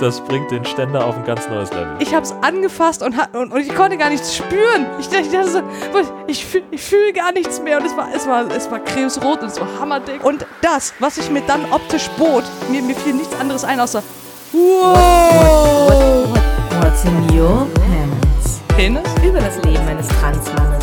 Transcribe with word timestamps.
das 0.00 0.20
bringt 0.20 0.50
den 0.50 0.64
Ständer 0.64 1.04
auf 1.04 1.16
ein 1.16 1.24
ganz 1.24 1.48
neues 1.48 1.70
Level. 1.70 1.96
Ich 1.98 2.14
habe 2.14 2.24
es 2.24 2.32
angefasst 2.42 3.02
und, 3.02 3.16
und, 3.34 3.52
und 3.52 3.60
ich 3.60 3.74
konnte 3.74 3.96
gar 3.96 4.10
nichts 4.10 4.36
spüren. 4.36 4.86
Ich 4.98 5.08
dachte, 5.08 5.48
so, 5.48 5.62
ich 6.26 6.44
fühle 6.44 6.64
ich 6.70 6.82
fühl 6.82 7.12
gar 7.12 7.32
nichts 7.32 7.60
mehr. 7.60 7.78
Und 7.78 7.86
es 7.86 7.96
war, 7.96 8.08
es 8.14 8.26
war, 8.26 8.50
es 8.50 8.70
war 8.70 8.78
krebsrot 8.80 9.42
und 9.42 9.48
es 9.48 9.60
war 9.60 9.68
hammerdick. 9.80 10.24
Und 10.24 10.46
das, 10.62 10.94
was 10.98 11.18
ich 11.18 11.30
mir 11.30 11.42
dann 11.42 11.70
optisch 11.72 12.08
bot, 12.16 12.44
mir, 12.70 12.82
mir 12.82 12.94
fiel 12.94 13.14
nichts 13.14 13.38
anderes 13.40 13.64
ein, 13.64 13.80
außer 13.80 14.02
Wow! 14.52 14.94
What, 14.94 16.30
what, 16.30 16.84
what's 16.84 17.04
in 17.04 17.38
your 17.38 17.66
pants? 17.74 18.60
Penis? 18.68 19.02
Über 19.22 19.40
das 19.40 19.62
Leben 19.62 19.86
eines 19.86 20.08
Transmannes. 20.08 20.77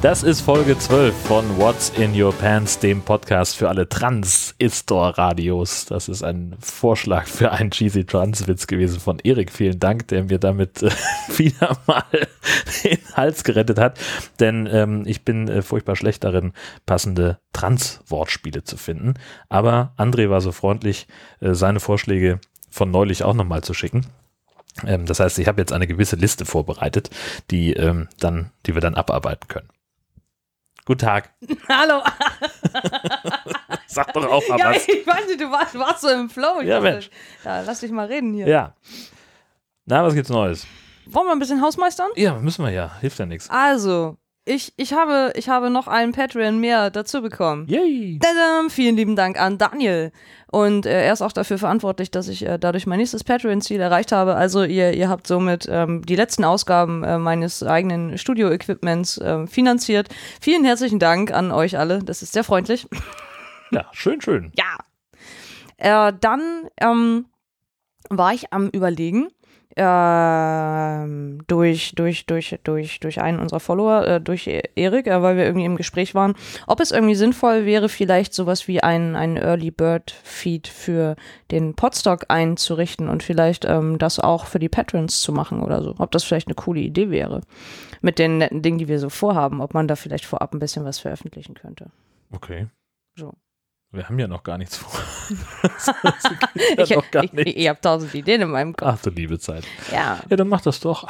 Das 0.00 0.22
ist 0.22 0.42
Folge 0.42 0.78
12 0.78 1.12
von 1.12 1.58
What's 1.58 1.88
in 1.90 2.14
Your 2.14 2.32
Pants, 2.32 2.78
dem 2.78 3.02
Podcast 3.02 3.56
für 3.56 3.68
alle 3.68 3.88
Trans-Istor-Radios. 3.88 5.86
Das 5.86 6.08
ist 6.08 6.22
ein 6.22 6.54
Vorschlag 6.60 7.26
für 7.26 7.50
einen 7.50 7.72
cheesy 7.72 8.04
Trans-Witz 8.04 8.68
gewesen 8.68 9.00
von 9.00 9.18
Erik. 9.18 9.50
Vielen 9.50 9.80
Dank, 9.80 10.06
der 10.06 10.22
mir 10.22 10.38
damit 10.38 10.84
äh, 10.84 10.90
wieder 11.36 11.76
mal 11.86 12.04
den 12.84 12.98
Hals 13.14 13.42
gerettet 13.42 13.80
hat. 13.80 13.98
Denn 14.38 14.68
ähm, 14.70 15.02
ich 15.04 15.24
bin 15.24 15.48
äh, 15.48 15.62
furchtbar 15.62 15.96
schlecht 15.96 16.22
darin, 16.22 16.52
passende 16.86 17.40
Trans-Wortspiele 17.52 18.62
zu 18.62 18.76
finden. 18.76 19.14
Aber 19.48 19.94
André 19.96 20.30
war 20.30 20.40
so 20.40 20.52
freundlich, 20.52 21.08
äh, 21.40 21.54
seine 21.54 21.80
Vorschläge 21.80 22.38
von 22.70 22.92
neulich 22.92 23.24
auch 23.24 23.34
nochmal 23.34 23.64
zu 23.64 23.74
schicken. 23.74 24.06
Ähm, 24.86 25.06
das 25.06 25.18
heißt, 25.18 25.40
ich 25.40 25.48
habe 25.48 25.60
jetzt 25.60 25.72
eine 25.72 25.88
gewisse 25.88 26.14
Liste 26.14 26.44
vorbereitet, 26.44 27.10
die, 27.50 27.72
ähm, 27.72 28.06
dann, 28.20 28.52
die 28.64 28.74
wir 28.74 28.80
dann 28.80 28.94
abarbeiten 28.94 29.48
können. 29.48 29.68
Guten 30.88 31.00
Tag. 31.00 31.30
Hallo. 31.68 32.00
Sag 33.86 34.10
doch 34.14 34.24
auch 34.26 34.48
mal 34.48 34.58
ja, 34.58 34.70
was. 34.70 34.88
ich 34.88 35.06
weiß 35.06 35.26
nicht, 35.26 35.38
du 35.38 35.50
warst, 35.50 35.78
warst 35.78 36.00
so 36.00 36.08
im 36.08 36.30
Flow. 36.30 36.60
Ich 36.62 36.66
Ja, 36.68 36.80
dachte, 36.80 36.92
Mensch. 36.92 37.10
Ja, 37.44 37.60
lass 37.60 37.80
dich 37.80 37.90
mal 37.90 38.06
reden 38.06 38.32
hier. 38.32 38.48
Ja. 38.48 38.74
Na, 39.84 40.02
was 40.02 40.14
gibt's 40.14 40.30
Neues? 40.30 40.66
Wollen 41.04 41.26
wir 41.26 41.32
ein 41.32 41.38
bisschen 41.40 41.60
Hausmeistern? 41.60 42.08
Ja, 42.16 42.36
müssen 42.36 42.64
wir 42.64 42.70
ja. 42.72 42.90
Hilft 43.00 43.18
ja 43.18 43.26
nichts. 43.26 43.50
Also, 43.50 44.16
ich, 44.48 44.72
ich, 44.76 44.92
habe, 44.92 45.32
ich 45.36 45.48
habe 45.48 45.70
noch 45.70 45.86
einen 45.86 46.12
Patreon 46.12 46.58
mehr 46.58 46.90
dazu 46.90 47.20
bekommen. 47.20 47.66
Yay. 47.68 48.18
Tadam, 48.18 48.70
vielen 48.70 48.96
lieben 48.96 49.14
Dank 49.14 49.38
an 49.40 49.58
Daniel. 49.58 50.10
Und 50.50 50.86
äh, 50.86 51.04
er 51.04 51.12
ist 51.12 51.20
auch 51.20 51.32
dafür 51.32 51.58
verantwortlich, 51.58 52.10
dass 52.10 52.28
ich 52.28 52.46
äh, 52.46 52.58
dadurch 52.58 52.86
mein 52.86 52.98
nächstes 52.98 53.24
Patreon-Ziel 53.24 53.80
erreicht 53.80 54.12
habe. 54.12 54.34
Also 54.34 54.64
ihr, 54.64 54.94
ihr 54.94 55.08
habt 55.08 55.26
somit 55.26 55.68
ähm, 55.70 56.04
die 56.06 56.16
letzten 56.16 56.44
Ausgaben 56.44 57.04
äh, 57.04 57.18
meines 57.18 57.62
eigenen 57.62 58.16
Studio-Equipments 58.16 59.18
äh, 59.18 59.46
finanziert. 59.46 60.08
Vielen 60.40 60.64
herzlichen 60.64 60.98
Dank 60.98 61.30
an 61.32 61.52
euch 61.52 61.78
alle. 61.78 62.02
Das 62.02 62.22
ist 62.22 62.32
sehr 62.32 62.44
freundlich. 62.44 62.86
Ja, 63.70 63.84
schön, 63.92 64.18
schön. 64.22 64.50
Ja. 64.56 64.78
Äh, 66.08 66.14
dann 66.18 66.40
ähm, 66.80 67.26
war 68.08 68.32
ich 68.32 68.50
am 68.50 68.70
Überlegen, 68.70 69.28
ähm, 69.78 71.42
durch, 71.46 71.92
durch, 71.94 72.26
durch, 72.26 72.58
durch, 72.64 73.00
durch 73.00 73.20
einen 73.20 73.38
unserer 73.38 73.60
Follower, 73.60 74.06
äh, 74.06 74.20
durch 74.20 74.48
Erik, 74.74 75.06
äh, 75.06 75.22
weil 75.22 75.36
wir 75.36 75.44
irgendwie 75.44 75.64
im 75.64 75.76
Gespräch 75.76 76.14
waren, 76.14 76.34
ob 76.66 76.80
es 76.80 76.90
irgendwie 76.90 77.14
sinnvoll 77.14 77.64
wäre, 77.64 77.88
vielleicht 77.88 78.34
sowas 78.34 78.68
wie 78.68 78.82
ein, 78.82 79.16
ein 79.16 79.36
Early 79.36 79.70
Bird 79.70 80.10
Feed 80.10 80.68
für 80.68 81.16
den 81.50 81.74
Podstock 81.74 82.26
einzurichten 82.28 83.08
und 83.08 83.22
vielleicht 83.22 83.64
ähm, 83.64 83.98
das 83.98 84.18
auch 84.18 84.46
für 84.46 84.58
die 84.58 84.68
Patrons 84.68 85.20
zu 85.20 85.32
machen 85.32 85.62
oder 85.62 85.82
so. 85.82 85.94
Ob 85.98 86.10
das 86.10 86.24
vielleicht 86.24 86.48
eine 86.48 86.54
coole 86.54 86.80
Idee 86.80 87.10
wäre. 87.10 87.40
Mit 88.00 88.18
den 88.18 88.38
netten 88.38 88.62
Dingen, 88.62 88.78
die 88.78 88.88
wir 88.88 88.98
so 88.98 89.08
vorhaben, 89.08 89.60
ob 89.60 89.74
man 89.74 89.88
da 89.88 89.96
vielleicht 89.96 90.24
vorab 90.24 90.52
ein 90.52 90.58
bisschen 90.60 90.84
was 90.84 90.98
veröffentlichen 90.98 91.54
könnte. 91.54 91.86
Okay. 92.32 92.66
So. 93.16 93.34
Wir 93.90 94.06
haben 94.06 94.18
ja 94.18 94.28
noch 94.28 94.42
gar 94.42 94.58
nichts 94.58 94.76
vor. 94.76 95.00
ja 96.76 96.84
ich, 96.84 96.90
ich, 96.90 97.32
nicht. 97.32 97.56
ich 97.56 97.68
habe 97.68 97.80
tausend 97.80 98.14
Ideen 98.14 98.42
in 98.42 98.50
meinem 98.50 98.76
Kopf. 98.76 98.88
Ach 98.88 99.02
du 99.02 99.10
liebe 99.10 99.38
Zeit. 99.38 99.64
Ja. 99.90 100.20
Ja, 100.28 100.36
dann 100.36 100.48
mach 100.48 100.60
das 100.60 100.80
doch. 100.80 101.08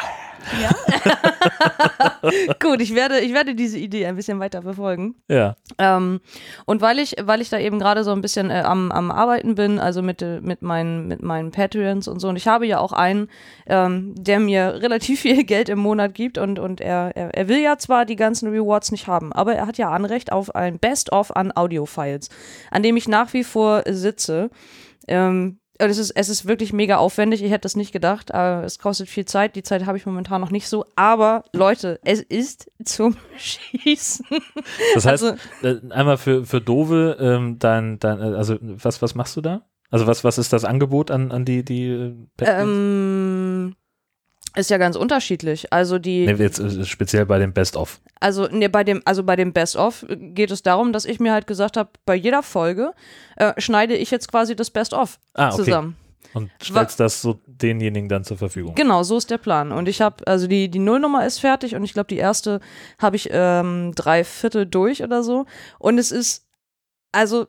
Gut, 2.61 2.81
ich 2.81 2.95
werde, 2.95 3.21
ich 3.21 3.33
werde 3.33 3.55
diese 3.55 3.79
Idee 3.79 4.07
ein 4.07 4.17
bisschen 4.17 4.41
weiter 4.41 4.63
verfolgen. 4.63 5.17
Ja. 5.29 5.57
Ähm, 5.79 6.21
und 6.67 6.81
weil 6.81 6.99
ich, 6.99 7.17
weil 7.23 7.41
ich 7.41 7.51
da 7.51 7.59
eben 7.59 7.79
gerade 7.79 8.05
so 8.05 8.13
ein 8.13 8.21
bisschen 8.21 8.51
äh, 8.51 8.63
am, 8.65 8.93
am 8.93 9.11
Arbeiten 9.11 9.55
bin, 9.55 9.79
also 9.79 10.03
mit, 10.03 10.23
äh, 10.23 10.41
mit, 10.41 10.63
meinen, 10.63 11.09
mit 11.09 11.23
meinen 11.23 11.51
Patreons 11.51 12.09
und 12.09 12.21
so, 12.21 12.29
und 12.29 12.37
ich 12.37 12.49
habe 12.49 12.67
ja 12.67 12.79
auch 12.79 12.93
einen, 12.93 13.29
ähm, 13.67 14.15
der 14.17 14.41
mir 14.41 14.75
relativ 14.83 15.21
viel 15.21 15.45
Geld 15.45 15.69
im 15.69 15.79
Monat 15.79 16.15
gibt 16.15 16.39
und, 16.39 16.59
und 16.59 16.81
er, 16.81 17.17
er, 17.17 17.35
er 17.35 17.49
will 17.49 17.59
ja 17.59 17.79
zwar 17.79 18.05
die 18.05 18.17
ganzen 18.17 18.49
Rewards 18.49 18.91
nicht 18.91 19.07
haben, 19.07 19.33
aber 19.33 19.55
er 19.55 19.67
hat 19.67 19.79
ja 19.79 19.91
Anrecht 19.91 20.33
auf 20.33 20.55
ein 20.55 20.79
Best-of 20.79 21.35
an 21.37 21.53
Audio-Files, 21.55 22.29
an 22.71 22.83
dem 22.83 22.97
ich 22.97 23.09
nach 23.09 23.33
wie 23.33 23.45
vor 23.45 23.83
sitze. 23.89 24.51
Ähm, 25.07 25.59
und 25.81 25.89
es 25.91 25.99
ist, 25.99 26.11
es 26.13 26.29
ist 26.29 26.47
wirklich 26.47 26.73
mega 26.73 26.97
aufwendig. 26.97 27.43
Ich 27.43 27.51
hätte 27.51 27.63
das 27.63 27.77
nicht 27.77 27.93
gedacht. 27.93 28.35
Aber 28.35 28.65
es 28.65 28.79
kostet 28.79 29.09
viel 29.09 29.25
Zeit. 29.25 29.55
Die 29.57 29.63
Zeit 29.63 29.87
habe 29.87 29.97
ich 29.97 30.07
momentan 30.07 30.41
noch 30.41 30.51
nicht 30.51 30.69
so. 30.69 30.85
Aber 30.97 31.45
Leute, 31.53 32.01
es 32.05 32.21
ist 32.21 32.71
zum 32.85 33.17
Schießen. 33.39 34.27
Das 34.95 35.07
heißt, 35.07 35.23
Also- 35.25 35.37
äh, 35.63 35.81
einmal 35.91 36.17
für, 36.19 36.45
für 36.45 36.61
Dove, 36.61 37.17
ähm, 37.21 37.59
dein, 37.59 37.99
dein, 37.99 38.21
äh, 38.21 38.37
also 38.37 38.57
was, 38.61 39.01
was 39.03 39.15
machst 39.15 39.37
du 39.37 39.41
da? 39.41 39.63
Also 39.91 40.07
was, 40.07 40.23
was 40.25 40.37
ist 40.37 40.53
das 40.53 40.65
Angebot 40.65 41.11
an, 41.11 41.33
an 41.33 41.45
die, 41.45 41.65
die 41.65 41.87
äh, 41.89 42.15
Patrons? 42.37 42.63
Ähm, 42.71 43.75
ist 44.57 44.71
ja 44.71 44.79
ganz 44.79 44.97
unterschiedlich. 44.97 45.73
Also 45.73 45.99
die, 45.99 46.27
nee, 46.27 46.33
jetzt 46.33 46.59
äh, 46.59 46.85
speziell 46.85 47.27
bei 47.27 47.39
dem 47.39 47.53
Best-of. 47.53 48.01
also 48.21 48.49
nee, 48.51 48.69
bei 48.69 48.83
dem, 48.85 49.03
also 49.05 49.23
bei 49.23 49.37
dem 49.37 49.53
Best 49.53 49.77
of 49.77 50.05
geht 50.09 50.51
es 50.51 50.63
darum, 50.63 50.93
dass 50.93 51.05
ich 51.05 51.21
mir 51.21 51.33
halt 51.33 51.47
gesagt 51.47 51.77
habe, 51.77 51.91
bei 52.05 52.15
jeder 52.15 52.43
Folge 52.43 52.93
äh, 53.37 53.53
schneide 53.61 53.95
ich 53.95 54.11
jetzt 54.11 54.29
quasi 54.31 54.57
das 54.57 54.71
Best 54.71 54.93
of 54.95 55.19
Ah, 55.35 55.49
okay. 55.49 55.65
zusammen. 55.65 55.97
Und 56.35 56.51
stellst 56.63 57.01
das 57.01 57.23
so 57.23 57.41
denjenigen 57.47 58.09
dann 58.09 58.23
zur 58.23 58.37
Verfügung. 58.37 58.75
Genau, 58.75 59.03
so 59.03 59.17
ist 59.17 59.31
der 59.31 59.39
Plan. 59.39 59.73
Und 59.73 59.89
ich 59.89 60.01
habe, 60.03 60.27
also 60.27 60.47
die, 60.47 60.71
die 60.71 60.79
Nullnummer 60.79 61.25
ist 61.25 61.39
fertig 61.39 61.75
und 61.75 61.85
ich 61.85 61.95
glaube, 61.95 62.09
die 62.09 62.19
erste 62.19 62.61
habe 62.99 63.17
ich 63.17 63.31
ähm, 63.33 63.93
drei 63.95 64.25
Viertel 64.25 64.67
durch 64.67 65.03
oder 65.03 65.23
so. 65.23 65.47
Und 65.79 65.97
es 65.99 66.11
ist, 66.13 66.47
also, 67.13 67.47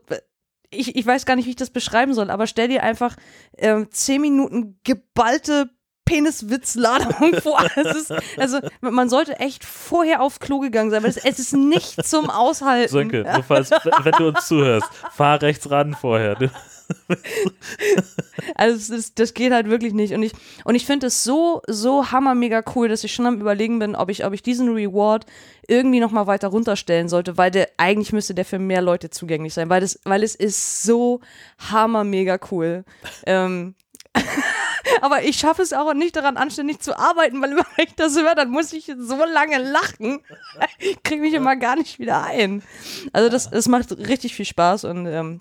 ich, 0.70 0.96
ich 0.96 1.06
weiß 1.06 1.26
gar 1.26 1.36
nicht, 1.36 1.46
wie 1.46 1.50
ich 1.52 1.56
das 1.58 1.72
beschreiben 1.72 2.14
soll, 2.14 2.30
aber 2.30 2.48
stell 2.48 2.70
dir 2.70 2.82
einfach 2.84 3.18
ähm, 3.58 3.88
zehn 3.92 4.22
Minuten 4.22 4.80
geballte 4.86 5.70
Peniswitzladung 6.10 7.36
vor. 7.42 7.64
Ist, 7.76 8.12
also, 8.38 8.60
man 8.82 9.10
sollte 9.10 9.40
echt 9.40 9.64
vorher 9.64 10.22
auf 10.22 10.40
Klo 10.40 10.60
gegangen 10.60 10.90
sein, 10.90 11.04
weil 11.04 11.10
es, 11.12 11.18
es 11.18 11.40
ist 11.40 11.54
nicht 11.54 12.06
zum 12.06 12.30
Aushalten. 12.30 12.92
Sönke, 12.92 13.24
du 13.24 13.44
fährst, 13.44 13.72
wenn 14.04 14.14
du 14.14 14.30
uns 14.30 14.48
zuhörst, 14.48 14.90
fahr 15.12 15.42
rechts 15.42 15.70
ran 15.70 15.94
vorher. 15.94 16.36
Du, 16.36 16.50
Also 18.56 18.78
das, 18.78 18.90
ist, 18.90 19.20
das 19.20 19.34
geht 19.34 19.52
halt 19.54 19.70
wirklich 19.70 19.94
nicht. 19.94 20.14
Und 20.14 20.24
ich, 20.24 20.32
und 20.64 20.76
ich 20.76 20.86
finde 20.86 21.08
es 21.08 21.24
so, 21.24 21.62
so 21.68 22.12
hammermega 22.12 22.64
cool, 22.76 22.88
dass 22.88 23.04
ich 23.04 23.14
schon 23.14 23.26
am 23.26 23.40
überlegen 23.40 23.80
bin, 23.80 23.96
ob 23.96 24.10
ich, 24.10 24.26
ob 24.26 24.34
ich 24.34 24.42
diesen 24.42 24.74
Reward 24.74 25.26
irgendwie 25.68 26.00
nochmal 26.00 26.28
weiter 26.28 26.48
runterstellen 26.48 27.10
sollte, 27.10 27.38
weil 27.38 27.52
der, 27.52 27.70
eigentlich 27.78 28.12
müsste 28.14 28.34
der 28.34 28.46
für 28.46 28.60
mehr 28.60 28.82
Leute 28.82 29.10
zugänglich 29.10 29.54
sein, 29.54 29.70
weil, 29.70 29.82
das, 29.82 30.00
weil 30.04 30.24
es 30.24 30.36
ist 30.36 30.84
so 30.84 31.22
hammermega 31.72 32.40
cool. 32.52 32.84
ähm, 33.26 33.76
aber 35.02 35.24
ich 35.24 35.38
schaffe 35.38 35.62
es 35.62 35.74
auch 35.74 35.94
nicht 35.94 36.16
daran, 36.16 36.38
anständig 36.38 36.80
zu 36.80 36.98
arbeiten, 36.98 37.42
weil 37.42 37.52
immer 37.52 37.64
wenn 37.78 37.86
ich 37.88 37.96
das 37.96 38.16
höre, 38.18 38.36
dann 38.36 38.50
muss 38.50 38.74
ich 38.74 38.86
so 38.98 39.18
lange 39.26 39.58
lachen. 39.72 40.20
Ich 40.80 41.04
kriege 41.04 41.22
mich 41.22 41.34
immer 41.34 41.56
gar 41.58 41.76
nicht 41.76 42.00
wieder 42.00 42.24
ein. 42.24 42.64
Also 43.14 43.30
das, 43.30 43.50
das 43.50 43.68
macht 43.68 43.92
richtig 43.98 44.34
viel 44.36 44.46
Spaß 44.46 44.86
und 44.86 45.06
ähm, 45.08 45.40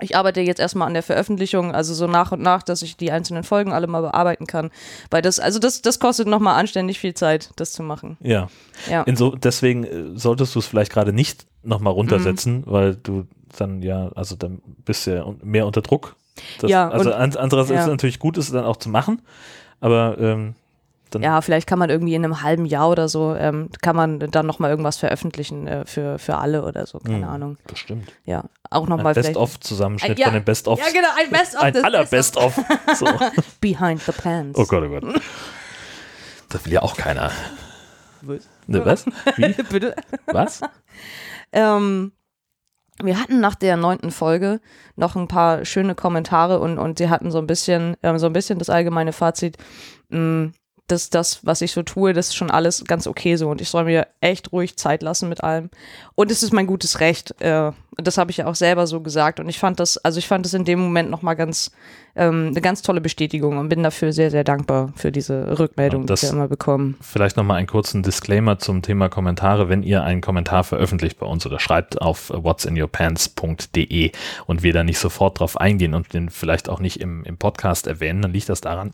ich 0.00 0.16
arbeite 0.16 0.40
jetzt 0.40 0.58
erstmal 0.60 0.88
an 0.88 0.94
der 0.94 1.02
Veröffentlichung, 1.02 1.74
also 1.74 1.92
so 1.94 2.06
nach 2.06 2.32
und 2.32 2.40
nach, 2.40 2.62
dass 2.62 2.82
ich 2.82 2.96
die 2.96 3.12
einzelnen 3.12 3.44
Folgen 3.44 3.72
alle 3.72 3.86
mal 3.86 4.00
bearbeiten 4.00 4.46
kann. 4.46 4.70
Weil 5.10 5.20
das, 5.22 5.38
also 5.38 5.58
das, 5.58 5.82
das 5.82 5.98
kostet 6.00 6.26
nochmal 6.26 6.58
anständig 6.58 6.98
viel 6.98 7.14
Zeit, 7.14 7.50
das 7.56 7.72
zu 7.72 7.82
machen. 7.82 8.16
ja. 8.20 8.48
Ja. 8.88 9.02
Inso, 9.02 9.36
deswegen 9.36 9.84
äh, 9.84 10.18
solltest 10.18 10.54
du 10.54 10.58
es 10.60 10.66
vielleicht 10.66 10.90
gerade 10.92 11.12
nicht 11.12 11.46
nochmal 11.62 11.92
runtersetzen, 11.92 12.60
Mhm. 12.60 12.64
weil 12.66 12.96
du 12.96 13.26
dann 13.58 13.82
ja, 13.82 14.10
also 14.14 14.36
dann 14.36 14.62
bist 14.84 15.06
du 15.06 15.14
ja 15.16 15.34
mehr 15.42 15.66
unter 15.66 15.82
Druck. 15.82 16.16
Das, 16.60 16.70
Ja, 16.70 16.88
also 16.88 17.10
und- 17.10 17.16
an, 17.16 17.36
andererseits 17.36 17.70
ja. 17.70 17.76
ist 17.80 17.86
es 17.86 17.90
natürlich 17.90 18.18
gut, 18.18 18.36
es 18.38 18.50
dann 18.50 18.64
auch 18.64 18.76
zu 18.76 18.88
machen, 18.88 19.22
aber 19.80 20.16
ähm, 20.18 20.54
dann 21.10 21.22
Ja, 21.22 21.40
vielleicht 21.40 21.66
kann 21.66 21.78
man 21.80 21.90
irgendwie 21.90 22.14
in 22.14 22.24
einem 22.24 22.40
halben 22.42 22.66
Jahr 22.66 22.88
oder 22.88 23.08
so, 23.08 23.34
ähm, 23.34 23.68
kann 23.82 23.96
man 23.96 24.20
dann 24.20 24.46
nochmal 24.46 24.70
irgendwas 24.70 24.96
veröffentlichen 24.96 25.66
äh, 25.66 25.84
für, 25.84 26.20
für 26.20 26.36
alle 26.36 26.64
oder 26.64 26.86
so, 26.86 26.98
keine 27.00 27.16
Hm, 27.26 27.28
Ahnung. 27.28 27.56
bestimmt. 27.66 28.12
Ja, 28.24 28.44
auch 28.70 28.86
nochmal 28.86 29.14
vielleicht. 29.14 29.30
Best-of-Zusammenschnitt 29.30 30.12
Ein- 30.12 30.16
ja, 30.18 30.26
von 30.26 30.34
den 30.34 30.44
Best-ofs. 30.44 30.80
Ja, 30.80 30.92
genau, 30.92 31.08
ein 31.18 31.30
Best-of. 31.30 31.62
Ein 31.62 31.84
aller 31.84 32.04
Best-of. 32.04 32.60
So. 32.96 33.06
Behind 33.60 34.00
the 34.02 34.12
Plans. 34.12 34.56
Oh 34.56 34.64
Gott, 34.66 34.84
oh 34.84 34.88
Gott. 35.00 35.20
Das 36.48 36.64
will 36.64 36.72
ja 36.74 36.82
auch 36.82 36.96
keiner. 36.96 37.30
Ne, 38.22 38.84
was? 38.84 39.06
Wie? 39.36 39.48
Bitte? 39.70 39.96
Was? 40.26 40.60
Ähm, 41.52 42.12
wir 43.02 43.20
hatten 43.20 43.40
nach 43.40 43.54
der 43.54 43.76
neunten 43.76 44.10
Folge 44.10 44.60
noch 44.96 45.16
ein 45.16 45.28
paar 45.28 45.64
schöne 45.64 45.94
Kommentare 45.94 46.60
und, 46.60 46.78
und 46.78 46.98
sie 46.98 47.08
hatten 47.08 47.30
so 47.30 47.38
ein 47.38 47.46
bisschen, 47.46 47.96
so 48.16 48.26
ein 48.26 48.32
bisschen 48.32 48.58
das 48.58 48.70
allgemeine 48.70 49.12
Fazit. 49.12 49.56
Mh, 50.08 50.52
das, 50.90 51.10
das, 51.10 51.44
was 51.46 51.60
ich 51.62 51.72
so 51.72 51.82
tue, 51.82 52.12
das 52.12 52.28
ist 52.28 52.36
schon 52.36 52.50
alles 52.50 52.84
ganz 52.84 53.06
okay 53.06 53.36
so 53.36 53.48
und 53.50 53.60
ich 53.60 53.68
soll 53.68 53.84
mir 53.84 54.06
echt 54.20 54.52
ruhig 54.52 54.76
Zeit 54.76 55.02
lassen 55.02 55.28
mit 55.28 55.42
allem. 55.44 55.70
Und 56.14 56.30
es 56.30 56.42
ist 56.42 56.52
mein 56.52 56.66
gutes 56.66 57.00
Recht. 57.00 57.34
Äh, 57.40 57.72
das 57.96 58.16
habe 58.18 58.30
ich 58.30 58.38
ja 58.38 58.46
auch 58.46 58.54
selber 58.54 58.86
so 58.86 59.00
gesagt 59.00 59.40
und 59.40 59.48
ich 59.48 59.58
fand 59.58 59.78
das, 59.80 59.98
also 59.98 60.18
ich 60.18 60.26
fand 60.28 60.46
das 60.46 60.54
in 60.54 60.64
dem 60.64 60.78
Moment 60.80 61.10
nochmal 61.10 61.36
ganz, 61.36 61.70
ähm, 62.16 62.48
eine 62.48 62.60
ganz 62.60 62.82
tolle 62.82 63.00
Bestätigung 63.00 63.58
und 63.58 63.68
bin 63.68 63.82
dafür 63.82 64.12
sehr, 64.12 64.30
sehr 64.30 64.44
dankbar 64.44 64.92
für 64.96 65.12
diese 65.12 65.58
Rückmeldung, 65.58 66.06
das- 66.06 66.20
die 66.20 66.26
wir 66.26 66.32
immer 66.32 66.48
bekommen. 66.48 66.96
Vielleicht 67.00 67.36
nochmal 67.36 67.58
einen 67.58 67.66
kurzen 67.66 68.02
Disclaimer 68.02 68.58
zum 68.58 68.82
Thema 68.82 69.08
Kommentare. 69.08 69.68
Wenn 69.68 69.82
ihr 69.82 70.02
einen 70.02 70.20
Kommentar 70.20 70.64
veröffentlicht 70.64 71.18
bei 71.18 71.26
uns 71.26 71.44
oder 71.46 71.58
schreibt 71.60 72.00
auf 72.00 72.30
whatsinyourpants.de 72.34 74.12
und 74.46 74.62
wir 74.62 74.72
da 74.72 74.84
nicht 74.84 74.98
sofort 74.98 75.38
drauf 75.40 75.56
eingehen 75.58 75.94
und 75.94 76.12
den 76.12 76.30
vielleicht 76.30 76.68
auch 76.68 76.80
nicht 76.80 77.00
im, 77.00 77.24
im 77.24 77.36
Podcast 77.36 77.86
erwähnen, 77.86 78.22
dann 78.22 78.32
liegt 78.32 78.48
das 78.48 78.60
daran, 78.60 78.92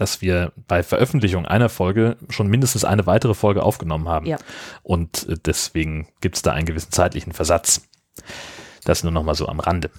dass 0.00 0.20
wir 0.22 0.52
bei 0.68 0.82
Veröffentlichung 0.82 1.44
einer 1.44 1.68
Folge 1.68 2.16
schon 2.28 2.46
mindestens 2.46 2.84
eine 2.84 3.06
weitere 3.06 3.34
Folge 3.34 3.62
aufgenommen 3.62 4.08
haben. 4.08 4.26
Ja. 4.26 4.38
Und 4.82 5.28
äh, 5.28 5.36
deswegen 5.44 6.08
gibt 6.20 6.36
es 6.36 6.42
da 6.42 6.52
einen 6.52 6.66
gewissen 6.66 6.92
zeitlichen 6.92 7.32
Versatz. 7.32 7.82
Das 8.84 9.02
nur 9.02 9.12
nochmal 9.12 9.34
so 9.34 9.48
am 9.48 9.60
Rande. 9.60 9.90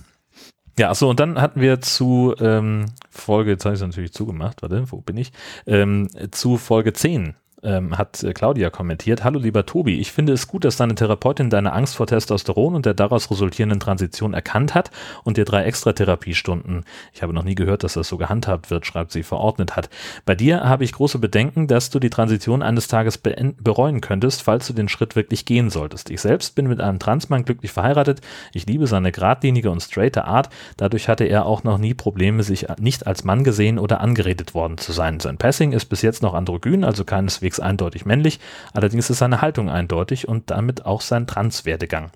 Ja, 0.78 0.90
achso, 0.90 1.10
und 1.10 1.20
dann 1.20 1.42
hatten 1.42 1.60
wir 1.60 1.82
zu 1.82 2.34
ähm, 2.40 2.86
Folge, 3.10 3.52
jetzt 3.52 3.66
habe 3.66 3.76
ich 3.76 3.82
es 3.82 3.86
natürlich 3.86 4.14
zugemacht, 4.14 4.62
warte, 4.62 4.90
wo 4.92 5.02
bin 5.02 5.18
ich? 5.18 5.34
Ähm, 5.68 6.08
zu 6.32 6.58
Folge 6.58 6.94
10 6.94 7.36
ähm, 7.64 7.98
hat 7.98 8.24
äh, 8.24 8.34
Claudia 8.34 8.70
kommentiert. 8.70 9.24
Hallo 9.24 9.40
lieber 9.40 9.66
Tobi, 9.66 10.00
ich 10.00 10.12
finde 10.12 10.34
es 10.34 10.48
gut, 10.48 10.66
dass 10.66 10.78
deine 10.78 10.96
Therapeutin 10.96 11.50
deine 11.50 11.74
Angst 11.74 11.96
vor 11.96 12.08
Testosteron 12.08 12.76
und 12.76 12.86
der 12.86 12.94
daraus 12.94 13.30
resultierenden 13.30 13.80
Transition 13.80 14.34
erkannt 14.34 14.76
hat 14.76 14.92
und 15.24 15.38
dir 15.38 15.46
drei 15.46 15.64
extra 15.64 15.94
Therapiestunden, 15.94 16.86
ich 17.14 17.22
habe 17.22 17.34
noch 17.34 17.44
nie 17.44 17.56
gehört, 17.56 17.84
dass 17.84 17.94
das 17.94 18.08
so 18.08 18.18
gehandhabt 18.18 18.70
wird, 18.70 18.86
schreibt 18.86 19.12
sie, 19.12 19.24
verordnet 19.24 19.76
hat. 19.76 19.90
Bei 20.26 20.36
dir 20.36 20.64
habe 20.64 20.84
ich 20.84 20.94
große 20.94 21.20
Bedenken, 21.20 21.68
dass 21.68 21.90
du 21.90 22.00
die 22.00 22.10
Transition 22.10 22.62
eines 22.62 22.88
Tages 22.88 23.18
bereuen 23.18 24.02
könntest, 24.02 24.42
falls 24.42 24.68
du 24.68 24.74
den 24.74 24.90
Schritt 24.90 25.16
wirklich 25.16 25.46
gehen 25.46 25.70
solltest. 25.70 26.10
Ich 26.10 26.22
selbst 26.22 26.56
bin 26.56 26.68
mit 26.68 26.80
einem 26.82 27.00
Transmann 27.00 27.46
glücklich 27.46 27.72
verheiratet. 27.72 28.22
Ich 28.54 28.66
liebe 28.66 28.88
seine 28.88 29.12
geradlinige 29.12 29.72
und 29.72 29.82
straighte 29.82 30.26
Art. 30.26 30.50
Dadurch 30.78 31.08
hatte 31.08 31.26
er 31.26 31.46
auch 31.46 31.64
noch 31.64 31.78
nie 31.78 31.94
Probleme, 31.94 32.44
sich 32.44 32.68
nicht 32.80 33.08
als 33.08 33.24
Mann 33.24 33.44
gesehen 33.44 33.80
oder 33.80 34.02
angeredet 34.02 34.54
worden 34.54 34.78
zu 34.78 34.92
sein. 34.92 35.20
Sein 35.20 35.38
Passing 35.38 35.72
ist 35.72 35.86
bis 35.86 36.02
jetzt 36.02 36.22
noch 36.22 36.34
androgyn, 36.34 36.84
also 36.84 37.04
keineswegs 37.04 37.49
eindeutig 37.58 38.06
männlich. 38.06 38.40
Allerdings 38.74 39.10
ist 39.10 39.18
seine 39.18 39.42
Haltung 39.42 39.70
eindeutig 39.70 40.28
und 40.28 40.52
damit 40.52 40.86
auch 40.86 41.02
sein 41.02 41.26
Transwerdegang. 41.26 42.12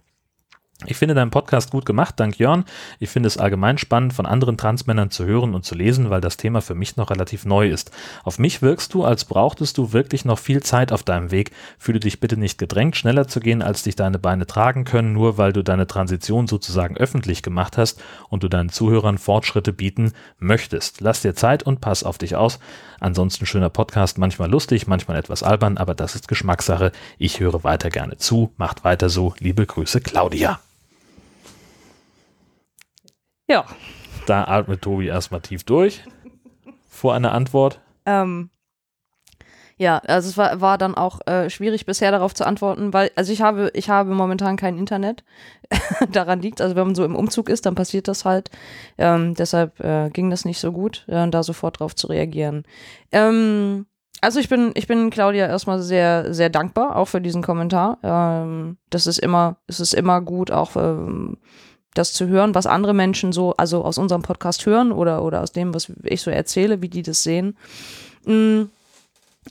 Ich 0.85 0.97
finde 0.97 1.15
deinen 1.15 1.31
Podcast 1.31 1.71
gut 1.71 1.85
gemacht, 1.85 2.19
dank 2.19 2.37
Jörn. 2.37 2.65
Ich 2.99 3.09
finde 3.09 3.27
es 3.27 3.37
allgemein 3.37 3.77
spannend, 3.77 4.13
von 4.13 4.25
anderen 4.25 4.57
Transmännern 4.57 5.11
zu 5.11 5.25
hören 5.25 5.55
und 5.55 5.65
zu 5.65 5.75
lesen, 5.75 6.09
weil 6.09 6.21
das 6.21 6.37
Thema 6.37 6.61
für 6.61 6.75
mich 6.75 6.97
noch 6.97 7.09
relativ 7.09 7.45
neu 7.45 7.69
ist. 7.69 7.91
Auf 8.23 8.39
mich 8.39 8.61
wirkst 8.61 8.93
du, 8.93 9.03
als 9.03 9.25
brauchtest 9.25 9.77
du 9.77 9.93
wirklich 9.93 10.25
noch 10.25 10.39
viel 10.39 10.61
Zeit 10.61 10.91
auf 10.91 11.03
deinem 11.03 11.31
Weg. 11.31 11.51
Fühle 11.77 11.99
dich 11.99 12.19
bitte 12.19 12.37
nicht 12.37 12.57
gedrängt, 12.57 12.95
schneller 12.95 13.27
zu 13.27 13.39
gehen, 13.39 13.61
als 13.61 13.83
dich 13.83 13.95
deine 13.95 14.19
Beine 14.19 14.45
tragen 14.45 14.83
können, 14.83 15.13
nur 15.13 15.37
weil 15.37 15.53
du 15.53 15.63
deine 15.63 15.87
Transition 15.87 16.47
sozusagen 16.47 16.97
öffentlich 16.97 17.43
gemacht 17.43 17.77
hast 17.77 18.01
und 18.29 18.43
du 18.43 18.49
deinen 18.49 18.69
Zuhörern 18.69 19.17
Fortschritte 19.17 19.73
bieten 19.73 20.13
möchtest. 20.39 21.01
Lass 21.01 21.21
dir 21.21 21.35
Zeit 21.35 21.63
und 21.63 21.81
pass 21.81 22.03
auf 22.03 22.17
dich 22.17 22.35
aus. 22.35 22.59
Ansonsten 22.99 23.45
schöner 23.45 23.69
Podcast, 23.69 24.17
manchmal 24.17 24.49
lustig, 24.49 24.87
manchmal 24.87 25.17
etwas 25.17 25.43
albern, 25.43 25.77
aber 25.77 25.93
das 25.93 26.15
ist 26.15 26.27
Geschmackssache. 26.27 26.91
Ich 27.17 27.39
höre 27.39 27.63
weiter 27.63 27.89
gerne 27.89 28.17
zu. 28.17 28.53
Macht 28.57 28.83
weiter 28.83 29.09
so. 29.09 29.33
Liebe 29.39 29.65
Grüße, 29.65 30.01
Claudia. 30.01 30.59
Ja. 33.53 33.65
Da 34.25 34.45
atmet 34.45 34.81
Tobi 34.81 35.05
erstmal 35.05 35.41
tief 35.41 35.63
durch. 35.63 36.03
Vor 36.89 37.13
einer 37.13 37.33
Antwort. 37.33 37.81
Ähm, 38.03 38.49
ja, 39.77 39.99
also 39.99 40.27
es 40.27 40.37
war, 40.37 40.59
war 40.59 40.79
dann 40.79 40.95
auch 40.95 41.19
äh, 41.27 41.51
schwierig 41.51 41.85
bisher 41.85 42.09
darauf 42.09 42.33
zu 42.33 42.47
antworten, 42.47 42.93
weil, 42.93 43.11
also 43.15 43.31
ich 43.31 43.43
habe, 43.43 43.69
ich 43.75 43.91
habe 43.91 44.15
momentan 44.15 44.57
kein 44.57 44.79
Internet. 44.79 45.23
Daran 46.11 46.41
liegt, 46.41 46.61
also 46.61 46.75
wenn 46.75 46.87
man 46.87 46.95
so 46.95 47.05
im 47.05 47.15
Umzug 47.15 47.47
ist, 47.47 47.67
dann 47.67 47.75
passiert 47.75 48.07
das 48.07 48.25
halt. 48.25 48.49
Ähm, 48.97 49.35
deshalb 49.35 49.79
äh, 49.81 50.09
ging 50.09 50.31
das 50.31 50.45
nicht 50.45 50.59
so 50.59 50.71
gut, 50.71 51.05
äh, 51.07 51.29
da 51.29 51.43
sofort 51.43 51.79
drauf 51.79 51.95
zu 51.95 52.07
reagieren. 52.07 52.63
Ähm, 53.11 53.85
also 54.19 54.39
ich 54.39 54.49
bin, 54.49 54.71
ich 54.73 54.87
bin 54.87 55.11
Claudia 55.11 55.45
erstmal 55.45 55.79
sehr, 55.79 56.33
sehr 56.33 56.49
dankbar, 56.49 56.95
auch 56.95 57.09
für 57.09 57.21
diesen 57.21 57.43
Kommentar. 57.43 57.99
Ähm, 58.01 58.77
das 58.89 59.05
ist 59.05 59.19
immer, 59.19 59.57
es 59.67 59.79
ist 59.79 59.93
immer 59.93 60.21
gut, 60.21 60.49
auch 60.49 60.75
ähm, 60.75 61.37
das 61.93 62.13
zu 62.13 62.27
hören, 62.27 62.55
was 62.55 62.65
andere 62.65 62.93
Menschen 62.93 63.31
so, 63.31 63.53
also 63.57 63.83
aus 63.83 63.97
unserem 63.97 64.21
Podcast 64.21 64.65
hören 64.65 64.91
oder, 64.91 65.23
oder 65.23 65.41
aus 65.41 65.51
dem, 65.51 65.73
was 65.73 65.91
ich 66.03 66.21
so 66.21 66.31
erzähle, 66.31 66.81
wie 66.81 66.89
die 66.89 67.03
das 67.03 67.23
sehen. 67.23 67.55
Mm, 68.25 68.63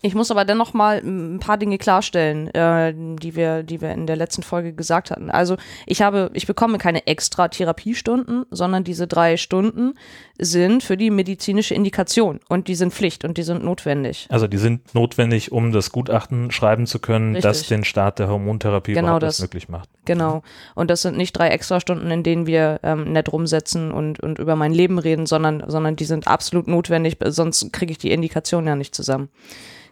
Ich 0.01 0.15
muss 0.15 0.31
aber 0.31 0.47
dennoch 0.47 0.73
mal 0.73 1.03
ein 1.05 1.39
paar 1.39 1.59
Dinge 1.59 1.77
klarstellen, 1.77 2.49
äh, 2.55 2.95
die 2.97 3.37
wir, 3.37 3.63
die 3.63 3.83
wir 3.83 3.91
in 3.93 4.07
der 4.07 4.17
letzten 4.17 4.43
Folge 4.43 4.73
gesagt 4.73 5.11
hatten. 5.11 5.31
Also 5.31 5.59
ich 5.85 6.01
habe, 6.01 6.31
ich 6.33 6.47
bekomme 6.47 6.79
keine 6.79 7.07
extra 7.07 7.49
Therapiestunden, 7.49 8.47
sondern 8.51 8.85
diese 8.85 9.07
drei 9.07 9.37
Stunden 9.37 9.93
sind 10.39 10.83
für 10.83 10.97
die 10.97 11.11
medizinische 11.11 11.75
Indikation 11.75 12.41
und 12.49 12.69
die 12.69 12.75
sind 12.75 12.95
Pflicht 12.95 13.23
und 13.27 13.37
die 13.37 13.43
sind 13.43 13.63
notwendig. 13.65 14.27
Also 14.31 14.47
die 14.49 14.57
sind 14.57 14.95
notwendig, 14.95 15.53
um 15.53 15.73
das 15.73 15.93
Gutachten 15.93 16.51
schreiben 16.51 16.87
zu 16.87 16.99
können, 16.99 17.35
Richtig. 17.37 17.43
das 17.51 17.67
den 17.69 17.85
Start 17.85 18.19
der 18.19 18.29
Hormontherapie 18.29 18.95
Genau 18.95 19.09
überhaupt 19.09 19.23
das. 19.25 19.41
möglich 19.41 19.69
macht. 19.69 19.91
Genau. 20.05 20.43
Und 20.75 20.91
das 20.91 21.03
sind 21.03 21.17
nicht 21.17 21.33
drei 21.33 21.49
extra 21.49 21.81
Stunden, 21.81 22.11
in 22.11 22.23
denen 22.23 22.47
wir 22.47 22.81
ähm, 22.83 23.13
nett 23.13 23.33
rumsetzen 23.33 23.93
und, 23.93 24.19
und 24.21 24.39
über 24.39 24.57
mein 24.57 24.73
Leben 24.73 24.99
reden, 24.99 25.27
sondern, 25.27 25.63
sondern 25.69 25.95
die 25.95 26.05
sind 26.05 26.27
absolut 26.27 26.67
notwendig, 26.67 27.19
sonst 27.25 27.73
kriege 27.73 27.93
ich 27.93 27.99
die 27.99 28.11
Indikation 28.11 28.67
ja 28.67 28.75
nicht 28.75 28.95
zusammen. 28.95 29.29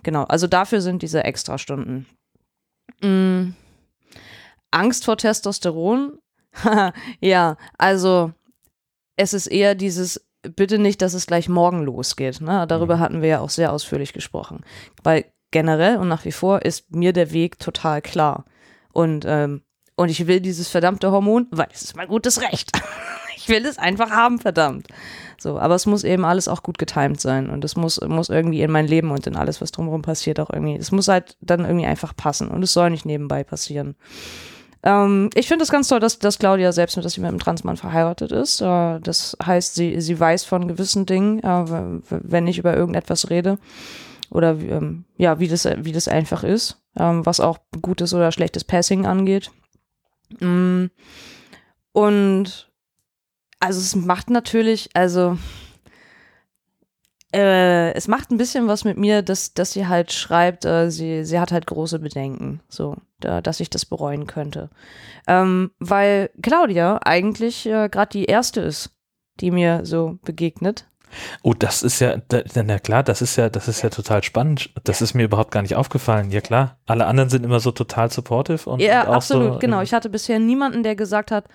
Genau, 0.02 0.24
also 0.24 0.46
dafür 0.46 0.80
sind 0.80 1.02
diese 1.02 1.22
Extrastunden. 1.24 2.06
Mm. 3.00 3.54
Angst 4.72 5.04
vor 5.04 5.16
Testosteron? 5.16 6.18
ja, 7.20 7.56
also 7.78 8.32
es 9.16 9.32
ist 9.32 9.46
eher 9.46 9.74
dieses, 9.74 10.26
bitte 10.42 10.78
nicht, 10.78 11.02
dass 11.02 11.14
es 11.14 11.26
gleich 11.26 11.48
morgen 11.48 11.82
losgeht. 11.82 12.40
Ne? 12.40 12.66
Darüber 12.66 12.98
hatten 12.98 13.22
wir 13.22 13.28
ja 13.28 13.40
auch 13.40 13.50
sehr 13.50 13.72
ausführlich 13.72 14.12
gesprochen. 14.12 14.64
Weil 15.02 15.26
generell 15.50 15.98
und 15.98 16.08
nach 16.08 16.24
wie 16.24 16.32
vor 16.32 16.62
ist 16.62 16.90
mir 16.94 17.12
der 17.12 17.32
Weg 17.32 17.58
total 17.58 18.02
klar. 18.02 18.44
Und, 18.92 19.24
ähm, 19.26 19.62
und 20.00 20.08
ich 20.08 20.26
will 20.26 20.40
dieses 20.40 20.68
verdammte 20.68 21.12
Hormon, 21.12 21.46
weil 21.50 21.68
es 21.74 21.82
ist 21.82 21.94
mein 21.94 22.08
gutes 22.08 22.40
Recht. 22.40 22.70
ich 23.36 23.50
will 23.50 23.66
es 23.66 23.76
einfach 23.76 24.10
haben, 24.10 24.38
verdammt. 24.38 24.86
So, 25.36 25.58
aber 25.58 25.74
es 25.74 25.84
muss 25.84 26.04
eben 26.04 26.24
alles 26.24 26.48
auch 26.48 26.62
gut 26.62 26.78
getimt 26.78 27.20
sein 27.20 27.50
und 27.50 27.66
es 27.66 27.76
muss, 27.76 28.00
muss 28.00 28.30
irgendwie 28.30 28.62
in 28.62 28.70
mein 28.70 28.86
Leben 28.86 29.10
und 29.10 29.26
in 29.26 29.36
alles, 29.36 29.60
was 29.60 29.72
drumherum 29.72 30.00
passiert, 30.00 30.40
auch 30.40 30.48
irgendwie, 30.48 30.76
es 30.76 30.90
muss 30.90 31.08
halt 31.08 31.36
dann 31.42 31.66
irgendwie 31.66 31.84
einfach 31.84 32.16
passen 32.16 32.48
und 32.48 32.62
es 32.62 32.72
soll 32.72 32.88
nicht 32.88 33.04
nebenbei 33.04 33.44
passieren. 33.44 33.94
Ähm, 34.82 35.28
ich 35.34 35.48
finde 35.48 35.64
es 35.64 35.70
ganz 35.70 35.88
toll, 35.88 36.00
dass, 36.00 36.18
dass 36.18 36.38
Claudia 36.38 36.72
selbst 36.72 36.96
mit, 36.96 37.04
dass 37.04 37.12
sie 37.12 37.20
mit 37.20 37.28
einem 37.28 37.38
Transmann 37.38 37.76
verheiratet 37.76 38.32
ist. 38.32 38.62
Äh, 38.62 39.00
das 39.00 39.36
heißt, 39.44 39.74
sie, 39.74 40.00
sie 40.00 40.18
weiß 40.18 40.44
von 40.44 40.66
gewissen 40.66 41.04
Dingen, 41.04 41.40
äh, 41.40 42.00
wenn 42.08 42.46
ich 42.46 42.56
über 42.56 42.74
irgendetwas 42.74 43.28
rede 43.28 43.58
oder 44.30 44.62
wie, 44.62 44.68
ähm, 44.68 45.04
ja, 45.18 45.40
wie 45.40 45.48
das, 45.48 45.68
wie 45.76 45.92
das 45.92 46.08
einfach 46.08 46.42
ist, 46.42 46.80
ähm, 46.98 47.26
was 47.26 47.38
auch 47.38 47.58
gutes 47.82 48.14
oder 48.14 48.32
schlechtes 48.32 48.64
Passing 48.64 49.04
angeht. 49.04 49.50
Mm. 50.38 50.86
Und 51.92 52.70
also 53.58 53.80
es 53.80 53.96
macht 53.96 54.30
natürlich, 54.30 54.90
also 54.94 55.36
äh, 57.32 57.92
es 57.92 58.08
macht 58.08 58.30
ein 58.30 58.38
bisschen 58.38 58.66
was 58.66 58.84
mit 58.84 58.96
mir, 58.96 59.22
dass, 59.22 59.54
dass 59.54 59.72
sie 59.72 59.86
halt 59.86 60.12
schreibt, 60.12 60.64
äh, 60.64 60.90
sie, 60.90 61.24
sie 61.24 61.38
hat 61.38 61.52
halt 61.52 61.66
große 61.66 61.98
Bedenken, 61.98 62.60
so, 62.68 62.96
da, 63.20 63.40
dass 63.40 63.60
ich 63.60 63.70
das 63.70 63.86
bereuen 63.86 64.26
könnte. 64.26 64.70
Ähm, 65.26 65.70
weil 65.78 66.30
Claudia 66.42 66.98
eigentlich 67.04 67.66
äh, 67.66 67.88
gerade 67.88 68.10
die 68.10 68.24
erste 68.24 68.60
ist, 68.62 68.90
die 69.40 69.50
mir 69.50 69.84
so 69.84 70.18
begegnet. 70.24 70.86
Oh, 71.42 71.54
das 71.54 71.82
ist 71.82 72.00
ja, 72.00 72.16
da, 72.28 72.42
na 72.54 72.78
klar, 72.78 73.02
das 73.02 73.22
ist 73.22 73.36
ja, 73.36 73.48
das 73.48 73.68
ist 73.68 73.82
ja 73.82 73.90
total 73.90 74.22
spannend. 74.22 74.70
Das 74.84 75.02
ist 75.02 75.14
mir 75.14 75.24
überhaupt 75.24 75.50
gar 75.50 75.62
nicht 75.62 75.74
aufgefallen. 75.74 76.30
Ja 76.30 76.40
klar, 76.40 76.78
alle 76.86 77.06
anderen 77.06 77.30
sind 77.30 77.44
immer 77.44 77.60
so 77.60 77.72
total 77.72 78.10
supportive 78.10 78.68
und 78.68 78.80
Ja, 78.80 79.02
und 79.08 79.14
absolut, 79.14 79.54
so, 79.54 79.58
genau. 79.58 79.82
Ich 79.82 79.92
hatte 79.92 80.10
bisher 80.10 80.38
niemanden, 80.38 80.82
der 80.82 80.96
gesagt 80.96 81.30
hat, 81.30 81.46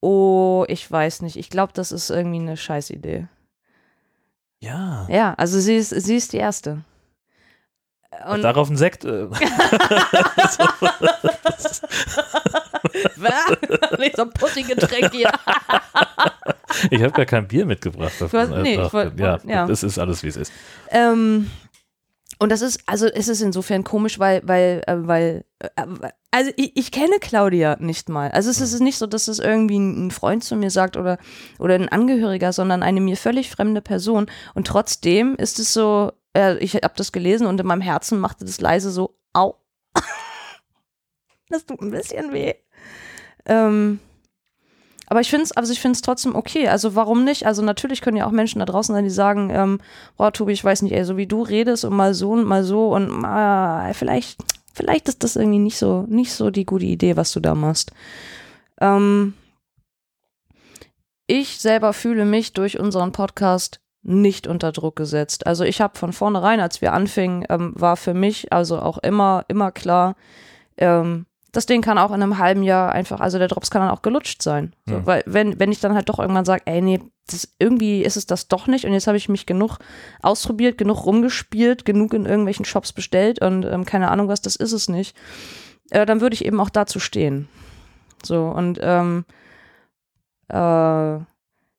oh, 0.00 0.64
ich 0.68 0.90
weiß 0.90 1.22
nicht, 1.22 1.36
ich 1.36 1.50
glaube, 1.50 1.72
das 1.74 1.92
ist 1.92 2.10
irgendwie 2.10 2.40
eine 2.40 2.56
Scheißidee. 2.56 3.28
Ja. 4.60 5.06
Ja, 5.08 5.34
also 5.34 5.58
sie 5.58 5.76
ist, 5.76 5.90
sie 5.90 6.16
ist 6.16 6.32
die 6.32 6.38
Erste. 6.38 6.84
Und 8.30 8.42
Darauf 8.42 8.70
ein 8.70 8.76
Sekt. 8.76 9.04
Äh, 9.04 9.26
nicht 13.98 14.16
so 14.16 14.22
ein 14.22 14.30
Pussy-Getränk 14.30 15.12
hier. 15.12 15.30
ich 16.90 17.02
habe 17.02 17.12
gar 17.12 17.26
kein 17.26 17.48
Bier 17.48 17.66
mitgebracht. 17.66 18.12
Du 18.20 18.28
hast- 18.32 18.50
nee, 18.50 18.74
ich 18.80 18.92
wollt- 18.92 19.18
ja, 19.18 19.38
ja. 19.44 19.66
das 19.66 19.82
ist 19.82 19.98
alles, 19.98 20.22
wie 20.22 20.28
es 20.28 20.36
ist. 20.36 20.52
Ähm, 20.90 21.50
und 22.38 22.50
das 22.50 22.62
ist, 22.62 22.80
also 22.86 23.06
es 23.06 23.28
ist 23.28 23.40
insofern 23.40 23.84
komisch, 23.84 24.18
weil, 24.18 24.42
weil, 24.44 24.82
äh, 24.86 24.96
weil, 24.98 25.44
äh, 25.60 25.68
also 26.32 26.50
ich, 26.56 26.76
ich 26.76 26.90
kenne 26.90 27.18
Claudia 27.20 27.76
nicht 27.78 28.08
mal. 28.08 28.30
Also 28.30 28.50
es 28.50 28.60
ist 28.60 28.80
nicht 28.80 28.98
so, 28.98 29.06
dass 29.06 29.28
es 29.28 29.38
irgendwie 29.38 29.78
ein 29.78 30.10
Freund 30.10 30.42
zu 30.42 30.56
mir 30.56 30.70
sagt 30.70 30.96
oder, 30.96 31.18
oder 31.58 31.74
ein 31.74 31.88
Angehöriger, 31.88 32.52
sondern 32.52 32.82
eine 32.82 33.00
mir 33.00 33.16
völlig 33.16 33.50
fremde 33.50 33.80
Person. 33.80 34.26
Und 34.54 34.66
trotzdem 34.66 35.36
ist 35.36 35.58
es 35.60 35.72
so, 35.72 36.12
äh, 36.36 36.56
ich 36.58 36.74
habe 36.74 36.94
das 36.96 37.12
gelesen 37.12 37.46
und 37.46 37.60
in 37.60 37.66
meinem 37.66 37.80
Herzen 37.80 38.18
machte 38.18 38.44
das 38.44 38.60
leise 38.60 38.90
so, 38.90 39.16
au. 39.32 39.56
das 41.48 41.66
tut 41.66 41.80
ein 41.80 41.90
bisschen 41.90 42.32
weh. 42.32 42.54
Ähm, 43.44 44.00
aber 45.12 45.20
ich 45.20 45.28
finde 45.28 45.44
es 45.44 45.52
also 45.52 45.74
trotzdem 46.02 46.34
okay. 46.34 46.68
Also 46.68 46.94
warum 46.94 47.24
nicht? 47.24 47.44
Also 47.44 47.60
natürlich 47.60 48.00
können 48.00 48.16
ja 48.16 48.26
auch 48.26 48.30
Menschen 48.30 48.60
da 48.60 48.64
draußen 48.64 48.94
sein, 48.94 49.04
die 49.04 49.10
sagen, 49.10 49.50
ähm, 49.50 49.78
boah, 50.16 50.32
Tobi, 50.32 50.52
ich 50.52 50.64
weiß 50.64 50.80
nicht, 50.80 50.92
ey, 50.92 51.04
so 51.04 51.18
wie 51.18 51.26
du 51.26 51.42
redest 51.42 51.84
und 51.84 51.94
mal 51.94 52.14
so 52.14 52.30
und 52.30 52.44
mal 52.44 52.64
so 52.64 52.94
und 52.94 53.22
äh, 53.22 53.92
vielleicht, 53.92 54.40
vielleicht 54.72 55.08
ist 55.08 55.22
das 55.22 55.36
irgendwie 55.36 55.58
nicht 55.58 55.76
so, 55.76 56.06
nicht 56.08 56.32
so 56.32 56.50
die 56.50 56.64
gute 56.64 56.86
Idee, 56.86 57.16
was 57.18 57.30
du 57.32 57.40
da 57.40 57.54
machst. 57.54 57.92
Ähm, 58.80 59.34
ich 61.26 61.58
selber 61.60 61.92
fühle 61.92 62.24
mich 62.24 62.54
durch 62.54 62.78
unseren 62.80 63.12
Podcast 63.12 63.81
nicht 64.02 64.46
unter 64.46 64.72
Druck 64.72 64.96
gesetzt. 64.96 65.46
Also 65.46 65.64
ich 65.64 65.80
habe 65.80 65.96
von 65.98 66.12
vornherein, 66.12 66.60
als 66.60 66.80
wir 66.80 66.92
anfingen, 66.92 67.44
ähm, 67.48 67.72
war 67.76 67.96
für 67.96 68.14
mich 68.14 68.52
also 68.52 68.80
auch 68.80 68.98
immer, 68.98 69.44
immer 69.48 69.70
klar, 69.70 70.16
ähm, 70.76 71.26
das 71.52 71.66
Ding 71.66 71.82
kann 71.82 71.98
auch 71.98 72.10
in 72.10 72.22
einem 72.22 72.38
halben 72.38 72.62
Jahr 72.62 72.92
einfach, 72.92 73.20
also 73.20 73.38
der 73.38 73.48
Drops 73.48 73.70
kann 73.70 73.82
dann 73.82 73.90
auch 73.90 74.02
gelutscht 74.02 74.42
sein. 74.42 74.74
So, 74.86 74.96
Mhm. 74.96 75.06
Weil 75.06 75.22
wenn, 75.26 75.60
wenn 75.60 75.70
ich 75.70 75.80
dann 75.80 75.94
halt 75.94 76.08
doch 76.08 76.18
irgendwann 76.18 76.46
sage, 76.46 76.62
ey, 76.64 76.80
nee, 76.80 77.00
das, 77.26 77.48
irgendwie 77.58 78.02
ist 78.02 78.16
es 78.16 78.26
das 78.26 78.48
doch 78.48 78.66
nicht 78.66 78.84
und 78.84 78.94
jetzt 78.94 79.06
habe 79.06 79.18
ich 79.18 79.28
mich 79.28 79.46
genug 79.46 79.78
ausprobiert, 80.22 80.78
genug 80.78 81.04
rumgespielt, 81.06 81.84
genug 81.84 82.14
in 82.14 82.26
irgendwelchen 82.26 82.64
Shops 82.64 82.92
bestellt 82.92 83.40
und 83.40 83.64
ähm, 83.64 83.84
keine 83.84 84.10
Ahnung 84.10 84.28
was, 84.28 84.40
das 84.40 84.56
ist 84.56 84.72
es 84.72 84.88
nicht, 84.88 85.16
äh, 85.90 86.04
dann 86.06 86.20
würde 86.20 86.34
ich 86.34 86.44
eben 86.44 86.58
auch 86.58 86.70
dazu 86.70 86.98
stehen. 86.98 87.48
So 88.24 88.46
und 88.46 88.78
ähm, 88.82 89.24
äh, 90.48 91.18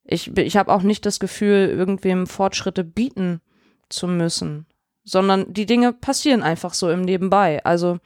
ich, 0.04 0.36
ich 0.38 0.58
habe 0.58 0.74
auch 0.74 0.84
nicht 0.84 1.06
das 1.06 1.20
Gefühl, 1.20 1.70
irgendwem 1.70 2.28
Fortschritte 2.28 2.84
bieten 2.84 3.42
zu 3.90 4.08
müssen, 4.08 4.66
sondern 5.04 5.54
die 5.54 5.66
Dinge 5.66 5.94
passieren 5.94 6.44
einfach 6.44 6.74
so 6.74 6.90
im 6.90 7.02
Nebenbei. 7.02 7.64
Also 7.64 8.00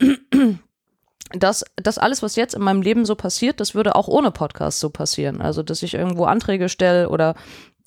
das, 1.30 1.64
das 1.76 1.98
alles, 1.98 2.22
was 2.22 2.36
jetzt 2.36 2.54
in 2.54 2.62
meinem 2.62 2.82
Leben 2.82 3.04
so 3.04 3.14
passiert, 3.14 3.60
das 3.60 3.74
würde 3.74 3.94
auch 3.94 4.08
ohne 4.08 4.30
Podcast 4.30 4.80
so 4.80 4.90
passieren. 4.90 5.40
Also, 5.40 5.62
dass 5.62 5.82
ich 5.82 5.94
irgendwo 5.94 6.24
Anträge 6.24 6.68
stelle 6.68 7.08
oder 7.08 7.34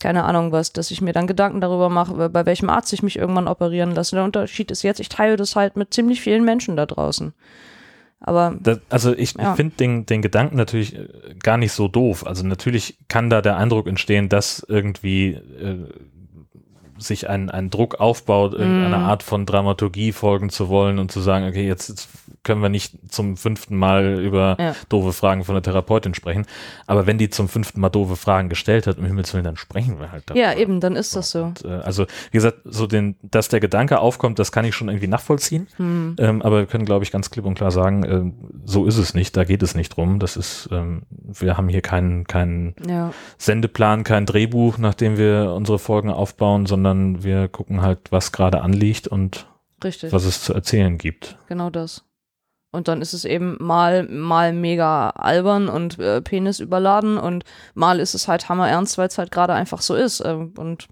keine 0.02 0.24
Ahnung 0.24 0.52
was, 0.54 0.72
dass 0.72 0.92
ich 0.92 1.02
mir 1.02 1.12
dann 1.12 1.28
Gedanken 1.28 1.60
darüber 1.60 1.90
mache, 1.90 2.30
bei 2.30 2.46
welchem 2.46 2.70
Arzt 2.70 2.94
ich 2.94 3.04
mich 3.04 3.18
irgendwann 3.18 3.50
operieren 3.50 3.94
lasse. 3.94 4.16
Der 4.16 4.24
Unterschied 4.24 4.72
ist 4.72 4.84
jetzt, 4.84 5.02
ich 5.02 5.10
teile 5.10 5.36
das 5.36 5.58
halt 5.58 5.76
mit 5.76 5.94
ziemlich 5.94 6.22
vielen 6.22 6.46
Menschen 6.46 6.78
da 6.78 6.86
draußen. 6.86 7.34
Aber 8.20 8.56
Das, 8.62 8.80
also 8.90 9.14
ich, 9.14 9.36
Ja. 9.38 9.56
finde 9.56 9.76
den, 9.78 10.06
den 10.06 10.22
Gedanken 10.22 10.58
natürlich 10.58 10.96
äh, 10.96 11.08
gar 11.42 11.58
nicht 11.58 11.72
so 11.72 11.88
doof. 11.88 12.26
Also 12.28 12.46
natürlich 12.46 12.98
kann 13.08 13.30
da 13.30 13.42
der 13.42 13.58
Eindruck 13.58 13.88
entstehen, 13.88 14.28
dass 14.30 14.66
irgendwie 14.68 15.32
äh, 15.34 15.88
sich 17.00 17.30
ein, 17.30 17.50
ein 17.50 17.70
Druck 17.70 18.00
aufbaut, 18.00 18.54
irgendeine 18.54 18.98
Mm. 19.00 19.04
Art 19.06 19.24
von 19.24 19.46
Dramaturgie 19.46 20.12
folgen 20.12 20.50
zu 20.50 20.70
wollen 20.70 21.00
und 21.00 21.12
zu 21.12 21.20
sagen, 21.22 21.48
okay, 21.48 21.68
jetzt, 21.68 21.90
jetzt 21.90 22.10
können 22.44 22.62
wir 22.62 22.70
nicht 22.70 22.94
zum 23.12 23.38
fünften 23.38 23.76
Mal 23.76 24.20
über 24.22 24.56
Ja. 24.60 24.76
doofe 24.90 25.14
Fragen 25.14 25.44
von 25.44 25.56
der 25.56 25.62
Therapeutin 25.62 26.14
sprechen. 26.14 26.46
Aber 26.88 27.06
wenn 27.08 27.18
die 27.18 27.30
zum 27.30 27.50
fünften 27.50 27.80
Mal 27.82 27.90
doofe 27.90 28.16
Fragen 28.16 28.50
gestellt 28.50 28.88
hat, 28.88 28.98
um 28.98 29.06
Himmels 29.06 29.34
Willen, 29.34 29.44
dann 29.44 29.58
sprechen 29.58 30.00
wir 30.00 30.12
halt 30.12 30.24
darüber. 30.28 30.42
ja, 30.44 30.54
eben, 30.58 30.80
dann 30.80 30.96
ist 30.96 31.16
das 31.16 31.32
so. 31.32 31.44
Und, 31.44 31.66
äh, 31.66 31.68
also, 31.70 32.04
wie 32.32 32.38
gesagt, 32.38 32.60
so 32.66 32.88
den, 32.88 33.16
dass 33.22 33.50
der 33.50 33.60
Gedanke 33.60 34.00
aufkommt, 34.00 34.40
das 34.40 34.52
kann 34.52 34.66
ich 34.66 34.76
schon 34.76 34.90
irgendwie 34.90 35.08
nachvollziehen. 35.08 35.68
Hm. 35.78 36.16
Ähm, 36.20 36.42
aber 36.42 36.60
wir 36.60 36.66
können, 36.66 36.86
glaube 36.86 37.04
ich, 37.04 37.12
ganz 37.12 37.30
klipp 37.30 37.46
und 37.46 37.56
klar 37.56 37.72
sagen, 37.72 38.04
ähm, 38.04 38.34
so 38.66 38.86
ist 38.86 38.98
es 38.98 39.14
nicht, 39.14 39.36
da 39.38 39.44
geht 39.44 39.62
es 39.64 39.76
nicht 39.76 39.96
drum. 39.96 40.20
Das 40.20 40.38
ist, 40.38 40.70
ähm, 40.72 41.04
wir 41.12 41.58
haben 41.58 41.68
hier 41.70 41.82
keinen, 41.82 42.26
keinen 42.26 42.74
Ja, 42.88 43.12
Sendeplan, 43.38 44.04
kein 44.04 44.26
Drehbuch, 44.26 44.78
nach 44.78 44.94
dem 44.94 45.18
wir 45.18 45.54
unsere 45.56 45.80
Folgen 45.80 46.10
aufbauen, 46.10 46.66
sondern 46.66 46.89
wir 46.96 47.48
gucken 47.48 47.82
halt, 47.82 48.12
was 48.12 48.32
gerade 48.32 48.62
anliegt 48.62 49.08
und 49.08 49.48
richtig. 49.84 50.12
was 50.14 50.26
es 50.26 50.44
zu 50.44 50.54
erzählen 50.54 50.98
gibt. 50.98 51.38
Genau 51.48 51.70
das. 51.70 52.04
Und 52.72 52.88
dann 52.88 53.02
ist 53.02 53.14
es 53.14 53.26
eben 53.26 53.58
mal, 53.60 54.04
mal 54.08 54.54
mega 54.54 55.10
albern 55.12 55.70
und 55.70 55.98
äh, 55.98 56.22
Penis 56.22 56.60
überladen 56.60 57.18
und 57.18 57.44
mal 57.74 58.00
ist 58.00 58.14
es 58.14 58.28
halt 58.28 58.48
hammerernst, 58.48 58.98
weil 59.00 59.08
es 59.08 59.18
halt 59.18 59.32
gerade 59.32 59.54
einfach 59.54 59.82
so 59.82 59.96
ist. 59.96 60.24
Ähm, 60.24 60.54
und 60.58 60.88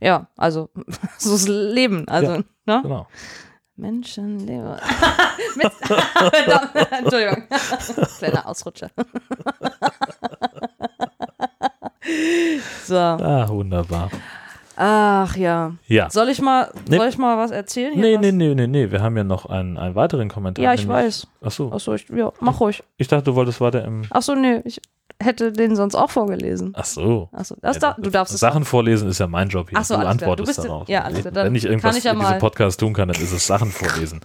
ja, 0.00 0.28
also 0.36 0.70
so 1.18 1.34
ist 1.34 1.48
Leben. 1.48 2.06
Also, 2.06 2.32
Ja. 2.32 2.38
ne? 2.66 2.80
Genau. 2.82 3.06
Menschenleben. 3.74 4.76
Entschuldigung. 6.98 7.44
Kleiner 8.18 8.46
Ausrutscher. 8.46 8.90
so. 12.84 12.96
Ah, 12.96 13.48
wunderbar. 13.48 14.10
Ach 14.76 15.36
ja. 15.36 15.72
Ja. 15.86 16.10
Soll 16.10 16.28
ich 16.28 16.40
mal, 16.40 16.70
Nee. 16.88 16.96
soll 16.98 17.08
ich 17.08 17.18
mal 17.18 17.38
was 17.38 17.50
erzählen? 17.50 17.94
hier? 17.94 18.02
Nee, 18.02 18.14
was? 18.16 18.20
nee, 18.20 18.32
nee, 18.32 18.54
nee, 18.54 18.66
nee. 18.66 18.90
Wir 18.90 19.02
haben 19.02 19.16
ja 19.16 19.24
noch 19.24 19.46
einen, 19.46 19.78
einen 19.78 19.94
weiteren 19.94 20.28
Kommentar. 20.28 20.62
Ja, 20.64 20.74
ich 20.74 20.86
nämlich- 20.86 20.96
weiß. 21.04 21.26
Ach 21.44 21.50
so. 21.50 21.72
Achso, 21.72 21.94
ich, 21.94 22.06
ja, 22.10 22.30
mach 22.40 22.60
ruhig. 22.60 22.82
Ich 22.98 23.08
dachte, 23.08 23.24
du 23.24 23.34
wolltest 23.34 23.60
weiter 23.60 23.84
im. 23.84 24.02
Achso, 24.10 24.34
nee, 24.34 24.60
ich 24.64 24.80
hätte 25.22 25.50
den 25.50 25.74
sonst 25.76 25.94
auch 25.94 26.10
vorgelesen. 26.10 26.74
Ach 26.76 26.84
so. 26.84 27.30
Achso, 27.32 27.56
das 27.62 27.76
Ja, 27.76 27.80
da, 27.80 27.96
du 27.98 28.10
darfst 28.10 28.34
es. 28.34 28.40
Sachen 28.40 28.66
vorlesen 28.66 29.08
ist 29.08 29.18
ja 29.18 29.26
mein 29.26 29.48
Job 29.48 29.70
hier. 29.70 29.78
Ach 29.78 29.84
so, 29.84 29.94
du 29.94 30.00
alles 30.00 30.18
klar. 30.18 30.26
Du 30.26 30.32
antwortest 30.42 30.56
bist- 30.58 30.68
darauf. 30.68 30.88
ja, 30.88 31.02
alles 31.02 31.20
klar. 31.22 31.44
Wenn 31.46 31.54
ich 31.54 31.64
irgendwas 31.64 31.96
ich 31.96 32.04
ja 32.04 32.12
in 32.12 32.20
diesem 32.20 32.38
Podcast 32.38 32.78
tun 32.80 32.92
kann, 32.92 33.08
dann 33.08 33.20
ist 33.22 33.32
es 33.32 33.46
Sachen 33.46 33.70
vorlesen. 33.70 34.20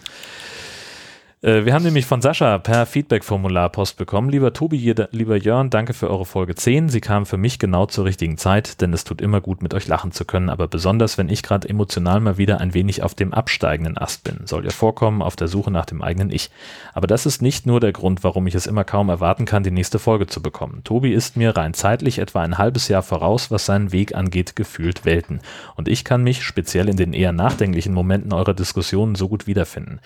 Äh, 1.44 1.66
Wir 1.66 1.74
haben 1.74 1.84
nämlich 1.84 2.06
von 2.06 2.22
Sascha 2.22 2.60
per 2.60 2.86
Feedback-Formular 2.86 3.70
Post 3.70 3.98
bekommen. 3.98 4.30
Lieber 4.30 4.54
Tobi, 4.54 4.94
lieber 5.12 5.38
Jörn, 5.38 5.72
danke 5.72 5.94
für 5.94 6.08
eure 6.10 6.26
Folge 6.26 6.54
10. 6.54 6.90
Sie 6.90 7.02
kam 7.02 7.26
für 7.26 7.38
mich 7.38 7.58
genau 7.58 7.88
zur 7.88 8.06
richtigen 8.06 8.38
Zeit, 8.38 8.80
denn 8.80 8.94
es 8.94 9.06
tut 9.06 9.22
immer 9.22 9.42
gut, 9.42 9.64
mit 9.64 9.74
euch 9.74 9.88
lachen 9.88 10.12
zu 10.12 10.24
können, 10.24 10.50
aber 10.50 10.68
besonders, 10.68 11.18
wenn 11.18 11.30
ich 11.30 11.42
gerade 11.42 11.68
emotional 11.68 12.20
mal 12.20 12.38
wieder 12.38 12.60
ein 12.60 12.76
wenig 12.76 13.02
auf 13.02 13.16
dem 13.16 13.34
absteigenden 13.34 13.98
Ast 13.98 14.24
bin. 14.24 14.42
Soll 14.46 14.66
ja 14.66 14.70
vorkommen, 14.70 15.24
auf 15.24 15.36
der 15.36 15.48
Suche 15.48 15.72
nach 15.72 15.86
dem 15.86 16.04
eigenen 16.04 16.30
Ich. 16.30 16.52
Aber 16.94 17.08
das 17.08 17.26
ist 17.26 17.42
nicht 17.42 17.66
nur 17.66 17.80
der 17.80 17.92
Grund, 17.92 18.24
warum 18.24 18.46
ich 18.46 18.54
es 18.54 18.68
immer 18.68 18.84
kaum 18.84 19.10
erwarten 19.10 19.46
kann, 19.46 19.64
die 19.64 19.72
nächste 19.72 19.98
Folge 19.98 20.28
zu 20.28 20.44
bekommen. 20.44 20.84
Tobi 20.84 21.12
ist 21.12 21.38
mir 21.38 21.58
rein 21.58 21.74
zeitlich 21.74 22.20
etwa 22.20 22.42
ein 22.42 22.60
halbes 22.60 22.88
Jahr 22.88 23.02
voraus, 23.02 23.50
was 23.50 23.66
seinen 23.66 23.92
Weg 23.92 24.14
angeht, 24.14 24.56
gefühlt 24.56 25.06
Welten. 25.06 25.40
Und 25.76 25.88
ich 25.88 26.04
kann 26.04 26.22
mich, 26.22 26.44
speziell 26.44 26.88
in 26.88 26.98
den 26.98 27.14
eher 27.14 27.32
nachdenklichen 27.32 27.96
Momenten 27.96 28.32
eurer 28.32 28.54
Diskussionen, 28.54 29.16
so 29.16 29.28
gut 29.28 29.48
wiederfinden. 29.48 30.02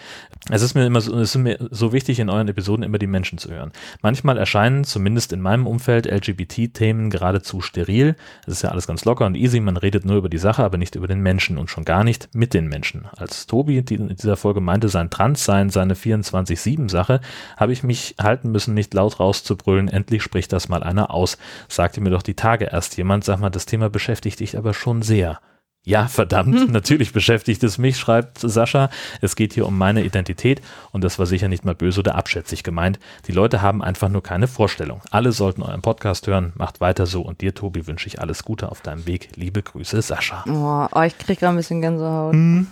Es 0.50 0.62
ist 0.62 0.75
mir 0.75 0.86
immer 0.86 1.01
so, 1.01 1.25
es 1.25 1.36
ist 1.36 1.41
mir 1.41 1.58
so 1.72 1.91
wichtig, 1.91 2.20
in 2.20 2.29
euren 2.29 2.48
Episoden 2.48 2.84
immer 2.84 3.00
die 3.00 3.08
Menschen 3.08 3.38
zu 3.38 3.50
hören. 3.50 3.72
Manchmal 4.01 4.38
erscheinen, 4.38 4.84
zumindest 4.84 5.34
in 5.34 5.41
meinem 5.41 5.65
Umfeld, 5.65 6.05
LGBT-Themen 6.05 7.10
geradezu 7.10 7.62
steril. 7.62 8.15
Es 8.46 8.53
ist 8.53 8.62
ja 8.62 8.70
alles 8.70 8.86
ganz 8.88 9.05
locker 9.05 9.25
und 9.25 9.36
easy, 9.36 9.60
man 9.60 9.75
redet 9.75 10.05
nur 10.05 10.17
über 10.17 10.29
die 10.29 10.38
Sache, 10.38 10.63
aber 10.63 10.77
nicht 10.77 10.96
über 10.96 11.08
den 11.08 11.22
Menschen 11.22 11.58
und 11.58 11.70
schon 11.70 11.84
gar 11.84 12.03
nicht 12.03 12.29
mit 12.34 12.53
den 12.53 12.67
Menschen. 12.67 13.08
Als 13.17 13.48
Tobi 13.48 13.79
in 13.79 14.08
dieser 14.10 14.38
Folge 14.38 14.62
meinte, 14.62 14.88
sein 14.88 15.10
Transsein, 15.10 15.72
seine 15.72 15.96
24-7-Sache, 15.96 17.22
habe 17.58 17.74
ich 17.74 17.84
mich 17.84 18.15
halten 18.22 18.51
müssen, 18.51 18.75
nicht 18.75 18.94
laut 18.94 19.20
rauszubrüllen, 19.20 19.88
endlich 19.88 20.22
spricht 20.22 20.53
das 20.53 20.70
mal 20.70 20.84
einer 20.84 21.12
aus. 21.12 21.38
Sagte 21.67 22.01
mir 22.01 22.12
doch 22.12 22.22
die 22.22 22.36
Tage 22.36 22.65
erst 22.65 22.98
jemand, 22.98 23.24
sag 23.24 23.39
mal, 23.39 23.50
das 23.50 23.65
Thema 23.65 23.89
beschäftigt 23.89 24.39
dich 24.39 24.58
aber 24.58 24.74
schon 24.74 25.01
sehr. 25.01 25.39
Ja, 25.88 26.08
verdammt, 26.08 26.72
natürlich 26.72 27.13
beschäftigt 27.13 27.63
es 27.63 27.77
mich, 27.77 27.98
schreibt 27.98 28.39
Sascha. 28.39 28.89
Es 29.22 29.36
geht 29.36 29.54
hier 29.54 29.68
um 29.68 29.77
meine 29.77 30.04
Identität 30.04 30.60
und 30.92 31.04
das 31.04 31.20
war 31.20 31.27
sicher 31.27 31.48
nicht 31.48 31.63
mal 31.63 31.75
böse 31.75 32.00
oder 32.00 32.15
abschätzig 32.15 32.63
gemeint. 32.63 33.00
Die 33.27 33.32
Leute 33.32 33.62
haben 33.62 33.84
einfach 33.84 34.10
nur 34.10 34.24
keine 34.24 34.48
Vorstellung. 34.48 35.01
Alle 35.12 35.32
sollten 35.32 35.62
euren 35.62 35.84
Podcast 35.84 36.25
hören. 36.25 36.54
Macht 36.56 36.82
weiter 36.82 37.06
so 37.06 37.22
und 37.22 37.42
dir, 37.42 37.54
Tobi, 37.54 37.86
wünsche 37.86 38.08
ich 38.08 38.20
alles 38.20 38.44
Gute 38.44 38.70
auf 38.72 38.82
deinem 38.82 39.06
Weg. 39.06 39.30
Liebe 39.36 39.62
Grüße, 39.62 40.01
Sascha. 40.01 40.44
Oh, 40.48 40.88
oh, 40.92 41.04
ich 41.04 41.15
krieg 41.20 41.39
gerade 41.39 41.54
ein 41.54 41.58
bisschen 41.58 41.82
Gänsehaut. 41.82 42.34
Hm. 42.34 42.68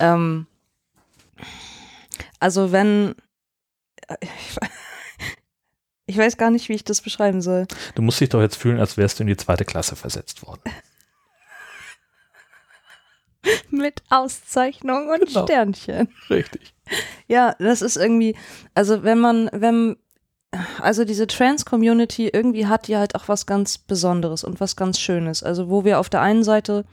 Ähm, 0.00 0.46
also 2.40 2.72
wenn 2.72 3.14
ich 6.06 6.18
weiß 6.18 6.36
gar 6.36 6.50
nicht, 6.50 6.68
wie 6.68 6.74
ich 6.74 6.84
das 6.84 7.00
beschreiben 7.00 7.42
soll. 7.42 7.66
Du 7.94 8.02
musst 8.02 8.20
dich 8.20 8.28
doch 8.28 8.40
jetzt 8.40 8.56
fühlen, 8.56 8.80
als 8.80 8.96
wärst 8.96 9.18
du 9.18 9.22
in 9.22 9.28
die 9.28 9.36
zweite 9.36 9.64
Klasse 9.64 9.94
versetzt 9.94 10.44
worden. 10.46 10.62
Mit 13.70 14.02
Auszeichnung 14.10 15.08
und 15.08 15.26
Genau. 15.26 15.44
Sternchen. 15.44 16.08
Richtig. 16.30 16.74
Ja, 17.28 17.54
das 17.58 17.82
ist 17.82 17.96
irgendwie, 17.96 18.36
also 18.74 19.02
wenn 19.02 19.18
man, 19.18 19.50
wenn, 19.52 19.96
also 20.80 21.04
diese 21.04 21.26
Trans-Community 21.26 22.28
irgendwie 22.28 22.66
hat 22.66 22.88
die 22.88 22.96
halt 22.96 23.14
auch 23.14 23.28
was 23.28 23.46
ganz 23.46 23.78
Besonderes 23.78 24.44
und 24.44 24.60
was 24.60 24.76
ganz 24.76 25.00
Schönes. 25.00 25.42
Also 25.42 25.68
wo 25.68 25.84
wir 25.84 25.98
auf 25.98 26.08
der 26.08 26.20
einen 26.20 26.44
Seite 26.44 26.84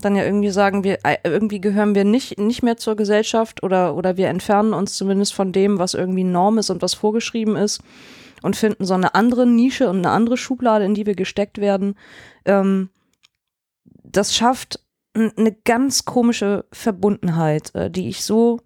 dann 0.00 0.16
ja 0.16 0.24
irgendwie 0.24 0.50
sagen, 0.50 0.84
wir 0.84 0.98
äh, 1.04 1.18
irgendwie 1.24 1.60
gehören 1.60 1.94
wir 1.94 2.04
nicht, 2.04 2.38
nicht 2.38 2.62
mehr 2.62 2.76
zur 2.76 2.96
Gesellschaft 2.96 3.62
oder, 3.62 3.94
oder 3.94 4.16
wir 4.16 4.28
entfernen 4.28 4.74
uns 4.74 4.94
zumindest 4.94 5.34
von 5.34 5.52
dem, 5.52 5.78
was 5.78 5.94
irgendwie 5.94 6.24
Norm 6.24 6.58
ist 6.58 6.70
und 6.70 6.82
was 6.82 6.94
vorgeschrieben 6.94 7.56
ist 7.56 7.80
und 8.42 8.56
finden 8.56 8.84
so 8.84 8.94
eine 8.94 9.14
andere 9.14 9.46
Nische 9.46 9.88
und 9.88 9.98
eine 9.98 10.10
andere 10.10 10.36
Schublade, 10.36 10.84
in 10.84 10.94
die 10.94 11.06
wir 11.06 11.14
gesteckt 11.14 11.58
werden. 11.58 11.96
Ähm, 12.44 12.90
das 14.02 14.34
schafft 14.34 14.80
eine 15.14 15.52
ganz 15.52 16.04
komische 16.04 16.64
Verbundenheit, 16.72 17.74
äh, 17.74 17.90
die 17.90 18.08
ich 18.08 18.24
so 18.24 18.60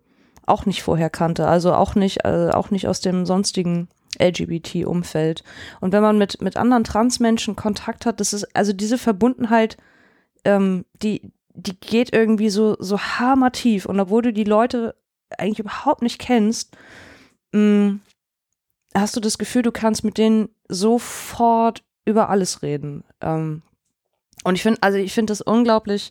auch 0.47 0.67
nicht 0.67 0.83
vorher 0.83 1.11
kannte. 1.11 1.47
Also 1.47 1.75
auch 1.75 1.95
nicht, 1.95 2.25
äh, 2.25 2.51
auch 2.53 2.71
nicht 2.71 2.89
aus 2.89 3.01
dem 3.01 3.27
sonstigen 3.27 3.89
LGBT-Umfeld. 4.19 5.45
Und 5.81 5.93
wenn 5.93 6.03
man 6.03 6.19
mit, 6.19 6.41
mit 6.41 6.57
anderen 6.57 6.85
Transmenschen 6.85 7.57
Kontakt 7.57 8.07
hat, 8.07 8.21
das 8.21 8.33
ist, 8.33 8.57
also 8.57 8.73
diese 8.73 8.99
Verbundenheit, 8.99 9.77
ähm, 10.45 10.85
die, 11.03 11.33
die 11.55 11.79
geht 11.79 12.15
irgendwie 12.15 12.51
so, 12.51 12.77
so 12.79 12.99
hammertief. 12.99 13.87
Und 13.87 14.01
obwohl 14.01 14.23
du 14.23 14.33
die 14.33 14.45
Leute 14.45 14.95
eigentlich 15.37 15.59
überhaupt 15.59 16.03
nicht 16.03 16.19
kennst, 16.19 16.77
mh, 17.53 17.99
hast 18.95 19.17
du 19.17 19.21
das 19.21 19.39
Gefühl, 19.39 19.63
du 19.63 19.73
kannst 19.73 20.05
mit 20.05 20.17
denen 20.17 20.49
sofort 20.69 21.83
über 22.05 22.31
alles 22.31 22.63
reden. 22.63 23.05
Ähm, 23.21 23.63
und 24.45 24.55
ich 24.55 24.63
finde, 24.63 24.83
also 24.83 24.99
ich 24.99 25.13
finde 25.13 25.33
das 25.33 25.41
unglaublich, 25.41 26.11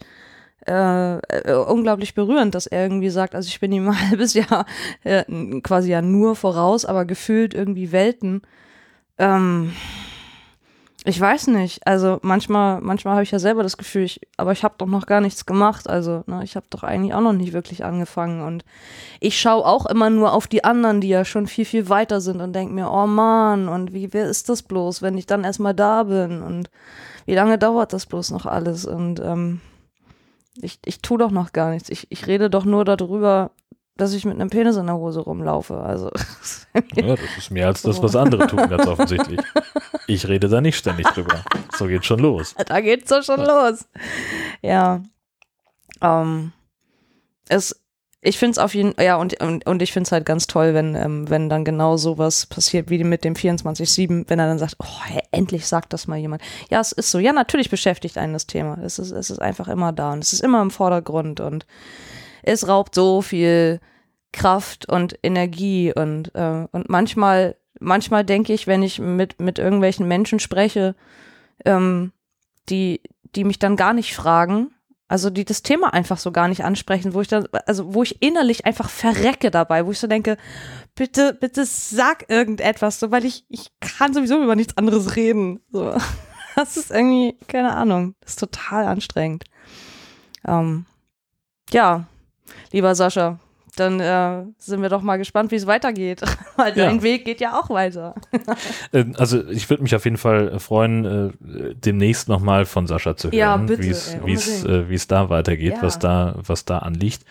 äh, 0.67 1.17
äh, 1.17 1.53
unglaublich 1.53 2.13
berührend, 2.13 2.55
dass 2.55 2.67
er 2.67 2.83
irgendwie 2.83 3.09
sagt, 3.09 3.35
also 3.35 3.47
ich 3.47 3.59
bin 3.59 3.71
ihm 3.71 3.89
ein 3.89 4.09
halbes 4.09 4.33
Jahr 4.33 4.65
äh, 5.03 5.23
quasi 5.61 5.91
ja 5.91 6.01
nur 6.01 6.35
voraus, 6.35 6.85
aber 6.85 7.05
gefühlt 7.05 7.53
irgendwie 7.53 7.91
Welten. 7.91 8.41
Ähm, 9.17 9.73
ich 11.07 11.21
weiß 11.21 11.47
nicht. 11.47 11.87
Also 11.87 12.19
manchmal, 12.21 12.81
manchmal 12.81 13.13
habe 13.13 13.23
ich 13.23 13.31
ja 13.31 13.39
selber 13.39 13.63
das 13.63 13.77
Gefühl, 13.77 14.03
ich, 14.03 14.19
aber 14.35 14.51
ich 14.51 14.65
habe 14.65 14.75
doch 14.77 14.87
noch 14.87 15.05
gar 15.05 15.21
nichts 15.21 15.45
gemacht. 15.45 15.89
Also 15.89 16.25
ne, 16.27 16.41
ich 16.43 16.57
habe 16.57 16.65
doch 16.69 16.83
eigentlich 16.83 17.13
auch 17.13 17.21
noch 17.21 17.31
nicht 17.31 17.53
wirklich 17.53 17.85
angefangen. 17.85 18.41
Und 18.41 18.65
ich 19.21 19.39
schaue 19.39 19.65
auch 19.65 19.85
immer 19.85 20.09
nur 20.09 20.33
auf 20.33 20.47
die 20.47 20.65
anderen, 20.65 20.99
die 20.99 21.07
ja 21.07 21.23
schon 21.23 21.47
viel, 21.47 21.63
viel 21.63 21.87
weiter 21.87 22.19
sind 22.19 22.41
und 22.41 22.51
denke 22.51 22.73
mir, 22.73 22.91
oh 22.91 23.07
Mann, 23.07 23.69
und 23.69 23.93
wie 23.93 24.11
wer 24.11 24.27
ist 24.27 24.49
das 24.49 24.63
bloß, 24.63 25.01
wenn 25.01 25.17
ich 25.17 25.25
dann 25.25 25.45
erstmal 25.45 25.73
da 25.73 26.03
bin? 26.03 26.41
Und 26.41 26.69
wie 27.27 27.35
lange 27.35 27.57
dauert 27.57 27.91
das 27.91 28.05
bloß 28.05 28.31
noch 28.31 28.45
alles? 28.45 28.85
Und 28.85 29.19
ähm, 29.19 29.59
ich, 30.61 30.79
ich 30.85 31.01
tue 31.01 31.17
doch 31.17 31.29
noch 31.29 31.51
gar 31.51 31.71
nichts. 31.71 31.89
Ich, 31.89 32.07
ich 32.09 32.25
rede 32.25 32.49
doch 32.49 32.63
nur 32.63 32.85
darüber, 32.85 33.51
dass 33.97 34.13
ich 34.13 34.23
mit 34.23 34.35
einem 34.35 34.49
Penis 34.49 34.77
in 34.77 34.85
der 34.85 34.95
Hose 34.95 35.19
rumlaufe. 35.19 35.77
Also. 35.77 36.09
ja, 36.95 37.15
das 37.15 37.37
ist 37.37 37.51
mehr 37.51 37.67
als 37.67 37.81
das, 37.81 38.01
was 38.01 38.15
andere 38.15 38.47
tun, 38.47 38.67
ganz 38.69 38.87
offensichtlich. 38.87 39.39
Ich 40.09 40.25
rede 40.29 40.47
da 40.47 40.61
nicht 40.61 40.77
ständig 40.77 41.05
drüber. 41.07 41.43
So 41.77 41.85
geht's 41.85 42.05
schon 42.05 42.19
los. 42.19 42.55
Da 42.65 42.79
geht's 42.79 43.09
doch 43.09 43.21
schon 43.23 43.41
ja. 43.41 43.69
los. 43.69 43.85
Ja. 44.61 45.01
Ähm, 45.99 46.53
es, 47.49 47.77
ich 48.21 48.39
finde 48.39 48.51
es 48.51 48.57
auf 48.57 48.73
jeden 48.73 48.95
ja, 48.99 49.15
und, 49.17 49.41
und, 49.41 49.65
und 49.67 49.81
ich 49.81 49.93
finde 49.93 50.07
es 50.07 50.11
halt 50.11 50.25
ganz 50.25 50.47
toll, 50.47 50.73
wenn, 50.73 50.95
ähm, 50.95 51.29
wenn 51.29 51.49
dann 51.49 51.63
genau 51.63 51.97
sowas 51.97 52.47
passiert 52.47 52.89
wie 52.89 53.03
mit 53.03 53.23
dem 53.23 53.35
24-7, 53.35 54.25
wenn 54.27 54.39
er 54.39 54.47
dann 54.47 54.57
sagt, 54.57 54.75
oh, 54.79 55.19
endlich 55.31 55.67
sagt 55.67 55.93
das 55.93 56.07
mal 56.07 56.17
jemand. 56.17 56.41
Ja, 56.69 56.79
es 56.79 56.91
ist 56.91 57.11
so. 57.11 57.19
Ja, 57.19 57.31
natürlich 57.31 57.69
beschäftigt 57.69 58.17
einen 58.17 58.33
das 58.33 58.47
Thema. 58.47 58.79
Es 58.83 58.97
ist, 58.97 59.11
es 59.11 59.29
ist 59.29 59.39
einfach 59.39 59.67
immer 59.67 59.93
da 59.93 60.13
und 60.13 60.23
es 60.23 60.33
ist 60.33 60.41
immer 60.41 60.61
im 60.61 60.71
Vordergrund 60.71 61.39
und 61.39 61.67
es 62.41 62.67
raubt 62.67 62.95
so 62.95 63.21
viel 63.21 63.79
Kraft 64.31 64.89
und 64.89 65.17
Energie 65.21 65.93
und, 65.93 66.33
äh, 66.33 66.67
und 66.71 66.89
manchmal, 66.89 67.55
manchmal 67.79 68.25
denke 68.25 68.51
ich, 68.51 68.65
wenn 68.65 68.81
ich 68.81 68.99
mit, 68.99 69.39
mit 69.39 69.59
irgendwelchen 69.59 70.07
Menschen 70.07 70.39
spreche, 70.39 70.95
ähm, 71.65 72.11
die, 72.69 73.01
die 73.35 73.43
mich 73.43 73.59
dann 73.59 73.75
gar 73.75 73.93
nicht 73.93 74.15
fragen, 74.15 74.71
also 75.07 75.29
die 75.29 75.45
das 75.45 75.63
Thema 75.63 75.93
einfach 75.93 76.17
so 76.17 76.31
gar 76.31 76.47
nicht 76.47 76.63
ansprechen, 76.63 77.13
wo 77.13 77.21
ich 77.21 77.27
dann, 77.27 77.47
also 77.65 77.93
wo 77.93 78.03
ich 78.03 78.21
innerlich 78.21 78.65
einfach 78.65 78.89
verrecke 78.89 79.51
dabei, 79.51 79.85
wo 79.85 79.91
ich 79.91 79.99
so 79.99 80.07
denke, 80.07 80.37
bitte, 80.95 81.33
bitte 81.33 81.65
sag 81.65 82.29
irgendetwas, 82.29 82.99
so, 82.99 83.09
weil 83.11 83.23
ich, 83.23 83.45
ich 83.47 83.71
kann 83.79 84.13
sowieso 84.13 84.41
über 84.43 84.55
nichts 84.55 84.77
anderes 84.77 85.15
reden. 85.15 85.59
So. 85.71 85.95
Das 86.55 86.75
ist 86.75 86.89
irgendwie, 86.89 87.37
keine 87.47 87.75
Ahnung, 87.75 88.15
das 88.19 88.31
ist 88.31 88.39
total 88.39 88.87
anstrengend. 88.87 89.43
Ähm, 90.43 90.87
ja, 91.69 92.07
lieber 92.71 92.95
Sascha, 92.95 93.37
dann 93.79 93.99
äh, 93.99 94.45
sind 94.57 94.81
wir 94.81 94.89
doch 94.89 95.01
mal 95.01 95.17
gespannt, 95.17 95.51
wie 95.51 95.55
es 95.55 95.67
weitergeht. 95.67 96.21
Weil 96.57 96.77
ja. 96.77 96.85
dein 96.85 97.01
Weg 97.03 97.25
geht 97.25 97.39
ja 97.39 97.59
auch 97.59 97.69
weiter. 97.69 98.15
Ähm, 98.93 99.15
also 99.17 99.45
ich 99.49 99.69
würde 99.69 99.83
mich 99.83 99.95
auf 99.95 100.05
jeden 100.05 100.17
Fall 100.17 100.59
freuen, 100.59 101.05
äh, 101.05 101.75
demnächst 101.75 102.29
nochmal 102.29 102.65
von 102.65 102.87
Sascha 102.87 103.17
zu 103.17 103.29
hören, 103.29 103.67
ja, 103.67 103.69
wie 103.69 104.33
es 104.33 104.63
äh, 104.63 105.07
da 105.07 105.29
weitergeht, 105.29 105.73
ja. 105.73 105.81
was 105.81 105.99
da 105.99 106.35
was 106.37 106.63
da 106.63 106.79
anliegt. 106.79 107.25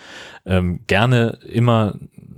Ähm, 0.45 0.81
gerne 0.87 1.39
immer 1.49 1.95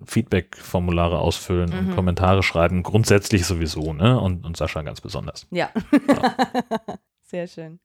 Feedback-Formulare 0.08 1.18
ausfüllen 1.18 1.70
mhm. 1.70 1.78
und 1.78 1.94
Kommentare 1.94 2.42
schreiben, 2.42 2.82
grundsätzlich 2.82 3.44
sowieso, 3.44 3.92
ne? 3.92 4.18
Und, 4.20 4.44
und 4.44 4.56
Sascha 4.56 4.82
ganz 4.82 5.00
besonders. 5.00 5.46
Ja. 5.50 5.70
Sehr 7.22 7.46
schön. 7.46 7.80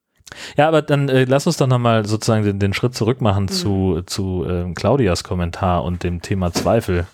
Ja, 0.57 0.67
aber 0.67 0.81
dann 0.81 1.09
äh, 1.09 1.25
lass 1.25 1.47
uns 1.47 1.57
doch 1.57 1.67
nochmal 1.67 2.05
sozusagen 2.05 2.43
den, 2.43 2.59
den, 2.59 2.73
Schritt 2.73 2.95
zurück 2.95 3.21
machen 3.21 3.43
mhm. 3.43 3.49
zu, 3.49 4.01
zu 4.05 4.45
äh, 4.45 4.73
Claudias 4.73 5.23
Kommentar 5.23 5.83
und 5.83 6.03
dem 6.03 6.21
Thema 6.21 6.51
Zweifel. 6.51 7.07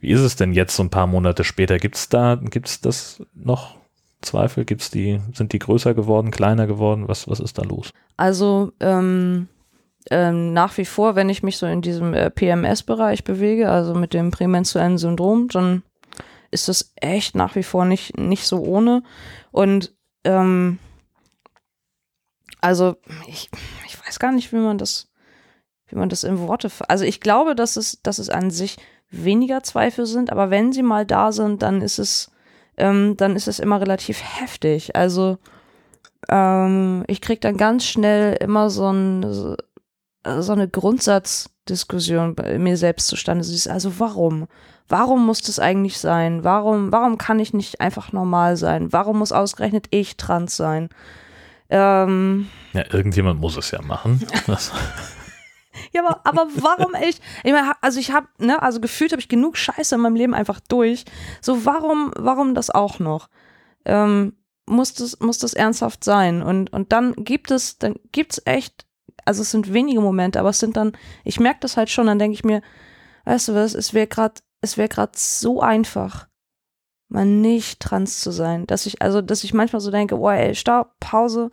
Wie 0.00 0.10
ist 0.10 0.20
es 0.20 0.36
denn 0.36 0.52
jetzt 0.52 0.76
so 0.76 0.82
ein 0.82 0.90
paar 0.90 1.06
Monate 1.06 1.44
später? 1.44 1.78
Gibt 1.78 1.96
es 1.96 2.08
da, 2.08 2.36
gibt 2.36 2.68
es 2.68 2.80
das 2.80 3.22
noch 3.34 3.76
Zweifel? 4.22 4.64
Gibt's 4.64 4.90
die, 4.90 5.20
sind 5.32 5.52
die 5.52 5.58
größer 5.58 5.94
geworden, 5.94 6.30
kleiner 6.30 6.66
geworden? 6.66 7.08
Was, 7.08 7.28
was 7.28 7.40
ist 7.40 7.58
da 7.58 7.62
los? 7.62 7.90
Also 8.16 8.72
ähm, 8.80 9.48
ähm, 10.10 10.52
nach 10.52 10.76
wie 10.78 10.84
vor, 10.84 11.16
wenn 11.16 11.28
ich 11.28 11.42
mich 11.42 11.56
so 11.58 11.66
in 11.66 11.82
diesem 11.82 12.14
äh, 12.14 12.30
PMS-Bereich 12.30 13.24
bewege, 13.24 13.70
also 13.70 13.94
mit 13.94 14.14
dem 14.14 14.30
prämenstruellen 14.30 14.98
Syndrom, 14.98 15.48
dann 15.48 15.82
ist 16.50 16.68
das 16.68 16.92
echt 16.96 17.34
nach 17.34 17.56
wie 17.56 17.62
vor 17.62 17.84
nicht, 17.84 18.16
nicht 18.18 18.46
so 18.46 18.60
ohne. 18.60 19.02
Und 19.50 19.94
ähm, 20.24 20.78
also 22.66 22.96
ich, 23.28 23.48
ich 23.86 24.04
weiß 24.04 24.18
gar 24.18 24.32
nicht, 24.32 24.52
wie 24.52 24.56
man 24.56 24.76
das, 24.76 25.08
wie 25.86 25.94
man 25.94 26.08
das 26.08 26.24
in 26.24 26.40
Worte. 26.40 26.68
Also 26.88 27.04
ich 27.04 27.20
glaube, 27.20 27.54
dass 27.54 27.76
es, 27.76 28.02
dass 28.02 28.18
es 28.18 28.28
an 28.28 28.50
sich 28.50 28.76
weniger 29.08 29.62
Zweifel 29.62 30.04
sind, 30.04 30.32
aber 30.32 30.50
wenn 30.50 30.72
sie 30.72 30.82
mal 30.82 31.06
da 31.06 31.30
sind, 31.30 31.62
dann 31.62 31.80
ist 31.80 32.00
es, 32.00 32.32
ähm, 32.76 33.16
dann 33.16 33.36
ist 33.36 33.46
es 33.46 33.60
immer 33.60 33.80
relativ 33.80 34.20
heftig. 34.20 34.96
Also 34.96 35.38
ähm, 36.28 37.04
ich 37.06 37.20
kriege 37.20 37.38
dann 37.38 37.56
ganz 37.56 37.84
schnell 37.84 38.34
immer 38.40 38.68
so, 38.68 38.90
ein, 38.90 39.22
so, 39.22 40.52
eine 40.52 40.68
Grundsatzdiskussion 40.68 42.34
bei 42.34 42.58
mir 42.58 42.76
selbst 42.76 43.06
zustande. 43.06 43.46
Also 43.70 44.00
warum? 44.00 44.48
Warum 44.88 45.24
muss 45.24 45.40
das 45.40 45.60
eigentlich 45.60 45.98
sein? 45.98 46.42
Warum, 46.42 46.90
warum 46.90 47.16
kann 47.16 47.38
ich 47.38 47.54
nicht 47.54 47.80
einfach 47.80 48.12
normal 48.12 48.56
sein? 48.56 48.92
Warum 48.92 49.20
muss 49.20 49.30
ausgerechnet 49.30 49.86
ich 49.90 50.16
trans 50.16 50.56
sein? 50.56 50.88
Ähm, 51.68 52.48
ja, 52.72 52.84
irgendjemand 52.92 53.40
muss 53.40 53.56
es 53.56 53.70
ja 53.70 53.82
machen. 53.82 54.20
ja, 55.92 56.04
aber, 56.04 56.20
aber 56.24 56.48
warum 56.56 56.94
echt? 56.94 57.22
Ich 57.42 57.52
meine, 57.52 57.72
also 57.82 57.98
ich 57.98 58.12
habe, 58.12 58.28
ne, 58.38 58.62
also 58.62 58.80
gefühlt 58.80 59.12
habe 59.12 59.20
ich 59.20 59.28
genug 59.28 59.56
Scheiße 59.56 59.94
in 59.94 60.00
meinem 60.00 60.16
Leben 60.16 60.34
einfach 60.34 60.60
durch. 60.60 61.04
So, 61.40 61.64
warum, 61.64 62.12
warum 62.16 62.54
das 62.54 62.70
auch 62.70 62.98
noch? 62.98 63.28
Ähm, 63.84 64.34
muss 64.66 64.94
das, 64.94 65.20
muss 65.20 65.38
das 65.38 65.54
ernsthaft 65.54 66.04
sein? 66.04 66.42
Und, 66.42 66.72
und 66.72 66.92
dann 66.92 67.14
gibt 67.16 67.50
es, 67.50 67.78
dann 67.78 67.96
gibt 68.12 68.32
es 68.32 68.42
echt, 68.44 68.86
also 69.24 69.42
es 69.42 69.50
sind 69.50 69.72
wenige 69.72 70.00
Momente, 70.00 70.40
aber 70.40 70.50
es 70.50 70.60
sind 70.60 70.76
dann, 70.76 70.92
ich 71.24 71.40
merke 71.40 71.60
das 71.60 71.76
halt 71.76 71.90
schon, 71.90 72.06
dann 72.06 72.18
denke 72.18 72.34
ich 72.34 72.44
mir, 72.44 72.62
weißt 73.24 73.48
du 73.48 73.54
was, 73.54 73.74
es 73.74 73.94
wäre 73.94 74.06
gerade, 74.06 74.34
es 74.60 74.76
wäre 74.76 74.88
gerade 74.88 75.12
so 75.14 75.60
einfach 75.60 76.26
mal 77.08 77.24
nicht 77.24 77.80
trans 77.80 78.20
zu 78.20 78.30
sein. 78.30 78.66
Dass 78.66 78.86
ich, 78.86 79.02
also, 79.02 79.22
dass 79.22 79.44
ich 79.44 79.54
manchmal 79.54 79.80
so 79.80 79.90
denke, 79.90 80.16
boah, 80.16 80.32
ey, 80.32 80.54
stopp, 80.54 80.98
Pause. 81.00 81.50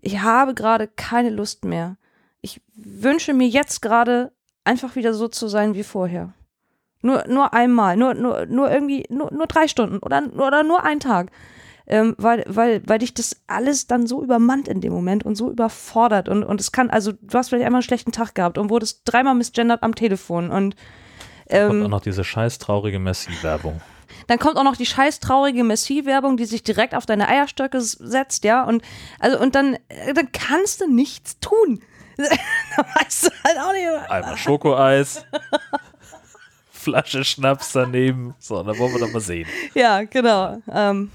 Ich 0.00 0.20
habe 0.20 0.54
gerade 0.54 0.88
keine 0.88 1.30
Lust 1.30 1.64
mehr. 1.64 1.96
Ich 2.40 2.60
wünsche 2.74 3.34
mir 3.34 3.48
jetzt 3.48 3.82
gerade 3.82 4.32
einfach 4.64 4.96
wieder 4.96 5.14
so 5.14 5.28
zu 5.28 5.48
sein 5.48 5.74
wie 5.74 5.82
vorher. 5.82 6.32
Nur, 7.02 7.24
nur 7.28 7.54
einmal, 7.54 7.96
nur, 7.96 8.14
nur, 8.14 8.46
nur 8.46 8.70
irgendwie, 8.70 9.04
nur, 9.10 9.32
nur 9.32 9.46
drei 9.46 9.68
Stunden 9.68 9.98
oder, 9.98 10.22
oder 10.34 10.62
nur 10.62 10.82
einen 10.84 11.00
Tag. 11.00 11.30
Ähm, 11.88 12.16
weil, 12.18 12.42
weil, 12.48 12.82
weil 12.84 12.98
dich 12.98 13.14
das 13.14 13.36
alles 13.46 13.86
dann 13.86 14.08
so 14.08 14.20
übermannt 14.20 14.66
in 14.66 14.80
dem 14.80 14.92
Moment 14.92 15.24
und 15.24 15.36
so 15.36 15.48
überfordert 15.48 16.28
und, 16.28 16.42
und 16.42 16.60
es 16.60 16.72
kann, 16.72 16.90
also 16.90 17.12
du 17.12 17.38
hast 17.38 17.48
vielleicht 17.48 17.64
einmal 17.64 17.78
einen 17.78 17.84
schlechten 17.84 18.10
Tag 18.10 18.34
gehabt 18.34 18.58
und 18.58 18.70
wurdest 18.70 19.02
dreimal 19.04 19.36
misgendert 19.36 19.84
am 19.84 19.94
Telefon 19.94 20.50
und 20.50 20.74
ähm, 21.48 21.70
und 21.70 21.82
auch 21.84 21.88
noch 21.88 22.00
diese 22.00 22.24
scheiß 22.24 22.58
traurige 22.58 22.98
Messi-Werbung. 22.98 23.80
Dann 24.26 24.38
kommt 24.38 24.56
auch 24.56 24.64
noch 24.64 24.76
die 24.76 24.86
scheiß 24.86 25.20
traurige 25.20 25.64
Messi-Werbung, 25.64 26.36
die 26.36 26.44
sich 26.44 26.62
direkt 26.62 26.94
auf 26.94 27.06
deine 27.06 27.28
Eierstöcke 27.28 27.80
setzt, 27.80 28.44
ja. 28.44 28.64
Und 28.64 28.82
also 29.18 29.38
und 29.38 29.54
dann, 29.54 29.74
äh, 29.88 30.14
dann 30.14 30.30
kannst 30.32 30.80
du 30.80 30.88
nichts 30.88 31.38
tun. 31.40 31.82
weißt 32.16 33.26
du 33.26 33.30
halt 33.44 33.58
auch 33.58 33.72
nicht. 33.72 34.10
Einmal 34.10 34.36
Schokoeis. 34.36 35.24
Flasche 36.70 37.24
Schnaps 37.24 37.72
daneben. 37.72 38.34
So, 38.38 38.62
dann 38.62 38.78
wollen 38.78 38.92
wir 38.92 39.00
doch 39.00 39.12
mal 39.12 39.20
sehen. 39.20 39.48
Ja, 39.74 40.04
genau. 40.04 40.62
Ähm, 40.72 41.10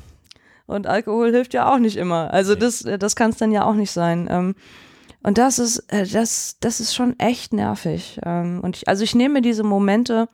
und 0.67 0.88
Alkohol 0.88 1.32
hilft 1.32 1.54
ja 1.54 1.71
auch 1.71 1.80
nicht 1.80 1.97
immer. 1.97 2.32
Also 2.34 2.54
nee. 2.54 2.60
das, 2.60 2.86
das 3.00 3.15
kann 3.15 3.32
es 3.32 3.38
dann 3.38 3.52
ja 3.52 3.63
auch 3.63 3.74
nicht 3.74 3.91
sein. 3.91 4.28
Ähm, 4.30 4.56
und 5.24 5.38
das 5.38 5.60
ist, 5.60 5.80
äh, 5.91 6.06
das, 6.06 6.58
das 6.60 6.80
ist 6.80 6.95
schon 6.95 7.17
echt 7.19 7.54
nervig. 7.54 8.19
Ähm, 8.24 8.60
und 8.62 8.78
ich, 8.78 8.88
also 8.88 9.04
ich 9.04 9.15
nehme 9.15 9.41
diese 9.41 9.63
Momente 9.63 10.28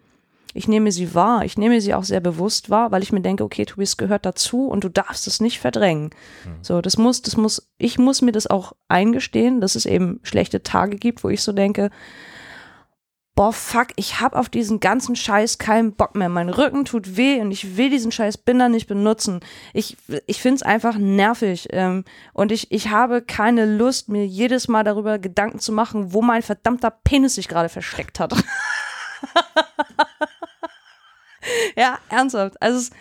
ich 0.53 0.67
nehme 0.67 0.91
sie 0.91 1.13
wahr. 1.13 1.45
Ich 1.45 1.57
nehme 1.57 1.81
sie 1.81 1.93
auch 1.93 2.03
sehr 2.03 2.19
bewusst 2.19 2.69
wahr, 2.69 2.91
weil 2.91 3.03
ich 3.03 3.11
mir 3.11 3.21
denke, 3.21 3.43
okay, 3.43 3.65
Tobi, 3.65 3.83
es 3.83 3.97
gehört 3.97 4.25
dazu 4.25 4.67
und 4.67 4.83
du 4.83 4.89
darfst 4.89 5.27
es 5.27 5.39
nicht 5.39 5.59
verdrängen. 5.59 6.11
Mhm. 6.45 6.49
So, 6.61 6.81
das 6.81 6.97
muss, 6.97 7.21
das 7.21 7.37
muss, 7.37 7.69
ich 7.77 7.97
muss 7.97 8.21
mir 8.21 8.31
das 8.31 8.47
auch 8.47 8.73
eingestehen, 8.87 9.61
dass 9.61 9.75
es 9.75 9.85
eben 9.85 10.19
schlechte 10.23 10.63
Tage 10.63 10.97
gibt, 10.97 11.23
wo 11.23 11.29
ich 11.29 11.43
so 11.43 11.51
denke, 11.51 11.89
boah, 13.37 13.53
fuck, 13.53 13.89
ich 13.97 14.19
hab 14.19 14.35
auf 14.35 14.49
diesen 14.49 14.79
ganzen 14.79 15.15
Scheiß 15.15 15.59
keinen 15.59 15.93
Bock 15.93 16.15
mehr. 16.15 16.27
Mein 16.27 16.49
Rücken 16.49 16.85
tut 16.85 17.17
weh 17.17 17.39
und 17.39 17.51
ich 17.51 17.77
will 17.77 17.91
diesen 17.91 18.11
scheiß 18.11 18.39
Binder 18.39 18.67
nicht 18.67 18.87
benutzen. 18.87 19.41
Ich, 19.73 19.95
ich 20.25 20.41
find's 20.41 20.63
einfach 20.63 20.97
nervig. 20.97 21.67
Ähm, 21.71 22.03
und 22.33 22.51
ich, 22.51 22.71
ich 22.71 22.89
habe 22.89 23.21
keine 23.21 23.65
Lust, 23.77 24.09
mir 24.09 24.25
jedes 24.25 24.67
Mal 24.67 24.83
darüber 24.83 25.19
Gedanken 25.19 25.59
zu 25.59 25.71
machen, 25.71 26.13
wo 26.13 26.23
mein 26.23 26.41
verdammter 26.41 26.89
Penis 26.89 27.35
sich 27.35 27.47
gerade 27.47 27.69
versteckt 27.69 28.19
hat. 28.19 28.33
ja, 31.77 31.99
ernsthaft. 32.09 32.61
Also 32.61 32.91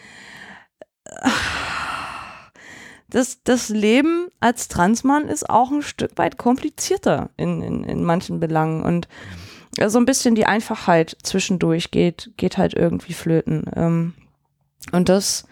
das, 3.09 3.43
das 3.45 3.69
Leben 3.69 4.29
als 4.41 4.69
Transmann 4.69 5.29
ist 5.29 5.49
auch 5.49 5.71
ein 5.71 5.83
Stück 5.83 6.19
weit 6.19 6.39
komplizierter 6.39 7.31
in, 7.37 7.63
in, 7.63 7.85
in 7.85 8.05
manchen 8.05 8.41
Belangen. 8.41 8.83
Und 8.83 9.09
so 9.87 9.99
ein 9.99 10.07
bisschen 10.07 10.35
die 10.35 10.47
Einfachheit 10.47 11.17
zwischendurch 11.23 11.91
geht, 11.91 12.33
geht 12.37 12.59
halt 12.59 12.75
irgendwie 12.75 13.13
flöten. 13.13 13.65
Ähm, 13.75 14.15
und 14.93 15.09
das, 15.09 15.47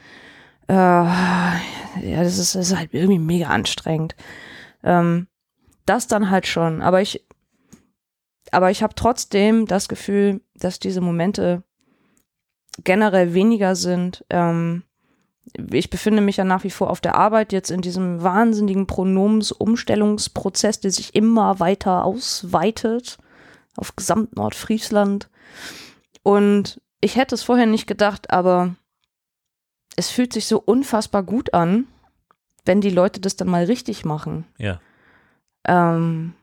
äh, 0.69 0.75
ja, 0.75 1.53
das 2.01 2.39
ist, 2.39 2.55
ist 2.55 2.77
halt 2.77 2.93
irgendwie 2.93 3.19
mega 3.19 3.49
anstrengend. 3.49 4.17
Ähm, 4.83 5.29
das 5.87 6.07
dann 6.07 6.31
halt 6.31 6.47
schon. 6.47 6.83
Aber 6.83 7.03
ich, 7.03 7.25
aber 8.51 8.71
ich 8.71 8.83
habe 8.83 8.95
trotzdem 8.95 9.67
das 9.67 9.89
Gefühl, 9.89 10.41
dass 10.55 10.79
diese 10.79 11.01
Momente 11.01 11.63
generell 12.83 13.35
weniger 13.35 13.77
sind. 13.77 14.25
Ähm, 14.31 14.83
ich 15.71 15.91
befinde 15.91 16.23
mich 16.23 16.39
ja 16.39 16.45
nach 16.45 16.65
wie 16.65 16.71
vor 16.71 16.91
auf 16.91 17.01
der 17.01 17.15
Arbeit, 17.17 17.53
jetzt 17.53 17.71
in 17.71 17.81
diesem 17.81 18.23
wahnsinnigen 18.23 18.87
Pronomensumstellungsprozess, 18.87 20.81
der 20.81 20.91
sich 20.91 21.15
immer 21.15 21.61
weiter 21.61 22.05
ausweitet 22.05 23.19
auf 23.77 23.95
gesamt 23.95 24.37
Nordfriesland. 24.37 25.29
Und 26.23 26.81
ich 27.01 27.17
hätte 27.17 27.35
es 27.35 27.43
vorher 27.43 27.67
nicht 27.67 27.87
gedacht, 27.87 28.31
aber 28.31 28.75
es 29.97 30.11
fühlt 30.11 30.33
sich 30.33 30.47
so 30.47 30.61
unfassbar 30.61 31.23
gut 31.23 31.55
an, 31.55 31.87
wenn 32.65 32.81
die 32.81 32.91
Leute 32.91 33.21
das 33.21 33.37
dann 33.37 33.49
mal 33.49 33.65
richtig 33.65 34.05
machen. 34.05 34.47
Ja. 34.59 34.81
Ähm, 35.67 36.35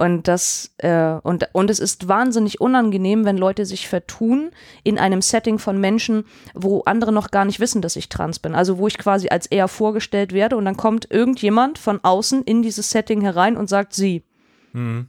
und 0.00 0.28
das, 0.28 0.72
äh, 0.78 1.18
und, 1.22 1.50
und 1.52 1.68
es 1.68 1.78
ist 1.78 2.08
wahnsinnig 2.08 2.58
unangenehm, 2.58 3.26
wenn 3.26 3.36
Leute 3.36 3.66
sich 3.66 3.86
vertun 3.86 4.50
in 4.82 4.98
einem 4.98 5.20
Setting 5.20 5.58
von 5.58 5.78
Menschen, 5.78 6.24
wo 6.54 6.80
andere 6.86 7.12
noch 7.12 7.30
gar 7.30 7.44
nicht 7.44 7.60
wissen, 7.60 7.82
dass 7.82 7.96
ich 7.96 8.08
trans 8.08 8.38
bin. 8.38 8.54
Also 8.54 8.78
wo 8.78 8.86
ich 8.86 8.96
quasi 8.96 9.28
als 9.28 9.46
er 9.46 9.68
vorgestellt 9.68 10.32
werde 10.32 10.56
und 10.56 10.64
dann 10.64 10.78
kommt 10.78 11.10
irgendjemand 11.10 11.78
von 11.78 12.00
außen 12.02 12.44
in 12.44 12.62
dieses 12.62 12.90
Setting 12.90 13.20
herein 13.20 13.58
und 13.58 13.68
sagt 13.68 13.92
sie. 13.92 14.24
Mhm. 14.72 15.06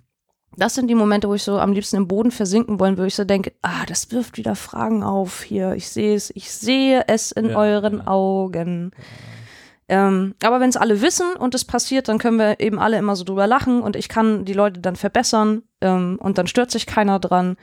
Das 0.57 0.75
sind 0.75 0.89
die 0.89 0.95
Momente, 0.95 1.29
wo 1.29 1.35
ich 1.35 1.43
so 1.43 1.57
am 1.57 1.71
liebsten 1.71 1.95
im 1.95 2.09
Boden 2.09 2.31
versinken 2.31 2.77
wollen, 2.77 2.97
wo 2.97 3.03
ich 3.03 3.15
so 3.15 3.23
denke, 3.23 3.53
ah, 3.61 3.85
das 3.87 4.11
wirft 4.11 4.35
wieder 4.35 4.57
Fragen 4.57 5.03
auf 5.03 5.41
hier. 5.41 5.73
Ich 5.75 5.87
sehe 5.87 6.15
es, 6.15 6.29
ich 6.35 6.51
sehe 6.51 7.05
es 7.07 7.31
in 7.31 7.51
Ja, 7.51 7.57
euren 7.57 7.99
ja. 7.99 8.07
Augen. 8.07 8.91
Ähm, 9.91 10.35
aber 10.41 10.61
wenn 10.61 10.69
es 10.69 10.77
alle 10.77 11.01
wissen 11.01 11.33
und 11.37 11.53
es 11.53 11.65
passiert, 11.65 12.07
dann 12.07 12.17
können 12.17 12.39
wir 12.39 12.61
eben 12.61 12.79
alle 12.79 12.97
immer 12.97 13.17
so 13.17 13.25
drüber 13.25 13.45
lachen 13.45 13.81
und 13.81 13.97
ich 13.97 14.07
kann 14.07 14.45
die 14.45 14.53
Leute 14.53 14.79
dann 14.79 14.95
verbessern 14.95 15.63
ähm, 15.81 16.17
und 16.21 16.37
dann 16.37 16.47
stört 16.47 16.71
sich 16.71 16.85
keiner 16.85 17.19
dran. 17.19 17.57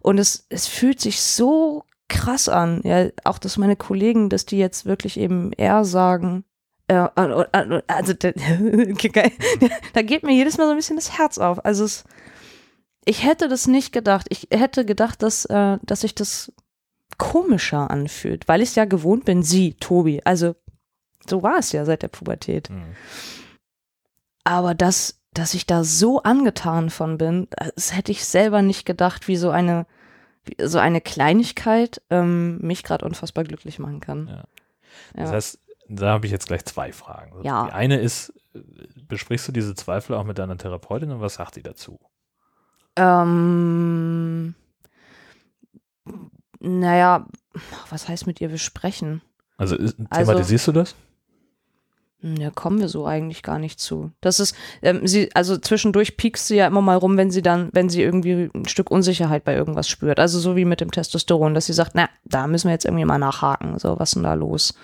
Und 0.00 0.16
es, 0.16 0.46
es 0.48 0.66
fühlt 0.66 0.98
sich 0.98 1.20
so 1.20 1.84
krass 2.08 2.48
an. 2.48 2.80
Ja, 2.84 3.08
auch 3.24 3.38
dass 3.38 3.58
meine 3.58 3.76
Kollegen, 3.76 4.30
dass 4.30 4.46
die 4.46 4.56
jetzt 4.56 4.86
wirklich 4.86 5.20
eben 5.20 5.52
eher 5.52 5.84
sagen. 5.84 6.44
Äh, 6.88 7.06
also 7.86 8.14
da, 8.14 8.30
da 9.92 10.02
geht 10.02 10.22
mir 10.22 10.32
jedes 10.32 10.56
Mal 10.56 10.64
so 10.64 10.70
ein 10.70 10.76
bisschen 10.78 10.96
das 10.96 11.18
Herz 11.18 11.36
auf. 11.36 11.66
Also 11.66 11.84
es, 11.84 12.04
ich 13.04 13.26
hätte 13.26 13.46
das 13.46 13.66
nicht 13.66 13.92
gedacht. 13.92 14.24
Ich 14.30 14.48
hätte 14.50 14.86
gedacht, 14.86 15.22
dass, 15.22 15.44
äh, 15.44 15.76
dass 15.82 16.00
sich 16.00 16.14
das 16.14 16.50
komischer 17.18 17.90
anfühlt, 17.90 18.48
weil 18.48 18.62
ich 18.62 18.70
es 18.70 18.74
ja 18.74 18.86
gewohnt 18.86 19.26
bin, 19.26 19.42
sie, 19.42 19.74
Tobi. 19.74 20.22
Also 20.24 20.54
so 21.28 21.42
war 21.42 21.58
es 21.58 21.72
ja 21.72 21.84
seit 21.84 22.02
der 22.02 22.08
Pubertät. 22.08 22.70
Mhm. 22.70 22.94
Aber 24.44 24.74
dass, 24.74 25.20
dass 25.32 25.54
ich 25.54 25.66
da 25.66 25.84
so 25.84 26.22
angetan 26.22 26.90
von 26.90 27.18
bin, 27.18 27.48
das 27.74 27.94
hätte 27.96 28.12
ich 28.12 28.24
selber 28.24 28.62
nicht 28.62 28.84
gedacht, 28.84 29.26
wie 29.28 29.36
so 29.36 29.50
eine, 29.50 29.86
wie 30.44 30.56
so 30.66 30.78
eine 30.78 31.00
Kleinigkeit 31.00 32.02
ähm, 32.10 32.58
mich 32.58 32.82
gerade 32.84 33.04
unfassbar 33.04 33.44
glücklich 33.44 33.78
machen 33.78 34.00
kann. 34.00 34.28
Ja. 34.28 34.34
Ja. 34.36 34.44
Das 35.14 35.32
heißt, 35.32 35.58
da 35.88 36.08
habe 36.12 36.26
ich 36.26 36.32
jetzt 36.32 36.46
gleich 36.46 36.64
zwei 36.64 36.92
Fragen. 36.92 37.32
Also 37.32 37.44
Ja. 37.44 37.66
Die 37.66 37.72
eine 37.72 37.98
ist, 38.00 38.32
äh, 38.54 38.60
besprichst 39.08 39.48
du 39.48 39.52
diese 39.52 39.74
Zweifel 39.74 40.14
auch 40.14 40.24
mit 40.24 40.38
deiner 40.38 40.56
Therapeutin 40.58 41.10
und 41.10 41.20
was 41.20 41.34
sagt 41.34 41.56
die 41.56 41.62
dazu? 41.62 41.98
Ähm, 42.96 44.54
naja, 46.60 47.26
was 47.90 48.08
heißt 48.08 48.26
mit 48.26 48.40
ihr 48.40 48.48
besprechen? 48.48 49.20
Also, 49.56 49.76
ist, 49.76 49.96
Also- 50.10 50.30
thematisierst 50.32 50.66
du 50.68 50.72
das? 50.72 50.94
Hm, 52.24 52.36
Ja, 52.36 52.50
kommen 52.50 52.80
wir 52.80 52.88
so 52.88 53.06
eigentlich 53.06 53.42
gar 53.42 53.58
nicht 53.58 53.78
zu. 53.78 54.10
Das 54.22 54.40
ist, 54.40 54.56
ähm, 54.82 55.06
sie, 55.06 55.30
also 55.34 55.58
zwischendurch 55.58 56.16
piekst 56.16 56.48
sie 56.48 56.56
ja 56.56 56.66
immer 56.66 56.80
mal 56.80 56.96
rum, 56.96 57.16
wenn 57.18 57.30
sie 57.30 57.42
dann, 57.42 57.68
wenn 57.72 57.90
sie 57.90 58.02
irgendwie 58.02 58.50
ein 58.54 58.66
Stück 58.66 58.90
Unsicherheit 58.90 59.44
bei 59.44 59.54
irgendwas 59.54 59.88
spürt. 59.88 60.18
Also 60.18 60.38
so 60.40 60.56
wie 60.56 60.64
mit 60.64 60.80
dem 60.80 60.90
Testosteron, 60.90 61.52
dass 61.54 61.66
sie 61.66 61.74
sagt, 61.74 61.92
na, 61.94 62.08
da 62.24 62.46
müssen 62.46 62.68
wir 62.68 62.72
jetzt 62.72 62.86
irgendwie 62.86 63.04
mal 63.04 63.18
nachhaken. 63.18 63.78
So, 63.78 63.98
was 63.98 64.10
ist 64.10 64.14
denn 64.14 64.22
da 64.22 64.34
los? 64.34 64.74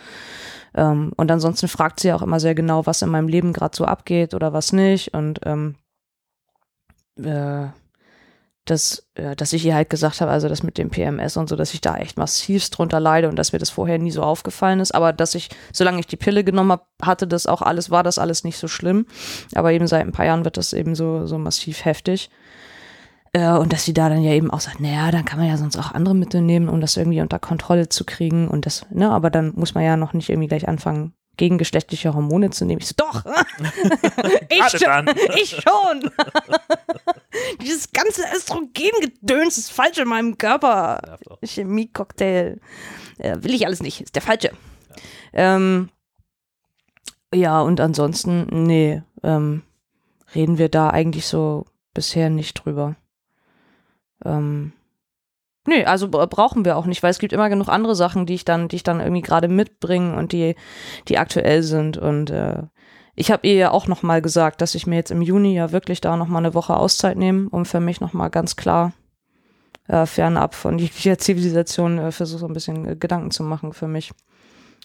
Ähm, 0.74 1.12
und 1.16 1.30
ansonsten 1.30 1.66
fragt 1.66 2.00
sie 2.00 2.12
auch 2.12 2.22
immer 2.22 2.40
sehr 2.40 2.54
genau, 2.54 2.86
was 2.86 3.02
in 3.02 3.08
meinem 3.08 3.28
Leben 3.28 3.52
gerade 3.54 3.74
so 3.76 3.86
abgeht 3.86 4.34
oder 4.34 4.52
was 4.52 4.72
nicht. 4.72 5.14
Und 5.14 5.40
ähm, 5.44 5.76
äh, 7.16 7.68
dass, 8.64 9.06
äh, 9.14 9.34
dass 9.36 9.52
ich 9.52 9.64
ihr 9.64 9.74
halt 9.74 9.90
gesagt 9.90 10.20
habe, 10.20 10.30
also 10.30 10.48
das 10.48 10.62
mit 10.62 10.78
dem 10.78 10.90
PMS 10.90 11.36
und 11.36 11.48
so, 11.48 11.56
dass 11.56 11.74
ich 11.74 11.80
da 11.80 11.96
echt 11.96 12.18
massivst 12.18 12.76
drunter 12.76 13.00
leide 13.00 13.28
und 13.28 13.36
dass 13.36 13.52
mir 13.52 13.58
das 13.58 13.70
vorher 13.70 13.98
nie 13.98 14.10
so 14.10 14.22
aufgefallen 14.22 14.80
ist, 14.80 14.94
aber 14.94 15.12
dass 15.12 15.34
ich, 15.34 15.48
solange 15.72 16.00
ich 16.00 16.06
die 16.06 16.16
Pille 16.16 16.44
genommen 16.44 16.72
habe, 16.72 16.84
hatte 17.02 17.26
das 17.26 17.46
auch 17.46 17.62
alles, 17.62 17.90
war 17.90 18.02
das 18.02 18.18
alles 18.18 18.44
nicht 18.44 18.58
so 18.58 18.68
schlimm, 18.68 19.06
aber 19.54 19.72
eben 19.72 19.86
seit 19.86 20.02
ein 20.02 20.12
paar 20.12 20.26
Jahren 20.26 20.44
wird 20.44 20.56
das 20.56 20.72
eben 20.72 20.94
so, 20.94 21.26
so 21.26 21.38
massiv 21.38 21.84
heftig. 21.84 22.30
Äh, 23.32 23.52
und 23.52 23.72
dass 23.72 23.84
sie 23.84 23.94
da 23.94 24.08
dann 24.08 24.22
ja 24.22 24.32
eben 24.32 24.50
auch 24.50 24.60
sagt, 24.60 24.80
naja, 24.80 25.10
dann 25.10 25.24
kann 25.24 25.38
man 25.38 25.48
ja 25.48 25.56
sonst 25.56 25.78
auch 25.78 25.92
andere 25.92 26.14
Mittel 26.14 26.40
nehmen, 26.40 26.68
um 26.68 26.80
das 26.80 26.96
irgendwie 26.96 27.20
unter 27.20 27.38
Kontrolle 27.38 27.88
zu 27.88 28.04
kriegen 28.04 28.48
und 28.48 28.66
das, 28.66 28.86
ne, 28.90 29.10
aber 29.10 29.30
dann 29.30 29.52
muss 29.54 29.74
man 29.74 29.84
ja 29.84 29.96
noch 29.96 30.12
nicht 30.12 30.28
irgendwie 30.28 30.48
gleich 30.48 30.68
anfangen, 30.68 31.14
gegengeschlechtliche 31.40 32.12
Hormone 32.12 32.50
zu 32.50 32.66
nehmen. 32.66 32.82
Ich 32.82 32.88
so, 32.88 32.94
doch! 32.98 33.24
ich, 34.50 34.78
schon, 34.78 35.10
ich 35.36 35.50
schon! 35.62 36.10
Dieses 37.62 37.90
ganze 37.92 38.22
Östrogengedöns 38.36 39.56
ist 39.56 39.72
falsch 39.72 39.96
in 39.96 40.08
meinem 40.08 40.36
Körper. 40.36 41.18
Chemie-Cocktail. 41.42 42.60
Äh, 43.16 43.36
will 43.40 43.54
ich 43.54 43.64
alles 43.64 43.80
nicht, 43.80 44.02
ist 44.02 44.14
der 44.14 44.22
falsche. 44.22 44.50
Ja, 45.32 45.56
ähm, 45.56 45.88
ja 47.34 47.62
und 47.62 47.80
ansonsten, 47.80 48.46
nee, 48.50 49.02
ähm, 49.22 49.62
reden 50.34 50.58
wir 50.58 50.68
da 50.68 50.90
eigentlich 50.90 51.26
so 51.26 51.64
bisher 51.94 52.28
nicht 52.28 52.52
drüber. 52.54 52.96
Ähm, 54.26 54.74
nee, 55.66 55.84
also 55.84 56.08
bra- 56.08 56.26
brauchen 56.26 56.64
wir 56.64 56.76
auch 56.76 56.86
nicht, 56.86 57.02
weil 57.02 57.10
es 57.10 57.18
gibt 57.18 57.32
immer 57.32 57.48
genug 57.48 57.68
andere 57.68 57.94
Sachen, 57.94 58.26
die 58.26 58.34
ich 58.34 58.44
dann, 58.44 58.68
die 58.68 58.76
ich 58.76 58.82
dann 58.82 59.00
irgendwie 59.00 59.22
gerade 59.22 59.48
mitbringe 59.48 60.16
und 60.16 60.32
die, 60.32 60.54
die 61.08 61.18
aktuell 61.18 61.62
sind. 61.62 61.96
Und 61.96 62.30
äh, 62.30 62.62
ich 63.14 63.30
habe 63.30 63.46
ihr 63.46 63.54
ja 63.54 63.70
auch 63.70 63.86
noch 63.86 64.02
mal 64.02 64.22
gesagt, 64.22 64.60
dass 64.60 64.74
ich 64.74 64.86
mir 64.86 64.96
jetzt 64.96 65.10
im 65.10 65.22
Juni 65.22 65.54
ja 65.54 65.72
wirklich 65.72 66.00
da 66.00 66.16
noch 66.16 66.28
mal 66.28 66.38
eine 66.38 66.54
Woche 66.54 66.76
Auszeit 66.76 67.16
nehme, 67.16 67.48
um 67.50 67.64
für 67.64 67.80
mich 67.80 68.00
noch 68.00 68.12
mal 68.12 68.28
ganz 68.28 68.56
klar 68.56 68.92
äh, 69.88 70.06
fernab 70.06 70.54
von 70.54 70.78
jeglicher 70.78 71.18
Zivilisation 71.18 71.98
äh, 71.98 72.12
versuche 72.12 72.46
ein 72.46 72.52
bisschen 72.54 72.86
äh, 72.88 72.96
Gedanken 72.96 73.30
zu 73.30 73.42
machen 73.42 73.72
für 73.72 73.88
mich, 73.88 74.12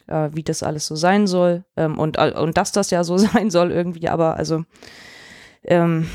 äh, 0.07 0.29
wie 0.33 0.43
das 0.43 0.63
alles 0.63 0.87
so 0.87 0.95
sein 0.95 1.27
soll 1.27 1.63
ähm, 1.77 1.97
und 1.99 2.17
und 2.17 2.57
dass 2.57 2.71
das 2.71 2.89
ja 2.91 3.03
so 3.03 3.17
sein 3.17 3.49
soll 3.49 3.71
irgendwie, 3.71 4.09
aber 4.09 4.35
also 4.37 4.63
ähm, 5.63 6.07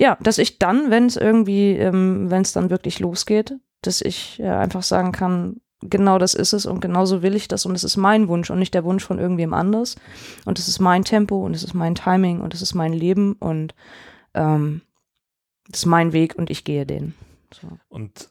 ja, 0.00 0.16
dass 0.20 0.38
ich 0.38 0.58
dann, 0.58 0.90
wenn 0.90 1.04
es 1.04 1.16
irgendwie, 1.16 1.72
ähm, 1.72 2.30
wenn 2.30 2.40
es 2.40 2.52
dann 2.52 2.70
wirklich 2.70 3.00
losgeht, 3.00 3.54
dass 3.82 4.00
ich 4.00 4.40
äh, 4.40 4.48
einfach 4.48 4.82
sagen 4.82 5.12
kann, 5.12 5.60
genau 5.82 6.18
das 6.18 6.32
ist 6.34 6.54
es 6.54 6.64
und 6.64 6.80
genauso 6.80 7.22
will 7.22 7.34
ich 7.34 7.48
das 7.48 7.66
und 7.66 7.74
es 7.74 7.84
ist 7.84 7.98
mein 7.98 8.26
Wunsch 8.26 8.50
und 8.50 8.58
nicht 8.58 8.72
der 8.72 8.84
Wunsch 8.84 9.04
von 9.04 9.18
irgendwem 9.18 9.52
anders 9.52 9.96
und 10.46 10.58
es 10.58 10.68
ist 10.68 10.80
mein 10.80 11.04
Tempo 11.04 11.44
und 11.44 11.54
es 11.54 11.62
ist 11.62 11.74
mein 11.74 11.94
Timing 11.94 12.40
und 12.40 12.54
es 12.54 12.62
ist 12.62 12.74
mein 12.74 12.94
Leben 12.94 13.34
und 13.34 13.74
ähm, 14.32 14.80
es 15.70 15.80
ist 15.80 15.86
mein 15.86 16.14
Weg 16.14 16.34
und 16.34 16.48
ich 16.48 16.64
gehe 16.64 16.86
den. 16.86 17.14
So. 17.52 17.68
Und 17.88 18.30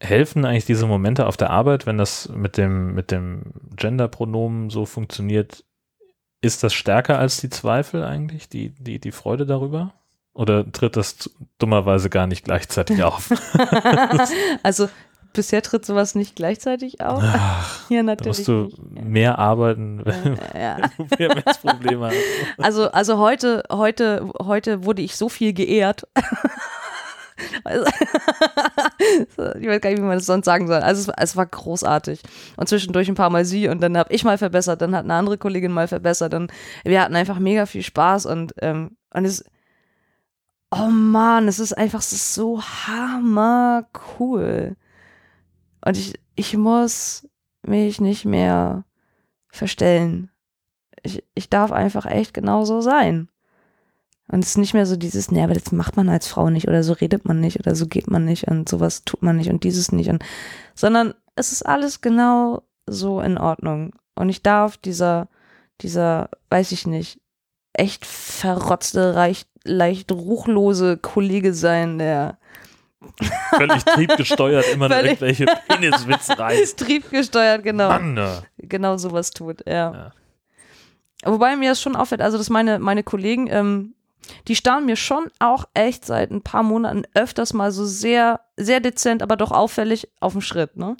helfen 0.00 0.44
eigentlich 0.44 0.66
diese 0.66 0.86
Momente 0.86 1.26
auf 1.26 1.36
der 1.36 1.50
Arbeit, 1.50 1.86
wenn 1.86 1.98
das 1.98 2.28
mit 2.28 2.56
dem, 2.56 2.94
mit 2.94 3.10
dem 3.10 3.52
Gender-Pronomen 3.74 4.70
so 4.70 4.86
funktioniert, 4.86 5.64
ist 6.42 6.62
das 6.62 6.74
stärker 6.74 7.18
als 7.18 7.40
die 7.40 7.50
Zweifel 7.50 8.04
eigentlich, 8.04 8.48
die, 8.48 8.70
die, 8.70 9.00
die 9.00 9.12
Freude 9.12 9.46
darüber? 9.46 9.94
Oder 10.36 10.70
tritt 10.70 10.96
das 10.96 11.30
dummerweise 11.58 12.10
gar 12.10 12.26
nicht 12.26 12.44
gleichzeitig 12.44 13.02
auf? 13.02 13.30
also 14.62 14.88
bisher 15.32 15.62
tritt 15.62 15.84
sowas 15.84 16.14
nicht 16.14 16.36
gleichzeitig 16.36 17.00
auf. 17.00 17.22
Ach, 17.24 17.80
Ja, 17.90 17.98
da 17.98 18.02
natürlich. 18.04 18.38
musst 18.38 18.48
du 18.48 18.68
nicht. 18.90 19.04
mehr 19.04 19.38
arbeiten, 19.38 20.00
wenn 20.04 20.38
Ja, 20.54 20.78
ja. 20.78 20.88
du 20.96 21.04
PMS-Probleme 21.06 22.06
hast. 22.06 22.16
Also, 22.58 22.90
also 22.90 23.18
heute, 23.18 23.62
heute, 23.70 24.30
heute 24.42 24.84
wurde 24.84 25.02
ich 25.02 25.16
so 25.16 25.28
viel 25.28 25.52
geehrt. 25.52 26.06
Ich 29.58 29.66
weiß 29.68 29.80
gar 29.80 29.90
nicht, 29.90 29.98
wie 29.98 30.04
man 30.04 30.16
das 30.16 30.26
sonst 30.26 30.46
sagen 30.46 30.66
soll. 30.66 30.80
Also 30.80 31.02
es, 31.02 31.08
war- 31.08 31.14
es 31.18 31.36
war 31.36 31.46
großartig. 31.46 32.20
Und 32.56 32.68
zwischendurch 32.68 33.08
ein 33.08 33.14
paar 33.14 33.30
Mal 33.30 33.44
sie 33.44 33.68
und 33.68 33.80
dann 33.82 33.96
habe 33.96 34.12
ich 34.12 34.24
mal 34.24 34.38
verbessert, 34.38 34.80
dann 34.82 34.94
hat 34.94 35.04
eine 35.04 35.14
andere 35.14 35.38
Kollegin 35.38 35.72
mal 35.72 35.88
verbessert 35.88 36.34
und 36.34 36.52
wir 36.84 37.00
hatten 37.02 37.16
einfach 37.16 37.38
mega 37.38 37.66
viel 37.66 37.82
Spaß 37.82 38.26
und, 38.26 38.54
ähm, 38.62 38.96
und 39.12 39.24
es, 39.24 39.44
oh 40.78 40.90
Mann, 40.90 41.48
es 41.48 41.58
ist 41.58 41.76
einfach 41.76 42.02
so 42.02 42.62
hammer 42.62 43.88
cool. 44.18 44.76
Und 45.84 45.96
ich, 45.96 46.14
ich 46.34 46.56
muss 46.56 47.28
mich 47.62 48.00
nicht 48.00 48.24
mehr 48.24 48.84
verstellen. 49.48 50.30
Ich, 51.02 51.24
ich 51.34 51.48
darf 51.48 51.72
einfach 51.72 52.06
echt 52.06 52.34
genauso 52.34 52.80
sein. 52.80 53.28
Und 54.28 54.42
es 54.42 54.50
ist 54.50 54.58
nicht 54.58 54.74
mehr 54.74 54.86
so 54.86 54.96
dieses, 54.96 55.30
nee, 55.30 55.42
aber 55.42 55.54
das 55.54 55.70
macht 55.70 55.96
man 55.96 56.08
als 56.08 56.26
Frau 56.26 56.50
nicht 56.50 56.66
oder 56.66 56.82
so 56.82 56.92
redet 56.94 57.24
man 57.24 57.40
nicht 57.40 57.60
oder 57.60 57.76
so 57.76 57.86
geht 57.86 58.10
man 58.10 58.24
nicht 58.24 58.48
und 58.48 58.68
sowas 58.68 59.04
tut 59.04 59.22
man 59.22 59.36
nicht 59.36 59.50
und 59.50 59.62
dieses 59.62 59.92
nicht 59.92 60.10
und, 60.10 60.24
sondern 60.74 61.14
es 61.36 61.52
ist 61.52 61.64
alles 61.64 62.00
genau 62.00 62.62
so 62.86 63.20
in 63.20 63.38
Ordnung. 63.38 63.92
Und 64.16 64.28
ich 64.28 64.42
darf 64.42 64.76
dieser, 64.78 65.28
dieser, 65.80 66.30
weiß 66.50 66.72
ich 66.72 66.86
nicht, 66.86 67.20
echt 67.78 68.04
verrotzte, 68.06 69.12
leicht, 69.12 69.48
leicht 69.64 70.12
ruchlose 70.12 70.96
Kollege 70.96 71.54
sein, 71.54 71.98
der 71.98 72.38
Völlig 73.50 73.84
triebgesteuert 73.84 74.66
immer 74.72 74.88
Völlig. 74.90 75.20
irgendwelche 75.20 75.46
Peniswitze 75.68 76.38
reißt. 76.38 76.78
triebgesteuert, 76.78 77.62
genau. 77.62 77.88
Mann, 77.88 78.14
ne. 78.14 78.42
genau 78.58 78.96
sowas 78.96 79.30
tut, 79.30 79.64
ja. 79.66 79.92
Ja. 79.92 80.12
Wobei 81.24 81.56
mir 81.56 81.70
das 81.70 81.80
schon 81.80 81.96
auffällt, 81.96 82.20
also 82.20 82.38
dass 82.38 82.50
meine, 82.50 82.78
meine 82.78 83.02
Kollegen, 83.02 83.48
ähm, 83.50 83.94
die 84.48 84.56
starren 84.56 84.86
mir 84.86 84.96
schon 84.96 85.30
auch 85.38 85.64
echt 85.74 86.04
seit 86.04 86.30
ein 86.30 86.42
paar 86.42 86.62
Monaten 86.62 87.04
öfters 87.14 87.52
mal 87.52 87.70
so 87.70 87.84
sehr, 87.84 88.40
sehr 88.56 88.80
dezent, 88.80 89.22
aber 89.22 89.36
doch 89.36 89.52
auffällig 89.52 90.08
auf 90.20 90.32
den 90.32 90.42
Schritt, 90.42 90.76
ne? 90.76 90.96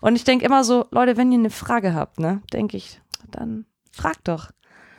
Und 0.00 0.16
ich 0.16 0.24
denke 0.24 0.44
immer 0.44 0.64
so, 0.64 0.86
Leute, 0.90 1.16
wenn 1.16 1.32
ihr 1.32 1.38
eine 1.38 1.50
Frage 1.50 1.94
habt, 1.94 2.20
ne, 2.20 2.42
denke 2.52 2.76
ich, 2.76 3.00
dann 3.30 3.64
fragt 3.90 4.28
doch. 4.28 4.50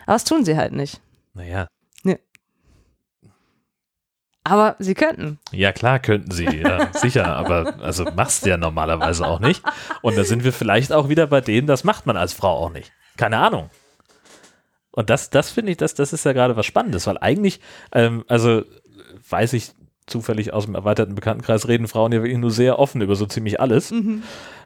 Aber 0.06 0.13
das 0.15 0.24
tun 0.24 0.44
sie 0.44 0.58
halt 0.58 0.74
nicht. 0.74 1.00
Naja, 1.34 1.68
Aber 4.44 4.76
sie 4.80 4.96
könnten. 4.96 5.38
ja 5.52 5.72
klar 5.72 6.00
könnten 6.00 6.32
sie, 6.32 6.46
ja, 6.46 6.92
sicher, 6.94 7.36
aber 7.36 7.80
also 7.82 8.06
machst 8.06 8.46
du 8.46 8.50
ja 8.50 8.58
normalerweise 8.58 9.28
auch 9.28 9.39
nicht. 9.39 9.62
Und 10.02 10.18
da 10.18 10.24
sind 10.24 10.44
wir 10.44 10.54
vielleicht 10.54 10.92
auch 10.92 11.08
wieder 11.08 11.28
bei 11.28 11.42
denen, 11.42 11.68
das 11.68 11.84
macht 11.84 12.06
man 12.08 12.18
als 12.18 12.34
Frau 12.34 12.58
auch 12.65 12.72
nicht. 12.72 12.92
Keine 13.18 13.38
Ahnung. 13.38 13.70
Und 14.92 15.10
das, 15.12 15.30
das 15.30 15.52
finde 15.52 15.72
ich, 15.74 15.78
das, 15.78 15.94
das 15.94 16.13
ist 16.13 16.26
ja 16.26 16.34
gerade 16.34 16.56
was 16.56 16.65
Spannendes, 16.65 17.06
weil 17.06 17.18
eigentlich, 17.20 17.60
ähm, 17.92 18.24
also 18.28 18.63
weiß 19.30 19.54
ich 19.54 19.72
zufällig 20.10 20.54
aus 20.54 20.65
dem 20.65 20.76
erweiterten 20.76 21.15
Bekanntenkreis, 21.15 21.67
reden 21.67 21.88
Frauen 21.88 22.12
ja 22.12 22.22
wirklich 22.22 22.38
nur 22.38 22.52
sehr 22.52 22.80
offen 22.80 23.02
über 23.02 23.15
so 23.15 23.26
ziemlich 23.26 23.60
alles. 23.60 23.91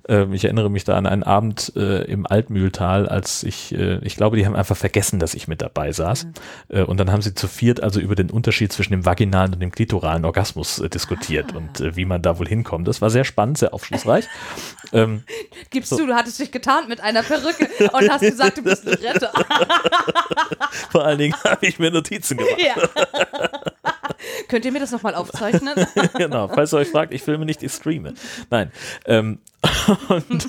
Ähm, 0.07 0.33
ich 0.33 0.43
erinnere 0.43 0.69
mich 0.69 0.83
da 0.83 0.97
an 0.97 1.05
einen 1.05 1.23
Abend 1.23 1.73
äh, 1.75 2.03
im 2.03 2.27
Altmühltal, 2.27 3.07
als 3.07 3.43
ich, 3.43 3.73
äh, 3.73 3.99
ich 3.99 4.17
glaube, 4.17 4.35
die 4.35 4.45
haben 4.45 4.55
einfach 4.55 4.75
vergessen, 4.75 5.19
dass 5.19 5.33
ich 5.33 5.47
mit 5.47 5.61
dabei 5.61 5.91
saß. 5.91 6.27
Äh, 6.69 6.81
und 6.83 6.99
dann 6.99 7.11
haben 7.11 7.21
sie 7.21 7.33
zu 7.33 7.47
viert 7.47 7.81
also 7.81 7.99
über 7.99 8.15
den 8.15 8.29
Unterschied 8.29 8.73
zwischen 8.73 8.91
dem 8.91 9.05
vaginalen 9.05 9.53
und 9.53 9.61
dem 9.61 9.71
klitoralen 9.71 10.25
Orgasmus 10.25 10.79
äh, 10.79 10.89
diskutiert 10.89 11.55
und 11.55 11.79
äh, 11.79 11.95
wie 11.95 12.05
man 12.05 12.21
da 12.21 12.37
wohl 12.37 12.47
hinkommt. 12.47 12.87
Das 12.87 13.01
war 13.01 13.09
sehr 13.09 13.23
spannend, 13.23 13.57
sehr 13.57 13.73
aufschlussreich. 13.73 14.27
ähm, 14.93 15.23
Gibst 15.69 15.91
du, 15.93 16.05
du 16.05 16.13
hattest 16.13 16.39
dich 16.39 16.51
getarnt 16.51 16.89
mit 16.89 16.99
einer 16.99 17.23
Perücke 17.23 17.69
und 17.93 18.09
hast 18.09 18.21
gesagt, 18.21 18.57
du 18.57 18.63
bist 18.63 18.85
ein 18.85 18.95
Retter. 18.95 19.31
vor 20.91 21.05
allen 21.05 21.17
Dingen 21.17 21.35
habe 21.45 21.65
ich 21.65 21.79
mir 21.79 21.91
Notizen 21.91 22.37
gemacht. 22.37 22.59
ja. 22.59 22.75
Könnt 24.47 24.65
ihr 24.65 24.71
mir 24.71 24.79
das 24.79 24.91
nochmal 24.91 25.15
aufzeichnen? 25.15 25.75
genau, 26.17 26.47
falls 26.47 26.73
ihr 26.73 26.77
euch 26.77 26.89
fragt, 26.89 27.13
ich 27.13 27.21
filme 27.23 27.45
nicht, 27.45 27.63
ich 27.63 27.71
streame. 27.71 28.13
Nein. 28.49 28.71
Ähm, 29.05 29.39
und, 30.09 30.47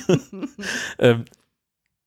ähm, 0.99 1.25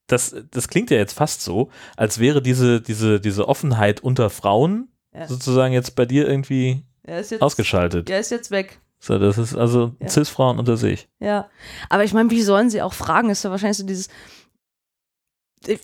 das, 0.07 0.35
das 0.51 0.67
klingt 0.67 0.89
ja 0.89 0.97
jetzt 0.97 1.13
fast 1.13 1.41
so, 1.41 1.69
als 1.95 2.19
wäre 2.19 2.41
diese, 2.41 2.81
diese, 2.81 3.19
diese 3.19 3.47
Offenheit 3.47 3.99
unter 4.01 4.29
Frauen 4.29 4.87
Ja. 5.13 5.27
sozusagen 5.27 5.73
jetzt 5.73 5.95
bei 5.95 6.05
dir 6.05 6.27
irgendwie 6.27 6.83
ist 7.03 7.31
jetzt, 7.31 7.41
ausgeschaltet. 7.41 8.09
er 8.09 8.19
ist 8.19 8.31
jetzt 8.31 8.51
weg. 8.51 8.79
So, 8.99 9.19
das 9.19 9.37
ist 9.37 9.55
also 9.55 9.95
Ja. 10.01 10.09
Cis-Frauen 10.09 10.59
unter 10.59 10.75
sich. 10.77 11.07
Ja, 11.19 11.49
aber 11.89 12.03
ich 12.03 12.13
meine, 12.13 12.31
wie 12.31 12.41
sollen 12.41 12.69
sie 12.69 12.81
auch 12.81 12.93
fragen? 12.93 13.29
Ist 13.29 13.43
ja 13.43 13.51
wahrscheinlich 13.51 13.77
so 13.77 13.85
dieses. 13.85 14.07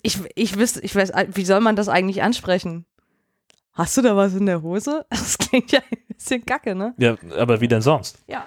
Ich, 0.02 0.20
ich 0.36 0.58
wüsste, 0.58 0.82
ich 0.82 0.96
weiß, 0.96 1.12
wie 1.34 1.46
soll 1.46 1.60
man 1.60 1.76
das 1.76 1.90
eigentlich 1.90 2.24
ansprechen? 2.24 2.86
Hast 3.74 3.98
du 3.98 4.02
da 4.02 4.16
was 4.16 4.34
in 4.36 4.46
der 4.46 4.62
Hose? 4.62 5.06
Das 5.10 5.38
klingt 5.38 5.72
ja 5.72 5.80
ein 5.80 5.98
bisschen 6.16 6.46
kacke, 6.46 6.76
ne? 6.76 6.94
Ja, 6.98 7.16
aber 7.38 7.60
wie 7.62 7.68
denn 7.68 7.82
sonst? 7.82 8.18
Ja. 8.28 8.46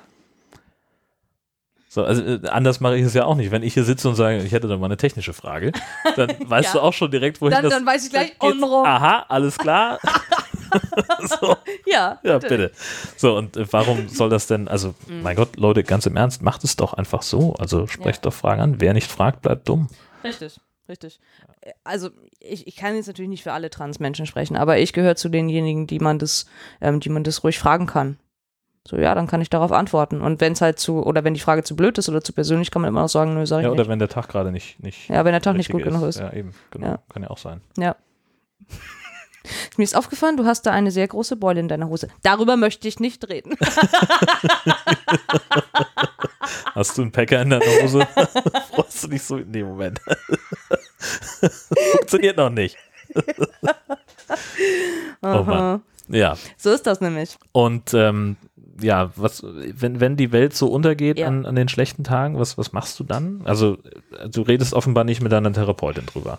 So, 1.89 2.05
also 2.05 2.23
äh, 2.23 2.47
anders 2.49 2.81
mache 2.81 2.97
ich 2.97 3.05
es 3.05 3.15
ja 3.15 3.25
auch 3.25 3.37
nicht. 3.37 3.51
Wenn 3.51 3.63
ich 3.63 3.73
hier 3.75 3.85
sitze 3.85 4.09
und 4.09 4.17
sage, 4.17 4.39
ich 4.43 4.53
hätte 4.53 4.69
da 4.69 4.77
mal 4.77 4.87
eine 4.87 4.97
technische 4.99 5.33
Frage, 5.33 5.73
dann 6.17 6.29
weißt 6.51 6.67
Ja. 6.69 6.73
du 6.75 6.81
auch 6.81 6.93
schon 6.93 7.11
direkt, 7.11 7.41
wohin 7.41 7.53
Dann, 7.55 7.63
das 7.65 7.73
dann 7.73 7.87
weiß 7.87 8.05
ich 8.07 8.11
gleich, 8.13 8.35
unrum. 8.41 8.85
Aha, 8.85 9.25
alles 9.29 9.57
klar. 9.57 9.99
so, 11.41 11.57
Ja, 11.87 12.19
ja, 12.23 12.33
natürlich. 12.35 12.71
bitte. 12.73 12.73
So, 13.17 13.37
und 13.37 13.57
äh, 13.57 13.67
warum 13.73 14.09
soll 14.09 14.29
das 14.29 14.47
denn, 14.47 14.69
also, 14.69 14.95
Mhm. 15.07 15.23
mein 15.23 15.37
Gott, 15.37 15.57
Leute, 15.57 15.85
ganz 15.85 16.05
im 16.07 16.17
Ernst, 16.17 16.43
macht 16.43 16.65
es 16.65 16.77
doch 16.77 16.93
einfach 16.93 17.23
so. 17.23 17.55
Also 17.55 17.87
sprecht 17.87 18.27
doch 18.27 18.33
Fragen 18.35 18.61
an. 18.61 18.81
Wer 18.81 18.93
nicht 18.93 19.11
fragt, 19.11 19.43
bleibt 19.43 19.67
dumm. 19.69 19.89
Richtig, 20.23 20.61
richtig. 20.89 21.19
Also 21.85 22.11
ich, 22.41 22.67
ich 22.67 22.77
kann 22.77 22.95
jetzt 22.95 23.07
natürlich 23.07 23.29
nicht 23.29 23.43
für 23.43 23.53
alle 23.53 23.71
Transmenschen 23.71 24.27
sprechen, 24.27 24.57
aber 24.57 24.79
ich 24.79 24.93
gehöre 24.93 25.17
zu 25.17 25.29
denjenigen, 25.29 25.87
die 25.87 25.99
man 25.99 26.19
das, 26.19 26.47
ähm, 26.81 27.01
die 27.01 27.09
man 27.09 27.25
das 27.25 27.43
ruhig 27.45 27.59
fragen 27.59 27.87
kann. 27.87 28.19
So, 28.89 28.97
ja, 28.97 29.15
dann 29.17 29.27
kann 29.27 29.41
ich 29.41 29.51
darauf 29.51 29.73
antworten. 29.73 30.21
Und 30.21 30.41
wenn 30.41 30.53
es 30.53 30.61
halt 30.61 30.79
zu, 30.79 31.05
oder 31.05 31.25
wenn 31.25 31.35
die 31.35 31.41
Frage 31.41 31.65
zu 31.65 31.75
blöd 31.75 31.99
ist 31.99 32.09
oder 32.09 32.23
zu 32.23 32.33
persönlich, 32.33 32.71
kann 32.71 32.83
man 32.83 32.89
immer 32.89 33.01
noch 33.03 33.09
sagen, 33.09 33.35
nö, 33.35 33.45
sag 33.45 33.59
ich 33.59 33.65
Ja, 33.65 33.71
oder 33.71 33.83
nicht. 33.83 33.91
wenn 33.91 33.99
der 33.99 34.09
Tag 34.09 34.29
gerade 34.29 34.53
nicht, 34.53 34.81
nicht 34.81 35.09
Ja, 35.09 35.25
wenn 35.25 35.33
der 35.33 35.43
Tag 35.43 35.57
nicht 35.57 35.73
gut 35.73 35.83
genug 35.83 36.05
ist. 36.05 36.21
Ja, 36.21 36.33
eben, 36.33 36.53
genau. 36.71 36.87
Ja. 36.87 36.99
Kann 37.09 37.23
ja 37.23 37.31
auch 37.31 37.39
sein. 37.39 37.63
Ja. 37.77 37.97
Mir 39.77 39.85
ist 39.85 39.97
aufgefallen, 39.97 40.37
du 40.37 40.45
hast 40.45 40.63
da 40.63 40.73
eine 40.73 40.91
sehr 40.91 41.07
große 41.09 41.37
Beule 41.37 41.61
in 41.61 41.69
deiner 41.69 41.89
Hose. 41.89 42.09
Darüber 42.23 42.57
möchte 42.57 42.89
ich 42.89 43.01
nicht 43.01 43.29
reden. 43.29 43.55
Hast 46.75 46.99
du 46.99 47.03
einen 47.03 47.13
Packer 47.13 47.43
in 47.43 47.51
deiner 47.51 47.65
Hose? 47.83 48.07
Freust 48.75 49.05
du 49.05 49.09
dich 49.09 49.23
so 49.23 49.37
in 49.39 49.51
dem 49.53 49.67
Moment? 49.69 50.01
Funktioniert 51.93 52.37
noch 52.37 52.51
nicht. 52.51 52.77
oh 55.23 55.43
Mann. 55.43 55.83
Ja, 56.09 56.37
So 56.57 56.71
ist 56.71 56.87
das 56.87 57.01
nämlich. 57.01 57.37
und 57.53 57.93
ähm, 57.95 58.37
ja, 58.81 59.11
was, 59.17 59.43
wenn, 59.45 59.99
wenn 60.01 60.17
die 60.17 60.31
Welt 60.33 60.55
so 60.55 60.69
untergeht 60.69 61.19
Ja. 61.19 61.27
an, 61.29 61.47
an 61.47 61.57
den 61.57 61.69
schlechten 61.69 62.05
Tagen, 62.05 62.39
was, 62.39 62.57
was 62.59 62.73
machst 62.73 63.01
du 63.01 63.05
dann? 63.05 63.41
Also, 63.45 63.79
du 64.31 64.43
redest 64.43 64.75
offenbar 64.75 65.05
nicht 65.05 65.21
mit 65.23 65.33
deiner 65.33 65.53
Therapeutin 65.53 66.07
drüber. 66.07 66.39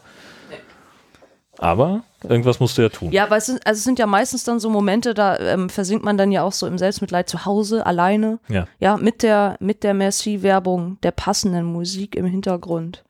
Aber 1.60 2.04
irgendwas 2.24 2.60
musst 2.60 2.78
du 2.78 2.84
ja 2.84 2.90
tun. 2.90 3.12
Ja, 3.12 3.24
aber 3.24 3.38
es 3.38 3.48
sind, 3.48 3.66
also 3.66 3.78
es 3.78 3.84
sind 3.84 4.00
ja 4.00 4.06
meistens 4.06 4.44
dann 4.44 4.60
so 4.60 4.70
Momente, 4.70 5.14
da 5.14 5.38
ähm, 5.40 5.70
versinkt 5.70 6.04
man 6.06 6.18
dann 6.18 6.32
ja 6.32 6.44
auch 6.44 6.52
so 6.52 6.68
im 6.68 6.78
Selbstmitleid 6.78 7.28
zu 7.30 7.46
Hause, 7.46 7.86
alleine. 7.86 8.40
Ja. 8.48 8.68
Ja, 8.80 8.98
mit 8.98 9.24
der, 9.24 9.58
mit 9.60 9.84
der 9.84 9.94
Merci-Werbung, 9.94 10.98
der 11.02 11.12
passenden 11.12 11.66
Musik 11.66 12.16
im 12.16 12.26
Hintergrund. 12.26 13.04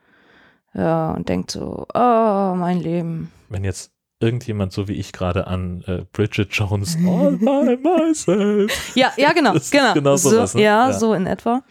Ja, 0.74 1.12
und 1.12 1.28
denkt 1.30 1.52
so, 1.52 1.86
oh, 1.94 2.54
mein 2.56 2.80
Leben. 2.80 3.32
Wenn 3.50 3.64
jetzt 3.64 3.92
irgendjemand 4.20 4.74
so 4.74 4.88
wie 4.88 4.94
ich 4.94 5.12
gerade 5.14 5.48
an 5.48 5.84
äh, 5.86 6.04
Bridget 6.12 6.50
Jones 6.52 6.98
All 7.08 7.38
by 7.38 7.78
myself. 7.82 8.96
Ja, 8.96 9.12
ja, 9.18 9.32
genau, 9.34 9.54
genau. 9.72 9.94
genau 9.94 10.16
so, 10.16 10.30
sowas, 10.30 10.56
ne? 10.56 10.62
ja, 10.64 10.90
Ja. 10.90 10.94
so 10.94 11.14
in 11.14 11.28
etwa. 11.28 11.64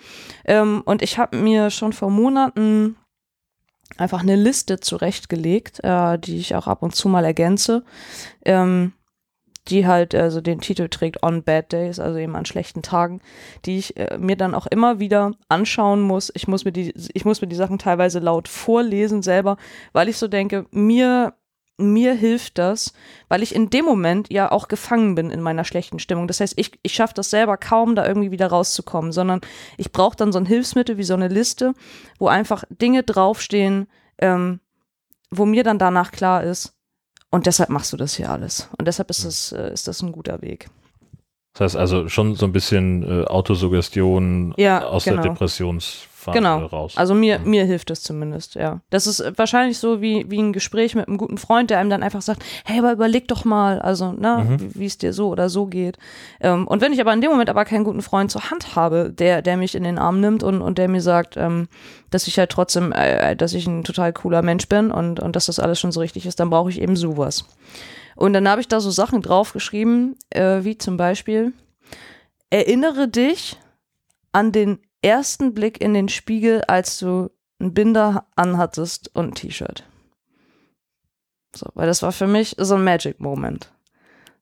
Ähm, 0.44 0.82
und 0.84 1.02
ich 1.02 1.18
habe 1.18 1.36
mir 1.36 1.70
schon 1.70 1.92
vor 1.92 2.10
Monaten 2.10 2.96
einfach 3.96 4.22
eine 4.22 4.36
Liste 4.36 4.80
zurechtgelegt, 4.80 5.80
äh, 5.82 6.18
die 6.18 6.38
ich 6.38 6.54
auch 6.54 6.66
ab 6.66 6.82
und 6.82 6.94
zu 6.94 7.08
mal 7.08 7.24
ergänze, 7.24 7.84
ähm, 8.44 8.92
die 9.68 9.86
halt 9.86 10.14
also 10.14 10.40
den 10.40 10.60
Titel 10.60 10.88
trägt 10.88 11.22
On 11.22 11.42
Bad 11.42 11.72
Days, 11.72 11.98
also 11.98 12.18
eben 12.18 12.36
an 12.36 12.46
schlechten 12.46 12.82
Tagen, 12.82 13.20
die 13.64 13.78
ich 13.78 13.96
äh, 13.96 14.16
mir 14.18 14.36
dann 14.36 14.54
auch 14.54 14.66
immer 14.66 15.00
wieder 15.00 15.32
anschauen 15.48 16.00
muss. 16.02 16.30
Ich 16.34 16.46
muss 16.46 16.64
mir 16.64 16.72
die, 16.72 16.92
ich 17.12 17.24
muss 17.24 17.40
mir 17.40 17.48
die 17.48 17.56
Sachen 17.56 17.78
teilweise 17.78 18.18
laut 18.18 18.48
vorlesen 18.48 19.22
selber, 19.22 19.56
weil 19.92 20.08
ich 20.08 20.18
so 20.18 20.28
denke, 20.28 20.66
mir 20.70 21.34
mir 21.78 22.14
hilft 22.14 22.58
das, 22.58 22.92
weil 23.28 23.42
ich 23.42 23.54
in 23.54 23.68
dem 23.68 23.84
Moment 23.84 24.32
ja 24.32 24.50
auch 24.50 24.68
gefangen 24.68 25.14
bin 25.14 25.30
in 25.30 25.42
meiner 25.42 25.64
schlechten 25.64 25.98
Stimmung. 25.98 26.26
Das 26.26 26.40
heißt, 26.40 26.54
ich, 26.56 26.78
ich 26.82 26.94
schaffe 26.94 27.14
das 27.14 27.30
selber 27.30 27.56
kaum, 27.56 27.94
da 27.94 28.06
irgendwie 28.06 28.30
wieder 28.30 28.46
rauszukommen, 28.46 29.12
sondern 29.12 29.40
ich 29.76 29.92
brauche 29.92 30.16
dann 30.16 30.32
so 30.32 30.38
ein 30.38 30.46
Hilfsmittel 30.46 30.96
wie 30.96 31.04
so 31.04 31.14
eine 31.14 31.28
Liste, 31.28 31.74
wo 32.18 32.28
einfach 32.28 32.64
Dinge 32.70 33.02
draufstehen, 33.02 33.88
ähm, 34.18 34.60
wo 35.30 35.44
mir 35.44 35.64
dann 35.64 35.78
danach 35.78 36.12
klar 36.12 36.44
ist, 36.44 36.76
und 37.30 37.46
deshalb 37.46 37.70
machst 37.70 37.92
du 37.92 37.96
das 37.96 38.14
hier 38.14 38.30
alles. 38.30 38.68
Und 38.78 38.86
deshalb 38.86 39.10
ist 39.10 39.24
das, 39.24 39.52
äh, 39.52 39.72
ist 39.72 39.88
das 39.88 40.00
ein 40.02 40.12
guter 40.12 40.40
Weg. 40.42 40.68
Das 41.52 41.60
heißt 41.60 41.76
also 41.76 42.08
schon 42.08 42.34
so 42.34 42.46
ein 42.46 42.52
bisschen 42.52 43.02
äh, 43.02 43.24
Autosuggestion 43.24 44.54
Ja, 44.56 44.84
aus 44.84 45.04
genau. 45.04 45.22
der 45.22 45.30
Phase 46.26 46.38
Genau. 46.38 46.66
raus. 46.66 46.92
Also 46.96 47.14
mir, 47.14 47.38
Mhm. 47.38 47.50
mir 47.50 47.64
hilft 47.64 47.88
das 47.90 48.02
zumindest, 48.02 48.54
ja. 48.56 48.80
Das 48.90 49.06
ist 49.06 49.24
wahrscheinlich 49.36 49.78
so 49.78 50.00
wie, 50.02 50.30
wie 50.30 50.38
ein 50.40 50.52
Gespräch 50.52 50.94
mit 50.94 51.08
einem 51.08 51.16
guten 51.16 51.38
Freund, 51.38 51.70
der 51.70 51.78
einem 51.78 51.88
dann 51.90 52.02
einfach 52.02 52.20
sagt, 52.22 52.42
hey, 52.64 52.78
aber 52.78 52.92
überleg 52.92 53.28
doch 53.28 53.44
mal, 53.44 53.80
also, 53.80 54.12
ne, 54.12 54.44
Mhm. 54.48 54.60
wie- 54.60 54.80
wie 54.80 54.86
es 54.86 54.98
dir 54.98 55.12
so 55.12 55.28
oder 55.28 55.48
so 55.48 55.66
geht. 55.66 55.98
Ähm, 56.40 56.66
und 56.68 56.80
wenn 56.82 56.92
ich 56.92 57.00
aber 57.00 57.12
in 57.12 57.20
dem 57.20 57.30
Moment 57.30 57.48
aber 57.48 57.64
keinen 57.64 57.84
guten 57.84 58.02
Freund 58.02 58.30
zur 58.30 58.50
Hand 58.50 58.76
habe, 58.76 59.10
der, 59.10 59.40
der 59.42 59.56
mich 59.56 59.74
in 59.74 59.84
den 59.84 59.98
Arm 59.98 60.20
nimmt 60.20 60.42
und, 60.42 60.60
und 60.60 60.78
der 60.78 60.88
mir 60.88 61.00
sagt, 61.00 61.36
ähm, 61.36 61.68
dass 62.10 62.26
ich 62.26 62.38
halt 62.38 62.50
trotzdem, 62.50 62.92
äh, 62.92 63.34
dass 63.36 63.54
ich 63.54 63.66
ein 63.66 63.84
total 63.84 64.12
cooler 64.12 64.42
Mensch 64.42 64.68
bin 64.68 64.90
und, 64.90 65.20
und 65.20 65.34
dass 65.36 65.46
das 65.46 65.58
alles 65.58 65.80
schon 65.80 65.92
so 65.92 66.00
richtig 66.00 66.26
ist, 66.26 66.38
dann 66.40 66.50
brauche 66.50 66.70
ich 66.70 66.80
eben 66.80 66.96
sowas. 66.96 67.44
Und 68.16 68.32
dann 68.32 68.48
habe 68.48 68.60
ich 68.62 68.68
da 68.68 68.80
so 68.80 68.90
Sachen 68.90 69.22
draufgeschrieben, 69.22 70.16
äh, 70.30 70.64
wie 70.64 70.78
zum 70.78 70.96
Beispiel, 70.96 71.52
erinnere 72.50 73.08
dich 73.08 73.58
an 74.32 74.52
den 74.52 74.78
ersten 75.06 75.54
Blick 75.54 75.80
in 75.80 75.94
den 75.94 76.08
Spiegel, 76.08 76.62
als 76.64 76.98
du 76.98 77.30
einen 77.58 77.72
Binder 77.72 78.26
anhattest 78.34 79.10
und 79.14 79.28
ein 79.28 79.34
T-Shirt. 79.34 79.84
So, 81.54 81.66
weil 81.74 81.86
das 81.86 82.02
war 82.02 82.12
für 82.12 82.26
mich 82.26 82.56
so 82.58 82.74
ein 82.74 82.84
Magic 82.84 83.20
Moment. 83.20 83.72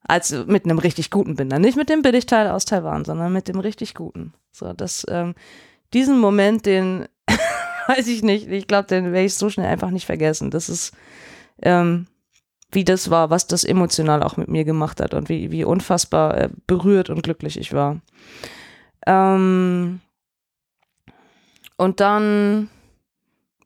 Also 0.02 0.44
mit 0.46 0.64
einem 0.64 0.78
richtig 0.78 1.10
guten 1.10 1.36
Binder. 1.36 1.58
Nicht 1.58 1.76
mit 1.76 1.88
dem 1.88 2.02
Billigteil 2.02 2.50
aus 2.50 2.64
Taiwan, 2.64 3.04
sondern 3.04 3.32
mit 3.32 3.48
dem 3.48 3.60
richtig 3.60 3.94
guten. 3.94 4.34
So, 4.52 4.72
das, 4.72 5.06
ähm, 5.08 5.34
diesen 5.92 6.18
Moment, 6.18 6.66
den 6.66 7.06
weiß 7.86 8.08
ich 8.08 8.22
nicht, 8.22 8.48
ich 8.48 8.66
glaube, 8.66 8.88
den 8.88 9.12
werde 9.12 9.26
ich 9.26 9.34
so 9.34 9.48
schnell 9.48 9.68
einfach 9.68 9.90
nicht 9.90 10.06
vergessen. 10.06 10.50
Das 10.50 10.68
ist, 10.68 10.92
ähm, 11.62 12.06
wie 12.72 12.84
das 12.84 13.10
war, 13.10 13.30
was 13.30 13.46
das 13.46 13.64
emotional 13.64 14.22
auch 14.22 14.36
mit 14.36 14.48
mir 14.48 14.64
gemacht 14.64 15.00
hat 15.00 15.14
und 15.14 15.28
wie, 15.28 15.50
wie 15.52 15.64
unfassbar 15.64 16.36
äh, 16.36 16.48
berührt 16.66 17.08
und 17.08 17.22
glücklich 17.22 17.58
ich 17.58 17.72
war. 17.72 18.00
Ähm, 19.06 20.00
und 21.76 22.00
dann, 22.00 22.70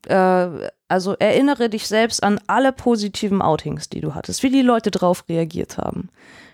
äh, 0.07 0.71
also 0.89 1.15
erinnere 1.15 1.69
dich 1.69 1.87
selbst 1.87 2.23
an 2.23 2.41
alle 2.47 2.73
positiven 2.73 3.43
Outings, 3.43 3.89
die 3.89 4.01
du 4.01 4.15
hattest, 4.15 4.43
wie 4.43 4.51
die 4.51 4.63
Leute 4.63 4.91
drauf 4.91 5.25
reagiert 5.29 5.79
haben, 5.79 6.09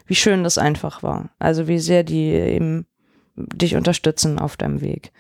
wie 0.06 0.14
schön 0.14 0.44
das 0.44 0.58
einfach 0.58 1.02
war, 1.02 1.30
also 1.38 1.68
wie 1.68 1.78
sehr 1.78 2.02
die 2.02 2.30
eben 2.32 2.86
dich 3.36 3.76
unterstützen 3.76 4.38
auf 4.38 4.56
deinem 4.56 4.80
Weg. 4.80 5.12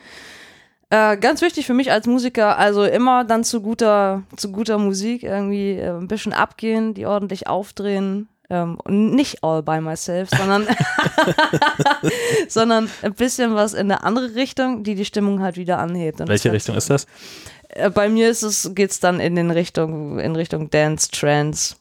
Äh, 0.90 1.16
ganz 1.16 1.42
wichtig 1.42 1.66
für 1.66 1.74
mich 1.74 1.90
als 1.90 2.06
Musiker, 2.06 2.58
also 2.58 2.84
immer 2.84 3.24
dann 3.24 3.42
zu 3.42 3.62
guter, 3.62 4.22
zu 4.36 4.52
guter 4.52 4.78
Musik 4.78 5.22
irgendwie 5.22 5.72
äh, 5.72 5.90
ein 5.90 6.08
bisschen 6.08 6.32
abgehen, 6.32 6.94
die 6.94 7.06
ordentlich 7.06 7.46
aufdrehen. 7.48 8.28
Ähm, 8.50 8.78
und 8.84 9.14
nicht 9.14 9.42
all 9.42 9.62
by 9.62 9.80
myself, 9.80 10.28
sondern, 10.30 10.66
sondern 12.48 12.90
ein 13.02 13.14
bisschen 13.14 13.54
was 13.54 13.72
in 13.72 13.90
eine 13.90 14.02
andere 14.04 14.34
Richtung, 14.34 14.84
die 14.84 14.94
die 14.94 15.04
Stimmung 15.04 15.40
halt 15.40 15.56
wieder 15.56 15.78
anhebt. 15.78 16.20
Und 16.20 16.28
Welche 16.28 16.52
Richtung 16.52 16.76
ist 16.76 16.90
das? 16.90 17.06
Äh, 17.68 17.90
Bei 17.90 18.08
mir 18.08 18.28
ist 18.28 18.42
es, 18.42 18.70
geht's 18.74 19.00
dann 19.00 19.18
in 19.20 19.34
den 19.34 19.50
Richtung, 19.50 20.18
in 20.18 20.36
Richtung 20.36 20.70
Dance, 20.70 21.10
Trance. 21.10 21.76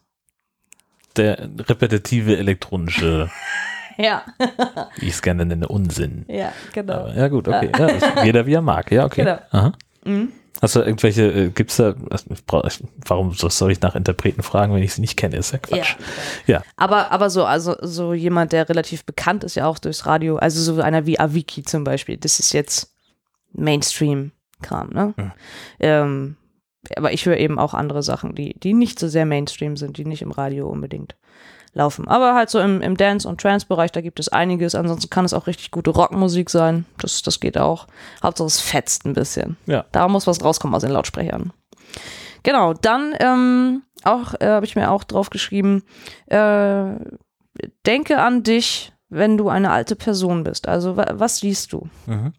Der 1.17 1.49
repetitive 1.67 2.37
elektronische, 2.37 3.29
Ja, 3.97 4.23
wie 4.97 5.05
ich 5.07 5.13
es 5.13 5.21
gerne 5.21 5.45
nenne, 5.45 5.67
Unsinn. 5.67 6.25
ja, 6.27 6.51
genau. 6.73 6.93
Aber, 6.93 7.15
ja 7.15 7.27
gut, 7.27 7.47
okay. 7.47 7.71
Ja, 7.77 8.23
jeder 8.23 8.45
wie 8.47 8.53
er 8.55 8.61
mag. 8.61 8.91
Ja, 8.91 9.05
okay. 9.05 9.23
Genau. 9.23 9.37
Aha. 9.51 9.73
Mhm. 10.03 10.31
Hast 10.61 10.75
du 10.75 10.81
irgendwelche, 10.81 11.23
äh, 11.31 11.49
gibt's 11.49 11.77
da, 11.77 11.95
also, 12.09 12.85
warum 13.05 13.33
so- 13.33 13.49
soll 13.49 13.71
ich 13.71 13.81
nach 13.81 13.95
Interpreten 13.95 14.43
fragen, 14.43 14.73
wenn 14.73 14.83
ich 14.83 14.93
sie 14.93 15.01
nicht 15.01 15.17
kenne? 15.17 15.35
Ist 15.37 15.51
ja 15.51 15.57
Quatsch. 15.57 15.95
Ja. 16.45 16.61
Aber, 16.77 17.11
aber 17.11 17.29
so, 17.29 17.43
also 17.43 17.75
so 17.81 18.13
jemand, 18.13 18.53
der 18.53 18.69
relativ 18.69 19.03
bekannt 19.03 19.43
ist 19.43 19.55
ja 19.55 19.65
auch 19.67 19.79
durchs 19.79 20.05
Radio, 20.05 20.37
also 20.37 20.61
so 20.61 20.81
einer 20.81 21.05
wie 21.05 21.19
Avicii 21.19 21.63
zum 21.63 21.83
Beispiel, 21.83 22.17
das 22.17 22.39
ist 22.39 22.53
jetzt 22.53 22.93
Mainstream-Kram, 23.53 24.89
ne? 24.89 25.13
Mhm. 25.17 25.31
Ähm, 25.79 26.35
aber 26.95 27.13
ich 27.13 27.25
höre 27.25 27.37
eben 27.37 27.59
auch 27.59 27.73
andere 27.73 28.03
Sachen, 28.03 28.35
die, 28.35 28.59
die 28.59 28.73
nicht 28.73 28.99
so 28.99 29.07
sehr 29.07 29.25
Mainstream 29.25 29.77
sind, 29.77 29.97
die 29.97 30.05
nicht 30.05 30.21
im 30.21 30.31
Radio 30.31 30.67
unbedingt 30.69 31.15
laufen. 31.73 32.07
Aber 32.07 32.35
halt 32.35 32.49
so 32.49 32.59
im, 32.59 32.81
im 32.81 32.97
Dance- 32.97 33.27
und 33.27 33.41
Trance-Bereich, 33.41 33.91
da 33.91 34.01
gibt 34.01 34.19
es 34.19 34.29
einiges. 34.29 34.75
Ansonsten 34.75 35.09
kann 35.09 35.25
es 35.25 35.33
auch 35.33 35.47
richtig 35.47 35.71
gute 35.71 35.91
Rockmusik 35.91 36.49
sein. 36.49 36.85
Das, 36.99 37.21
das 37.21 37.39
geht 37.39 37.57
auch. 37.57 37.87
Hauptsache 38.21 38.47
es 38.47 38.61
fetzt 38.61 39.05
ein 39.05 39.13
bisschen. 39.13 39.57
Ja. 39.65 39.85
Da 39.91 40.07
muss 40.07 40.27
was 40.27 40.43
rauskommen 40.43 40.75
aus 40.75 40.83
den 40.83 40.91
Lautsprechern. 40.91 41.51
Genau, 42.43 42.73
dann 42.73 43.15
ähm, 43.19 43.83
auch 44.03 44.33
äh, 44.39 44.47
habe 44.47 44.65
ich 44.65 44.75
mir 44.75 44.91
auch 44.91 45.03
drauf 45.03 45.29
geschrieben, 45.29 45.83
äh, 46.27 46.85
denke 47.85 48.19
an 48.19 48.43
dich, 48.43 48.91
wenn 49.09 49.37
du 49.37 49.49
eine 49.49 49.71
alte 49.71 49.95
Person 49.95 50.43
bist. 50.43 50.67
Also 50.67 50.97
wa 50.97 51.05
was 51.13 51.37
siehst 51.37 51.71
du? 51.73 51.87
Mhm. 52.05 52.33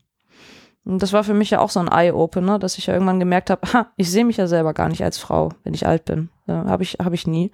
Und 0.84 1.02
das 1.02 1.14
war 1.14 1.24
für 1.24 1.32
mich 1.32 1.50
ja 1.50 1.60
auch 1.60 1.70
so 1.70 1.80
ein 1.80 1.88
Eye-Opener, 1.88 2.58
dass 2.58 2.76
ich 2.76 2.86
ja 2.86 2.94
irgendwann 2.94 3.20
gemerkt 3.20 3.48
habe, 3.48 3.72
ha, 3.72 3.86
ich 3.96 4.10
sehe 4.10 4.24
mich 4.24 4.36
ja 4.36 4.46
selber 4.46 4.74
gar 4.74 4.88
nicht 4.88 5.02
als 5.02 5.16
Frau, 5.16 5.50
wenn 5.62 5.72
ich 5.72 5.86
alt 5.86 6.04
bin. 6.04 6.28
Äh, 6.46 6.52
habe 6.52 6.82
ich, 6.82 6.98
hab 7.02 7.14
ich 7.14 7.26
nie. 7.26 7.52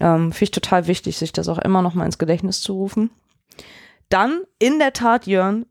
Ähm, 0.00 0.32
Finde 0.32 0.44
ich 0.44 0.50
total 0.50 0.86
wichtig, 0.86 1.18
sich 1.18 1.32
das 1.32 1.48
auch 1.48 1.58
immer 1.58 1.82
noch 1.82 1.94
mal 1.94 2.06
ins 2.06 2.18
Gedächtnis 2.18 2.60
zu 2.60 2.72
rufen. 2.72 3.10
Dann, 4.08 4.42
in 4.58 4.78
der 4.78 4.92
Tat, 4.92 5.26
Jörn, 5.26 5.66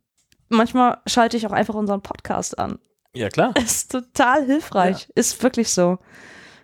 manchmal 0.47 0.99
schalte 1.05 1.35
ich 1.35 1.45
auch 1.47 1.51
einfach 1.51 1.73
unseren 1.73 2.01
Podcast 2.01 2.57
an. 2.57 2.79
Ja, 3.13 3.29
klar. 3.29 3.55
Ist 3.63 3.91
total 3.91 4.45
hilfreich. 4.45 5.09
Ist 5.15 5.41
wirklich 5.43 5.69
so, 5.69 5.97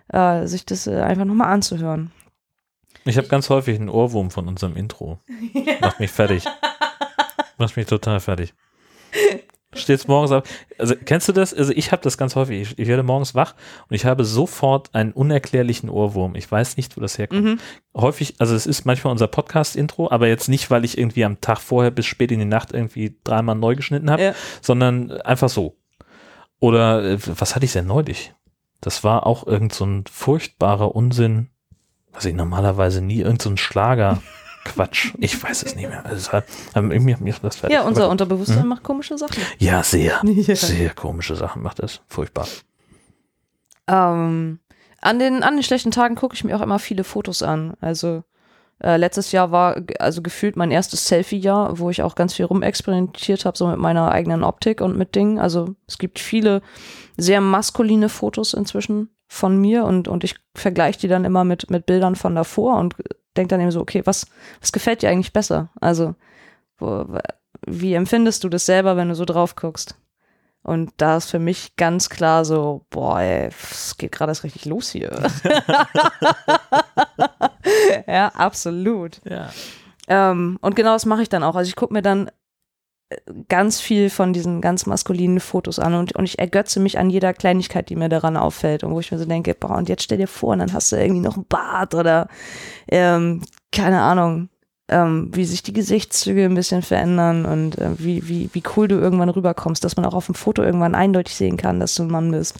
äh, 0.08 0.46
sich 0.46 0.64
das 0.64 0.86
äh, 0.86 1.00
einfach 1.00 1.24
nochmal 1.24 1.52
anzuhören. 1.52 2.12
Ich 3.04 3.18
habe 3.18 3.28
ganz 3.28 3.50
häufig 3.50 3.78
einen 3.78 3.88
Ohrwurm 3.88 4.30
von 4.30 4.48
unserem 4.48 4.76
Intro. 4.76 5.20
Macht 5.80 6.00
mich 6.00 6.10
fertig. 6.10 6.44
Macht 7.58 7.76
mich 7.76 7.86
total 7.86 8.20
fertig. 8.20 8.54
Stehst 9.74 10.08
morgens 10.08 10.30
auf. 10.32 10.44
Also 10.78 10.94
kennst 10.96 11.28
du 11.28 11.32
das? 11.32 11.52
Also 11.52 11.72
ich 11.72 11.92
habe 11.92 12.00
das 12.02 12.16
ganz 12.16 12.34
häufig. 12.36 12.62
Ich, 12.62 12.78
ich 12.78 12.88
werde 12.88 13.02
morgens 13.02 13.34
wach 13.34 13.54
und 13.88 13.94
ich 13.96 14.06
habe 14.06 14.24
sofort 14.24 14.94
einen 14.94 15.12
unerklärlichen 15.12 15.90
Ohrwurm. 15.90 16.34
Ich 16.34 16.50
weiß 16.50 16.76
nicht, 16.76 16.96
wo 16.96 17.00
das 17.00 17.18
herkommt. 17.18 17.42
Mhm. 17.44 17.58
Häufig, 17.94 18.36
also 18.38 18.54
es 18.54 18.66
ist 18.66 18.84
manchmal 18.86 19.10
unser 19.10 19.26
Podcast-Intro, 19.26 20.10
aber 20.10 20.28
jetzt 20.28 20.48
nicht, 20.48 20.70
weil 20.70 20.84
ich 20.84 20.96
irgendwie 20.96 21.24
am 21.24 21.40
Tag 21.40 21.58
vorher 21.58 21.90
bis 21.90 22.06
spät 22.06 22.30
in 22.32 22.38
die 22.38 22.44
Nacht 22.46 22.72
irgendwie 22.72 23.18
dreimal 23.24 23.56
neu 23.56 23.74
geschnitten 23.74 24.10
habe, 24.10 24.22
Ja. 24.22 24.34
sondern 24.62 25.10
einfach 25.10 25.48
so. 25.50 25.76
Oder 26.58 27.04
äh, 27.04 27.18
was 27.38 27.54
hatte 27.54 27.66
ich 27.66 27.72
denn 27.72 27.86
neulich? 27.86 28.34
Das 28.80 29.04
war 29.04 29.26
auch 29.26 29.46
irgend 29.46 29.74
so 29.74 29.84
ein 29.84 30.04
furchtbarer 30.10 30.94
Unsinn, 30.94 31.48
was 32.12 32.24
ich 32.24 32.34
normalerweise 32.34 33.02
nie, 33.02 33.20
irgend 33.20 33.42
so 33.42 33.50
ein 33.50 33.56
Schlager. 33.58 34.22
Quatsch, 34.66 35.12
ich 35.18 35.42
weiß 35.42 35.62
es 35.62 35.74
nicht 35.76 35.88
mehr. 35.88 36.04
Also, 36.04 36.32
hat, 36.32 36.44
ähm, 36.74 36.88
mir, 36.88 37.16
mir 37.18 37.30
ist 37.30 37.42
das 37.42 37.56
fertig. 37.56 37.74
Ja, 37.74 37.82
unser 37.84 38.08
Unterbewusstsein 38.10 38.62
Mhm. 38.62 38.68
macht 38.68 38.82
komische 38.82 39.16
Sachen. 39.18 39.42
ja, 39.58 39.82
sehr, 39.82 40.20
Ja. 40.24 40.54
sehr 40.56 40.90
komische 40.90 41.36
Sachen 41.36 41.62
macht 41.62 41.80
es. 41.80 42.00
Furchtbar. 42.08 42.46
Ähm, 43.88 44.58
an, 45.00 45.18
den, 45.18 45.42
an 45.42 45.54
den 45.54 45.62
schlechten 45.62 45.90
Tagen 45.90 46.14
gucke 46.16 46.34
ich 46.34 46.44
mir 46.44 46.56
auch 46.56 46.62
immer 46.62 46.78
viele 46.78 47.04
Fotos 47.04 47.42
an. 47.42 47.74
Also 47.80 48.24
äh, 48.82 48.96
letztes 48.96 49.32
Jahr 49.32 49.52
war 49.52 49.76
also 50.00 50.22
gefühlt 50.22 50.56
mein 50.56 50.70
erstes 50.70 51.06
Selfie-Jahr, 51.06 51.78
wo 51.78 51.90
ich 51.90 52.02
auch 52.02 52.14
ganz 52.14 52.34
viel 52.34 52.44
rumexperimentiert 52.46 53.44
habe, 53.44 53.56
so 53.56 53.66
mit 53.68 53.78
meiner 53.78 54.10
eigenen 54.10 54.42
Optik 54.44 54.80
und 54.80 54.96
mit 54.98 55.14
Dingen. 55.14 55.38
Also 55.38 55.76
es 55.86 55.98
gibt 55.98 56.18
viele 56.18 56.62
sehr 57.16 57.40
maskuline 57.40 58.08
Fotos 58.08 58.52
inzwischen 58.54 59.10
von 59.28 59.56
mir 59.60 59.84
und, 59.84 60.08
und 60.08 60.24
ich 60.24 60.36
vergleiche 60.54 61.00
die 61.00 61.08
dann 61.08 61.24
immer 61.24 61.42
mit, 61.44 61.68
mit 61.70 61.86
Bildern 61.86 62.14
von 62.16 62.34
davor 62.34 62.76
und 62.78 62.94
denke 63.36 63.48
dann 63.48 63.60
eben 63.60 63.70
so, 63.70 63.80
okay, 63.80 64.02
was, 64.04 64.26
was 64.60 64.72
gefällt 64.72 65.02
dir 65.02 65.10
eigentlich 65.10 65.32
besser? 65.32 65.70
Also 65.80 66.14
wo, 66.78 67.06
wie 67.66 67.94
empfindest 67.94 68.44
du 68.44 68.48
das 68.48 68.66
selber, 68.66 68.96
wenn 68.96 69.08
du 69.08 69.14
so 69.14 69.24
drauf 69.24 69.56
guckst? 69.56 69.96
Und 70.62 70.92
da 70.96 71.16
ist 71.16 71.30
für 71.30 71.38
mich 71.38 71.76
ganz 71.76 72.10
klar 72.10 72.44
so, 72.44 72.84
boah, 72.90 73.20
ey, 73.20 73.48
es 73.48 73.96
geht 73.98 74.10
gerade 74.10 74.32
erst 74.32 74.42
richtig 74.42 74.64
los 74.64 74.90
hier. 74.90 75.12
ja, 78.08 78.28
absolut. 78.34 79.20
Ja. 79.24 79.50
Ähm, 80.08 80.58
und 80.60 80.74
genau 80.74 80.92
das 80.92 81.06
mache 81.06 81.22
ich 81.22 81.28
dann 81.28 81.44
auch. 81.44 81.54
Also 81.54 81.68
ich 81.68 81.76
gucke 81.76 81.92
mir 81.92 82.02
dann 82.02 82.32
ganz 83.48 83.80
viel 83.80 84.10
von 84.10 84.32
diesen 84.32 84.60
ganz 84.60 84.86
maskulinen 84.86 85.38
Fotos 85.38 85.78
an 85.78 85.94
und, 85.94 86.16
und 86.16 86.24
ich 86.24 86.38
ergötze 86.38 86.80
mich 86.80 86.98
an 86.98 87.08
jeder 87.08 87.32
Kleinigkeit, 87.32 87.88
die 87.88 87.96
mir 87.96 88.08
daran 88.08 88.36
auffällt 88.36 88.82
und 88.82 88.92
wo 88.92 89.00
ich 89.00 89.12
mir 89.12 89.18
so 89.18 89.24
denke, 89.24 89.54
boah, 89.54 89.76
und 89.76 89.88
jetzt 89.88 90.02
stell 90.02 90.18
dir 90.18 90.26
vor, 90.26 90.50
und 90.50 90.58
dann 90.58 90.72
hast 90.72 90.90
du 90.90 90.96
irgendwie 90.96 91.20
noch 91.20 91.36
einen 91.36 91.46
Bart 91.46 91.94
oder 91.94 92.28
ähm, 92.88 93.42
keine 93.70 94.00
Ahnung, 94.00 94.48
ähm, 94.88 95.30
wie 95.32 95.44
sich 95.44 95.62
die 95.62 95.72
Gesichtszüge 95.72 96.44
ein 96.44 96.54
bisschen 96.54 96.82
verändern 96.82 97.44
und 97.44 97.78
äh, 97.78 97.90
wie, 97.98 98.28
wie, 98.28 98.50
wie 98.52 98.62
cool 98.76 98.88
du 98.88 98.96
irgendwann 98.96 99.28
rüberkommst, 99.28 99.84
dass 99.84 99.96
man 99.96 100.04
auch 100.04 100.14
auf 100.14 100.26
dem 100.26 100.34
Foto 100.34 100.62
irgendwann 100.62 100.96
eindeutig 100.96 101.36
sehen 101.36 101.56
kann, 101.56 101.78
dass 101.78 101.94
du 101.94 102.02
ein 102.02 102.10
Mann 102.10 102.32
bist. 102.32 102.56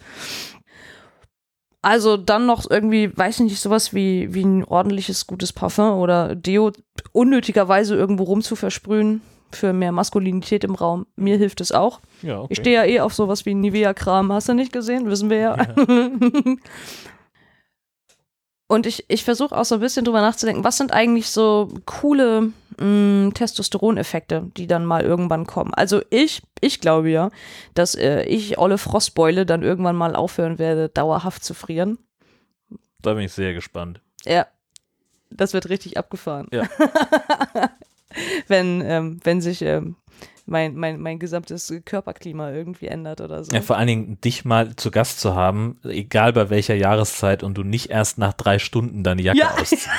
Also 1.82 2.16
dann 2.16 2.46
noch 2.46 2.68
irgendwie, 2.68 3.16
weiß 3.16 3.36
ich 3.36 3.44
nicht, 3.44 3.60
sowas 3.60 3.94
wie, 3.94 4.32
wie 4.32 4.44
ein 4.44 4.64
ordentliches, 4.64 5.26
gutes 5.26 5.52
Parfum 5.52 5.98
oder 5.98 6.36
Deo 6.36 6.72
unnötigerweise 7.12 7.96
irgendwo 7.96 8.24
rum 8.24 8.42
zu 8.42 8.54
versprühen 8.54 9.22
für 9.52 9.72
mehr 9.72 9.92
Maskulinität 9.92 10.64
im 10.64 10.74
Raum. 10.74 11.06
Mir 11.16 11.36
hilft 11.36 11.60
es 11.60 11.72
auch. 11.72 12.00
Ja, 12.22 12.40
okay. 12.40 12.52
Ich 12.52 12.58
stehe 12.58 12.76
ja 12.76 12.84
eh 12.84 13.00
auf 13.00 13.14
sowas 13.14 13.46
wie 13.46 13.54
Nivea-Kram. 13.54 14.32
Hast 14.32 14.48
du 14.48 14.54
nicht 14.54 14.72
gesehen? 14.72 15.08
Wissen 15.10 15.30
wir 15.30 15.38
ja. 15.38 15.56
Und 18.68 18.86
ich, 18.86 19.04
ich 19.08 19.22
versuche 19.22 19.56
auch 19.56 19.64
so 19.64 19.76
ein 19.76 19.80
bisschen 19.80 20.04
drüber 20.04 20.20
nachzudenken, 20.20 20.64
was 20.64 20.76
sind 20.76 20.92
eigentlich 20.92 21.30
so 21.30 21.68
coole 21.84 22.52
mh, 22.78 23.30
Testosteroneffekte, 23.32 24.50
die 24.56 24.66
dann 24.66 24.84
mal 24.84 25.04
irgendwann 25.04 25.46
kommen. 25.46 25.72
Also 25.72 26.02
ich, 26.10 26.42
ich 26.60 26.80
glaube 26.80 27.10
ja, 27.10 27.30
dass 27.74 27.94
äh, 27.94 28.24
ich 28.24 28.58
Olle 28.58 28.78
Frostbeule 28.78 29.46
dann 29.46 29.62
irgendwann 29.62 29.94
mal 29.94 30.16
aufhören 30.16 30.58
werde, 30.58 30.88
dauerhaft 30.88 31.44
zu 31.44 31.54
frieren. 31.54 31.98
Da 33.02 33.14
bin 33.14 33.24
ich 33.24 33.32
sehr 33.32 33.54
gespannt. 33.54 34.00
Ja, 34.24 34.48
das 35.30 35.52
wird 35.52 35.68
richtig 35.68 35.96
abgefahren. 35.96 36.48
Ja. 36.52 36.64
wenn, 38.48 38.82
ähm, 38.84 39.20
wenn 39.24 39.40
sich 39.40 39.62
ähm, 39.62 39.96
mein, 40.46 40.76
mein, 40.76 41.00
mein 41.00 41.18
gesamtes 41.18 41.72
Körperklima 41.84 42.52
irgendwie 42.52 42.86
ändert 42.86 43.20
oder 43.20 43.42
so. 43.44 43.52
Ja, 43.52 43.62
vor 43.62 43.76
allen 43.76 43.88
Dingen 43.88 44.20
dich 44.20 44.44
mal 44.44 44.76
zu 44.76 44.90
Gast 44.90 45.20
zu 45.20 45.34
haben, 45.34 45.78
egal 45.84 46.32
bei 46.32 46.50
welcher 46.50 46.74
Jahreszeit 46.74 47.42
und 47.42 47.54
du 47.58 47.64
nicht 47.64 47.90
erst 47.90 48.18
nach 48.18 48.32
drei 48.32 48.58
Stunden 48.58 49.02
deine 49.02 49.22
Jacke 49.22 49.38
Ja. 49.40 49.54
ausziehst. 49.54 49.88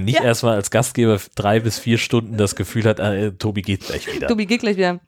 Nicht 0.00 0.20
Ja. 0.20 0.24
erstmal 0.24 0.54
als 0.54 0.70
Gastgeber 0.70 1.20
drei 1.34 1.60
bis 1.60 1.78
vier 1.78 1.98
Stunden 1.98 2.38
das 2.38 2.56
Gefühl 2.56 2.84
hat, 2.84 2.98
äh, 2.98 3.32
Tobi 3.32 3.60
geht 3.60 3.80
gleich 3.84 4.06
wieder. 4.14 4.26
Tobi 4.28 4.46
geht 4.46 4.60
gleich 4.60 4.76
wieder. 4.78 5.00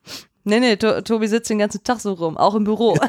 Nee, 0.45 0.61
nee, 0.61 0.77
to 0.77 1.01
Tobi 1.01 1.27
sitzt 1.27 1.51
den 1.51 1.59
ganzen 1.59 1.83
Tag 1.83 2.01
so 2.01 2.13
rum, 2.13 2.37
auch 2.37 2.55
im 2.55 2.65
Büro. 2.65 2.97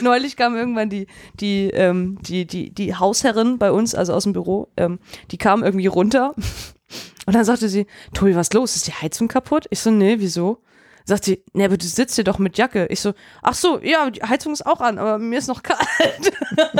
Neulich 0.00 0.36
kam 0.36 0.56
irgendwann 0.56 0.88
die, 0.88 1.06
die, 1.40 1.70
ähm, 1.70 2.18
die, 2.22 2.46
die, 2.46 2.70
die 2.70 2.94
Hausherrin 2.94 3.58
bei 3.58 3.70
uns, 3.70 3.94
also 3.94 4.14
aus 4.14 4.24
dem 4.24 4.32
Büro, 4.32 4.68
ähm, 4.76 4.98
die 5.30 5.38
kam 5.38 5.62
irgendwie 5.62 5.86
runter 5.86 6.34
und 7.26 7.34
dann 7.34 7.44
sagte 7.44 7.68
sie, 7.68 7.86
Tobi, 8.14 8.34
was 8.34 8.46
ist 8.46 8.54
los? 8.54 8.76
Ist 8.76 8.86
die 8.86 8.92
Heizung 8.92 9.28
kaputt? 9.28 9.66
Ich 9.70 9.80
so, 9.80 9.90
nee, 9.90 10.16
wieso? 10.18 10.62
Sagt 11.04 11.24
sie, 11.24 11.44
nee, 11.52 11.64
aber 11.64 11.76
du 11.76 11.86
sitzt 11.86 12.14
hier 12.14 12.24
doch 12.24 12.38
mit 12.38 12.56
Jacke. 12.56 12.86
Ich 12.86 13.00
so, 13.00 13.12
ach 13.42 13.54
so, 13.54 13.78
ja, 13.80 14.10
die 14.10 14.22
Heizung 14.22 14.52
ist 14.52 14.64
auch 14.64 14.80
an, 14.80 14.98
aber 14.98 15.18
mir 15.18 15.38
ist 15.38 15.48
noch 15.48 15.62
kalt. 15.62 16.32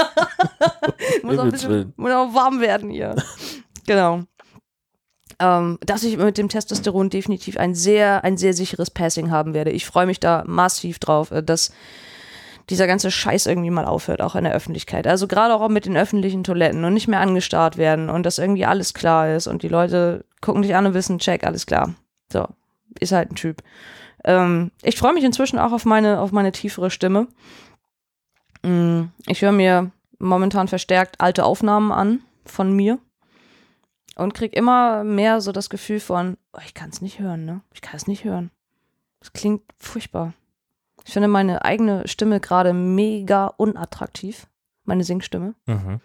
muss, 1.23 1.39
auch 1.39 1.51
bisschen, 1.51 1.93
muss 1.97 2.13
auch 2.13 2.35
warm 2.35 2.61
werden 2.61 2.91
hier. 2.91 3.15
genau. 3.87 4.23
Ähm, 5.39 5.79
dass 5.85 6.03
ich 6.03 6.17
mit 6.17 6.39
dem 6.39 6.49
Testosteron 6.49 7.11
definitiv 7.11 7.59
ein 7.59 7.75
sehr, 7.75 8.25
ein 8.25 8.39
sehr 8.39 8.55
sicheres 8.55 8.91
Passing 8.91 9.31
haben 9.31 9.53
werde. 9.53 9.71
Ich 9.71 9.85
freue 9.85 10.07
mich 10.07 10.19
da 10.19 10.45
massiv 10.47 10.99
drauf, 10.99 11.31
äh, 11.31 11.43
dass 11.43 11.73
dieser 12.71 12.87
ganze 12.87 13.11
Scheiß 13.11 13.47
irgendwie 13.47 13.71
mal 13.71 13.85
aufhört, 13.85 14.23
auch 14.23 14.35
in 14.35 14.45
der 14.45 14.55
Öffentlichkeit. 14.55 15.07
Also 15.07 15.29
gerade 15.29 15.55
auch 15.55 15.69
mit 15.69 15.87
den 15.87 15.97
öffentlichen 15.97 16.43
Toiletten 16.43 16.85
und 16.85 16.95
nicht 16.95 17.07
mehr 17.07 17.21
angestarrt 17.21 17.77
werden 17.77 18.11
und 18.11 18.25
dass 18.25 18.39
irgendwie 18.39 18.65
alles 18.65 18.93
klar 18.95 19.35
ist 19.35 19.47
und 19.47 19.63
die 19.63 19.69
Leute 19.69 20.25
gucken 20.41 20.63
dich 20.63 20.75
an 20.75 20.87
und 20.87 20.95
wissen, 20.95 21.19
check, 21.19 21.45
alles 21.45 21.67
klar. 21.67 21.95
So, 22.33 22.47
ist 22.99 23.13
halt 23.13 23.31
ein 23.31 23.37
Typ. 23.37 23.63
Ähm, 24.25 24.73
ich 24.83 24.97
freue 24.97 25.13
mich 25.13 25.23
inzwischen 25.23 25.59
auch 25.59 25.73
auf 25.73 25.85
meine, 25.85 26.21
auf 26.21 26.33
meine 26.33 26.51
tiefere 26.51 26.91
Stimme. 26.91 27.29
Mm, 28.63 29.05
Ich 29.27 29.43
höre 29.43 29.53
mir 29.53 29.91
momentan 30.19 30.67
verstärkt 30.67 31.21
alte 31.21 31.45
Aufnahmen 31.45 31.93
an 31.93 32.21
von 32.45 32.73
mir 32.73 32.99
und 34.17 34.35
krieg 34.35 34.55
immer 34.57 35.05
mehr 35.05 35.41
so 35.41 35.53
das 35.53 35.71
Gefühl 35.71 36.01
von, 36.01 36.37
oh, 36.53 36.61
ich 36.65 36.75
kann 36.75 36.91
es 36.91 37.01
nicht 37.01 37.21
hören, 37.21 37.45
ne? 37.45 37.61
Ich 37.73 37.83
kann 37.83 37.97
es 37.97 38.07
nicht 38.07 38.25
hören. 38.25 38.51
Es 39.21 39.33
klingt 39.33 39.63
furchtbar. 39.79 40.35
Ich 41.05 41.13
finde 41.13 41.29
meine 41.29 41.65
eigene 41.65 42.09
Stimme 42.09 42.41
gerade 42.41 42.73
mega 42.73 43.47
unattraktiv, 43.47 44.49
meine 44.85 45.05
Singstimme. 45.05 45.55
Mhm. 45.67 46.01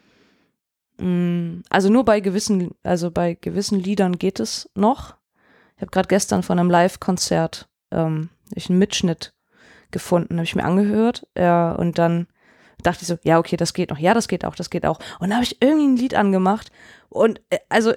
Mm, 0.98 1.64
Also 1.70 1.90
nur 1.90 2.06
bei 2.06 2.20
gewissen, 2.20 2.76
also 2.84 3.10
bei 3.10 3.34
gewissen 3.34 3.80
Liedern 3.80 4.20
geht 4.20 4.40
es 4.40 4.70
noch. 4.76 5.16
Ich 5.76 5.82
habe 5.82 5.92
gerade 5.92 6.08
gestern 6.08 6.44
von 6.44 6.60
einem 6.60 6.70
Live-Konzert 6.70 7.68
ähm, 7.92 8.30
ich 8.54 8.70
einen 8.70 8.80
Mitschnitt 8.80 9.34
gefunden, 9.92 10.36
habe 10.36 10.44
ich 10.44 10.56
mir 10.56 10.64
angehört 10.64 11.28
ja, 11.38 11.72
und 11.72 11.98
dann 11.98 12.28
dachte 12.84 13.04
ich 13.04 13.08
so, 13.08 13.18
ja 13.24 13.40
okay, 13.40 13.58
das 13.58 13.74
geht 13.74 13.90
noch, 13.90 13.98
ja 13.98 14.14
das 14.14 14.28
geht 14.28 14.46
auch, 14.46 14.56
das 14.56 14.70
geht 14.70 14.86
auch. 14.86 15.00
Und 15.20 15.30
dann 15.30 15.36
habe 15.36 15.44
ich 15.44 15.62
irgendwie 15.62 15.88
ein 15.88 15.98
Lied 15.98 16.16
angemacht 16.16 16.72
und 17.10 17.42
äh, 17.50 17.60
also 17.70 17.94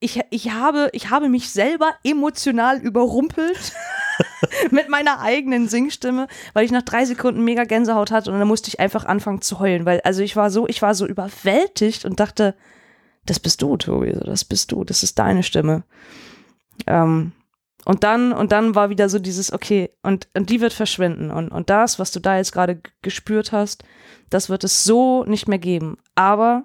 ich, 0.00 0.20
ich, 0.30 0.50
habe, 0.52 0.90
ich 0.92 1.10
habe 1.10 1.28
mich 1.28 1.50
selber 1.50 1.92
emotional 2.04 2.78
überrumpelt 2.78 3.72
mit 4.70 4.88
meiner 4.88 5.20
eigenen 5.20 5.68
Singstimme, 5.68 6.28
weil 6.52 6.64
ich 6.64 6.70
nach 6.70 6.82
drei 6.82 7.04
Sekunden 7.04 7.42
mega 7.42 7.64
Gänsehaut 7.64 8.12
hatte 8.12 8.30
und 8.30 8.38
dann 8.38 8.46
musste 8.46 8.68
ich 8.68 8.78
einfach 8.78 9.04
anfangen 9.04 9.42
zu 9.42 9.58
heulen, 9.58 9.86
weil 9.86 10.00
also 10.02 10.22
ich 10.22 10.36
war 10.36 10.50
so, 10.50 10.68
ich 10.68 10.82
war 10.82 10.94
so 10.94 11.06
überwältigt 11.06 12.04
und 12.04 12.20
dachte, 12.20 12.54
das 13.26 13.40
bist 13.40 13.60
du, 13.60 13.76
Tobi, 13.76 14.12
das 14.12 14.44
bist 14.44 14.72
du, 14.72 14.84
das 14.84 15.02
ist 15.02 15.18
deine 15.18 15.42
Stimme. 15.42 15.82
Ähm, 16.86 17.32
und 17.88 18.04
dann, 18.04 18.34
und 18.34 18.52
dann 18.52 18.74
war 18.74 18.90
wieder 18.90 19.08
so 19.08 19.18
dieses, 19.18 19.50
okay, 19.50 19.90
und, 20.02 20.28
und 20.36 20.50
die 20.50 20.60
wird 20.60 20.74
verschwinden. 20.74 21.30
Und, 21.30 21.48
und 21.48 21.70
das, 21.70 21.98
was 21.98 22.12
du 22.12 22.20
da 22.20 22.36
jetzt 22.36 22.52
gerade 22.52 22.82
gespürt 23.00 23.50
hast, 23.50 23.82
das 24.28 24.50
wird 24.50 24.62
es 24.62 24.84
so 24.84 25.24
nicht 25.24 25.48
mehr 25.48 25.58
geben. 25.58 25.96
Aber 26.14 26.64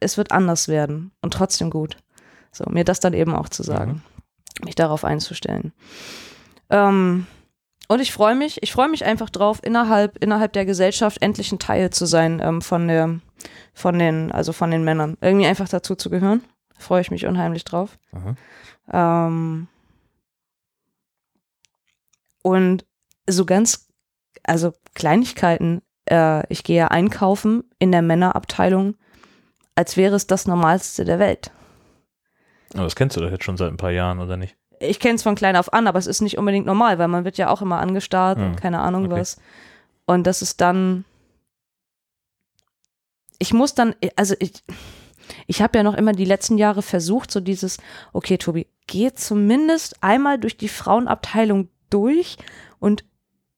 es 0.00 0.16
wird 0.16 0.32
anders 0.32 0.66
werden 0.66 1.12
und 1.20 1.34
trotzdem 1.34 1.68
gut. 1.68 1.98
So, 2.50 2.64
mir 2.70 2.84
das 2.84 2.98
dann 2.98 3.12
eben 3.12 3.34
auch 3.34 3.50
zu 3.50 3.62
sagen, 3.62 4.02
mich 4.64 4.74
darauf 4.74 5.04
einzustellen. 5.04 5.74
Ähm, 6.70 7.26
und 7.88 8.00
ich 8.00 8.14
freue 8.14 8.34
mich, 8.34 8.62
ich 8.62 8.72
freue 8.72 8.88
mich 8.88 9.04
einfach 9.04 9.28
drauf, 9.28 9.60
innerhalb, 9.62 10.16
innerhalb 10.24 10.54
der 10.54 10.64
Gesellschaft 10.64 11.20
endlich 11.20 11.52
ein 11.52 11.58
Teil 11.58 11.90
zu 11.90 12.06
sein 12.06 12.40
ähm, 12.42 12.62
von 12.62 12.88
der, 12.88 13.20
von 13.74 13.98
den, 13.98 14.32
also 14.32 14.54
von 14.54 14.70
den 14.70 14.82
Männern. 14.82 15.18
Irgendwie 15.20 15.46
einfach 15.46 15.68
dazu 15.68 15.94
zu 15.94 16.08
gehören. 16.08 16.42
Freue 16.78 17.02
ich 17.02 17.10
mich 17.10 17.26
unheimlich 17.26 17.66
drauf. 17.66 17.98
Mhm. 18.12 18.36
Ähm, 18.90 19.68
und 22.44 22.84
so 23.26 23.46
ganz, 23.46 23.88
also 24.42 24.74
Kleinigkeiten, 24.94 25.80
äh, 26.10 26.46
ich 26.52 26.62
gehe 26.62 26.90
einkaufen 26.90 27.64
in 27.78 27.90
der 27.90 28.02
Männerabteilung, 28.02 28.96
als 29.74 29.96
wäre 29.96 30.14
es 30.14 30.26
das 30.26 30.46
Normalste 30.46 31.06
der 31.06 31.18
Welt. 31.18 31.50
Aber 32.74 32.84
das 32.84 32.96
kennst 32.96 33.16
du 33.16 33.20
doch 33.22 33.30
jetzt 33.30 33.44
schon 33.44 33.56
seit 33.56 33.72
ein 33.72 33.78
paar 33.78 33.92
Jahren, 33.92 34.20
oder 34.20 34.36
nicht? 34.36 34.56
Ich 34.78 35.00
kenne 35.00 35.14
es 35.14 35.22
von 35.22 35.36
klein 35.36 35.56
auf 35.56 35.72
an, 35.72 35.86
aber 35.86 35.98
es 35.98 36.06
ist 36.06 36.20
nicht 36.20 36.36
unbedingt 36.36 36.66
normal, 36.66 36.98
weil 36.98 37.08
man 37.08 37.24
wird 37.24 37.38
ja 37.38 37.48
auch 37.48 37.62
immer 37.62 37.80
angestarrt 37.80 38.38
Hm, 38.38 38.46
und 38.48 38.56
keine 38.60 38.80
Ahnung 38.80 39.06
okay. 39.06 39.20
was. 39.20 39.38
Und 40.04 40.26
das 40.26 40.42
ist 40.42 40.60
dann, 40.60 41.06
ich 43.38 43.54
muss 43.54 43.74
dann, 43.74 43.94
also 44.16 44.34
ich, 44.38 44.52
ich 45.46 45.62
habe 45.62 45.78
ja 45.78 45.82
noch 45.82 45.94
immer 45.94 46.12
die 46.12 46.26
letzten 46.26 46.58
Jahre 46.58 46.82
versucht, 46.82 47.30
so 47.30 47.40
dieses, 47.40 47.78
okay, 48.12 48.36
Tobi, 48.36 48.66
geh 48.86 49.12
zumindest 49.14 50.02
einmal 50.02 50.38
durch 50.38 50.58
die 50.58 50.68
Frauenabteilung 50.68 51.70
durch 51.94 52.36
und 52.80 53.04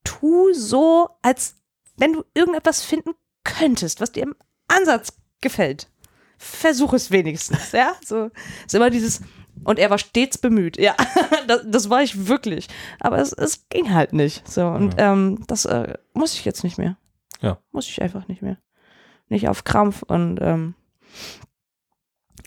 tu 0.05 0.53
so, 0.53 1.09
als 1.23 1.57
wenn 1.97 2.13
du 2.13 2.25
irgendetwas 2.35 2.83
finden 2.85 3.13
könntest, 3.45 4.01
was 4.01 4.13
dir 4.13 4.23
im 4.25 4.37
Ansatz 4.69 5.13
gefällt. 5.41 5.89
Versuch 6.39 6.93
es 6.93 7.11
wenigstens, 7.11 7.73
ja? 7.73 7.95
So 8.05 8.31
ist 8.67 8.75
immer 8.75 8.91
dieses, 8.91 9.23
und 9.65 9.79
er 9.79 9.89
war 9.91 9.99
stets 9.99 10.37
bemüht, 10.39 10.77
ja, 10.79 10.95
das, 11.47 11.63
das 11.67 11.89
war 11.91 12.03
ich 12.03 12.29
wirklich. 12.29 12.69
Aber 13.01 13.19
es, 13.19 13.33
es 13.33 13.69
ging 13.71 13.93
halt 13.95 14.13
nicht. 14.13 14.47
So, 14.47 14.67
und 14.67 14.95
Mhm. 14.95 14.99
ähm, 14.99 15.45
das 15.47 15.65
äh, 15.65 15.95
muss 16.13 16.35
ich 16.35 16.45
jetzt 16.45 16.63
nicht 16.63 16.77
mehr. 16.79 16.99
Ja. 17.41 17.59
Muss 17.73 17.89
ich 17.89 18.03
einfach 18.03 18.29
nicht 18.29 18.43
mehr. 18.43 18.59
Nicht 19.29 19.49
auf 19.49 19.65
Krampf 19.65 20.03
und 20.03 20.39
ähm, 20.43 20.75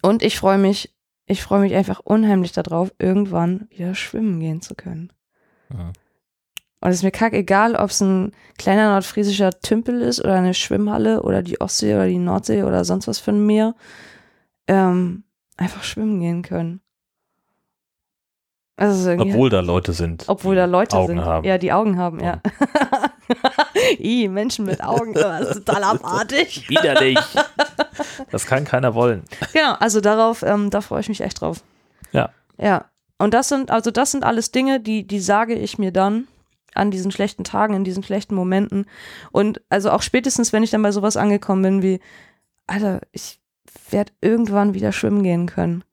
und 0.01 0.23
ich 0.23 0.37
freue 0.37 0.57
mich, 0.57 0.95
ich 1.25 1.41
freue 1.41 1.59
mich 1.61 1.73
einfach 1.75 1.99
unheimlich 1.99 2.51
darauf, 2.53 2.93
irgendwann 2.99 3.67
wieder 3.69 3.95
schwimmen 3.95 4.39
gehen 4.39 4.61
zu 4.61 4.75
können. 4.75 5.11
Mhm. 5.70 5.93
Und 6.82 6.89
es 6.89 6.97
ist 6.97 7.03
mir 7.03 7.11
kackegal, 7.11 7.76
ob 7.76 7.89
es 7.89 7.99
ein 8.01 8.32
kleiner 8.57 8.91
nordfriesischer 8.93 9.51
Tümpel 9.59 10.01
ist 10.01 10.22
oder 10.24 10.36
eine 10.36 10.53
Schwimmhalle 10.53 11.24
oder 11.24 11.41
die 11.41 11.59
Ostsee 11.59 11.93
oder 11.95 12.07
die 12.07 12.17
Nordsee 12.17 12.63
oder 12.63 12.86
sonst 12.86 13.07
was 13.07 13.20
für 13.20 13.32
ein 13.32 13.45
Meer. 13.45 13.76
Ähm, 14.67 15.24
einfach 15.57 15.84
schwimmen 15.84 16.22
gehen 16.22 16.41
können. 16.41 16.82
Also 18.78 19.11
Obwohl 19.11 19.49
da 19.49 19.59
Leute 19.59 19.91
sind. 19.91 20.24
obwohl 20.28 20.55
da 20.55 20.63
Leute 20.63 20.95
Augen 20.95 21.17
sind. 21.17 21.26
haben. 21.26 21.45
Ja, 21.45 21.57
die 21.57 21.74
Augen 21.74 21.97
haben, 21.97 22.22
ja. 22.24 22.39
I, 23.99 24.30
Menschen 24.30 24.65
mit 24.65 24.82
Augen, 24.82 25.13
das 25.13 25.49
ist 25.49 25.65
total 25.65 25.84
abartig. 25.84 26.65
Widerlich. 26.70 27.20
Das 28.32 28.45
kann 28.45 28.63
keiner 28.63 28.95
wollen. 28.95 29.26
Genau, 29.51 29.74
also 29.74 29.99
darauf, 29.99 30.43
ähm, 30.43 30.70
da 30.70 30.80
freue 30.80 31.01
ich 31.01 31.09
mich 31.09 31.20
echt 31.20 31.41
drauf. 31.41 31.61
Ja. 32.13 32.30
Ja. 32.57 32.86
Und 33.20 33.34
das 33.34 33.49
sind, 33.49 33.70
also 33.70 33.91
das 33.91 34.11
sind 34.11 34.24
alles 34.24 34.51
Dinge, 34.51 34.80
die, 34.80 35.05
die 35.05 35.20
sage 35.20 35.53
ich 35.53 35.78
mir 35.78 35.91
dann 35.91 36.28
an 36.74 36.89
diesen 36.89 37.11
schlechten 37.11 37.43
Tagen, 37.43 37.74
in 37.74 37.84
diesen 37.84 38.01
schlechten 38.01 38.34
Momenten. 38.34 38.86
Und 39.32 39.61
also 39.70 39.91
auch 39.91 40.01
spätestens, 40.01 40.53
wenn 40.53 40.63
ich 40.63 40.72
dann 40.72 40.82
bei 40.82 40.91
sowas 40.91 41.17
angekommen 41.17 41.61
bin 41.61 41.82
wie, 41.82 41.99
Alter, 42.65 43.01
ich 43.11 43.39
werde 43.89 44.13
irgendwann 44.22 44.74
wieder 44.74 44.91
schwimmen 44.91 45.24
gehen 45.24 45.47
können. 45.47 45.84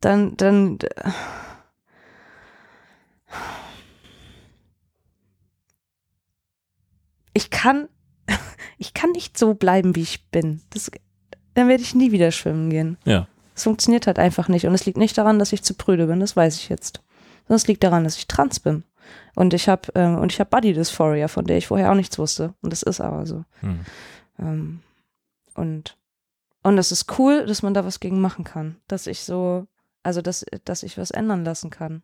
Dann, 0.00 0.36
dann. 0.36 0.78
Ich 7.32 7.50
kann, 7.50 7.88
ich 8.78 8.92
kann 8.92 9.10
nicht 9.12 9.38
so 9.38 9.54
bleiben, 9.54 9.94
wie 9.94 10.02
ich 10.02 10.26
bin. 10.30 10.62
Das, 10.70 10.90
dann 11.54 11.68
werde 11.68 11.82
ich 11.82 11.94
nie 11.94 12.10
wieder 12.10 12.32
schwimmen 12.32 12.70
gehen. 12.70 12.98
Ja. 13.04 13.28
Es 13.54 13.64
funktioniert 13.64 14.06
halt 14.06 14.18
einfach 14.18 14.48
nicht. 14.48 14.66
Und 14.66 14.74
es 14.74 14.86
liegt 14.86 14.98
nicht 14.98 15.16
daran, 15.18 15.38
dass 15.38 15.52
ich 15.52 15.62
zu 15.62 15.74
prüde 15.74 16.06
bin, 16.06 16.20
das 16.20 16.36
weiß 16.36 16.56
ich 16.56 16.68
jetzt. 16.68 17.02
Sondern 17.42 17.56
es 17.56 17.66
liegt 17.66 17.82
daran, 17.84 18.04
dass 18.04 18.16
ich 18.16 18.26
trans 18.26 18.60
bin. 18.60 18.84
Und 19.34 19.52
ich 19.54 19.68
habe 19.68 19.92
ähm, 19.94 20.18
und 20.18 20.32
ich 20.32 20.40
habe 20.40 20.50
Body 20.50 20.72
Dysphoria, 20.72 21.28
von 21.28 21.44
der 21.44 21.58
ich 21.58 21.66
vorher 21.66 21.90
auch 21.90 21.96
nichts 21.96 22.18
wusste. 22.18 22.54
Und 22.62 22.72
das 22.72 22.82
ist 22.82 23.00
aber 23.00 23.26
so. 23.26 23.44
Hm. 23.60 23.80
Ähm, 24.38 24.80
und 25.54 25.96
Und 26.62 26.76
das 26.76 26.92
ist 26.92 27.18
cool, 27.18 27.44
dass 27.46 27.62
man 27.62 27.74
da 27.74 27.84
was 27.84 27.98
gegen 28.00 28.20
machen 28.20 28.44
kann. 28.44 28.76
Dass 28.86 29.06
ich 29.06 29.20
so, 29.24 29.66
also 30.02 30.22
dass, 30.22 30.46
dass 30.64 30.82
ich 30.82 30.96
was 30.96 31.10
ändern 31.10 31.44
lassen 31.44 31.70
kann. 31.70 32.02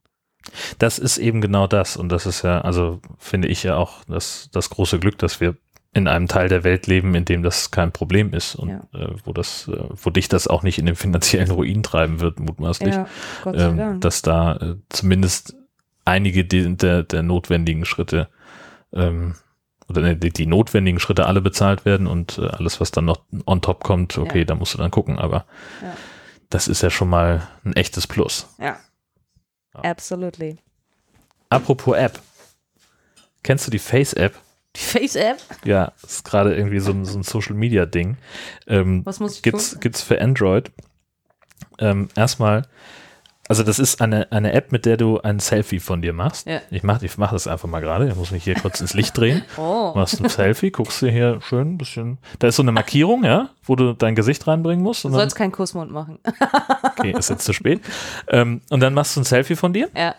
Das 0.78 0.98
ist 0.98 1.18
eben 1.18 1.40
genau 1.40 1.66
das. 1.66 1.96
Und 1.96 2.10
das 2.10 2.26
ist 2.26 2.42
ja, 2.42 2.60
also 2.60 3.00
finde 3.18 3.48
ich 3.48 3.62
ja 3.62 3.76
auch 3.76 4.04
das, 4.04 4.48
das 4.52 4.70
große 4.70 4.98
Glück, 4.98 5.18
dass 5.18 5.40
wir 5.40 5.56
in 5.94 6.06
einem 6.06 6.28
Teil 6.28 6.48
der 6.48 6.64
Welt 6.64 6.86
leben, 6.86 7.14
in 7.14 7.24
dem 7.24 7.42
das 7.42 7.70
kein 7.70 7.92
Problem 7.92 8.32
ist 8.34 8.54
und 8.54 8.68
Ja. 8.68 8.80
äh, 8.94 9.14
wo 9.24 9.32
das, 9.32 9.68
äh, 9.68 9.76
wo 9.90 10.10
dich 10.10 10.28
das 10.28 10.46
auch 10.46 10.62
nicht 10.62 10.78
in 10.78 10.86
den 10.86 10.96
finanziellen 10.96 11.50
Ruin 11.50 11.82
treiben 11.82 12.20
wird, 12.20 12.38
mutmaßlich. 12.40 12.94
Ja, 12.94 13.06
ähm, 13.46 14.00
dass 14.00 14.22
da 14.22 14.56
äh, 14.56 14.76
zumindest 14.90 15.56
einige 16.04 16.44
der, 16.44 17.02
der 17.02 17.22
notwendigen 17.22 17.84
Schritte 17.84 18.28
ähm, 18.92 19.34
oder 19.88 20.02
ne, 20.02 20.16
die, 20.16 20.30
die 20.30 20.46
notwendigen 20.46 21.00
Schritte 21.00 21.26
alle 21.26 21.40
bezahlt 21.40 21.84
werden 21.86 22.06
und 22.06 22.36
äh, 22.38 22.46
alles, 22.46 22.80
was 22.80 22.90
dann 22.90 23.06
noch 23.06 23.22
on 23.46 23.62
top 23.62 23.82
kommt, 23.82 24.18
okay, 24.18 24.40
Ja. 24.40 24.44
da 24.44 24.54
musst 24.54 24.74
du 24.74 24.78
dann 24.78 24.90
gucken, 24.90 25.18
aber 25.18 25.46
das 26.50 26.68
ist 26.68 26.82
ja 26.82 26.90
schon 26.90 27.08
mal 27.08 27.48
ein 27.64 27.72
echtes 27.74 28.06
Plus. 28.06 28.46
ja. 28.58 28.76
Ja. 29.74 29.90
Absolutely. 29.90 30.58
Apropos 31.50 31.96
App. 31.96 32.20
Kennst 33.42 33.66
du 33.66 33.70
die 33.70 33.78
Face-App? 33.78 34.34
Die 34.78 34.84
Face-App? 34.84 35.38
Ja, 35.64 35.92
ist 36.02 36.24
gerade 36.24 36.54
irgendwie 36.54 36.78
so 36.80 36.92
ein, 36.92 37.04
so 37.04 37.18
ein 37.18 37.22
Social-Media-Ding. 37.22 38.16
Ähm, 38.68 39.02
Was 39.04 39.18
muss 39.20 39.36
ich 39.36 39.42
gibt's, 39.42 39.72
tun? 39.72 39.80
gibt's 39.80 40.02
für 40.02 40.20
Android. 40.20 40.70
Ähm, 41.80 42.08
erstmal, 42.16 42.62
also 43.48 43.62
das 43.62 43.78
ist 43.78 44.00
eine, 44.00 44.30
eine 44.30 44.52
App, 44.52 44.70
mit 44.72 44.84
der 44.86 44.96
du 44.96 45.20
ein 45.20 45.38
Selfie 45.40 45.80
von 45.80 46.02
dir 46.02 46.12
machst. 46.12 46.46
Ja. 46.46 46.60
Ich 46.70 46.82
mache 46.82 47.04
ich 47.06 47.16
mach 47.18 47.32
das 47.32 47.46
einfach 47.48 47.68
mal 47.68 47.80
gerade. 47.80 48.08
Ich 48.08 48.14
muss 48.14 48.30
mich 48.30 48.44
hier 48.44 48.54
kurz 48.54 48.80
ins 48.80 48.94
Licht 48.94 49.16
drehen. 49.16 49.42
Oh. 49.56 49.92
Machst 49.94 50.20
ein 50.22 50.28
Selfie, 50.28 50.70
guckst 50.70 51.02
dir 51.02 51.10
hier 51.10 51.40
schön 51.40 51.72
ein 51.74 51.78
bisschen. 51.78 52.18
Da 52.38 52.48
ist 52.48 52.56
so 52.56 52.62
eine 52.62 52.72
Markierung, 52.72 53.24
ja, 53.24 53.50
wo 53.64 53.74
du 53.74 53.94
dein 53.94 54.14
Gesicht 54.14 54.46
reinbringen 54.46 54.84
musst. 54.84 55.04
Du 55.04 55.10
sollst 55.10 55.34
keinen 55.34 55.50
Kussmund 55.52 55.90
machen. 55.90 56.18
okay, 56.82 57.14
ist 57.18 57.30
jetzt 57.30 57.44
zu 57.44 57.52
spät. 57.52 57.80
Ähm, 58.28 58.60
und 58.70 58.80
dann 58.80 58.94
machst 58.94 59.16
du 59.16 59.20
ein 59.20 59.24
Selfie 59.24 59.56
von 59.56 59.72
dir. 59.72 59.88
ja. 59.96 60.14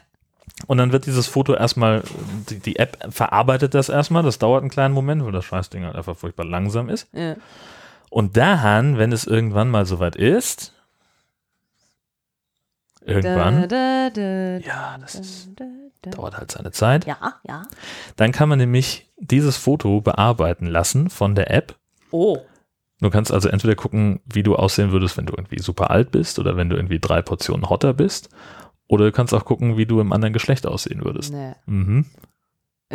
Und 0.68 0.78
dann 0.78 0.92
wird 0.92 1.06
dieses 1.06 1.28
Foto 1.28 1.54
erstmal, 1.54 2.04
die, 2.50 2.60
die 2.60 2.76
App 2.78 2.98
verarbeitet 3.10 3.74
das 3.74 3.90
erstmal. 3.90 4.24
Das 4.24 4.40
dauert 4.40 4.62
einen 4.62 4.70
kleinen 4.70 4.94
Moment, 4.94 5.24
weil 5.26 5.32
das 5.32 5.46
Scheißding 5.46 5.86
halt 5.86 5.96
einfach 5.96 6.18
furchtbar 6.18 6.46
langsam 6.46 6.90
ist. 6.90 7.08
ja. 7.14 7.36
Und 8.12 8.38
daran, 8.38 8.98
wenn 8.98 9.12
es 9.12 9.28
irgendwann 9.28 9.70
mal 9.70 9.86
soweit 9.86 10.16
ist, 10.16 10.74
irgendwann, 13.02 13.68
Da, 13.70 14.10
da, 14.10 14.10
da, 14.10 14.58
ja, 14.66 14.98
das 15.00 15.16
ist, 15.16 15.50
da, 15.56 15.66
da. 16.02 16.10
dauert 16.12 16.38
halt 16.38 16.52
seine 16.52 16.72
Zeit, 16.72 17.06
Ja, 17.06 17.36
ja. 17.48 17.64
dann 18.16 18.32
kann 18.32 18.50
man 18.50 18.58
nämlich 18.60 19.08
dieses 19.18 19.58
Foto 19.58 20.02
bearbeiten 20.02 20.66
lassen 20.66 21.10
von 21.10 21.36
der 21.36 21.52
App. 21.52 21.76
Oh. 22.12 22.40
Du 23.00 23.10
kannst 23.10 23.32
also 23.32 23.48
entweder 23.48 23.76
gucken, 23.76 24.20
wie 24.26 24.44
du 24.44 24.56
aussehen 24.56 24.92
würdest, 24.92 25.16
wenn 25.16 25.26
du 25.26 25.34
irgendwie 25.34 25.60
super 25.62 25.90
alt 25.90 26.12
bist 26.12 26.38
oder 26.40 26.58
wenn 26.58 26.70
du 26.70 26.76
irgendwie 26.76 27.00
drei 27.00 27.22
Portionen 27.22 27.70
hotter 27.70 27.94
bist. 27.94 28.30
Oder 28.90 29.06
du 29.06 29.12
kannst 29.14 29.34
auch 29.34 29.46
gucken, 29.46 29.78
wie 29.78 29.86
du 29.86 30.02
im 30.02 30.12
anderen 30.12 30.34
Geschlecht 30.34 30.66
aussehen 30.68 31.06
würdest. 31.06 31.32
Nee. 31.32 31.54
Mhm. 31.68 32.06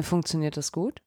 Funktioniert 0.01 0.57
das 0.59 0.73
gut? 0.73 1.01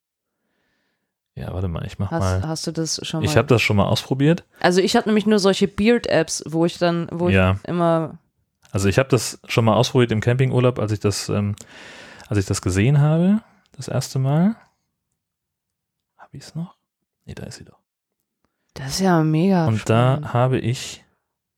Ja, 1.36 1.54
warte 1.54 1.68
mal, 1.68 1.86
ich 1.86 2.00
mach 2.00 2.10
Hast, 2.10 2.22
mal. 2.42 2.48
hast 2.48 2.66
du 2.66 2.72
das 2.72 3.00
schon 3.06 3.20
mal? 3.20 3.26
Ich 3.26 3.38
habe 3.38 3.48
das 3.48 3.62
schon 3.62 3.76
mal 3.76 3.86
ausprobiert. 3.86 4.44
also 4.60 4.82
ich 4.82 4.96
hatte 4.96 5.10
nämlich 5.10 5.28
nur 5.28 5.38
solche 5.38 5.68
Beard-Apps, 5.68 6.44
wo 6.48 6.66
ich 6.66 6.80
dann, 6.80 7.08
wo 7.12 7.30
Ja. 7.30 7.58
ich 7.62 7.68
immer. 7.70 8.18
Also 8.72 8.90
ich 8.90 8.98
habe 8.98 9.10
das 9.10 9.40
schon 9.48 9.66
mal 9.66 9.76
ausprobiert 9.76 10.12
im 10.12 10.20
Campingurlaub, 10.22 10.80
als 10.80 10.92
ich 10.94 11.00
das, 11.00 11.30
ähm, 11.30 11.56
als 12.28 12.40
ich 12.40 12.46
das 12.48 12.62
gesehen 12.62 13.00
habe, 13.02 13.42
das 13.74 13.88
erste 13.88 14.18
Mal. 14.20 14.56
Habe 16.18 16.30
ich 16.38 16.44
es 16.44 16.56
noch? 16.56 16.76
Nee, 17.26 17.36
da 17.36 17.44
ist 17.44 17.58
sie 17.58 17.66
doch. 17.66 17.78
Das 18.74 18.88
ist 18.92 19.00
ja 19.02 19.22
mega. 19.22 19.68
Und 19.68 19.80
spannend. 19.80 20.26
da 20.26 20.34
habe 20.34 20.58
ich, 20.60 21.04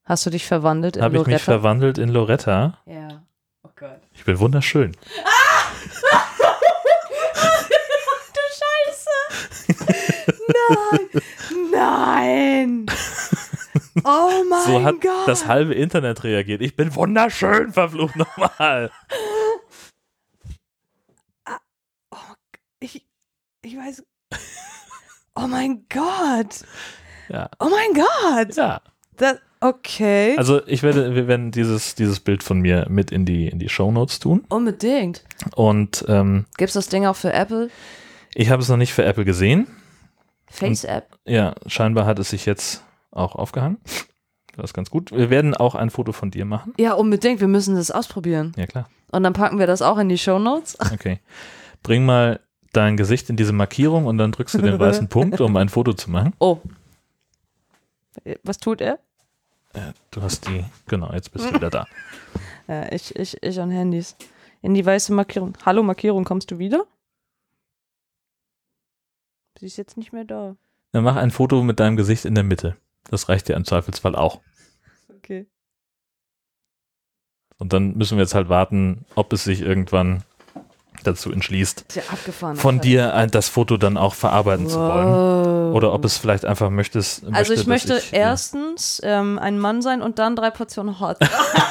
hast 0.09 0.25
du 0.25 0.29
dich 0.29 0.45
verwandelt 0.45 0.97
in 0.97 1.03
habe 1.03 1.15
ich 1.15 1.19
mich 1.21 1.27
Loretta? 1.27 1.45
verwandelt 1.45 1.97
in 1.97 2.09
Loretta. 2.09 2.79
Ja. 2.85 3.23
Oh 3.63 3.69
Gott. 3.75 4.01
Ich 4.13 4.25
bin 4.25 4.37
wunderschön. 4.39 4.91
du 8.33 8.41
Scheiße! 8.59 9.09
Nein! 10.47 11.21
Nein! 11.71 12.85
Oh 14.03 14.43
mein 14.49 14.65
so 14.65 14.83
hat 14.83 15.01
Gott! 15.01 15.27
das 15.27 15.45
halbe 15.45 15.73
Internet 15.73 16.23
reagiert. 16.23 16.61
Ich 16.61 16.75
bin 16.75 16.93
wunderschön, 16.95 17.71
verflucht 17.73 18.15
nochmal. 18.15 18.91
ich, 22.79 23.05
ich 23.61 23.77
weiß. 23.77 24.03
Oh 25.35 25.47
mein 25.47 25.85
Gott! 25.89 26.65
Ja. 27.29 27.49
Oh 27.59 27.69
mein 27.69 27.93
Gott! 27.93 28.55
Ja. 28.55 28.81
Das, 29.17 29.37
okay. 29.61 30.35
Also 30.37 30.65
ich 30.67 30.83
werde, 30.83 31.15
wir 31.15 31.27
werden 31.27 31.51
dieses, 31.51 31.95
dieses 31.95 32.19
Bild 32.19 32.43
von 32.43 32.59
mir 32.59 32.87
mit 32.89 33.11
in 33.11 33.25
die, 33.25 33.47
in 33.47 33.59
die 33.59 33.69
Shownotes 33.69 34.19
tun. 34.19 34.45
Unbedingt. 34.49 35.23
Und 35.55 36.05
ähm, 36.07 36.45
Gibt 36.57 36.69
es 36.69 36.73
das 36.73 36.89
Ding 36.89 37.05
auch 37.05 37.15
für 37.15 37.33
Apple? 37.33 37.69
ich 38.35 38.49
habe 38.49 38.61
es 38.61 38.69
noch 38.69 38.77
nicht 38.77 38.93
für 38.93 39.03
Apple 39.03 39.25
gesehen. 39.25 39.67
Face-App? 40.49 41.17
Ja, 41.25 41.55
scheinbar 41.67 42.05
hat 42.05 42.19
es 42.19 42.29
sich 42.29 42.45
jetzt 42.45 42.83
auch 43.11 43.35
aufgehangen. 43.35 43.77
Das 44.55 44.71
ist 44.71 44.73
ganz 44.73 44.89
gut. 44.89 45.11
Wir 45.11 45.29
werden 45.29 45.55
auch 45.55 45.75
ein 45.75 45.89
Foto 45.89 46.11
von 46.11 46.31
dir 46.31 46.45
machen. 46.45 46.73
Ja, 46.77 46.93
unbedingt. 46.93 47.39
Wir 47.39 47.47
müssen 47.47 47.75
das 47.75 47.91
ausprobieren. 47.91 48.53
Ja, 48.57 48.65
klar. 48.65 48.89
Und 49.11 49.23
dann 49.23 49.33
packen 49.33 49.59
wir 49.59 49.67
das 49.67 49.81
auch 49.81 49.97
in 49.97 50.09
die 50.09 50.17
Shownotes. 50.17 50.77
Okay. 50.93 51.19
Bring 51.81 52.05
mal 52.05 52.41
dein 52.73 52.97
Gesicht 52.97 53.29
in 53.29 53.37
diese 53.37 53.53
Markierung 53.53 54.05
und 54.05 54.17
dann 54.17 54.33
drückst 54.33 54.55
du 54.55 54.59
den 54.59 54.77
weißen 54.79 55.07
Punkt, 55.09 55.39
um 55.39 55.55
ein 55.55 55.69
Foto 55.69 55.93
zu 55.93 56.11
machen. 56.11 56.33
Oh. 56.39 56.59
Was 58.43 58.57
tut 58.57 58.81
er? 58.81 58.99
Äh, 59.73 59.93
Du 60.11 60.21
hast 60.21 60.47
die, 60.47 60.65
genau, 60.87 61.13
jetzt 61.13 61.31
bist 61.31 61.49
du 61.49 61.53
wieder 61.53 61.69
da. 61.69 61.85
Ja, 62.67 62.91
ich, 62.91 63.15
ich, 63.15 63.41
ich 63.41 63.59
an 63.59 63.71
Handys. 63.71 64.15
In 64.61 64.75
die 64.75 64.85
weiße 64.85 65.11
Markierung. 65.11 65.57
Hallo 65.65 65.81
Markierung, 65.81 66.23
kommst 66.23 66.51
du 66.51 66.59
wieder? 66.59 66.85
Sie 69.59 69.65
ist 69.65 69.77
jetzt 69.77 69.97
nicht 69.97 70.13
mehr 70.13 70.23
da. 70.23 70.55
Dann 70.91 71.03
mach 71.03 71.15
ein 71.15 71.31
Foto 71.31 71.63
mit 71.63 71.79
deinem 71.79 71.97
Gesicht 71.97 72.25
in 72.25 72.35
der 72.35 72.43
Mitte. 72.43 72.77
Das 73.09 73.27
reicht 73.27 73.47
dir 73.47 73.55
im 73.55 73.65
Zweifelsfall 73.65 74.15
auch. 74.15 74.41
Okay. 75.09 75.47
Und 77.57 77.73
dann 77.73 77.97
müssen 77.97 78.17
wir 78.17 78.23
jetzt 78.23 78.35
halt 78.35 78.49
warten, 78.49 79.03
ob 79.15 79.33
es 79.33 79.43
sich 79.43 79.61
irgendwann 79.61 80.23
dazu 81.03 81.31
entschließt, 81.31 81.85
ja 81.95 82.01
von 82.55 82.79
dir 82.81 83.13
ein- 83.13 83.31
das 83.31 83.49
Foto 83.49 83.77
dann 83.77 83.97
auch 83.97 84.13
verarbeiten 84.15 84.67
zu 84.67 84.79
wollen. 84.79 85.07
Wow. 85.07 85.75
Oder 85.75 85.93
ob 85.93 86.05
es 86.05 86.17
vielleicht 86.17 86.45
einfach 86.45 86.69
möchtest. 86.69 87.23
Also 87.31 87.53
ich 87.53 87.67
möchte, 87.67 87.93
möchte 87.93 88.07
ich, 88.07 88.13
äh, 88.13 88.19
erstens 88.19 89.01
ähm, 89.03 89.37
ein 89.39 89.59
Mann 89.59 89.81
sein 89.81 90.01
und 90.01 90.19
dann 90.19 90.35
drei 90.35 90.49
Portionen 90.49 90.99
Hot. 90.99 91.17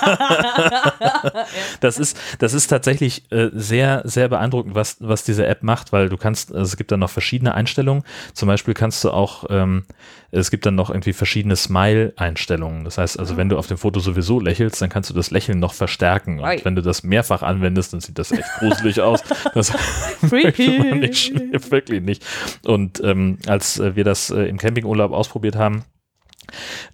Das 1.80 1.98
ist, 1.98 2.16
das 2.38 2.52
ist 2.54 2.68
tatsächlich 2.68 3.30
äh, 3.30 3.50
sehr, 3.52 4.02
sehr 4.04 4.28
beeindruckend, 4.28 4.74
was, 4.74 4.96
was 5.00 5.24
diese 5.24 5.46
App 5.46 5.62
macht, 5.62 5.92
weil 5.92 6.08
du 6.08 6.16
kannst, 6.16 6.50
also 6.52 6.62
es 6.64 6.76
gibt 6.76 6.90
dann 6.92 7.00
noch 7.00 7.10
verschiedene 7.10 7.54
Einstellungen. 7.54 8.02
Zum 8.34 8.48
Beispiel 8.48 8.74
kannst 8.74 9.04
du 9.04 9.10
auch, 9.10 9.44
ähm, 9.50 9.84
es 10.30 10.50
gibt 10.50 10.66
dann 10.66 10.74
noch 10.74 10.90
irgendwie 10.90 11.12
verschiedene 11.14 11.56
Smile-Einstellungen. 11.56 12.84
Das 12.84 12.98
heißt, 12.98 13.18
also 13.18 13.36
wenn 13.36 13.48
du 13.48 13.56
auf 13.58 13.66
dem 13.66 13.78
Foto 13.78 13.98
sowieso 14.00 14.40
lächelst, 14.40 14.80
dann 14.82 14.90
kannst 14.90 15.08
du 15.08 15.14
das 15.14 15.30
Lächeln 15.30 15.58
noch 15.58 15.72
verstärken. 15.72 16.40
Und 16.40 16.64
wenn 16.64 16.74
du 16.76 16.82
das 16.82 17.02
mehrfach 17.02 17.42
anwendest, 17.42 17.92
dann 17.92 18.00
sieht 18.00 18.18
das 18.18 18.30
echt 18.32 18.48
gruselig 18.58 19.00
aus. 19.02 19.22
Das 19.54 19.72
möchte 20.30 20.78
man 20.78 21.00
nicht, 21.00 21.32
wirklich 21.70 22.02
nicht. 22.02 22.24
Und 22.64 23.02
ähm, 23.02 23.38
als 23.46 23.78
äh, 23.78 23.96
wir 23.96 24.04
das 24.04 24.30
äh, 24.30 24.42
im 24.42 24.58
Campingurlaub 24.58 25.12
ausprobiert 25.12 25.56
haben, 25.56 25.84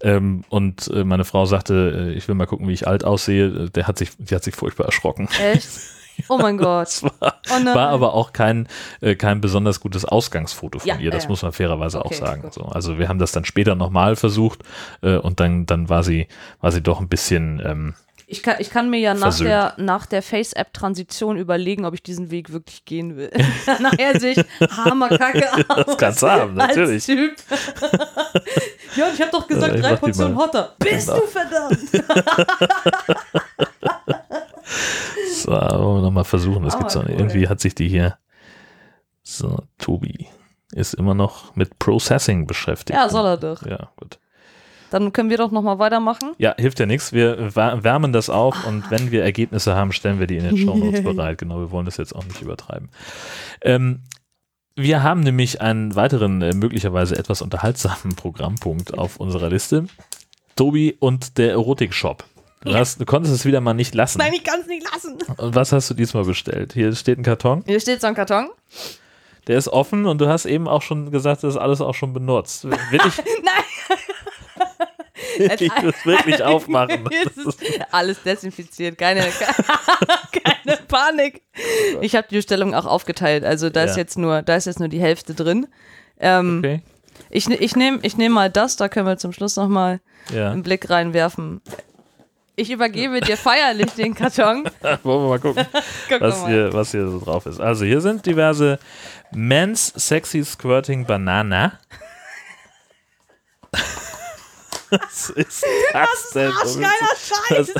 ähm, 0.03 0.45
und 0.49 0.89
äh, 0.89 1.05
meine 1.05 1.24
Frau 1.24 1.47
sagte, 1.47 2.11
äh, 2.12 2.16
ich 2.16 2.26
will 2.26 2.35
mal 2.35 2.47
gucken, 2.47 2.66
wie 2.66 2.72
ich 2.72 2.89
alt 2.89 3.05
aussehe. 3.05 3.47
äh, 3.47 3.70
Der 3.70 3.87
hat 3.87 3.99
sich, 3.99 4.11
die 4.18 4.35
hat 4.35 4.43
sich 4.43 4.57
furchtbar 4.57 4.87
erschrocken. 4.87 5.28
Echt? 5.41 5.68
Oh 6.28 6.38
mein 6.38 6.56
Gott. 6.58 6.86
Das 6.88 7.02
war, 7.02 7.34
Oh 7.50 7.64
war 7.64 7.88
aber 7.88 8.14
auch 8.14 8.32
kein, 8.32 8.68
äh, 9.00 9.14
kein 9.14 9.40
besonders 9.40 9.80
gutes 9.80 10.04
Ausgangsfoto 10.04 10.78
von 10.78 10.88
Ja, 10.88 10.96
ihr. 10.98 11.10
Das 11.10 11.24
ja. 11.24 11.28
muss 11.30 11.42
man 11.42 11.52
fairerweise 11.52 12.04
Okay, 12.04 12.14
auch 12.14 12.18
sagen. 12.18 12.50
So, 12.52 12.62
also 12.62 12.98
wir 12.98 13.08
haben 13.08 13.18
das 13.18 13.32
dann 13.32 13.44
später 13.44 13.74
nochmal 13.74 14.16
versucht 14.16 14.60
äh, 15.02 15.16
und 15.16 15.40
dann, 15.40 15.66
dann 15.66 15.88
war 15.88 16.02
sie, 16.02 16.28
war 16.60 16.72
sie 16.72 16.80
doch 16.82 17.00
ein 17.00 17.08
bisschen, 17.08 17.60
ähm, 17.64 17.94
Ich 18.26 18.42
kann, 18.42 18.56
ich 18.58 18.70
kann 18.70 18.88
mir 18.90 18.98
ja 19.00 19.12
nach 19.14 19.20
Versöhnt. 19.34 19.48
der, 19.50 19.74
nach 19.76 20.06
der 20.06 20.22
Face-App-Transition 20.22 21.36
überlegen, 21.36 21.84
ob 21.84 21.92
ich 21.94 22.02
diesen 22.02 22.30
Weg 22.30 22.52
wirklich 22.52 22.84
gehen 22.86 23.16
will. 23.16 23.30
Nachher 23.80 24.18
sehe 24.18 24.32
ich 24.32 24.44
hammerkacke 24.76 25.46
aus. 25.68 25.84
Das 25.86 25.98
kannst 25.98 26.22
du 26.22 26.28
haben, 26.30 26.58
als 26.58 26.74
natürlich. 26.76 27.04
Typ. 27.04 27.34
ja, 28.96 29.06
und 29.08 29.14
ich 29.14 29.20
habe 29.20 29.30
doch 29.30 29.46
gesagt, 29.46 29.74
Ja, 29.76 29.80
drei 29.82 29.96
Portionen. 29.96 30.36
Hotter. 30.38 30.74
Bist 30.78 31.08
Genau. 31.08 31.20
du 31.20 31.26
verdammt? 31.26 31.78
so, 35.34 35.50
wollen 35.52 35.96
wir 35.98 36.02
nochmal 36.02 36.24
versuchen. 36.24 36.64
Das 36.64 36.74
Oh, 36.74 36.78
gibt's 36.78 36.96
auch 36.96 37.02
nicht. 37.04 37.14
cool. 37.14 37.20
Irgendwie 37.20 37.48
hat 37.48 37.60
sich 37.60 37.74
die 37.74 37.88
hier, 37.88 38.18
so, 39.22 39.62
Tobi 39.78 40.26
ist 40.72 40.94
immer 40.94 41.14
noch 41.14 41.54
mit 41.56 41.78
Processing 41.78 42.46
beschäftigt. 42.46 42.98
Ja, 42.98 43.08
soll 43.08 43.26
er 43.26 43.36
doch. 43.36 43.64
Ja, 43.64 43.90
gut. 43.96 44.18
Dann 44.90 45.12
können 45.12 45.30
wir 45.30 45.38
doch 45.38 45.50
nochmal 45.50 45.78
weitermachen. 45.78 46.32
Ja, 46.38 46.54
hilft 46.56 46.78
ja 46.78 46.86
nichts. 46.86 47.12
Wir 47.12 47.54
wärmen 47.56 48.12
das 48.12 48.30
auf 48.30 48.66
und 48.66 48.90
wenn 48.90 49.10
wir 49.10 49.22
Ergebnisse 49.24 49.74
haben, 49.74 49.92
stellen 49.92 50.20
wir 50.20 50.26
die 50.26 50.36
in 50.36 50.44
den 50.44 50.56
Shownotes 50.56 51.02
bereit. 51.04 51.38
Genau, 51.38 51.58
wir 51.58 51.70
wollen 51.70 51.84
das 51.86 51.96
jetzt 51.96 52.14
auch 52.14 52.24
nicht 52.24 52.40
übertreiben. 52.42 52.90
Ähm, 53.60 54.02
Wir 54.76 55.02
haben 55.02 55.20
nämlich 55.20 55.60
einen 55.60 55.94
weiteren, 55.96 56.42
äh, 56.42 56.52
möglicherweise 56.54 57.16
etwas 57.16 57.42
unterhaltsamen 57.42 58.14
Programmpunkt 58.16 58.96
auf 58.98 59.16
unserer 59.18 59.48
Liste. 59.48 59.86
Tobi 60.56 60.96
und 61.00 61.38
der 61.38 61.50
Erotik-Shop. 61.52 62.24
Du, 62.64 62.70
Ja. 62.70 62.78
hast, 62.78 63.00
du 63.00 63.04
konntest 63.04 63.34
es 63.34 63.44
wieder 63.44 63.60
mal 63.60 63.74
nicht 63.74 63.94
lassen. 63.94 64.18
Nein, 64.18 64.32
ich 64.34 64.44
kann 64.44 64.60
es 64.60 64.66
nicht 64.66 64.86
lassen. 64.90 65.18
Und 65.36 65.54
was 65.54 65.72
hast 65.72 65.90
du 65.90 65.94
diesmal 65.94 66.24
bestellt? 66.24 66.72
Hier 66.72 66.94
steht 66.94 67.18
ein 67.18 67.22
Karton, 67.22 67.62
Hier 67.66 67.80
steht 67.80 68.00
so 68.00 68.06
ein 68.06 68.14
Karton. 68.14 68.48
der 69.46 69.58
ist 69.58 69.68
offen 69.68 70.06
und 70.06 70.18
du 70.20 70.28
hast 70.28 70.46
eben 70.46 70.66
auch 70.68 70.80
schon 70.82 71.10
gesagt, 71.10 71.44
das 71.44 71.54
ist 71.54 71.60
alles 71.60 71.80
auch 71.82 71.94
schon 71.94 72.12
benutzt. 72.14 72.64
Will 72.64 72.72
ich, 72.92 73.00
Nein, 73.44 73.64
will 75.38 75.56
ich 75.60 75.72
das 75.72 76.06
wirklich 76.06 76.42
aufmachen? 76.42 77.08
es 77.26 77.36
ist 77.46 77.60
alles 77.90 78.22
desinfiziert. 78.22 78.96
Keine, 78.98 79.20
keine 79.20 80.76
Panik. 80.88 81.42
Ich 82.00 82.14
habe 82.16 82.26
die 82.30 82.36
Bestellung 82.36 82.74
auch 82.74 82.86
aufgeteilt. 82.86 83.44
Also 83.44 83.70
da 83.70 83.84
ist 83.84 83.92
Ja. 83.92 83.98
jetzt 83.98 84.18
nur, 84.18 84.42
da 84.42 84.56
ist 84.56 84.66
jetzt 84.66 84.78
nur 84.80 84.88
die 84.88 85.00
Hälfte 85.00 85.34
drin. 85.34 85.66
Ähm, 86.18 86.58
Okay, 86.60 86.82
Ich, 87.30 87.48
ne- 87.48 87.56
ich 87.56 87.76
nehme 87.76 87.98
ich 88.02 88.16
nehm 88.16 88.32
mal 88.32 88.50
das, 88.50 88.76
da 88.76 88.88
können 88.88 89.06
wir 89.06 89.18
zum 89.18 89.32
Schluss 89.32 89.56
nochmal 89.56 90.00
ja. 90.32 90.50
einen 90.50 90.62
Blick 90.62 90.88
reinwerfen. 90.88 91.60
Ich 92.57 92.70
übergebe 92.70 93.20
dir 93.20 93.36
feierlich 93.36 93.92
den 93.94 94.14
Karton. 94.14 94.64
Wollen 95.02 95.22
wir 95.24 95.28
mal 95.28 95.38
gucken, 95.40 95.66
Guck 96.09 96.20
was 96.20 96.40
mal. 96.42 96.50
hier, 96.50 96.72
was 96.72 96.90
hier 96.92 97.09
so 97.09 97.18
drauf 97.20 97.46
ist. 97.46 97.61
Also 97.61 97.84
hier 97.84 98.00
sind 98.00 98.24
diverse 98.26 98.78
Men's 99.32 99.92
Sexy 99.96 100.44
Squirting 100.44 101.05
Banana. 101.07 101.78
Was 104.90 105.30
ist 105.30 105.64
das 105.92 106.30
denn? 106.34 106.52
Arschgeiler 106.52 107.16
Scheiß. 107.18 107.72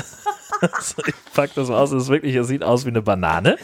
Das, 0.59 0.95
ich 1.07 1.13
pack 1.33 1.53
das 1.53 1.69
aus, 1.69 1.91
es 1.91 2.03
ist 2.03 2.09
wirklich, 2.09 2.35
es 2.35 2.47
sieht 2.47 2.63
aus 2.63 2.83
wie 2.85 2.89
eine 2.89 3.01
Banane. 3.01 3.57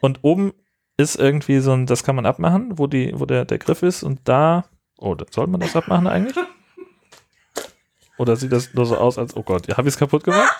Und 0.00 0.18
oben 0.22 0.52
ist 0.98 1.16
irgendwie 1.16 1.60
so 1.60 1.72
ein, 1.72 1.86
das 1.86 2.04
kann 2.04 2.16
man 2.16 2.26
abmachen, 2.26 2.78
wo, 2.78 2.86
die, 2.86 3.12
wo 3.18 3.24
der, 3.24 3.46
der 3.46 3.58
Griff 3.58 3.82
ist 3.82 4.02
und 4.02 4.20
da, 4.24 4.64
oh, 4.98 5.14
da- 5.14 5.24
soll 5.30 5.46
man 5.46 5.60
das 5.60 5.74
abmachen 5.74 6.06
eigentlich? 6.06 6.36
Oder 8.20 8.36
sieht 8.36 8.52
das 8.52 8.74
nur 8.74 8.84
so 8.84 8.98
aus, 8.98 9.16
als, 9.16 9.34
oh 9.34 9.42
Gott, 9.42 9.66
habe 9.78 9.88
ich 9.88 9.94
es 9.94 9.98
kaputt 9.98 10.24
gemacht? 10.24 10.52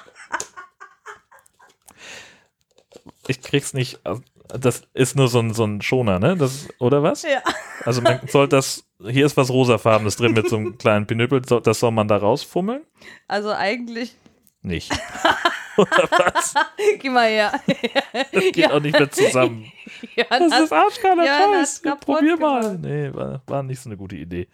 Ich 3.28 3.42
krieg's 3.42 3.74
nicht, 3.74 4.04
aus- 4.06 4.22
das 4.48 4.82
ist 4.94 5.14
nur 5.14 5.28
so 5.28 5.40
ein, 5.40 5.52
so 5.52 5.64
ein 5.64 5.82
Schoner, 5.82 6.18
ne? 6.18 6.36
Das, 6.38 6.68
oder 6.78 7.02
was? 7.02 7.22
Ja. 7.22 7.42
Also 7.84 8.00
man 8.00 8.20
soll 8.28 8.48
das, 8.48 8.84
hier 9.06 9.26
ist 9.26 9.36
was 9.36 9.50
rosafarbenes 9.50 10.16
drin 10.16 10.32
mit 10.32 10.48
so 10.48 10.56
einem 10.56 10.78
kleinen 10.78 11.06
Pinüppel, 11.06 11.42
das 11.42 11.80
soll 11.80 11.90
man 11.92 12.08
da 12.08 12.16
rausfummeln? 12.16 12.82
Also 13.28 13.50
eigentlich, 13.52 14.16
Nicht. 14.62 14.90
oder 15.76 16.08
was? 16.10 16.54
geh 16.98 17.10
mal 17.10 17.28
her. 17.28 17.52
Das 18.32 18.42
geht 18.52 18.70
auch 18.70 18.80
nicht 18.80 18.98
mehr 18.98 19.10
zusammen. 19.10 19.70
Jörn 20.16 20.26
Das 20.30 20.52
hat, 20.52 20.62
ist 20.64 20.72
arschgeiler 20.72 21.24
Ja, 21.26 21.38
das 21.52 21.82
Scheiß. 21.84 21.96
Probier 22.00 22.36
mal. 22.38 22.60
gemacht. 22.62 22.78
Nee, 22.80 23.12
war, 23.14 23.42
war 23.46 23.62
nicht 23.62 23.80
so 23.80 23.90
eine 23.90 23.96
gute 23.98 24.16
Idee. 24.16 24.48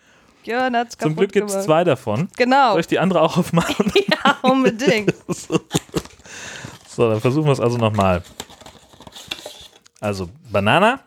Jörn 0.47 0.77
hat's 0.77 0.97
Zum 0.97 1.17
Glück 1.17 1.33
gibt 1.33 1.51
es 1.51 1.65
zwei 1.65 1.85
davon. 1.85 2.29
Genau. 2.37 2.73
Soll 2.73 2.81
ich 2.81 2.87
die 2.87 2.99
andere 2.99 3.21
auch 3.21 3.37
aufmachen? 3.39 3.93
Ja, 4.25 4.39
unbedingt. 4.43 5.15
so, 6.89 7.11
dann 7.11 7.21
versuchen 7.21 7.47
wir 7.47 7.53
es 7.53 7.61
also 7.61 7.77
nochmal. 7.79 8.23
Also, 10.01 10.29
Banana 10.51 11.01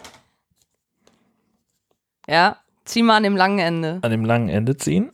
Ja, 2.27 2.57
zieh 2.85 3.03
mal 3.03 3.17
an 3.17 3.23
dem 3.23 3.35
langen 3.35 3.59
Ende. 3.59 3.99
an 4.01 4.11
dem 4.11 4.23
langen 4.25 4.49
Ende 4.49 4.77
ziehen. 4.77 5.11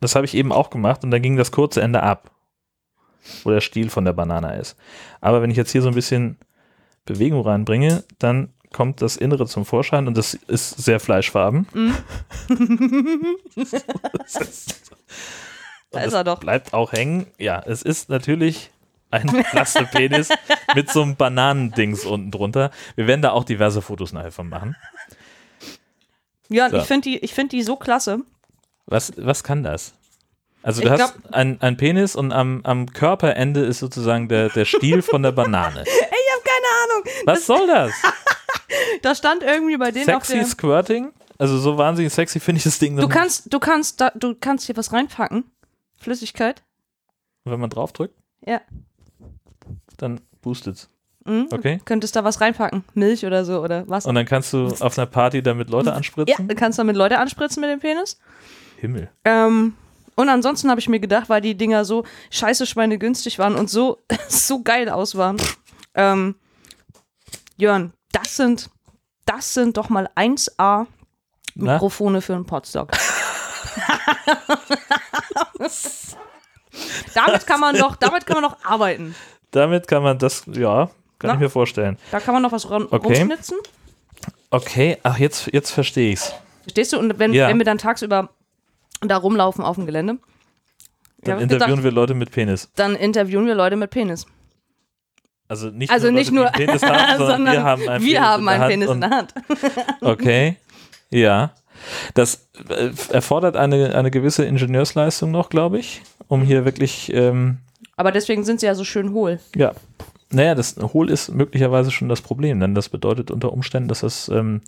Das 0.00 0.14
habe 0.14 0.26
ich 0.26 0.34
eben 0.34 0.52
auch 0.52 0.70
gemacht 0.70 1.02
und 1.04 1.10
dann 1.10 1.22
ging 1.22 1.36
das 1.36 1.50
kurze 1.52 1.82
Ende 1.82 2.02
ab, 2.02 2.30
wo 3.42 3.50
der 3.50 3.60
Stiel 3.60 3.90
von 3.90 4.04
der 4.04 4.12
Banane 4.12 4.56
ist. 4.58 4.76
Aber 5.20 5.42
wenn 5.42 5.50
ich 5.50 5.56
jetzt 5.56 5.72
hier 5.72 5.82
so 5.82 5.88
ein 5.88 5.94
bisschen 5.94 6.38
Bewegung 7.04 7.42
reinbringe, 7.42 8.04
dann 8.18 8.52
kommt 8.72 9.02
das 9.02 9.16
Innere 9.16 9.46
zum 9.46 9.64
Vorschein 9.64 10.06
und 10.06 10.16
das 10.16 10.34
ist 10.34 10.70
sehr 10.82 11.00
fleischfarben. 11.00 11.66
Das 13.56 14.36
ist- 14.40 14.92
Da 15.90 16.00
ist 16.02 16.12
er 16.12 16.22
doch. 16.24 16.38
Bleibt 16.38 16.72
auch 16.72 16.92
hängen. 16.92 17.26
Ja, 17.38 17.60
es 17.66 17.82
ist 17.82 18.08
natürlich 18.08 18.70
ein 19.10 19.26
Plastepenis 19.50 20.28
mit 20.76 20.88
so 20.90 21.02
einem 21.02 21.16
Bananendings 21.16 22.04
unten 22.04 22.30
drunter. 22.30 22.70
Wir 22.94 23.08
werden 23.08 23.22
da 23.22 23.32
auch 23.32 23.42
diverse 23.44 23.82
Fotos 23.82 24.12
nachher 24.12 24.30
von 24.30 24.48
machen. 24.48 24.76
Jörn, 26.48 26.70
So. 26.70 26.76
ich 26.78 26.84
finde 26.84 27.08
die, 27.08 27.18
ich 27.18 27.34
find 27.34 27.50
die 27.52 27.62
so 27.62 27.74
klasse. 27.76 28.20
Was, 28.86 29.12
was 29.16 29.42
kann 29.42 29.62
das? 29.64 29.94
Also 30.62 30.82
du 30.82 30.88
Ich 30.94 31.00
hast 31.00 31.14
ein, 31.32 31.60
ein 31.60 31.76
Penis 31.76 32.14
und 32.14 32.32
am, 32.32 32.60
am 32.64 32.86
Körperende 32.92 33.60
ist 33.64 33.78
sozusagen 33.80 34.28
der, 34.28 34.48
der 34.50 34.64
Stiel 34.66 35.02
von 35.02 35.22
der 35.22 35.32
Banane. 35.32 35.84
Ich 36.22 36.36
habe 36.36 36.44
keine 36.44 36.66
Ahnung. 36.84 37.04
Was 37.26 37.46
soll 37.46 37.66
das? 37.66 37.92
Da 39.02 39.14
stand 39.14 39.42
irgendwie 39.42 39.76
bei 39.76 39.90
denen 39.90 40.10
auf 40.10 40.24
Sexy. 40.24 40.50
Squirting? 40.50 41.12
Also 41.38 41.58
so 41.58 41.78
wahnsinnig 41.78 42.12
sexy 42.12 42.38
finde 42.38 42.58
ich 42.58 42.64
das 42.64 42.78
Ding 42.78 42.96
Du 42.96 43.02
dann, 43.02 43.10
kannst, 43.10 43.52
du 43.52 43.58
kannst, 43.58 44.00
da, 44.00 44.10
du 44.14 44.34
kannst 44.34 44.66
hier 44.66 44.76
was 44.76 44.92
reinpacken. 44.92 45.44
Flüssigkeit. 45.98 46.62
wenn 47.44 47.58
man 47.60 47.70
draufdrückt, 47.70 48.14
Ja. 48.46 48.60
dann 49.96 50.20
boostet's. 50.42 50.88
Mhm. 51.24 51.48
Okay. 51.50 51.80
Könntest 51.84 52.16
da 52.16 52.24
was 52.24 52.40
reinpacken. 52.40 52.84
Milch 52.94 53.24
oder 53.26 53.44
so 53.44 53.62
oder 53.62 53.86
was. 53.88 54.06
Und 54.06 54.14
dann 54.14 54.26
kannst 54.26 54.52
du 54.52 54.66
auf 54.80 54.98
einer 54.98 55.06
Party 55.06 55.42
damit 55.42 55.70
Leute 55.70 55.90
Ja, 55.90 55.94
anspritzen. 55.96 56.48
du 56.48 56.54
kannst 56.54 56.78
damit 56.78 56.96
Leute 56.96 57.18
anspritzen 57.18 57.60
mit 57.60 57.70
dem 57.70 57.80
Penis. 57.80 58.18
Himmel. 58.78 59.10
Ähm, 59.24 59.74
und 60.16 60.28
ansonsten 60.28 60.70
habe 60.70 60.80
ich 60.80 60.88
mir 60.88 61.00
gedacht, 61.00 61.28
weil 61.28 61.40
die 61.40 61.54
Dinger 61.54 61.84
so 61.84 62.04
scheiße 62.30 62.66
Schweine 62.66 62.98
günstig 62.98 63.38
waren 63.38 63.54
und 63.54 63.68
so, 63.70 63.98
so 64.28 64.62
geil 64.62 64.88
aus 64.88 65.14
waren. 65.16 65.36
Ähm, 65.94 66.34
Jörn, 67.56 67.92
das 68.12 68.36
sind, 68.36 68.70
das 69.26 69.54
sind 69.54 69.76
doch 69.76 69.88
mal 69.88 70.08
1A 70.16 70.86
Na? 71.54 71.72
Mikrofone 71.74 72.20
für 72.20 72.34
einen 72.34 72.46
Podstock. 72.46 72.90
damit 77.14 77.46
kann 77.46 77.60
man 77.60 77.76
doch, 77.76 77.96
damit 77.96 78.26
kann 78.26 78.40
man 78.40 78.50
doch 78.50 78.56
arbeiten. 78.64 79.14
Damit 79.50 79.88
kann 79.88 80.02
man 80.02 80.18
das, 80.18 80.44
ja, 80.46 80.86
kann 81.18 81.28
Na? 81.28 81.34
ich 81.34 81.40
mir 81.40 81.50
vorstellen. 81.50 81.98
Da 82.10 82.20
kann 82.20 82.34
man 82.34 82.42
noch 82.42 82.52
was 82.52 82.68
rum, 82.70 82.86
Okay. 82.90 83.18
rumschnitzen. 83.20 83.58
Okay, 84.50 84.98
ach, 85.02 85.18
jetzt, 85.18 85.48
jetzt 85.52 85.70
verstehe 85.70 86.12
ich's. 86.12 86.32
Verstehst 86.62 86.92
du? 86.92 86.98
Und 86.98 87.18
wenn, 87.18 87.32
Ja. 87.32 87.48
wenn 87.48 87.58
wir 87.58 87.64
dann 87.64 87.78
tagsüber 87.78 88.30
da 89.00 89.16
rumlaufen 89.16 89.64
auf 89.64 89.76
dem 89.76 89.86
Gelände, 89.86 90.18
Dann 91.22 91.40
interviewen 91.40 91.68
gedacht, 91.68 91.84
wir 91.84 91.90
Leute 91.92 92.14
mit 92.14 92.30
Penis. 92.30 92.68
dann 92.76 92.94
interviewen 92.96 93.46
wir 93.46 93.54
Leute 93.54 93.76
mit 93.76 93.90
Penis. 93.90 94.26
Also 95.50 95.68
nicht 95.70 95.90
Also 95.90 96.06
nur 96.06 96.14
nicht 96.18 96.30
nur, 96.32 96.46
Penis 96.46 96.82
haben, 96.82 97.18
sondern, 97.18 97.18
sondern 97.28 97.52
wir 97.54 97.62
haben 97.64 97.88
einen 97.88 98.04
wir 98.04 98.12
Penis 98.14 98.26
haben 98.28 98.40
in 98.42 98.46
der 98.46 98.54
einen 98.62 98.70
Penis 98.70 98.90
in 98.90 99.00
der 99.00 99.10
Hand. 99.10 99.34
Okay, 100.00 100.56
ja. 101.10 101.50
Das 102.14 102.46
äh, 102.68 102.90
erfordert 103.10 103.56
eine, 103.56 103.94
eine 103.94 104.10
gewisse 104.10 104.44
Ingenieursleistung 104.44 105.30
noch, 105.30 105.48
glaube 105.50 105.78
ich, 105.78 106.02
um 106.28 106.42
hier 106.42 106.64
wirklich, 106.64 107.12
ähm, 107.12 107.58
Aber 107.96 108.12
deswegen 108.12 108.44
sind 108.44 108.60
sie 108.60 108.66
ja 108.66 108.74
so 108.74 108.84
schön 108.84 109.12
hohl. 109.12 109.40
ja. 109.56 109.72
Naja, 110.32 110.54
das 110.54 110.76
Hohl 110.76 111.10
ist 111.10 111.30
möglicherweise 111.34 111.90
schon 111.90 112.08
das 112.08 112.20
Problem, 112.20 112.60
denn 112.60 112.72
das 112.76 112.88
bedeutet 112.88 113.32
unter 113.32 113.52
Umständen, 113.52 113.88
dass 113.88 114.02
das, 114.02 114.28
ähm, 114.28 114.60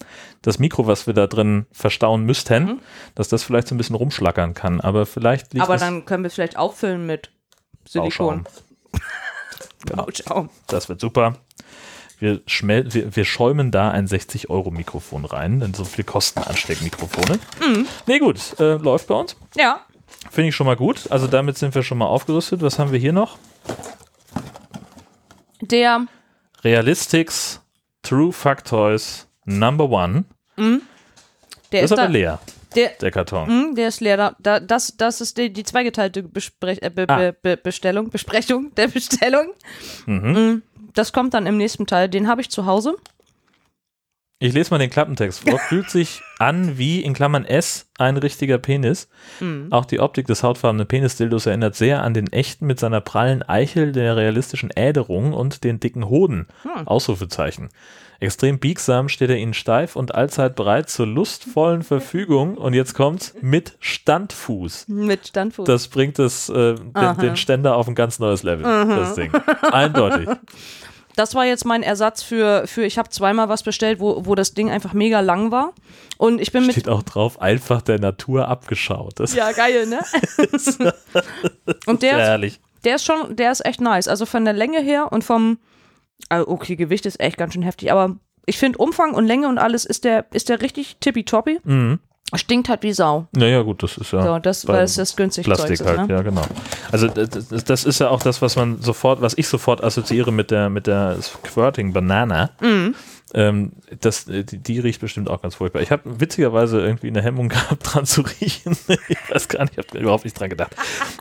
das 0.43 0.59
Mikro, 0.59 0.89
was 0.89 1.07
wir 1.07 1.15
da 1.15 1.29
drin 1.29 1.67
verstauen 1.71 2.25
müssten, 2.25 2.65
Mhm. 2.65 2.79
dass 3.15 3.29
das 3.29 3.45
vielleicht 3.45 3.69
so 3.69 3.77
ein 3.77 3.79
bisschen 3.79 3.95
rumschlackern 3.95 4.55
kann. 4.55 4.81
Aber 4.81 5.07
vielleicht 5.07 5.57
Aber 5.61 5.77
dann 5.77 6.05
können 6.05 6.25
wir 6.25 6.27
es 6.27 6.35
vielleicht 6.35 6.57
auffüllen 6.57 7.07
mit 7.07 7.31
Silikon. 7.87 8.45
Genau. 9.87 10.05
Bauschaum. 10.05 10.51
Das 10.67 10.89
wird 10.89 11.01
super. 11.01 11.37
Wir, 12.19 12.41
schmel 12.47 12.93
wir, 12.95 13.17
wir 13.17 13.25
schäumen 13.25 13.73
da 13.73 13.91
ein 13.91 14.07
60-Euro-Mikrofon 14.07 15.25
rein, 15.25 15.59
denn 15.59 15.75
so 15.75 15.85
viel 15.85 16.05
kosten 16.05 16.41
Ansteckmikrofone. 16.41 17.41
Mhm. 17.61 17.87
Nee, 18.07 18.19
gut, 18.21 18.39
äh, 18.61 18.77
läuft 18.77 19.09
bei 19.09 19.15
uns. 19.15 19.37
Ja. 19.57 19.81
Finde 20.31 20.51
ich 20.51 20.55
schon 20.55 20.67
mal 20.67 20.77
gut. 20.77 21.11
Also 21.11 21.27
damit 21.27 21.59
sind 21.59 21.75
wir 21.75 21.83
schon 21.83 21.99
mal 21.99 22.07
aufgerüstet. 22.07 22.63
Was 22.63 22.79
haben 22.79 22.93
wir 22.93 22.99
hier 22.99 23.13
noch? 23.13 23.39
Der, 25.61 26.07
Realistics 26.63 27.61
True 28.03 28.33
Factoys 28.33 29.27
Number 29.45 29.91
One. 29.91 30.25
der 31.73 31.83
Das 31.83 31.83
ist, 31.83 31.85
ist 31.85 31.93
aber 31.93 32.03
da, 32.03 32.09
leer, 32.09 32.39
der, 32.73 32.91
der 33.01 33.11
Karton. 33.11 33.49
mh, 33.71 33.75
der 33.75 33.89
ist 33.89 34.01
leer. 34.01 34.17
Da, 34.17 34.37
da, 34.39 34.61
das, 34.61 34.97
das 34.97 35.21
ist 35.21 35.39
die, 35.39 35.53
die 35.53 35.65
zweigeteilte 35.65 36.23
Besprech, 36.23 36.79
äh, 36.83 36.91
be, 36.91 37.05
Ah. 37.09 37.17
be, 37.17 37.33
be, 37.41 37.57
Bestellung, 37.57 38.11
Besprechung 38.11 38.75
der 38.75 38.89
Bestellung. 38.89 39.49
Mhm. 40.07 40.33
Mhm. 40.33 40.63
Das 40.95 41.13
kommt 41.13 41.35
dann 41.35 41.47
im 41.47 41.57
nächsten 41.57 41.87
Teil. 41.87 42.09
Den 42.09 42.29
habe 42.29 42.41
ich 42.43 42.51
zu 42.51 42.67
Hause. 42.67 42.97
Ich 44.43 44.55
lese 44.55 44.73
mal 44.73 44.79
den 44.79 44.91
Klappentext 44.91 45.49
vor. 45.49 45.57
Fühlt 45.69 45.89
sich 45.89 46.21
an 46.41 46.77
wie, 46.77 47.01
in 47.01 47.15
Klammern 47.15 47.45
S, 47.45 47.87
ein 47.97 48.17
richtiger 48.17 48.59
Penis. 48.59 49.09
Mhm. 49.39 49.69
Auch 49.71 49.85
die 49.85 50.01
Optik 50.01 50.27
des 50.27 50.43
hautfarbenen 50.43 50.89
Penisdildos 50.89 51.47
erinnert 51.47 51.77
sehr 51.77 52.03
an 52.03 52.13
den 52.13 52.27
echten 52.33 52.67
mit 52.67 52.81
seiner 52.81 53.01
prallen 53.01 53.45
Eichel, 53.45 53.93
der 53.93 54.17
realistischen 54.17 54.71
Äderung 54.75 55.33
und 55.33 55.63
den 55.63 55.79
dicken 55.79 56.09
Hoden. 56.09 56.49
Hm. 56.63 56.89
Ausrufezeichen. 56.89 57.69
Extrem 58.19 58.59
biegsam 58.59 59.09
steht 59.09 59.31
er 59.31 59.37
ihnen 59.37 59.55
steif 59.55 59.95
und 59.95 60.17
allzeit 60.17 60.57
bereit 60.57 60.91
zur 60.91 61.07
lustvollen 61.07 61.83
Verfügung. 61.83 62.57
Und 62.57 62.75
jetzt 62.75 62.95
kommt's 62.95 63.35
mit 63.43 63.77
Standfuß. 63.79 64.89
Mit 64.89 65.29
Standfuß. 65.29 65.67
Das 65.67 65.87
bringt 65.87 66.19
das, 66.19 66.49
äh, 66.49 66.75
den, 66.75 66.91
Aha. 66.95 67.15
den 67.15 67.37
Ständer 67.37 67.77
auf 67.77 67.87
ein 67.87 67.95
ganz 67.95 68.19
neues 68.19 68.43
Level, 68.43 68.65
das 68.65 69.15
Ding. 69.15 69.33
Eindeutig. 69.71 70.29
das 71.17 71.35
war 71.35 71.45
jetzt 71.45 71.65
mein 71.65 71.83
Ersatz 71.83 72.23
für, 72.23 72.67
für 72.67 72.85
ich 72.85 72.99
habe 72.99 73.11
zweimal 73.11 73.49
was 73.49 73.63
bestellt, 73.63 74.01
wo, 74.01 74.25
wo 74.27 74.35
das 74.35 74.55
Ding 74.55 74.71
einfach 74.71 74.93
mega 74.93 75.21
lang 75.21 75.51
war. 75.51 75.73
Und 76.19 76.41
ich 76.41 76.53
bin 76.53 76.67
mit. 76.67 76.73
Steht 76.73 76.89
auch 76.89 77.03
drauf, 77.03 77.41
einfach 77.41 77.83
der 77.83 77.99
Natur 77.99 78.49
abgeschaut. 78.49 79.21
Das 79.21 79.35
Ja, 79.35 79.53
geil, 79.53 79.87
ne? 79.87 80.01
und 81.87 82.03
der, 82.03 82.13
ist, 82.13 82.19
herrlich. 82.19 82.61
der 82.85 82.97
ist 82.97 83.05
schon, 83.05 83.37
der 83.37 83.53
ist 83.53 83.65
echt 83.65 83.81
nice. 83.81 84.09
Also 84.09 84.27
von 84.27 84.45
der 84.45 84.55
Länge 84.55 84.81
her 84.81 85.13
und 85.13 85.25
vom, 85.25 85.59
also 86.29 86.49
okay, 86.49 86.77
Gewicht 86.77 87.07
ist 87.07 87.21
echt 87.21 87.37
ganz 87.37 87.55
schön 87.55 87.63
heftig, 87.63 87.93
aber 87.93 88.17
ich 88.47 88.59
finde 88.59 88.79
Umfang 88.79 89.15
und 89.15 89.27
Länge 89.27 89.49
und 89.49 89.59
alles 89.59 89.85
ist 89.85 90.05
der, 90.05 90.27
ist 90.33 90.49
der 90.49 90.61
richtig 90.61 90.97
tippitoppi. 91.01 91.61
Mhm. 91.65 92.01
Stinkt 92.35 92.69
halt 92.69 92.83
wie 92.83 92.93
Sau. 92.93 93.27
Naja, 93.37 93.63
gut, 93.63 93.83
das 93.83 93.99
ist 93.99 94.13
ja. 94.13 94.23
So, 94.23 94.39
das, 94.39 94.67
weil 94.67 94.85
es 94.85 94.95
das 94.95 95.17
günstig 95.17 95.45
Plastik 95.45 95.77
Zeugs 95.77 95.81
ist, 95.81 95.87
halt, 95.99 96.09
ne? 96.09 96.15
ja, 96.15 96.23
genau. 96.23 96.43
Also 96.91 97.09
das, 97.09 97.49
das- 97.49 97.65
das 97.65 97.85
ist 97.85 97.99
ja 97.99 98.09
auch 98.09 98.23
das, 98.23 98.41
was 98.43 98.57
man 98.57 98.81
sofort, 98.81 99.21
was 99.21 99.35
ich 99.37 99.47
sofort 99.49 99.83
assoziiere 99.85 100.33
mit 100.33 100.51
der 100.51 100.69
mit 100.71 100.87
der 100.87 101.17
Squirting 101.21 101.93
Banana. 101.93 102.51
Mhm. 102.61 102.95
Ähm, 103.35 103.73
das, 104.01 104.29
äh, 104.29 104.45
die, 104.45 104.59
die 104.59 104.79
riecht 104.79 105.01
bestimmt 105.01 105.31
auch 105.31 105.41
ganz 105.43 105.55
furchtbar. 105.55 105.81
Ich 105.83 105.91
habe 105.91 106.21
witzigerweise 106.21 106.81
irgendwie 106.81 107.09
eine 107.09 107.23
Hemmung 107.23 107.49
gehabt, 107.51 107.81
dran 107.95 108.05
zu 108.07 108.23
riechen. 108.23 108.77
ich 109.09 109.19
weiß 109.31 109.49
gar 109.49 109.63
nicht, 109.65 109.79
ich 109.79 109.87
habe 109.87 109.99
überhaupt 109.99 110.25
nicht 110.25 110.39
dran 110.39 110.51
gedacht, 110.51 110.75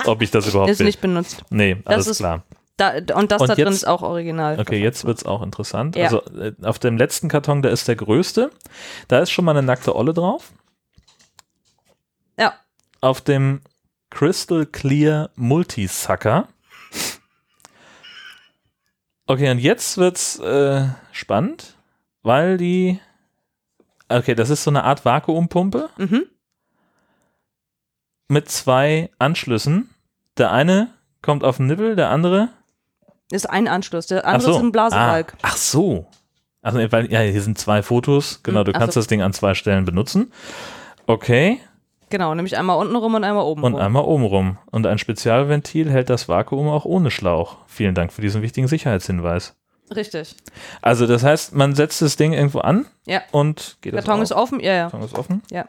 ob 0.06 0.22
ich 0.22 0.32
das 0.32 0.48
überhaupt 0.48 0.70
Ist 0.72 0.80
will. 0.80 0.88
nicht 0.88 1.02
benutzt. 1.02 1.44
nee, 1.50 1.78
alles 1.86 2.08
ist- 2.08 2.18
klar. 2.18 2.44
Da, 2.78 2.94
und 3.16 3.32
das 3.32 3.42
Und 3.42 3.50
da 3.50 3.54
drin 3.56 3.66
jetzt- 3.68 3.76
ist 3.76 3.88
auch 3.88 4.02
original. 4.02 4.60
Okay, 4.60 4.82
jetzt 4.82 5.06
wird's 5.06 5.24
auch 5.26 5.44
interessant. 5.44 5.96
Ja. 5.96 6.06
Also 6.06 6.22
äh, 6.40 6.54
auf 6.64 6.80
dem 6.80 6.98
letzten 6.98 7.28
Karton, 7.28 7.62
der 7.62 7.70
ist 7.72 7.88
der 7.88 7.96
größte. 7.96 8.50
Da 9.08 9.20
ist 9.20 9.30
schon 9.30 9.46
mal 9.46 9.52
eine 9.52 9.62
nackte 9.62 9.96
Olle 9.96 10.14
drauf. 10.14 10.52
Auf 13.02 13.22
dem 13.22 13.62
Crystal 14.10 14.66
Clear 14.66 15.30
Multisucker. 15.36 16.48
Okay, 19.28 19.50
und 19.50 19.60
jetzt 19.60 19.98
wird's 19.98 20.40
äh, 20.40 20.88
spannend, 21.12 21.78
weil 22.22 22.58
die. 22.58 23.00
Okay, 24.10 24.36
das 24.36 24.50
ist 24.50 24.64
so 24.64 24.72
eine 24.72 24.84
Art 24.84 25.06
Vakuumpumpe 25.06 25.90
Mhm. 25.98 26.24
mit 28.28 28.50
zwei 28.50 29.10
Anschlüssen. 29.20 29.90
Der 30.38 30.52
eine 30.52 30.94
kommt 31.22 31.44
auf 31.44 31.58
den 31.58 31.68
Nippel, 31.68 31.96
der 31.96 32.10
andere 32.10 32.50
Ist 33.32 33.50
ein 33.50 33.68
Anschluss. 33.70 34.08
Der 34.08 34.26
andere 34.28 34.52
so. 34.52 34.58
ist 34.58 34.64
ein 34.64 34.72
Blasebalg. 34.74 35.34
Ah, 35.36 35.38
ach 35.44 35.58
so. 35.58 36.08
Also, 36.62 36.80
weil, 36.92 37.12
ja, 37.12 37.22
hier 37.22 37.42
sind 37.42 37.58
zwei 37.58 37.82
Fotos. 37.84 38.42
Genau, 38.44 38.60
Hm, 38.60 38.66
du 38.66 38.72
ach 38.76 38.80
kannst 38.80 38.94
so. 38.96 39.00
das 39.00 39.08
Ding 39.08 39.22
an 39.22 39.32
zwei 39.34 39.54
Stellen 39.54 39.86
benutzen. 39.86 40.32
Okay. 41.08 41.62
Genau, 42.12 42.36
nämlich 42.36 42.58
einmal 42.58 42.78
unten 42.78 42.96
rum 42.96 43.16
und 43.16 43.24
einmal 43.24 43.44
oben 43.46 43.64
Und 43.64 43.74
rum. 43.74 43.82
einmal 43.82 44.04
oben 44.04 44.26
rum. 44.26 44.58
Und 44.70 44.86
ein 44.86 45.00
Spezialventil 45.00 45.90
hält 45.90 46.10
das 46.12 46.30
Vakuum 46.30 46.68
auch 46.70 46.86
ohne 46.86 47.10
Schlauch. 47.10 47.58
Vielen 47.68 47.96
Dank 47.96 48.14
für 48.14 48.22
diesen 48.22 48.42
wichtigen 48.44 48.68
Sicherheitshinweis. 48.68 49.56
Richtig. 49.96 50.36
Also, 50.82 51.08
das 51.08 51.24
heißt, 51.24 51.54
man 51.56 51.74
setzt 51.76 52.02
das 52.02 52.16
Ding 52.18 52.34
irgendwo 52.34 52.60
an 52.60 52.86
Ja. 53.06 53.22
und 53.32 53.78
geht 53.82 53.94
Karton 53.94 54.20
das 54.20 54.32
ist 54.32 54.38
offen? 54.38 54.60
Ja, 54.60 54.74
ja. 54.74 54.84
Karton 54.90 55.04
ist 55.06 55.18
offen. 55.18 55.42
Ja. 55.50 55.66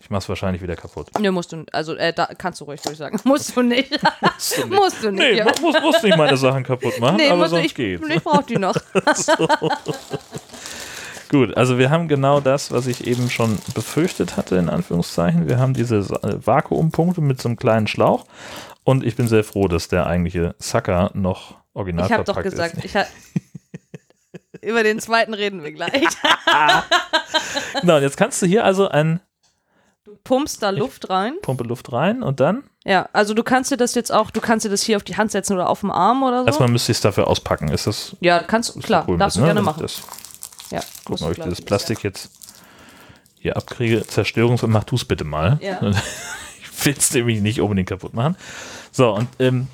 Ich 0.00 0.10
mach's 0.10 0.28
wahrscheinlich 0.28 0.62
wieder 0.62 0.76
kaputt. 0.76 1.08
Ne, 1.18 1.32
musst 1.32 1.52
du, 1.52 1.64
also 1.72 1.94
äh, 1.94 2.12
da 2.12 2.26
kannst 2.36 2.60
du 2.60 2.66
ruhig 2.66 2.82
durchsagen. 2.82 3.18
Musst 3.24 3.56
du 3.56 3.62
nicht. 3.62 3.90
Musst 4.20 4.58
du 4.58 4.66
nicht. 4.66 4.78
musst 4.78 5.02
du 5.02 5.10
nicht. 5.10 5.18
Nee, 5.32 5.38
ja. 5.38 5.44
muss, 5.62 5.80
muss, 5.80 6.02
nicht 6.02 6.16
meine 6.18 6.36
Sachen 6.36 6.62
kaputt 6.62 6.92
machen, 7.00 7.16
Nee, 7.16 7.28
aber 7.30 7.38
musst 7.38 7.52
du, 7.52 7.56
sonst 7.56 7.66
ich, 7.66 7.74
geht's. 7.74 8.06
ich 8.06 8.22
brauch 8.22 8.42
die 8.42 8.58
noch. 8.58 8.74
Gut, 11.30 11.56
also 11.56 11.78
wir 11.78 11.90
haben 11.90 12.08
genau 12.08 12.40
das, 12.40 12.70
was 12.70 12.86
ich 12.86 13.06
eben 13.06 13.30
schon 13.30 13.58
befürchtet 13.74 14.36
hatte, 14.36 14.56
in 14.56 14.68
Anführungszeichen. 14.68 15.48
Wir 15.48 15.58
haben 15.58 15.74
diese 15.74 15.96
äh, 15.96 16.46
Vakuumpumpe 16.46 17.20
mit 17.20 17.40
so 17.40 17.48
einem 17.48 17.56
kleinen 17.56 17.86
Schlauch 17.86 18.24
und 18.84 19.04
ich 19.04 19.16
bin 19.16 19.26
sehr 19.28 19.44
froh, 19.44 19.68
dass 19.68 19.88
der 19.88 20.06
eigentliche 20.06 20.54
Sucker 20.58 21.10
noch 21.14 21.56
original 21.72 22.06
Ich 22.06 22.12
habe 22.12 22.24
doch 22.24 22.34
verpackt 22.34 22.50
gesagt, 22.50 22.74
ist. 22.76 22.84
ich 22.84 22.96
ha 22.96 23.04
über 24.62 24.82
den 24.82 25.00
zweiten 25.00 25.34
reden 25.34 25.62
wir 25.62 25.72
gleich. 25.72 25.92
Genau, 27.80 27.96
und 27.96 28.02
jetzt 28.02 28.16
kannst 28.16 28.40
du 28.40 28.46
hier 28.46 28.64
also 28.64 28.88
ein 28.88 29.20
Du 30.04 30.16
pumpst 30.22 30.62
da 30.62 30.70
Luft 30.70 31.10
rein. 31.10 31.34
Pumpe 31.42 31.64
Luft 31.64 31.92
rein 31.92 32.22
und 32.22 32.38
dann, 32.40 32.64
Ja, 32.84 33.08
also 33.12 33.32
du 33.34 33.42
kannst 33.42 33.70
dir 33.70 33.76
das 33.76 33.94
jetzt 33.94 34.12
auch, 34.12 34.30
du 34.30 34.40
kannst 34.40 34.64
dir 34.64 34.70
das 34.70 34.82
hier 34.82 34.96
auf 34.96 35.02
die 35.02 35.16
Hand 35.16 35.30
setzen 35.32 35.54
oder 35.54 35.68
auf 35.68 35.80
dem 35.80 35.90
Arm 35.90 36.22
oder 36.22 36.42
so. 36.42 36.46
erstmal 36.46 36.68
müsste 36.68 36.92
ich 36.92 36.98
es 36.98 37.02
dafür 37.02 37.26
auspacken. 37.26 37.68
Ist 37.68 37.86
das 37.86 38.14
ja, 38.20 38.40
kannst 38.40 38.74
du, 38.74 38.78
ist 38.78 38.84
klar, 38.86 39.04
cool 39.08 39.18
darfst 39.18 39.36
mit, 39.38 39.42
du 39.44 39.46
ne? 39.48 39.54
gerne 39.54 39.62
machen. 39.62 39.80
Das, 39.82 40.02
ja, 40.74 40.80
guck 41.04 41.20
mal, 41.20 41.30
ob 41.32 41.38
ich 41.38 41.58
ich, 41.58 41.64
Plastik 41.64 42.02
jetzt 42.02 42.30
hier 43.38 43.56
abkriege. 43.56 44.00
Zerstörungs- 44.02 44.62
und 44.64 44.70
mach 44.70 44.84
du 44.84 44.96
es 44.96 45.04
bitte 45.04 45.24
mal. 45.24 45.58
Ja. 45.62 45.80
Ich 46.76 46.86
will 46.86 46.94
es 46.98 47.14
nämlich 47.14 47.40
nicht 47.40 47.60
unbedingt 47.62 47.88
kaputt 47.88 48.12
machen. 48.12 48.36
So, 48.92 49.14
und 49.14 49.28
ähm, 49.38 49.68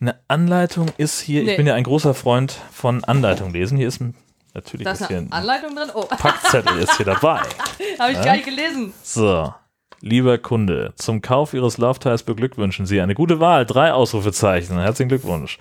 eine 0.00 0.16
Anleitung 0.28 0.88
ist 0.98 1.20
hier, 1.20 1.40
ich 1.40 1.46
Nee. 1.48 1.56
bin 1.56 1.66
ja 1.66 1.74
ein 1.74 1.82
großer 1.82 2.14
Freund 2.14 2.56
von 2.72 3.02
Anleitung 3.02 3.52
lesen. 3.52 3.76
Hier 3.76 3.88
ist 3.88 4.00
ein, 4.00 4.14
natürlich 4.52 4.86
ist 4.86 5.08
hier 5.08 5.16
ein 5.18 5.32
Anleitung 5.32 5.74
drin. 5.74 5.90
Oh, 5.94 6.02
Packzettel 6.04 6.78
ist 6.78 6.96
hier 6.96 7.06
dabei. 7.06 7.40
habe 7.98 8.12
ich 8.12 8.22
gar 8.22 8.34
nicht 8.34 8.44
gelesen. 8.44 8.92
So, 9.02 9.52
lieber 10.00 10.38
Kunde, 10.38 10.92
zum 10.96 11.22
Kauf 11.22 11.54
Ihres 11.54 11.78
Laufteils 11.78 12.22
beglückwünschen 12.22 12.86
Sie 12.86 13.00
eine 13.00 13.14
gute 13.14 13.40
Wahl. 13.40 13.64
Drei 13.66 13.92
Ausrufezeichen. 13.92 14.78
Herzlichen 14.78 15.08
Glückwunsch. 15.08 15.58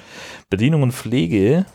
Bedienung 0.50 0.84
und 0.84 0.92
Pflege. 0.92 1.66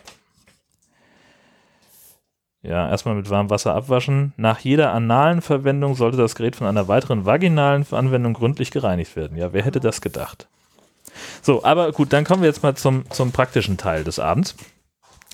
Ja, 2.62 2.88
erstmal 2.90 3.14
mit 3.14 3.30
warmem 3.30 3.50
Wasser 3.50 3.74
abwaschen. 3.74 4.32
Nach 4.36 4.58
jeder 4.58 4.92
analen 4.92 5.42
Verwendung 5.42 5.94
sollte 5.94 6.16
das 6.16 6.34
Gerät 6.34 6.56
von 6.56 6.66
einer 6.66 6.88
weiteren 6.88 7.24
vaginalen 7.24 7.86
Anwendung 7.90 8.34
gründlich 8.34 8.70
gereinigt 8.70 9.14
werden. 9.14 9.36
Ja, 9.36 9.52
wer 9.52 9.62
hätte 9.62 9.80
das 9.80 10.00
gedacht? 10.00 10.48
So, 11.40 11.64
aber 11.64 11.92
gut, 11.92 12.12
dann 12.12 12.24
kommen 12.24 12.42
wir 12.42 12.48
jetzt 12.48 12.62
mal 12.62 12.74
zum, 12.74 13.08
zum 13.10 13.32
praktischen 13.32 13.76
Teil 13.76 14.04
des 14.04 14.18
Abends. 14.18 14.56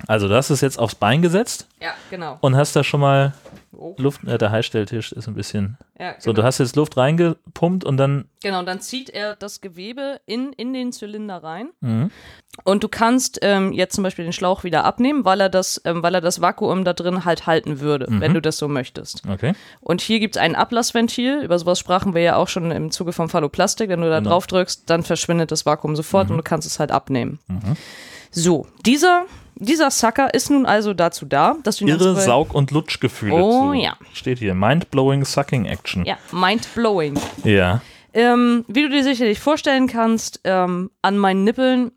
Also, 0.08 0.28
du 0.28 0.34
hast 0.34 0.50
es 0.50 0.60
jetzt 0.60 0.78
aufs 0.78 0.94
Bein 0.96 1.22
gesetzt 1.22 1.68
Ja, 1.80 1.92
genau. 2.10 2.38
und 2.40 2.56
hast 2.56 2.74
da 2.76 2.82
schon 2.84 3.00
mal 3.00 3.32
Oh, 3.76 3.94
Luft, 3.98 4.22
äh, 4.24 4.38
der 4.38 4.52
Heißstelltisch 4.52 5.10
ist 5.10 5.26
ein 5.26 5.34
bisschen 5.34 5.76
ja, 5.98 6.10
genau. 6.12 6.20
so, 6.20 6.32
du 6.32 6.44
hast 6.44 6.58
jetzt 6.58 6.76
Luft 6.76 6.96
reingepumpt 6.96 7.84
und 7.84 7.96
dann. 7.96 8.26
genau, 8.40 8.62
dann 8.62 8.80
zieht 8.80 9.10
er 9.10 9.34
das 9.34 9.60
Gewebe 9.60 10.20
in, 10.26 10.52
in 10.52 10.72
den 10.72 10.92
Zylinder 10.92 11.42
rein. 11.42 11.70
Mhm. 11.80 12.12
Und 12.62 12.84
du 12.84 12.88
kannst 12.88 13.40
ähm, 13.42 13.72
jetzt 13.72 13.96
zum 13.96 14.04
Beispiel 14.04 14.24
den 14.24 14.32
Schlauch 14.32 14.62
wieder 14.62 14.84
abnehmen, 14.84 15.24
weil 15.24 15.40
er 15.40 15.48
das, 15.48 15.80
ähm, 15.84 16.04
weil 16.04 16.14
er 16.14 16.20
das 16.20 16.40
Vakuum 16.40 16.84
da 16.84 16.92
drin 16.92 17.24
halt 17.24 17.46
halten 17.48 17.80
würde, 17.80 18.08
Mhm. 18.08 18.20
wenn 18.20 18.34
du 18.34 18.40
das 18.40 18.58
so 18.58 18.68
möchtest. 18.68 19.22
Okay. 19.28 19.54
Und 19.80 20.00
hier 20.00 20.20
gibt 20.20 20.36
es 20.36 20.40
ein 20.42 20.54
Ablassventil, 20.54 21.40
über 21.42 21.58
sowas 21.58 21.80
sprachen 21.80 22.14
wir 22.14 22.22
ja 22.22 22.36
auch 22.36 22.46
schon 22.48 22.70
im 22.70 22.92
Zuge 22.92 23.12
vom 23.12 23.28
Phalloplastik. 23.28 23.88
Wenn 23.88 24.00
du 24.02 24.08
da 24.08 24.18
Genau. 24.20 24.30
drauf 24.30 24.46
drückst, 24.46 24.88
dann 24.88 25.02
verschwindet 25.02 25.50
das 25.50 25.66
Vakuum 25.66 25.96
sofort 25.96 26.26
Mhm. 26.28 26.32
und 26.32 26.36
du 26.38 26.42
kannst 26.44 26.66
es 26.68 26.78
halt 26.78 26.92
abnehmen. 26.92 27.40
So, 28.30 28.66
dieser, 28.86 29.24
dieser 29.56 29.90
Sucker 29.90 30.34
ist 30.34 30.50
nun 30.50 30.66
also 30.66 30.94
dazu 30.94 31.26
da, 31.26 31.56
dass 31.62 31.76
du 31.76 31.86
Irre 31.86 32.20
Saug- 32.20 32.54
und 32.54 32.70
Lutschgefühle. 32.70 33.34
Oh, 33.34 33.72
zu. 33.72 33.72
ja. 33.74 33.96
Steht 34.12 34.38
hier. 34.38 34.54
Mind-blowing 34.54 35.24
Sucking 35.24 35.66
Action. 35.66 36.04
Ja, 36.04 36.18
mind-blowing. 36.32 37.18
Ja. 37.44 37.80
Ähm, 38.12 38.64
wie 38.68 38.82
du 38.82 38.90
dir 38.90 39.02
sicherlich 39.02 39.40
vorstellen 39.40 39.86
kannst, 39.86 40.40
ähm, 40.44 40.90
an 41.02 41.18
meinen 41.18 41.44
Nippeln 41.44 41.92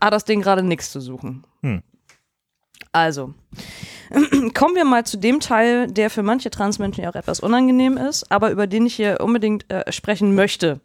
hat 0.00 0.12
das 0.12 0.24
Ding 0.24 0.42
gerade 0.42 0.62
nichts 0.62 0.92
zu 0.92 1.00
suchen. 1.00 1.44
Hm. 1.62 1.82
Also, 2.92 3.34
kommen 4.54 4.76
wir 4.76 4.84
mal 4.84 5.04
zu 5.04 5.16
dem 5.16 5.40
Teil, 5.40 5.88
der 5.88 6.10
für 6.10 6.22
manche 6.22 6.50
Transmenschen 6.50 7.02
ja 7.02 7.10
auch 7.10 7.16
etwas 7.16 7.40
unangenehm 7.40 7.96
ist, 7.96 8.30
aber 8.30 8.50
über 8.50 8.66
den 8.66 8.86
ich 8.86 8.94
hier 8.94 9.18
unbedingt 9.20 9.70
äh, 9.72 9.90
sprechen 9.90 10.34
möchte. 10.34 10.80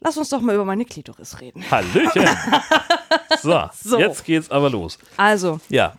Lass 0.00 0.18
uns 0.18 0.28
doch 0.28 0.40
mal 0.40 0.54
über 0.54 0.64
meine 0.64 0.84
Klitoris 0.84 1.40
reden. 1.40 1.64
Hallöchen. 1.70 2.28
so, 3.42 3.62
So. 3.82 3.98
jetzt 3.98 4.24
geht's 4.24 4.50
aber 4.50 4.70
los. 4.70 4.98
Also, 5.16 5.60
Ja. 5.68 5.94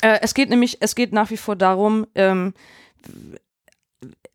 Äh, 0.00 0.20
es 0.22 0.32
geht 0.34 0.48
nämlich, 0.48 0.78
es 0.80 0.94
geht 0.94 1.12
nach 1.12 1.30
wie 1.30 1.36
vor 1.36 1.56
darum, 1.56 2.06
ähm, 2.14 2.54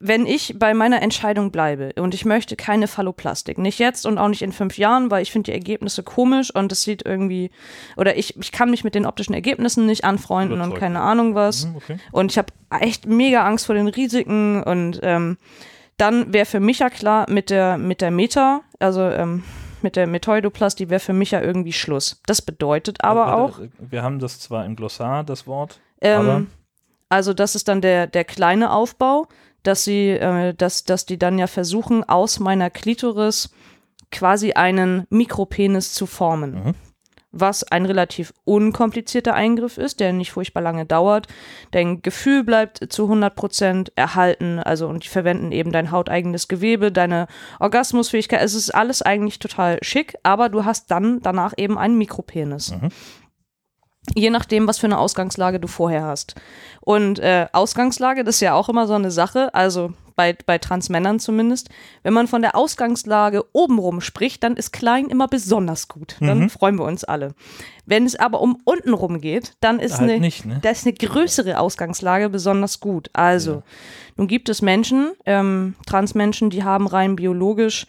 wenn 0.06 0.26
ich 0.26 0.56
bei 0.60 0.74
meiner 0.74 1.01
Entscheidung 1.01 1.51
bleibe 1.51 1.93
und 1.95 2.14
ich 2.14 2.26
möchte 2.26 2.58
keine 2.58 2.89
Phalloplastik, 2.89 3.58
nicht 3.58 3.80
jetzt 3.80 4.06
und 4.06 4.18
auch 4.18 4.28
nicht 4.28 4.41
in 4.41 4.51
fünf 4.51 4.78
Jahren, 4.78 5.10
weil 5.10 5.22
ich 5.24 5.32
finde 5.32 5.45
die 5.51 5.54
Ergebnisse 5.58 6.04
komisch 6.04 6.54
und 6.54 6.74
es 6.74 6.82
sieht 6.82 7.06
irgendwie, 7.06 7.51
oder 7.95 8.18
ich, 8.18 8.38
ich 8.38 8.51
kann 8.51 8.70
mich 8.70 8.84
mit 8.84 8.95
den 8.95 9.06
optischen 9.06 9.34
Ergebnissen 9.34 9.86
nicht 9.86 10.04
anfreunden 10.04 10.56
und 10.60 10.72
Überzeugt. 10.72 10.82
keine 10.82 10.99
Ahnung 10.99 11.36
was. 11.36 11.64
Hm, 11.64 11.76
Okay. 11.78 11.97
Und 12.12 12.32
ich 12.34 12.38
habe 12.38 12.51
echt 12.82 13.06
mega 13.06 13.45
Angst 13.45 13.66
vor 13.66 13.76
den 13.76 13.88
Risiken 13.88 14.62
und 14.64 14.99
ähm, 15.04 15.38
dann 15.95 16.34
wäre 16.34 16.45
für 16.45 16.60
mich 16.60 16.80
ja 16.80 16.89
klar, 16.89 17.30
mit 17.30 17.49
der, 17.49 17.78
mit 17.78 18.01
der 18.01 18.12
Meta, 18.12 18.60
also 18.80 19.04
ähm, 19.04 19.43
mit 19.84 19.96
der 19.96 20.08
Metoidoplastie 20.08 20.90
wäre 20.90 21.00
für 21.00 21.14
mich 21.14 21.32
ja 21.32 21.42
irgendwie 21.42 21.74
Schluss. 21.74 22.22
Das 22.26 22.42
bedeutet 22.42 23.04
aber 23.04 23.28
Warte, 23.28 23.36
auch, 23.36 23.60
Wir 23.80 24.04
haben 24.04 24.20
das 24.20 24.40
zwar 24.40 24.66
im 24.66 24.76
Glossar, 24.76 25.24
das 25.24 25.48
Wort. 25.48 25.80
Ähm, 26.02 26.48
also 27.10 27.34
das 27.34 27.56
ist 27.56 27.68
dann 27.68 27.82
der, 27.82 28.08
der 28.08 28.24
kleine 28.24 28.72
Aufbau, 28.72 29.28
dass 29.64 29.84
sie, 29.84 30.10
äh, 30.10 30.54
dass, 30.54 30.84
dass 30.84 31.06
die 31.06 31.18
dann 31.18 31.40
ja 31.40 31.48
versuchen, 31.48 32.04
aus 32.04 32.40
meiner 32.40 32.70
Klitoris 32.70 33.52
quasi 34.12 34.54
einen 34.54 35.06
Mikropenis 35.10 35.94
zu 35.94 36.06
formen. 36.06 36.54
Mhm. 36.54 36.76
Was 37.34 37.64
ein 37.64 37.86
relativ 37.86 38.34
unkomplizierter 38.46 39.34
Eingriff 39.34 39.78
ist, 39.78 40.00
der 40.00 40.14
nicht 40.14 40.32
furchtbar 40.32 40.62
lange 40.62 40.86
dauert. 40.86 41.28
Dein 41.72 42.02
Gefühl 42.02 42.44
bleibt 42.44 42.94
zu 42.94 43.12
100% 43.12 43.92
erhalten, 43.96 44.60
also 44.60 44.88
und 44.88 45.04
die 45.04 45.10
verwenden 45.10 45.52
eben 45.52 45.72
dein 45.72 45.92
hauteigenes 45.92 46.48
Gewebe, 46.48 46.92
deine 46.92 47.28
Orgasmusfähigkeit. 47.60 48.42
Es 48.42 48.54
ist 48.54 48.74
alles 48.74 49.02
eigentlich 49.02 49.40
total 49.40 49.80
schick, 49.82 50.16
aber 50.24 50.50
du 50.50 50.64
hast 50.64 50.92
dann 50.92 51.22
danach 51.22 51.54
eben 51.58 51.78
einen 51.78 51.98
Mikropenis. 51.98 52.74
Je 54.16 54.30
nachdem, 54.30 54.68
was 54.68 54.80
für 54.80 54.88
eine 54.88 54.97
Ausgangslage 54.97 55.60
du 55.60 55.68
vorher 55.68 56.04
hast. 56.04 56.36
Und 56.82 57.20
äh, 57.20 57.47
Ausgangslage, 57.54 58.24
das 58.24 58.36
ist 58.36 58.41
ja 58.41 58.54
auch 58.54 58.68
immer 58.68 58.86
so 58.86 58.93
eine 58.93 59.12
Sache, 59.12 59.54
also 59.54 59.93
bei, 60.16 60.36
bei 60.45 60.58
Transmännern 60.58 61.20
zumindest. 61.20 61.70
Wenn 62.04 62.14
man 62.14 62.28
von 62.28 62.41
der 62.41 62.56
Ausgangslage 62.56 63.43
obenrum 63.54 64.01
spricht, 64.01 64.43
dann 64.43 64.56
ist 64.56 64.72
klein 64.72 65.08
immer 65.08 65.28
besonders 65.28 65.88
gut. 65.88 66.18
Dann 66.20 66.49
freuen 66.49 66.78
wir 66.78 66.86
uns 66.86 67.04
alle. 67.04 67.34
Wenn 67.86 68.06
es 68.06 68.16
aber 68.16 68.41
um 68.41 68.60
untenrum 68.64 69.20
geht, 69.22 69.54
dann 69.60 69.80
ist, 69.80 69.99
Halt 69.99 70.12
eine, 70.12 70.20
nicht, 70.20 70.45
ne? 70.45 70.60
da 70.62 70.70
ist 70.70 70.86
eine 70.86 70.93
größere 70.93 71.60
Ausgangslage 71.60 72.30
besonders 72.30 72.80
gut. 72.80 73.10
Also, 73.14 73.64
nun 74.16 74.28
gibt 74.28 74.49
es 74.49 74.62
Menschen, 74.62 75.12
ähm, 75.26 75.76
Transmenschen, 75.86 76.49
die 76.49 76.64
haben 76.64 76.88
rein 76.88 77.16
biologisch 77.16 77.88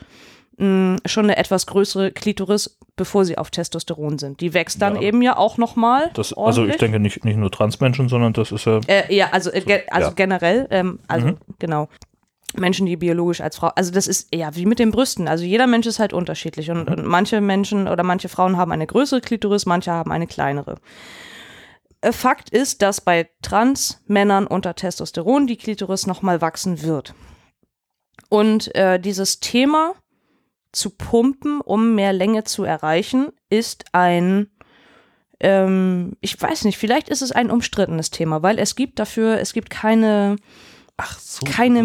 mh, 0.58 0.98
schon 1.06 1.24
eine 1.24 1.36
etwas 1.36 1.66
größere 1.66 2.10
Klitoris, 2.12 2.78
bevor 2.96 3.24
sie 3.24 3.38
auf 3.38 3.50
Testosteron 3.50 4.18
sind. 4.18 4.40
Die 4.40 4.54
wächst 4.54 4.80
dann 4.82 4.96
Ja. 4.96 5.02
eben 5.02 5.22
ja 5.22 5.36
auch 5.36 5.58
nochmal. 5.58 6.10
Also 6.36 6.64
ich 6.66 6.76
denke 6.76 7.00
nicht, 7.00 7.24
nicht 7.24 7.36
nur 7.36 7.50
Transmenschen, 7.50 8.08
sondern 8.08 8.32
das 8.32 8.52
ist 8.52 8.64
ja. 8.64 8.80
Äh, 8.86 9.14
ja, 9.14 9.28
also, 9.32 9.50
äh, 9.50 9.60
ge 9.60 9.82
also 9.90 10.08
Ja. 10.08 10.14
generell, 10.14 10.66
ähm, 10.70 10.98
also 11.08 11.26
Mhm. 11.28 11.36
genau. 11.58 11.88
Menschen, 12.56 12.86
die 12.86 12.96
biologisch 12.96 13.40
als 13.40 13.56
Frau, 13.56 13.72
also 13.74 13.90
das 13.90 14.06
ist 14.06 14.32
ja 14.32 14.54
wie 14.54 14.64
mit 14.64 14.78
den 14.78 14.92
Brüsten. 14.92 15.26
Also 15.26 15.42
jeder 15.44 15.66
Mensch 15.66 15.86
ist 15.88 15.98
halt 15.98 16.12
unterschiedlich 16.12 16.70
und, 16.70 16.88
und 16.88 17.04
manche 17.04 17.40
Menschen 17.40 17.88
oder 17.88 18.04
manche 18.04 18.28
Frauen 18.28 18.56
haben 18.56 18.70
eine 18.70 18.86
größere 18.86 19.20
Klitoris, 19.20 19.66
manche 19.66 19.90
haben 19.90 20.12
eine 20.12 20.28
kleinere. 20.28 20.76
Äh, 22.00 22.12
Fakt 22.12 22.50
ist, 22.50 22.80
dass 22.80 23.00
bei 23.00 23.28
Trans-Männern 23.42 24.46
unter 24.46 24.76
Testosteron 24.76 25.48
die 25.48 25.56
Klitoris 25.56 26.06
nochmal 26.06 26.40
wachsen 26.42 26.82
wird. 26.82 27.12
Und 28.28 28.72
äh, 28.76 29.00
dieses 29.00 29.40
Thema 29.40 29.94
zu 30.74 30.90
pumpen, 30.90 31.60
um 31.60 31.94
mehr 31.94 32.12
Länge 32.12 32.44
zu 32.44 32.64
erreichen, 32.64 33.28
ist 33.50 33.84
ein, 33.92 34.50
ähm, 35.40 36.16
ich 36.20 36.40
weiß 36.40 36.64
nicht, 36.64 36.78
vielleicht 36.78 37.08
ist 37.08 37.22
es 37.22 37.32
ein 37.32 37.50
umstrittenes 37.50 38.10
Thema, 38.10 38.42
weil 38.42 38.58
es 38.58 38.76
gibt 38.76 38.98
dafür, 38.98 39.38
es 39.38 39.52
gibt 39.52 39.70
keine, 39.70 40.36
Ach 40.96 41.18
so. 41.18 41.44
keine 41.44 41.82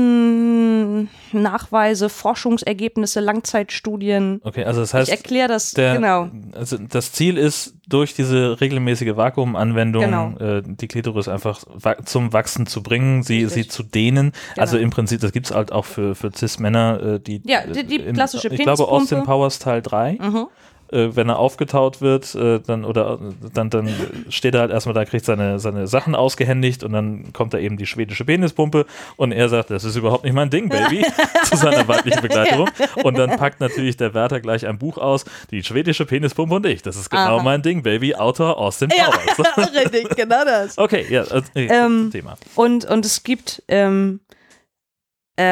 medizinischen 0.00 1.10
Nachweise, 1.32 2.08
Forschungsergebnisse, 2.08 3.20
Langzeitstudien. 3.20 4.40
Okay, 4.42 4.64
also 4.64 4.80
das 4.80 4.90
Ich 4.90 4.94
heißt, 4.94 5.10
erkläre 5.10 5.48
das 5.48 5.72
der, 5.72 5.96
genau. 5.96 6.30
also 6.54 6.78
das 6.78 7.12
Ziel 7.12 7.36
ist, 7.36 7.74
durch 7.86 8.14
diese 8.14 8.58
regelmäßige 8.60 9.16
Vakuumanwendung 9.16 10.04
Genau. 10.04 10.32
äh, 10.38 10.62
die 10.64 10.86
Klitoris 10.88 11.28
einfach 11.28 11.62
wa 11.74 11.96
zum 12.04 12.32
Wachsen 12.32 12.66
zu 12.66 12.82
bringen, 12.82 13.22
sie, 13.22 13.44
Richtig. 13.44 13.64
sie 13.64 13.68
zu 13.68 13.82
dehnen. 13.82 14.32
Also 14.56 14.76
Genau. 14.76 14.84
im 14.84 14.90
Prinzip, 14.90 15.20
das 15.20 15.32
gibt 15.32 15.46
es 15.46 15.52
halt 15.54 15.70
auch 15.72 15.84
für, 15.84 16.14
für 16.14 16.30
Cis-Männer, 16.34 17.02
äh, 17.16 17.20
die, 17.20 17.42
Ja, 17.44 17.66
die- 17.66 17.84
die 17.84 17.96
in, 17.96 18.14
klassische 18.14 18.48
Ich 18.48 18.60
glaube. 18.60 18.86
Austin 18.88 19.24
Powers 19.24 19.58
Teil 19.58 19.82
3. 19.82 20.18
Mhm. 20.20 20.46
Äh, 20.92 21.14
wenn 21.14 21.28
er 21.28 21.38
aufgetaut 21.38 22.00
wird, 22.00 22.34
äh, 22.34 22.60
dann 22.60 22.84
oder 22.84 23.14
äh, 23.14 23.48
dann, 23.54 23.70
dann 23.70 23.88
steht 24.28 24.54
er 24.54 24.62
halt 24.62 24.70
erstmal 24.70 24.94
da, 24.94 25.04
kriegt 25.04 25.24
seine, 25.24 25.58
seine 25.58 25.86
Sachen 25.86 26.14
ausgehändigt 26.14 26.84
und 26.84 26.92
dann 26.92 27.32
kommt 27.32 27.54
da 27.54 27.58
eben 27.58 27.76
die 27.76 27.86
schwedische 27.86 28.24
Penispumpe 28.24 28.86
und 29.16 29.32
er 29.32 29.48
sagt, 29.48 29.70
das 29.70 29.84
ist 29.84 29.96
überhaupt 29.96 30.24
nicht 30.24 30.34
mein 30.34 30.50
Ding, 30.50 30.68
Baby, 30.68 31.04
zu 31.44 31.56
seiner 31.56 31.86
weiblichen 31.88 32.20
Begleiterin. 32.22 32.68
Und 33.02 33.18
dann 33.18 33.36
packt 33.36 33.60
natürlich 33.60 33.96
der 33.96 34.14
Wärter 34.14 34.40
gleich 34.40 34.66
ein 34.66 34.78
Buch 34.78 34.98
aus, 34.98 35.24
die 35.50 35.62
schwedische 35.62 36.06
Penispumpe 36.06 36.54
und 36.56 36.66
ich. 36.66 36.82
Das 36.82 36.96
ist 36.96 37.10
genau 37.10 37.36
Aha. 37.36 37.42
mein 37.42 37.62
Ding, 37.62 37.82
Baby, 37.82 38.14
Autor 38.14 38.58
Austin 38.58 38.90
Ja, 38.96 39.10
Powers. 39.10 39.74
richtig, 39.74 40.08
genau 40.16 40.44
das. 40.44 40.76
Okay, 40.78 41.06
ja, 41.08 41.22
äh, 41.22 41.42
nee, 41.54 41.68
Ähm, 41.70 42.10
Thema. 42.12 42.36
Und, 42.54 42.84
und 42.84 43.04
es 43.04 43.22
gibt, 43.22 43.62
ähm, 43.68 44.20
äh, 44.28 44.29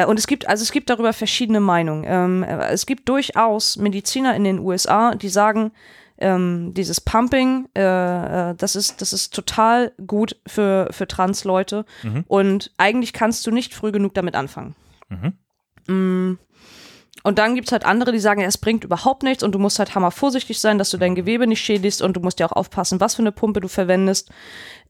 und 0.05 0.19
es 0.19 0.27
gibt, 0.27 0.47
also 0.47 0.61
es 0.61 0.71
gibt 0.71 0.89
darüber 0.89 1.13
verschiedene 1.13 1.59
Meinungen. 1.59 2.03
Ähm, 2.07 2.43
äh, 2.43 2.69
es 2.69 2.85
gibt 2.85 3.07
durchaus 3.07 3.77
Mediziner 3.77 4.35
in 4.35 4.43
den 4.43 4.59
USA, 4.59 5.15
die 5.15 5.29
sagen, 5.29 5.71
ähm, 6.19 6.73
dieses 6.73 6.99
Pumping, 6.99 7.69
äh, 7.75 7.81
äh, 8.51 8.55
das 8.55 8.75
ist, 8.75 9.01
das 9.01 9.13
ist 9.13 9.33
total 9.33 9.93
gut 10.05 10.35
für, 10.45 10.89
für 10.91 11.07
Trans-Leute. 11.07 11.85
Mhm. 12.03 12.25
Und 12.27 12.71
eigentlich 12.77 13.13
kannst 13.13 13.47
du 13.47 13.51
nicht 13.51 13.73
früh 13.73 13.91
genug 13.91 14.13
damit 14.13 14.35
anfangen. 14.35 14.75
Mhm. 15.87 16.37
Und 17.23 17.37
dann 17.37 17.55
gibt 17.55 17.67
es 17.67 17.71
halt 17.71 17.85
andere, 17.85 18.11
die 18.11 18.19
sagen, 18.19 18.41
ja, 18.41 18.47
es 18.47 18.57
bringt 18.57 18.83
überhaupt 18.83 19.23
nichts 19.23 19.43
und 19.43 19.53
du 19.53 19.59
musst 19.59 19.79
halt 19.79 19.93
hammer 19.95 20.11
vorsichtig 20.11 20.59
sein, 20.59 20.77
dass 20.77 20.89
du 20.89 20.97
dein 20.97 21.15
Gewebe 21.15 21.47
nicht 21.47 21.61
schädigst 21.61 22.01
und 22.01 22.15
du 22.15 22.21
musst 22.21 22.39
ja 22.39 22.47
auch 22.47 22.53
aufpassen, 22.53 22.99
was 22.99 23.15
für 23.15 23.21
eine 23.21 23.31
Pumpe 23.31 23.59
du 23.59 23.67
verwendest. 23.67 24.31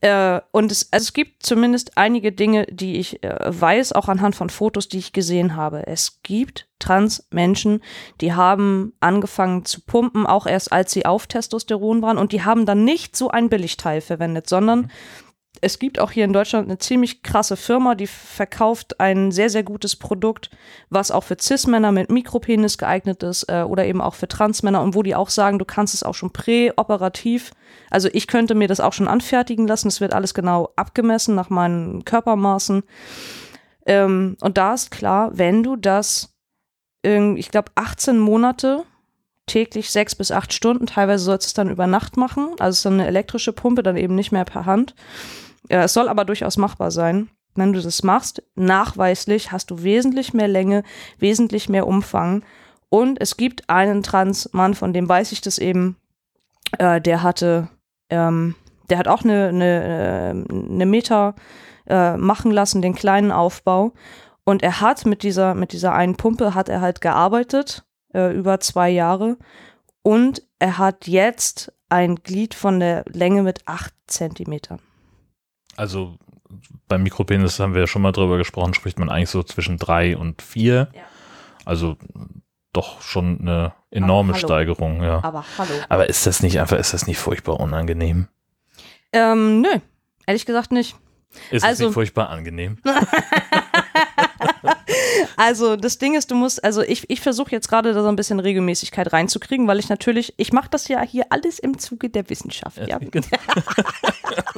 Äh, 0.02 0.42
und 0.52 0.72
es, 0.72 0.92
also 0.92 1.04
es 1.04 1.14
gibt 1.14 1.44
zumindest 1.44 1.98
einige 1.98 2.32
Dinge, 2.32 2.66
die 2.68 2.98
ich 2.98 3.24
äh, 3.24 3.36
weiß, 3.48 3.94
auch 3.94 4.08
anhand 4.08 4.36
von 4.36 4.50
Fotos, 4.50 4.88
die 4.88 5.00
ich 5.00 5.12
gesehen 5.12 5.56
habe. 5.56 5.88
Es 5.88 6.22
gibt 6.22 6.68
Trans-Menschen, 6.80 7.82
die 8.22 8.34
haben 8.34 8.94
angefangen 9.00 9.66
zu 9.66 9.82
pumpen, 9.82 10.26
auch 10.26 10.46
erst 10.46 10.72
als 10.72 10.92
sie 10.92 11.06
auf 11.06 11.28
Testosteron 11.28 12.02
waren 12.02 12.18
und 12.18 12.32
die 12.32 12.44
haben 12.44 12.66
dann 12.66 12.86
nicht 12.86 13.16
so 13.16 13.30
ein 13.30 13.50
Billigteil 13.50 14.02
verwendet, 14.02 14.48
sondern 14.48 14.90
es 15.62 15.80
gibt 15.80 16.00
auch 16.00 16.12
hier 16.12 16.26
in 16.26 16.34
Deutschland 16.34 16.68
eine 16.68 16.78
ziemlich 16.78 17.24
krasse 17.24 17.56
Firma, 17.58 17.96
die 17.96 18.08
verkauft 18.08 19.00
ein 19.00 19.32
sehr, 19.32 19.50
sehr 19.50 19.64
gutes 19.64 19.96
Produkt, 19.96 20.50
was 20.90 21.12
auch 21.12 21.24
für 21.24 21.38
Cis-Männer 21.40 21.92
mit 21.92 22.10
Mikropenis 22.10 22.78
geeignet 22.78 23.24
ist 23.24 23.44
äh, 23.50 23.64
oder 23.64 23.86
eben 23.86 24.02
auch 24.02 24.16
für 24.16 24.28
Transmänner 24.28 24.82
und 24.82 24.96
wo 24.96 25.04
die 25.04 25.16
auch 25.16 25.30
sagen, 25.30 25.60
du 25.60 25.66
kannst 25.66 25.94
es 25.94 26.04
auch 26.04 26.16
schon 26.16 26.32
präoperativ, 26.32 27.52
also 27.90 28.10
ich 28.14 28.28
könnte 28.28 28.56
mir 28.56 28.68
das 28.68 28.80
auch 28.80 28.94
schon 28.94 29.08
anfertigen 29.08 29.68
lassen, 29.68 29.88
es 29.88 30.02
wird 30.02 30.14
alles 30.14 30.34
genau 30.34 30.72
abgemessen 30.76 31.36
nach 31.36 31.50
meinen 31.50 32.06
Körpermaßen. 32.06 32.84
Ähm, 33.86 34.38
und 34.42 34.58
da 34.58 34.74
ist 34.74 34.92
klar, 34.92 35.32
wenn 35.34 35.64
du 35.64 35.76
das, 35.76 36.36
irgend- 37.04 37.40
ich 37.40 37.50
glaube, 37.50 37.72
18 37.76 38.20
Monate 38.20 38.84
täglich 39.48 39.90
sechs 39.90 40.14
bis 40.14 40.32
acht 40.32 40.54
Stunden, 40.54 40.86
teilweise 40.86 41.24
sollst 41.24 41.48
du 41.48 41.50
es 41.50 41.54
dann 41.56 41.72
über 41.72 41.88
Nacht 41.88 42.18
machen, 42.18 42.50
also 42.60 42.70
es 42.70 42.78
ist 42.78 42.86
dann 42.86 42.94
eine 42.94 43.08
elektrische 43.08 43.52
Pumpe, 43.52 43.82
dann 43.82 43.98
eben 43.98 44.14
nicht 44.14 44.32
mehr 44.32 44.46
per 44.46 44.66
Hand. 44.68 44.94
Ja, 45.70 45.84
es 45.84 45.94
soll 45.94 46.10
aber 46.10 46.26
durchaus 46.26 46.58
machbar 46.58 46.92
sein. 46.92 47.30
Wenn 47.56 47.74
du 47.74 47.82
das 47.82 48.04
machst, 48.04 48.44
nachweislich 48.56 49.52
hast 49.52 49.72
du 49.72 49.84
wesentlich 49.84 50.34
mehr 50.34 50.48
Länge, 50.48 50.84
wesentlich 51.18 51.70
mehr 51.70 51.88
Umfang. 51.88 52.44
Und 52.90 53.22
es 53.22 53.38
gibt 53.38 53.70
einen 53.70 54.04
Transmann, 54.04 54.74
von 54.74 54.94
dem 54.94 55.08
weiß 55.08 55.32
ich 55.32 55.42
das 55.42 55.58
eben, 55.58 55.98
äh, 56.78 57.02
der 57.02 57.24
hatte, 57.24 57.70
ähm, 58.10 58.56
der 58.90 58.98
hat 58.98 59.08
auch 59.08 59.24
eine, 59.24 59.50
eine, 59.50 59.84
äh, 59.84 60.54
eine 60.54 60.86
Meter 60.86 61.36
äh, 61.88 62.18
machen 62.18 62.52
lassen, 62.52 62.82
den 62.82 62.96
kleinen 62.96 63.32
Aufbau. 63.32 63.94
Und 64.44 64.64
er 64.64 64.82
hat 64.82 65.06
mit 65.06 65.22
dieser, 65.24 65.54
mit 65.54 65.74
dieser 65.74 65.94
einen 65.94 66.16
Pumpe 66.16 66.56
hat 66.56 66.70
er 66.70 66.82
halt 66.82 67.02
gearbeitet, 67.02 67.84
äh, 68.14 68.34
über 68.34 68.60
zwei 68.60 68.90
Jahre. 68.90 69.38
Und 70.02 70.44
er 70.58 70.78
hat 70.78 71.08
jetzt 71.08 71.72
ein 71.90 72.16
Glied 72.18 72.54
von 72.54 72.80
der 72.80 73.04
Länge 73.08 73.44
mit 73.44 73.68
acht 73.68 73.94
Zentimetern. 74.08 74.80
Also 75.80 76.18
beim 76.90 77.04
Mikropenis 77.04 77.58
haben 77.62 77.74
wir 77.74 77.80
ja 77.80 77.88
schon 77.88 78.02
mal 78.02 78.12
drüber 78.12 78.38
gesprochen, 78.38 78.74
spricht 78.74 79.00
man 79.00 79.10
eigentlich 79.10 79.30
so 79.30 79.44
zwischen 79.44 79.78
drei 79.78 80.18
und 80.18 80.42
vier. 80.42 80.90
Ja. 80.94 81.04
Also 81.64 81.96
doch 82.74 83.02
schon 83.02 83.40
eine 83.40 83.74
enorme. 83.90 84.36
Steigerung, 84.36 85.02
ja. 85.02 85.24
Aber 85.24 85.46
hallo. 85.58 85.70
Aber 85.88 86.10
ist 86.10 86.28
das 86.28 86.44
nicht 86.44 86.60
einfach, 86.60 86.78
ist 86.78 86.94
das 86.94 87.08
nicht 87.08 87.18
furchtbar 87.18 87.62
unangenehm? 87.62 88.28
Ähm, 89.14 89.62
nö, 89.62 89.70
ehrlich 90.28 90.46
gesagt 90.46 90.74
nicht. 90.74 90.98
Ist 91.50 91.64
Also- 91.64 91.84
das 91.86 91.88
nicht 91.88 91.94
furchtbar 91.94 92.30
angenehm? 92.30 92.78
Also 95.36 95.76
das 95.76 95.98
Ding 95.98 96.16
ist, 96.16 96.32
du 96.32 96.36
musst, 96.36 96.64
also 96.64 96.82
ich, 96.82 97.10
ich 97.10 97.22
versuche 97.22 97.52
jetzt 97.52 97.68
gerade 97.70 97.94
da 97.94 98.02
so 98.02 98.10
ein 98.10 98.16
bisschen 98.16 98.40
Regelmäßigkeit 98.40 99.12
reinzukriegen, 99.12 99.68
weil 99.68 99.80
ich 99.80 99.90
natürlich, 99.90 100.34
ich 100.38 100.54
mache 100.54 100.70
das 100.70 100.88
ja 100.88 101.02
hier 101.02 101.26
alles 101.30 101.60
im 101.60 101.78
Zuge 101.78 102.10
der 102.10 102.30
Wissenschaft. 102.30 102.78
Ja. 102.88 103.00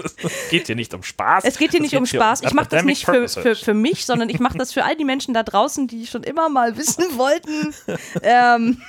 Es 0.04 0.50
geht 0.50 0.68
hier 0.68 0.76
nicht 0.76 0.94
um 0.94 1.04
Spaß. 1.04 1.44
Es 1.46 1.58
geht 1.58 1.72
hier 1.72 1.82
nicht 1.82 1.96
um 1.96 2.06
Spaß. 2.06 2.42
Ich 2.44 2.54
mache 2.54 2.70
das 2.70 2.84
nicht 2.84 3.06
für, 3.06 3.28
für, 3.28 3.56
für 3.56 3.74
mich, 3.74 4.06
sondern 4.06 4.30
ich 4.30 4.40
mache 4.40 4.58
das 4.58 4.74
für 4.74 4.84
all 4.84 4.96
die 4.96 5.06
Menschen 5.06 5.34
da 5.34 5.44
draußen, 5.44 5.88
die 5.88 6.08
schon 6.08 6.24
immer 6.24 6.50
mal 6.50 6.78
wissen 6.78 7.18
wollten. 7.18 7.74
ähm, 8.24 8.82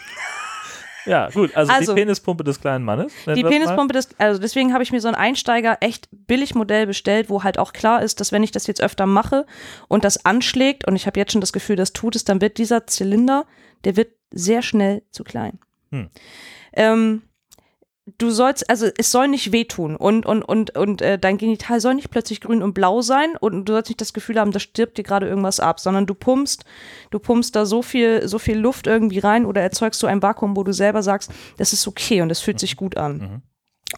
Ja, 1.07 1.29
gut, 1.31 1.57
also, 1.57 1.73
Also- 1.73 1.95
die 1.95 2.01
Penispumpe 2.01 2.45
des 2.45 2.61
kleinen 2.61 2.85
Mannes. 2.85 3.13
die 3.27 3.43
mal. 3.43 3.51
Penispumpe, 3.51 3.93
das, 3.95 4.09
also 4.19 4.41
deswegen 4.41 4.73
habe 4.73 4.83
ich 4.83 4.93
mir 4.93 5.01
so 5.01 5.09
ein 5.09 5.15
Einsteiger 5.15 5.79
echt 5.81 6.09
billig 6.13 6.55
Modell 6.55 6.87
bestellt, 6.87 7.29
wo 7.29 7.43
halt 7.43 7.59
auch 7.59 7.73
klar 7.73 8.03
ist, 8.03 8.21
dass 8.21 8.33
wenn 8.33 8.43
ich 8.43 8.51
das 8.53 8.67
jetzt 8.67 8.83
öfter 8.83 9.07
mache 9.07 9.47
und 9.89 10.05
das 10.05 10.25
anschlägt 10.25 10.87
und 10.87 10.97
ich 10.97 11.07
habe 11.07 11.19
jetzt 11.19 11.33
schon 11.33 11.41
das 11.41 11.53
Gefühl, 11.53 11.77
das 11.77 11.93
tut 11.93 12.17
es, 12.17 12.25
dann 12.25 12.41
wird 12.41 12.59
dieser 12.59 12.87
Zylinder, 12.87 13.47
der 13.85 13.97
wird 13.97 14.13
sehr 14.31 14.63
schnell 14.63 15.03
zu 15.11 15.25
klein. 15.25 15.59
Hm. 15.91 16.09
Ähm, 16.75 17.23
du 18.19 18.31
sollst, 18.31 18.69
also 18.69 18.89
es 18.99 19.13
soll 19.13 19.29
nicht 19.29 19.53
wehtun 19.53 19.95
und, 19.97 20.27
und, 20.27 20.43
und, 20.43 20.77
und 20.77 21.03
äh, 21.03 21.19
dein 21.19 21.39
Genital 21.39 21.81
soll 21.81 21.95
nicht 21.95 22.11
plötzlich 22.11 22.41
grün 22.41 22.63
und 22.63 22.75
blau 22.75 23.01
sein 23.01 23.37
und 23.39 23.69
du 23.69 23.75
sollst 23.75 23.91
nicht 23.91 24.01
das 24.01 24.13
Gefühl 24.13 24.41
haben, 24.41 24.51
da 24.51 24.59
stirbt 24.59 24.99
dir 24.99 25.05
gerade 25.05 25.29
irgendwas 25.29 25.61
ab, 25.61 25.79
sondern 25.79 26.07
du 26.07 26.15
pumpst, 26.15 26.65
du 27.11 27.21
pumpst 27.21 27.55
da 27.55 27.65
so 27.65 27.81
viel, 27.81 28.27
so 28.27 28.39
viel 28.39 28.59
Luft 28.59 28.89
irgendwie 28.89 29.21
rein 29.21 29.47
oder 29.47 29.61
erzeugst 29.61 30.03
du 30.03 30.09
ein 30.09 30.23
Vakuum, 30.23 30.57
wo 30.57 30.65
du 30.65 30.73
selber 30.73 31.03
sagst, 31.03 31.31
das 31.59 31.73
ist 31.73 31.87
okay 31.87 32.23
und 32.23 32.29
das 32.29 32.41
fühlt 32.41 32.59
sich 32.59 32.77
gut 32.77 32.97
an. 32.97 33.19
Mhm. 33.19 33.43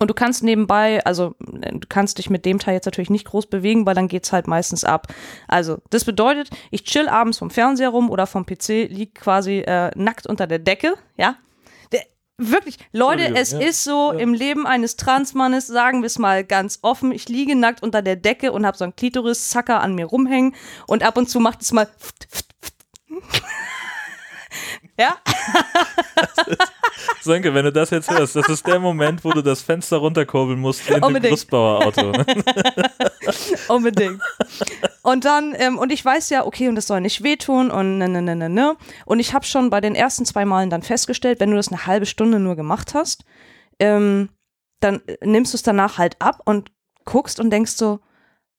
Und 0.01 0.11
du 0.11 0.15
kannst 0.15 0.43
nebenbei, 0.43 1.05
also 1.05 1.37
du 1.39 1.87
kannst 1.89 2.19
dich 2.19 2.29
mit 2.29 2.45
dem 2.45 2.59
Teil 2.59 2.75
jetzt 2.75 2.87
natürlich 2.87 3.11
nicht 3.11 3.27
groß 3.27 3.47
bewegen, 3.47 3.87
weil 3.87 3.95
dann 3.95 4.09
geht's 4.09 4.33
halt 4.33 4.49
meistens 4.49 4.85
ab. 4.85 5.07
Also 5.47 5.79
das 5.91 6.05
bedeutet, 6.05 6.51
ich 6.73 6.85
chill 6.85 7.09
abends 7.09 7.39
vom 7.39 7.49
Fernseher 7.49 7.91
rum 7.91 8.11
oder 8.11 8.27
vom 8.27 8.45
PC, 8.45 8.89
lieg 8.91 9.15
quasi 9.15 9.61
äh, 9.61 9.93
nackt 9.95 10.27
unter 10.27 10.47
der 10.47 10.59
Decke, 10.59 10.95
ja. 11.17 11.37
Wirklich, 12.37 12.79
Leute, 12.91 13.37
es 13.37 13.53
ja, 13.53 13.61
ist 13.61 13.85
so 13.85 14.13
ja. 14.13 14.19
im 14.19 14.35
Leben 14.35 14.67
eines 14.67 14.97
Transmannes, 14.97 15.69
sagen 15.69 16.03
wir 16.03 16.09
es 16.09 16.19
mal 16.19 16.43
ganz 16.43 16.81
offen, 16.83 17.13
ich 17.13 17.29
liege 17.29 17.55
nackt 17.55 17.81
unter 17.81 18.03
der 18.03 18.17
Decke 18.17 18.51
und 18.51 18.67
habe 18.67 18.77
so 18.77 18.83
einen 18.83 18.97
Klitoris-Zacker 18.97 19.81
an 19.81 19.95
mir 19.95 20.07
rumhängen 20.07 20.57
und 20.89 21.05
ab 21.05 21.17
und 21.17 21.31
zu 21.31 21.39
macht 21.39 21.63
es 21.63 21.71
mal 21.71 21.89
ja, 24.99 25.17
Sönke, 27.21 27.55
wenn 27.55 27.65
du 27.65 27.73
das 27.73 27.91
jetzt 27.91 28.11
hörst, 28.11 28.37
das 28.37 28.49
ist 28.49 28.67
der 28.67 28.79
Moment, 28.79 29.25
wo 29.25 29.31
du 29.31 29.43
das 29.43 29.63
Fenster 29.63 29.99
runterkurbeln 29.99 30.59
musst 30.59 30.89
in 30.89 30.95
dem 30.95 31.03
Unbedingt. 31.03 31.31
Brustbauerauto. 31.31 32.13
Ne? 32.13 32.27
Unbedingt. 33.69 34.23
Und 35.03 35.25
dann, 35.25 35.55
ähm, 35.59 35.79
und 35.79 35.93
ich 35.93 36.05
weiß 36.05 36.31
ja, 36.31 36.47
okay, 36.47 36.69
und 36.69 36.75
das 36.75 36.87
soll 36.87 37.01
nicht 37.01 37.23
wehtun 37.23 37.71
und 37.71 37.99
ne, 37.99 38.09
ne, 38.09 38.23
ne, 38.23 38.37
ne, 38.37 38.49
ne. 38.49 38.77
Und 39.07 39.21
ich 39.21 39.35
habe 39.35 39.45
schon 39.45 39.71
bei 39.71 39.81
den 39.81 39.95
ersten 39.95 40.25
zwei 40.25 40.45
Malen 40.45 40.71
dann 40.71 40.83
festgestellt, 40.83 41.41
wenn 41.41 41.51
du 41.51 41.57
das 41.57 41.69
eine 41.69 41.87
halbe 41.87 42.07
Stunde 42.07 42.39
nur 42.39 42.57
gemacht 42.57 42.95
hast, 42.95 43.25
ähm, 43.79 44.29
dann 44.81 45.03
äh, 45.07 45.17
nimmst 45.23 45.53
du 45.53 45.57
es 45.57 45.63
danach 45.63 45.99
halt 45.99 46.17
ab 46.21 46.41
und 46.45 46.71
guckst 47.05 47.41
und 47.41 47.51
denkst 47.51 47.73
so, 47.73 48.01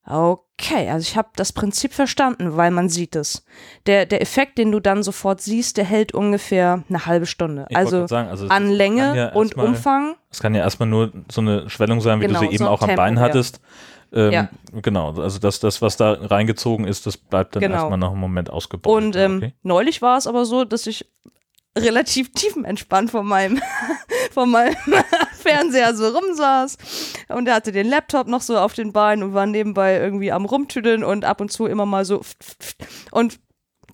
okay, 0.08 0.45
also 0.74 1.02
ich 1.02 1.18
habe 1.18 1.30
das 1.36 1.54
Prinzip 1.54 1.94
verstanden, 1.94 2.58
weil 2.58 2.72
man 2.72 2.90
sieht 2.90 3.16
es. 3.16 3.46
Der, 3.86 4.06
der 4.06 4.22
Effekt, 4.22 4.58
den 4.58 4.72
du 4.72 4.80
dann 4.80 5.04
sofort 5.04 5.42
siehst, 5.42 5.78
der 5.78 5.86
hält 5.86 6.14
ungefähr 6.14 6.84
eine 6.90 7.06
halbe 7.06 7.26
Stunde. 7.26 7.68
Also 7.74 8.08
sagen, 8.08 8.30
also 8.30 8.48
an 8.48 8.70
Länge 8.70 9.16
ja 9.16 9.30
und 9.34 9.56
Umfang. 9.56 10.16
Es 10.32 10.42
kann 10.42 10.56
ja 10.56 10.62
erstmal 10.62 10.90
nur 10.90 11.12
so 11.32 11.42
eine 11.42 11.70
Schwellung 11.70 12.02
sein, 12.02 12.20
wie 12.20 12.28
Genau, 12.28 12.40
du 12.40 12.46
sie 12.46 12.54
eben 12.54 12.66
so 12.66 12.70
auch 12.70 12.82
am 12.82 12.88
Tempo, 12.88 13.02
Bein 13.02 13.20
hattest. 13.20 13.60
Ähm, 14.14 14.32
Ja. 14.32 14.50
Genau, 14.82 15.14
also 15.14 15.40
das, 15.40 15.60
das, 15.60 15.82
was 15.82 15.98
da 15.98 16.14
reingezogen 16.14 16.86
ist, 16.88 17.06
das 17.06 17.18
bleibt 17.18 17.56
dann 17.56 17.62
Genau. 17.62 17.76
erstmal 17.76 17.98
noch 17.98 18.12
einen 18.12 18.22
Moment 18.22 18.50
ausgebaut. 18.50 18.96
Und 18.96 19.16
ähm, 19.16 19.38
okay. 19.38 19.54
neulich 19.64 20.02
war 20.02 20.18
es 20.18 20.28
aber 20.28 20.46
so, 20.46 20.64
dass 20.66 20.88
ich 20.88 21.06
relativ 21.78 22.32
tiefenentspannt 22.32 23.12
von 23.12 23.26
meinem, 23.26 23.62
von 24.32 24.50
meinem 24.50 24.76
Fernseher 25.40 25.96
so 25.96 26.08
rumsaß 26.08 26.78
und 27.30 27.48
er 27.48 27.56
hatte 27.56 27.72
den 27.72 27.88
Laptop 27.88 28.28
noch 28.28 28.42
so 28.42 28.58
auf 28.58 28.74
den 28.74 28.94
Beinen 28.94 29.24
und 29.24 29.34
war 29.34 29.46
nebenbei 29.46 29.98
irgendwie 29.98 30.32
am 30.32 30.46
Rumtüdeln 30.46 31.04
und 31.04 31.26
ab 31.26 31.42
und 31.42 31.52
zu 31.52 31.66
immer 31.66 31.86
mal 31.86 32.06
so 32.06 32.22
und 33.12 33.40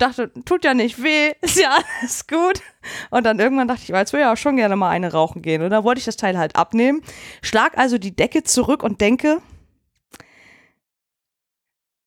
dachte, 0.02 0.32
tut 0.46 0.66
ja 0.66 0.74
nicht 0.74 1.02
weh, 1.04 1.34
ist 1.42 1.60
ja 1.60 1.78
alles 2.00 2.28
gut. 2.28 2.62
Und 3.10 3.26
dann 3.26 3.40
irgendwann 3.40 3.68
dachte 3.68 3.82
ich, 3.84 3.90
jetzt 3.90 4.14
will 4.14 4.22
ich 4.22 4.26
auch 4.26 4.38
schon 4.38 4.56
gerne 4.56 4.76
mal 4.76 4.90
eine 4.90 5.12
rauchen 5.12 5.42
gehen. 5.42 5.62
Und 5.62 5.70
da 5.70 5.84
wollte 5.84 6.00
ich 6.00 6.06
das 6.06 6.18
Teil 6.18 6.38
halt 6.38 6.56
abnehmen, 6.56 7.02
schlag 7.42 7.78
also 7.78 7.98
die 7.98 8.16
Decke 8.16 8.44
zurück 8.44 8.84
und 8.84 9.02
denke, 9.02 9.42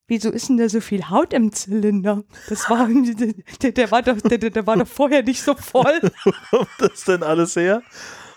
wieso 0.06 0.30
ist 0.30 0.48
denn 0.48 0.56
da 0.56 0.68
so 0.68 0.80
viel 0.80 1.08
Haut 1.08 1.32
im 1.32 1.52
Zylinder? 1.52 2.24
Das 2.48 2.68
war, 2.68 2.88
der, 2.88 3.72
der, 3.72 3.90
war, 3.90 4.02
doch, 4.02 4.20
der, 4.20 4.38
der 4.38 4.66
war 4.66 4.76
doch 4.76 4.88
vorher 4.88 5.22
nicht 5.22 5.42
so 5.42 5.54
voll. 5.54 6.00
kommt 6.50 6.68
das 6.78 7.04
denn 7.04 7.22
alles 7.22 7.56
her? 7.56 7.82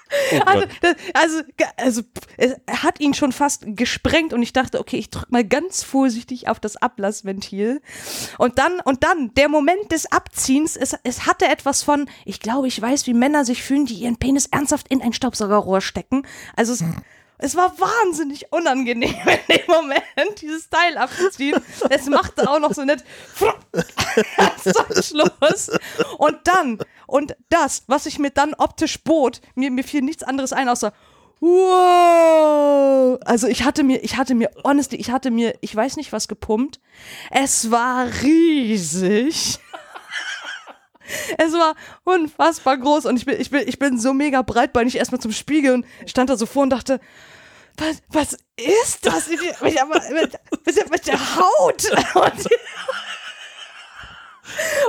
Oh 0.09 0.41
Also, 0.45 0.65
das, 0.81 0.95
also, 1.13 1.41
also 1.75 2.01
es 2.37 2.55
hat 2.69 2.99
ihn 2.99 3.13
schon 3.13 3.31
fast 3.31 3.63
gesprengt 3.65 4.33
und 4.33 4.41
ich 4.41 4.53
dachte, 4.53 4.79
okay, 4.79 4.97
ich 4.97 5.09
drück 5.09 5.31
mal 5.31 5.43
ganz 5.43 5.83
vorsichtig 5.83 6.47
auf 6.47 6.59
das 6.59 6.77
Ablassventil. 6.77 7.81
Und 8.37 8.57
dann, 8.57 8.79
und 8.79 9.03
dann, 9.03 9.33
der 9.33 9.49
Moment 9.49 9.91
des 9.91 10.11
Abziehens, 10.11 10.75
es, 10.75 10.95
es 11.03 11.25
hatte 11.25 11.45
etwas 11.45 11.83
von, 11.83 12.09
ich 12.25 12.39
glaube, 12.39 12.67
ich 12.67 12.81
weiß, 12.81 13.07
wie 13.07 13.13
Männer 13.13 13.45
sich 13.45 13.63
fühlen, 13.63 13.85
die 13.85 13.95
ihren 13.95 14.17
Penis 14.17 14.47
ernsthaft 14.47 14.87
in 14.87 15.01
ein 15.01 15.13
Staubsaugerrohr 15.13 15.81
stecken. 15.81 16.23
Also 16.55 16.73
es, 16.73 16.83
es 17.39 17.55
war 17.55 17.79
wahnsinnig 17.79 18.51
unangenehm 18.51 19.15
in 19.25 19.55
dem 19.55 19.67
Moment, 19.67 20.03
dieses 20.41 20.69
Teil 20.69 20.97
abzuziehen. 20.97 21.61
Es 21.89 22.07
machte 22.07 22.49
auch 22.49 22.59
noch 22.59 22.73
so 22.73 22.83
nett 22.83 23.03
Schluss. 25.03 25.71
Und 26.17 26.37
dann, 26.45 26.79
und 27.05 27.35
das, 27.49 27.83
was 27.87 28.05
ich 28.07 28.17
mir 28.17 28.31
dann 28.31 28.53
optisch 28.55 29.03
bot, 29.03 29.41
mir, 29.55 29.69
mir 29.69 29.83
fiel 29.83 30.01
nichts 30.01 30.23
anderes 30.23 30.53
ein, 30.53 30.67
außer 30.67 30.93
Wow! 31.39 33.19
Also 33.23 33.47
ich 33.47 33.63
hatte 33.63 33.83
mir, 33.83 34.03
ich 34.03 34.17
hatte 34.17 34.33
mir, 34.33 34.49
honestly, 34.63 34.97
ich 34.97 35.11
hatte 35.11 35.29
mir, 35.29 35.53
ich 35.61 35.75
weiß 35.75 35.95
nicht 35.97 36.11
was 36.11 36.27
gepumpt. 36.27 36.79
Es 37.29 37.69
war 37.69 38.07
riesig. 38.23 39.59
Es 41.37 41.53
war 41.53 41.75
unfassbar 42.03 42.77
groß 42.77 43.05
und 43.05 43.17
ich 43.17 43.25
bin, 43.25 43.39
ich 43.39 43.49
bin, 43.49 43.67
ich 43.67 43.79
bin 43.79 43.99
so 43.99 44.13
mega 44.13 44.41
breitbeinig 44.41 44.95
erstmal 44.97 45.21
zum 45.21 45.31
Spiegel 45.31 45.73
und 45.73 45.85
stand 46.05 46.29
da 46.29 46.37
so 46.37 46.45
vor 46.45 46.63
und 46.63 46.69
dachte, 46.69 46.99
was, 47.77 48.01
was 48.09 48.37
ist 48.57 49.05
das? 49.05 49.29
Mit, 49.29 49.39
der- 49.41 49.85
mit, 49.85 50.39
mit, 50.65 50.89
mit 50.91 51.07
der 51.07 51.35
Haut? 51.35 51.83
Und, 52.15 52.47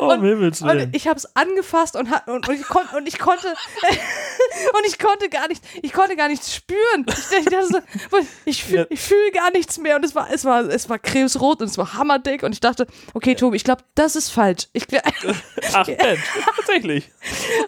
Oh, 0.01 0.13
um 0.13 0.23
Himmels 0.23 0.63
Willen. 0.63 0.87
und 0.89 0.97
ich 0.97 1.09
habe 1.09 1.19
es 1.19 1.35
angefasst 1.37 1.97
und, 1.97 2.09
und, 2.27 2.49
und, 2.49 2.55
ich 2.55 2.67
kon, 2.67 2.83
und 2.97 3.07
ich 3.09 3.19
konnte 3.19 3.49
und 3.49 4.87
ich 4.87 4.99
konnte 4.99 5.29
gar 5.29 5.49
nicht, 5.49 5.63
ich 5.83 5.93
konnte 5.93 6.17
gar 6.17 6.29
nichts 6.29 6.55
spüren. 6.55 7.07
Ich, 7.39 7.45
dachte 7.47 7.67
so, 7.67 7.79
ich 8.45 8.65
fühle 8.65 8.87
fühl 9.09 9.31
gar 9.33 9.51
nichts 9.51 9.79
mehr 9.79 9.97
und 9.97 10.05
es 10.05 10.15
war, 10.15 10.29
es 10.31 10.45
war, 10.45 10.63
es 10.69 10.89
war 10.89 10.99
krebsrot 10.99 11.61
und 11.61 11.69
es 11.69 11.79
war 11.79 11.95
hammerdick 11.95 12.43
und 12.43 12.53
ich 12.53 12.61
dachte, 12.61 12.87
okay, 13.15 13.35
Tobi, 13.35 13.57
ich 13.57 13.65
glaube, 13.65 13.83
das 13.95 14.17
ist 14.17 14.31
falsch. 14.31 14.69
Ich, 14.73 14.87
Ach 15.73 15.87
Mensch, 15.87 16.21
tatsächlich. 16.57 17.11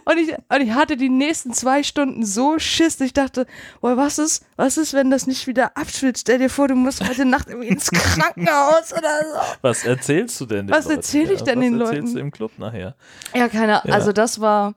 und 0.05 0.19
ich, 0.19 0.33
und 0.33 0.61
ich 0.61 0.71
hatte 0.73 0.97
die 0.97 1.09
nächsten 1.09 1.53
zwei 1.53 1.83
Stunden 1.83 2.25
so 2.25 2.59
Schiss. 2.59 3.01
Ich 3.01 3.13
dachte, 3.13 3.47
boah, 3.81 3.97
was 3.97 4.19
ist, 4.19 4.45
was 4.61 4.77
ist, 4.77 4.93
wenn 4.93 5.11
das 5.11 5.27
nicht 5.27 5.47
wieder 5.47 5.75
abschwitzt? 5.79 6.21
Stell 6.21 6.39
dir 6.39 6.51
vor, 6.51 6.69
du 6.69 6.75
musst 6.75 7.03
heute 7.09 7.25
Nacht 7.25 7.49
irgendwie 7.49 7.69
ins 7.69 7.91
Krankenhaus 7.91 8.93
oder 8.93 9.21
so. 9.23 9.57
Was 9.63 9.85
erzählst 9.85 10.39
du 10.39 10.45
denn 10.45 10.67
den 10.67 10.77
Was 10.77 10.85
erzähle 10.85 11.33
ich 11.33 11.41
denn 11.41 11.61
was 11.61 11.65
den 11.65 11.81
erzählst 11.81 12.03
Leuten? 12.03 12.15
du 12.15 12.21
im 12.21 12.31
Club 12.31 12.53
nachher? 12.59 12.95
Ja, 13.35 13.49
keine 13.49 13.81
Ja. 13.85 13.95
Also 13.95 14.13
das 14.13 14.39
war. 14.39 14.75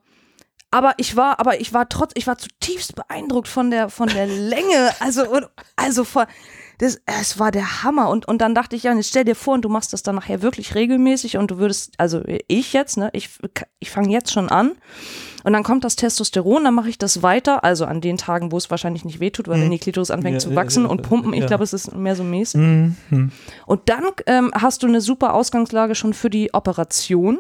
Aber 0.72 0.94
ich 0.98 1.18
war, 1.18 1.38
aber 1.40 1.60
ich 1.60 1.74
war 1.74 1.90
trotz, 1.90 2.14
ich 2.16 2.26
war 2.28 2.38
zutiefst 2.38 2.96
beeindruckt 2.96 3.50
von 3.50 3.72
der, 3.72 3.90
von 3.90 4.08
der 4.08 4.26
Länge. 4.50 4.92
Also, 5.02 5.30
und, 5.30 5.48
also 5.76 6.06
von, 6.06 6.28
das, 6.78 7.02
es 7.06 7.38
war 7.38 7.52
der 7.52 7.84
Hammer. 7.84 8.10
Und, 8.10 8.26
und 8.26 8.40
dann 8.40 8.56
dachte 8.56 8.78
ich, 8.78 8.84
ja, 8.84 8.94
jetzt 8.96 9.10
stell 9.10 9.26
dir 9.26 9.36
vor, 9.36 9.56
und 9.56 9.64
du 9.64 9.70
machst 9.70 9.92
das 9.92 10.02
dann 10.02 10.16
nachher 10.16 10.42
wirklich 10.42 10.76
regelmäßig 10.76 11.36
und 11.36 11.52
du 11.52 11.58
würdest, 11.58 11.94
also 11.98 12.24
ich 12.48 12.72
jetzt, 12.72 12.96
ne, 12.96 13.10
ich, 13.12 13.32
ich 13.80 13.92
fange 13.92 14.10
jetzt 14.14 14.32
schon 14.32 14.48
an. 14.48 14.72
Und 15.44 15.54
dann 15.54 15.64
kommt 15.64 15.84
das 15.84 15.96
Testosteron, 15.96 16.64
dann 16.64 16.74
mache 16.74 16.90
ich 16.90 16.98
das 16.98 17.22
weiter, 17.22 17.64
also 17.64 17.86
an 17.86 18.02
den 18.02 18.18
Tagen, 18.18 18.52
wo 18.52 18.58
es 18.58 18.70
wahrscheinlich 18.72 19.06
nicht 19.06 19.20
wehtut, 19.20 19.48
weil 19.48 19.60
wenn 19.62 19.72
die 19.72 19.80
Klitoris 19.80 20.12
anfängt 20.12 20.36
Ja, 20.36 20.40
zu 20.40 20.56
wachsen 20.56 20.84
ja, 20.84 20.90
und 20.90 21.02
pumpen, 21.02 21.34
ich 21.34 21.46
glaube, 21.46 21.64
es 21.64 21.74
ist 21.74 21.94
mehr 21.96 22.16
so 22.16 22.24
mäßig. 22.24 22.62
Mhm. 22.62 23.32
Und 23.66 23.90
dann 23.90 24.04
ähm, 24.26 24.52
hast 24.54 24.84
du 24.84 24.88
eine 24.88 25.02
super 25.02 25.34
Ausgangslage 25.34 25.96
schon 25.96 26.14
für 26.14 26.30
die 26.30 26.54
Operation. 26.54 27.40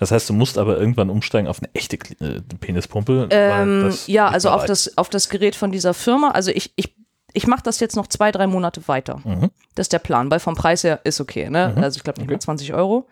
Das 0.00 0.10
heißt, 0.10 0.28
du 0.28 0.32
musst 0.32 0.58
aber 0.58 0.78
irgendwann 0.78 1.10
umsteigen 1.10 1.46
auf 1.46 1.60
eine 1.60 1.70
echte 1.74 1.96
Kli- 1.96 2.20
äh, 2.20 2.40
Penispumpe. 2.60 3.28
Ähm, 3.30 3.94
ja, 4.06 4.28
also 4.28 4.50
auf 4.50 4.64
das, 4.64 4.98
auf 4.98 5.10
das 5.10 5.28
Gerät 5.28 5.54
von 5.54 5.70
dieser 5.70 5.94
Firma. 5.94 6.30
Also 6.30 6.50
ich, 6.50 6.72
ich, 6.76 6.94
ich 7.32 7.46
mache 7.46 7.62
das 7.62 7.80
jetzt 7.80 7.96
noch 7.96 8.06
zwei, 8.06 8.32
drei 8.32 8.46
Monate 8.46 8.86
weiter. 8.88 9.20
Mhm. 9.24 9.50
Das 9.74 9.84
ist 9.84 9.92
der 9.92 9.98
Plan, 9.98 10.30
weil 10.30 10.40
vom 10.40 10.54
Preis 10.54 10.84
her 10.84 11.00
ist 11.04 11.20
okay. 11.20 11.48
Ne? 11.50 11.72
Mhm. 11.76 11.82
Also 11.82 11.96
ich 11.98 12.04
glaube 12.04 12.20
nicht 12.20 12.28
Okay. 12.28 12.34
mal 12.34 12.40
20 12.40 12.74
Euro. 12.74 13.06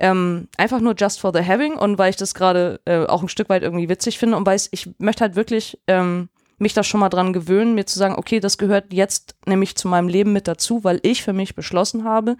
Ähm, 0.00 0.48
einfach 0.56 0.80
nur 0.80 0.94
just 0.96 1.20
for 1.20 1.32
the 1.32 1.44
having 1.44 1.74
und 1.74 1.98
weil 1.98 2.10
ich 2.10 2.16
das 2.16 2.34
gerade 2.34 2.80
äh, 2.84 3.06
auch 3.06 3.22
ein 3.22 3.28
Stück 3.28 3.48
weit 3.48 3.62
irgendwie 3.62 3.88
witzig 3.88 4.18
finde 4.18 4.36
und 4.36 4.44
weiß, 4.44 4.68
ich 4.72 4.90
möchte 4.98 5.22
halt 5.22 5.36
wirklich 5.36 5.78
ähm, 5.86 6.28
mich 6.58 6.74
da 6.74 6.82
schon 6.82 6.98
mal 7.00 7.08
dran 7.10 7.32
gewöhnen, 7.32 7.74
mir 7.74 7.86
zu 7.86 7.98
sagen, 7.98 8.16
okay, 8.16 8.40
das 8.40 8.58
gehört 8.58 8.92
jetzt 8.92 9.36
nämlich 9.46 9.76
zu 9.76 9.86
meinem 9.86 10.08
Leben 10.08 10.32
mit 10.32 10.48
dazu, 10.48 10.82
weil 10.82 10.98
ich 11.02 11.22
für 11.22 11.32
mich 11.32 11.54
beschlossen 11.54 12.04
habe, 12.04 12.36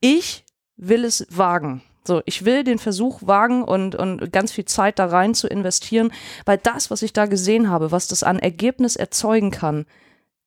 ich 0.00 0.44
will 0.76 1.04
es 1.04 1.26
wagen. 1.30 1.82
So, 2.04 2.20
ich 2.24 2.44
will 2.44 2.64
den 2.64 2.80
Versuch 2.80 3.20
wagen 3.22 3.62
und, 3.62 3.94
und 3.94 4.32
ganz 4.32 4.50
viel 4.50 4.64
Zeit 4.64 4.98
da 4.98 5.06
rein 5.06 5.34
zu 5.34 5.46
investieren, 5.46 6.12
weil 6.44 6.58
das, 6.58 6.90
was 6.90 7.02
ich 7.02 7.12
da 7.12 7.26
gesehen 7.26 7.70
habe, 7.70 7.92
was 7.92 8.08
das 8.08 8.24
an 8.24 8.40
Ergebnis 8.40 8.96
erzeugen 8.96 9.52
kann, 9.52 9.86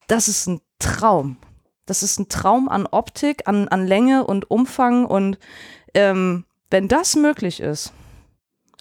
das 0.08 0.28
ist 0.28 0.48
ein 0.48 0.62
Traum. 0.80 1.38
Das 1.86 2.04
ist 2.04 2.20
ein 2.20 2.30
Traum 2.30 2.68
an 2.68 2.88
Optik, 2.88 3.48
an, 3.48 3.68
an 3.68 3.86
Länge 3.86 4.26
und 4.26 4.50
Umfang 4.50 5.06
und 5.06 5.38
ähm, 5.94 6.46
wenn 6.70 6.88
das 6.88 7.16
möglich 7.16 7.60
ist, 7.60 7.94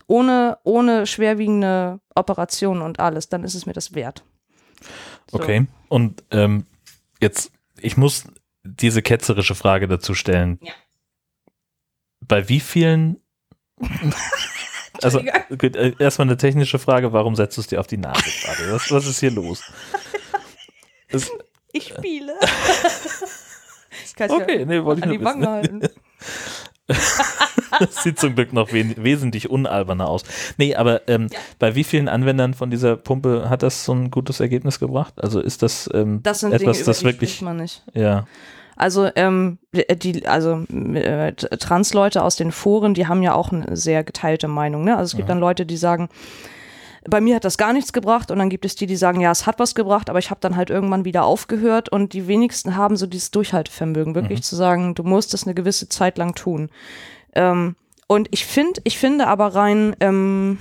ohne, 0.06 0.58
ohne 0.64 1.06
schwerwiegende 1.06 2.00
Operationen 2.14 2.82
und 2.82 3.00
alles, 3.00 3.28
dann 3.28 3.44
ist 3.44 3.54
es 3.54 3.66
mir 3.66 3.72
das 3.72 3.94
wert. 3.94 4.24
So. 5.30 5.38
Okay. 5.38 5.66
Und 5.88 6.24
ähm, 6.30 6.66
jetzt, 7.20 7.52
ich 7.78 7.96
muss 7.96 8.24
diese 8.62 9.02
ketzerische 9.02 9.54
Frage 9.54 9.86
dazu 9.86 10.14
stellen. 10.14 10.58
Ja. 10.62 10.72
Bei 12.20 12.48
wie 12.48 12.60
vielen 12.60 13.20
Also 15.02 15.20
gut, 15.58 15.76
äh, 15.76 15.92
erstmal 15.98 16.28
eine 16.28 16.36
technische 16.36 16.78
Frage, 16.78 17.12
warum 17.12 17.34
setzt 17.34 17.56
du 17.56 17.60
es 17.60 17.66
dir 17.66 17.80
auf 17.80 17.86
die 17.86 17.96
Nase 17.96 18.22
gerade? 18.22 18.72
Was, 18.72 18.90
was 18.90 19.06
ist 19.06 19.20
hier 19.20 19.32
los? 19.32 19.62
Das, 21.14 21.30
Ich 21.72 21.88
spiele. 21.88 22.34
ich 24.04 24.14
kann 24.14 24.30
okay, 24.30 24.64
nee, 24.66 24.82
wollte 24.84 25.00
ich 25.00 25.04
an 25.04 25.08
nur 25.10 25.18
die 25.18 25.24
Wange 25.24 25.40
wissen. 25.40 25.52
halten. 25.52 25.82
Das 26.86 27.96
sieht 28.02 28.18
zum 28.18 28.34
Glück 28.34 28.52
noch 28.52 28.72
wen 28.72 28.94
wesentlich 29.02 29.48
unalberner 29.48 30.08
aus. 30.08 30.22
Nee, 30.58 30.74
aber 30.74 31.08
ähm, 31.08 31.28
bei 31.58 31.74
wie 31.74 31.84
vielen 31.84 32.08
Anwendern 32.08 32.54
von 32.54 32.70
dieser 32.70 32.96
Pumpe 32.96 33.48
hat 33.48 33.62
das 33.62 33.84
so 33.84 33.92
ein 33.94 34.10
gutes 34.10 34.40
Ergebnis 34.40 34.78
gebracht? 34.78 35.14
Also 35.16 35.40
ist 35.40 35.62
das, 35.62 35.88
ähm, 35.94 36.20
Das 36.22 36.40
sind 36.40 36.52
etwas, 36.52 36.76
Dinge, 36.78 36.86
das 36.86 37.04
wirklich, 37.04 37.40
man 37.40 37.56
nicht. 37.56 37.82
ja, 37.94 38.26
Also, 38.76 39.08
ähm, 39.16 39.58
die, 39.72 40.26
also 40.26 40.64
äh, 40.94 41.32
Trans-Leute 41.32 42.22
aus 42.22 42.36
den 42.36 42.52
Foren, 42.52 42.92
die 42.94 43.06
haben 43.06 43.22
ja 43.22 43.34
auch 43.34 43.50
eine 43.50 43.76
sehr 43.76 44.04
geteilte 44.04 44.46
Meinung. 44.48 44.84
Ne? 44.84 44.96
Also 44.96 45.12
es 45.12 45.16
gibt 45.16 45.30
dann 45.30 45.40
Leute, 45.40 45.64
die 45.64 45.78
sagen, 45.78 46.10
bei 47.08 47.20
mir 47.20 47.36
hat 47.36 47.44
das 47.44 47.58
gar 47.58 47.72
nichts 47.72 47.92
gebracht 47.92 48.30
und 48.30 48.38
dann 48.38 48.48
gibt 48.48 48.64
es 48.64 48.74
die, 48.74 48.86
die 48.86 48.96
sagen, 48.96 49.20
ja, 49.20 49.30
es 49.30 49.46
hat 49.46 49.58
was 49.58 49.74
gebracht, 49.74 50.10
aber 50.10 50.18
ich 50.18 50.30
habe 50.30 50.40
dann 50.40 50.56
halt 50.56 50.70
irgendwann 50.70 51.04
wieder 51.04 51.24
aufgehört 51.24 51.88
und 51.88 52.12
die 52.12 52.26
wenigsten 52.26 52.76
haben 52.76 52.96
so 52.96 53.06
dieses 53.06 53.30
Durchhaltevermögen, 53.30 54.14
wirklich 54.14 54.42
zu 54.42 54.56
sagen, 54.56 54.94
du 54.94 55.02
musst 55.02 55.34
das 55.34 55.44
eine 55.44 55.54
gewisse 55.54 55.88
Zeit 55.88 56.18
lang 56.18 56.34
tun. 56.34 56.70
Ähm, 57.34 57.76
und 58.06 58.28
ich 58.30 58.46
finde, 58.46 58.80
ich 58.84 58.98
finde 58.98 59.26
aber 59.26 59.54
rein, 59.54 59.96
ähm, 60.00 60.58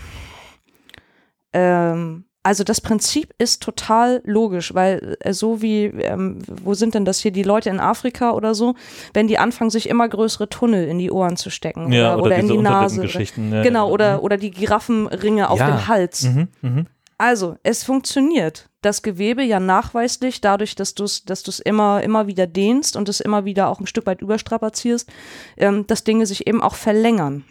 ähm, 1.53 2.25
also 2.43 2.65
das 2.65 2.81
Prinzip 2.81 3.33
ist 3.37 3.63
total 3.63 4.21
logisch, 4.25 4.73
weil 4.73 5.17
äh, 5.21 5.33
so 5.33 5.61
wie, 5.61 5.85
ähm, 5.85 6.39
wo 6.47 6.73
sind 6.73 6.93
denn 6.93 7.05
das 7.05 7.19
hier, 7.19 7.31
die 7.31 7.43
Leute 7.43 7.69
in 7.69 7.79
Afrika 7.79 8.31
oder 8.31 8.53
so, 8.53 8.75
wenn 9.13 9.27
die 9.27 9.39
anfangen, 9.39 9.69
sich 9.69 9.87
immer 9.87 10.07
größere 10.09 10.49
Tunnel 10.49 10.87
in 10.87 10.99
die 10.99 11.09
Ohren 11.09 11.37
zu 11.37 11.49
stecken 11.49 11.91
ja 11.91 12.15
oder, 12.15 12.23
oder 12.23 12.35
in 12.35 12.41
diese 12.41 12.53
die 12.57 12.63
Nase. 12.63 13.01
Oder, 13.01 13.21
ja, 13.21 13.63
genau, 13.63 13.87
ja. 13.87 13.93
oder, 13.93 14.23
oder 14.23 14.37
die 14.37 14.51
Giraffenringe 14.51 15.49
auf 15.49 15.59
dem 15.59 15.87
Hals. 15.87 16.23
Mhm, 16.23 16.47
mhm. 16.61 16.87
Also, 17.17 17.55
es 17.63 17.83
funktioniert. 17.83 18.69
Das 18.81 19.01
Gewebe 19.01 19.43
ja 19.43 19.61
nachweislich, 19.61 20.41
dadurch, 20.41 20.75
dass 20.75 20.93
du 20.93 21.05
es 21.05 21.23
dass 21.23 21.43
du's 21.43 21.59
immer, 21.59 22.03
immer 22.03 22.27
wieder 22.27 22.47
dehnst 22.47 22.97
und 22.97 23.07
es 23.07 23.21
immer 23.21 23.45
wieder 23.45 23.69
auch 23.69 23.79
ein 23.79 23.87
Stück 23.87 24.05
weit 24.05 24.21
überstrapazierst, 24.21 25.09
ähm, 25.55 25.87
dass 25.87 26.03
Dinge 26.03 26.25
sich 26.25 26.47
eben 26.47 26.61
auch 26.61 26.75
verlängern. 26.75 27.45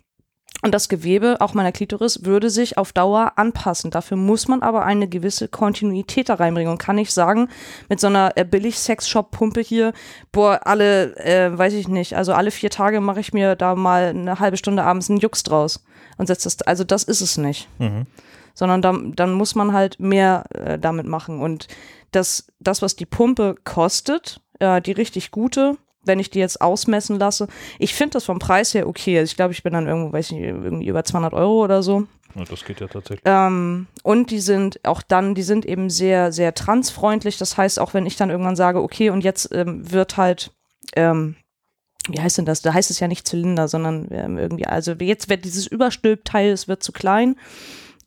Und 0.65 0.73
das 0.73 0.89
Gewebe, 0.89 1.41
auch 1.41 1.55
meiner 1.55 1.73
Klitoris, 1.73 2.25
würde 2.25 2.49
sich 2.49 2.79
auf 2.79 2.93
Dauer 2.93 3.33
anpassen. 3.35 3.91
Dafür 3.91 4.17
muss 4.17 4.47
man 4.47 4.63
aber 4.63 4.85
eine 4.85 5.09
gewisse 5.09 5.49
Kontinuität 5.49 6.29
da 6.29 6.35
reinbringen 6.35 6.71
und 6.71 6.79
kann 6.79 6.95
nicht 6.95 7.13
sagen, 7.13 7.49
mit 7.89 7.99
so 7.99 8.07
einer 8.07 8.33
äh, 8.37 8.45
Billig-Sex-Shop-Pumpe 8.45 9.61
hier, 9.61 9.93
boah, 10.31 10.61
alle, 10.65 11.17
äh, 11.17 11.57
weiß 11.59 11.73
ich 11.73 11.89
nicht, 11.89 12.17
also 12.17 12.33
alle 12.33 12.53
vier 12.53 12.71
Tage 12.71 13.01
mache 13.01 13.19
ich 13.19 13.33
mir 13.33 13.57
da 13.57 13.75
mal 13.75 14.11
eine 14.11 14.39
halbe 14.39 14.57
Stunde 14.57 14.85
abends 14.85 15.11
einen 15.11 15.19
Jux 15.19 15.43
draus 15.43 15.85
und 16.17 16.29
setze 16.29 16.45
das, 16.45 16.63
also 16.63 16.85
das 16.85 17.03
ist 17.03 17.21
es 17.23 17.37
nicht 17.39 17.69
Mhm. 17.81 18.07
sondern 18.55 18.83
dann, 18.83 19.13
dann 19.17 19.33
muss 19.33 19.57
man 19.57 19.73
halt 19.73 19.99
mehr 19.99 20.45
äh, 20.51 20.79
damit 20.79 21.07
machen. 21.07 21.41
Und 21.41 21.67
das, 22.13 22.47
das, 22.61 22.83
was 22.83 22.95
die 22.95 23.07
Pumpe 23.07 23.57
kostet, 23.65 24.41
äh, 24.61 24.81
die 24.81 24.93
richtig 24.93 25.33
gute, 25.33 25.77
wenn 26.05 26.19
ich 26.19 26.31
die 26.31 26.39
jetzt 26.41 26.61
ausmessen 26.61 27.19
lasse, 27.19 27.47
ich 27.79 27.95
finde 27.95 28.15
das 28.15 28.25
vom 28.25 28.39
Preis 28.39 28.75
her 28.75 28.87
okay. 28.89 29.19
Also 29.19 29.31
ich 29.31 29.37
glaube, 29.37 29.53
ich 29.53 29.63
bin 29.63 29.73
dann 29.73 29.87
irgendwo, 29.87 30.13
weiß 30.13 30.27
ich 30.27 30.33
nicht, 30.39 30.45
irgendwie 30.45 30.87
über 30.87 31.05
200 31.05 31.33
Euro 31.35 31.63
oder 31.65 31.83
so. 31.83 32.07
Ja, 32.35 32.45
das 32.45 32.65
geht 32.65 32.81
ja 32.81 32.87
tatsächlich. 32.89 33.23
Ähm, 33.27 33.87
und 34.03 34.31
die 34.31 34.41
sind 34.41 34.81
auch 34.87 35.03
dann, 35.03 35.35
die 35.35 35.43
sind 35.43 35.67
eben 35.67 35.91
sehr, 35.91 36.33
sehr 36.33 36.55
transfreundlich. 36.55 37.37
Das 37.39 37.57
heißt, 37.59 37.79
auch 37.79 37.93
wenn 37.95 38.07
ich 38.07 38.17
dann 38.17 38.31
irgendwann 38.31 38.57
sage, 38.57 38.81
okay, 38.83 39.11
und 39.11 39.23
jetzt 39.23 39.51
ähm, 39.53 39.91
wird 39.93 40.17
halt, 40.17 40.51
ähm, 40.97 41.37
wie 42.09 42.21
heißt 42.21 42.39
denn 42.39 42.47
das? 42.47 42.63
Da 42.63 42.73
heißt 42.75 42.91
es 42.91 42.99
ja 43.01 43.07
nicht 43.07 43.29
Zylinder, 43.29 43.69
sondern 43.69 44.09
ähm, 44.11 44.39
irgendwie, 44.39 44.67
also 44.67 44.93
jetzt 44.93 45.29
wird 45.29 45.45
dieses 45.45 45.67
Überstülpteil, 45.67 46.51
es 46.51 46.67
wird 46.69 46.83
zu 46.83 46.91
klein, 46.93 47.37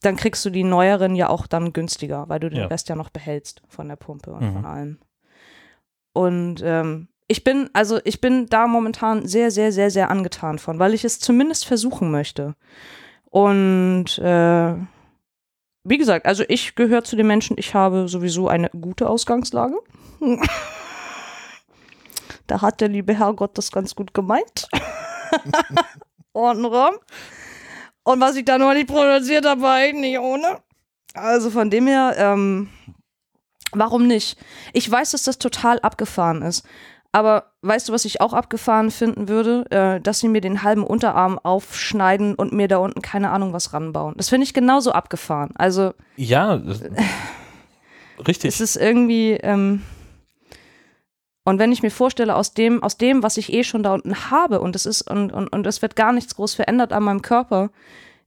dann 0.02 0.18
kriegst 0.18 0.43
du 0.43 0.50
die 0.50 0.64
neueren 0.64 1.16
ja 1.16 1.30
auch 1.30 1.48
dann 1.48 1.72
günstiger, 1.72 2.28
weil 2.28 2.39
du 2.39 2.50
den 2.50 2.60
Ja. 2.60 2.68
Rest 2.68 2.89
ja 2.89 2.96
noch 2.96 3.10
behältst 3.10 3.62
von 3.70 3.88
der 3.88 3.96
Pumpe 3.96 4.32
und 4.32 4.41
Mhm. 4.41 4.54
von 4.54 4.66
allem. 4.66 4.98
Und 6.14 6.62
ähm, 6.64 7.08
ich 7.28 7.44
bin, 7.44 7.70
also 7.74 8.00
ich 8.04 8.22
bin 8.22 8.48
da 8.48 8.68
momentan 8.68 9.28
sehr, 9.28 9.52
sehr, 9.52 9.72
sehr, 9.72 9.90
sehr 9.90 10.10
angetan 10.10 10.60
von, 10.60 10.80
weil 10.80 10.94
ich 10.94 11.04
es 11.04 11.20
zumindest 11.20 11.66
versuchen 11.66 12.12
möchte. 12.12 12.56
Und 13.26 14.18
äh, 14.20 14.76
wie 15.84 15.98
gesagt, 15.98 16.26
also 16.26 16.44
ich 16.48 16.76
gehöre 16.76 17.04
zu 17.04 17.16
den 17.16 17.28
Menschen, 17.28 17.58
ich 17.58 17.74
habe 17.74 18.08
sowieso 18.08 18.48
eine 18.48 18.70
gute 18.70 19.10
Ausgangslage. 19.10 19.76
da 22.48 22.62
hat 22.62 22.82
der 22.82 22.90
liebe 22.90 23.18
Herrgott 23.18 23.58
das 23.58 23.72
ganz 23.72 23.96
gut 23.96 24.14
gemeint. 24.14 24.68
Ohrenraum. 26.34 26.96
Und 28.04 28.20
was 28.20 28.36
ich 28.36 28.46
da 28.46 28.58
noch 28.58 28.74
nicht 28.74 28.88
produziert 28.88 29.48
habe, 29.48 29.62
war 29.62 29.80
nicht 29.92 30.20
ohne. 30.20 30.60
Also 31.16 31.50
von 31.50 31.70
dem 31.70 31.88
her, 31.88 32.14
ähm, 32.18 32.70
warum 33.72 34.06
nicht? 34.06 34.38
Ich 34.74 34.90
weiß, 34.90 35.12
dass 35.12 35.24
das 35.24 35.40
total 35.40 35.80
abgefahren 35.80 36.42
ist. 36.44 36.68
Aber 37.16 37.53
weißt 37.61 37.88
du, 37.88 37.93
was 37.93 38.03
ich 38.03 38.20
auch 38.20 38.34
abgefahren 38.34 38.91
finden 38.91 39.30
würde? 39.30 39.66
Äh, 39.70 40.01
dass 40.01 40.20
sie 40.20 40.28
mir 40.28 40.41
den 40.41 40.63
halben 40.63 40.84
Unterarm 40.84 41.39
aufschneiden 41.39 42.36
und 42.36 42.51
mir 42.51 42.68
da 42.68 42.80
unten 42.80 43.01
keine 43.01 43.30
Ahnung 43.30 43.53
was 43.53 43.72
ranbauen. 43.72 44.16
Das 44.18 44.28
finde 44.28 44.43
ich 44.43 44.53
genauso 44.53 44.91
abgefahren. 44.91 45.51
Also 45.55 45.93
Ja, 46.18 46.55
richtig. 48.28 48.49
es 48.49 48.59
ist 48.59 48.76
irgendwie, 48.76 49.32
ähm, 49.32 49.82
und 51.45 51.57
wenn 51.57 51.72
ich 51.72 51.84
mir 51.84 51.89
vorstelle, 51.89 52.36
aus 52.36 52.53
dem, 52.53 52.84
aus 52.84 52.97
dem, 52.97 53.24
was 53.24 53.38
ich 53.38 53.53
eh 53.53 53.63
schon 53.63 53.82
da 53.82 53.93
unten 53.93 54.30
habe, 54.30 54.59
und 54.59 54.76
es 54.76 54.86
ist, 54.86 55.09
und, 55.09 55.32
und, 55.32 55.47
und 55.47 55.66
es 55.68 55.82
wird 55.82 55.95
gar 55.95 56.11
nichts 56.11 56.36
groß 56.36 56.53
verändert 56.53 56.91
an 56.91 57.03
meinem 57.03 57.22
Körper, 57.22 57.70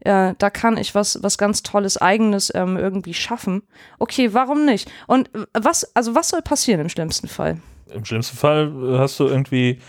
äh, 0.01 0.33
da 0.39 0.49
kann 0.49 0.79
ich 0.79 0.95
was, 0.95 1.23
was 1.23 1.37
ganz 1.37 1.63
Tolles 1.63 1.99
Eigenes 1.99 2.51
ähm, 2.55 2.79
irgendwie 2.79 3.13
schaffen. 3.13 3.65
Okay, 3.99 4.33
warum 4.33 4.65
nicht? 4.65 4.91
Und 5.07 5.29
äh, 5.35 5.45
was, 5.53 5.95
also 5.95 6.15
was 6.15 6.31
soll 6.31 6.41
passieren 6.41 6.81
im 6.81 6.89
schlimmsten 6.89 7.29
Fall? 7.29 7.61
Im 7.93 8.05
schlimmsten 8.05 8.37
Fall 8.37 8.73
äh, 8.95 8.99
hast 8.99 9.19
du 9.21 9.27
irgendwie 9.27 9.81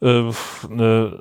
äh, 0.00 0.30
ne, 0.68 1.20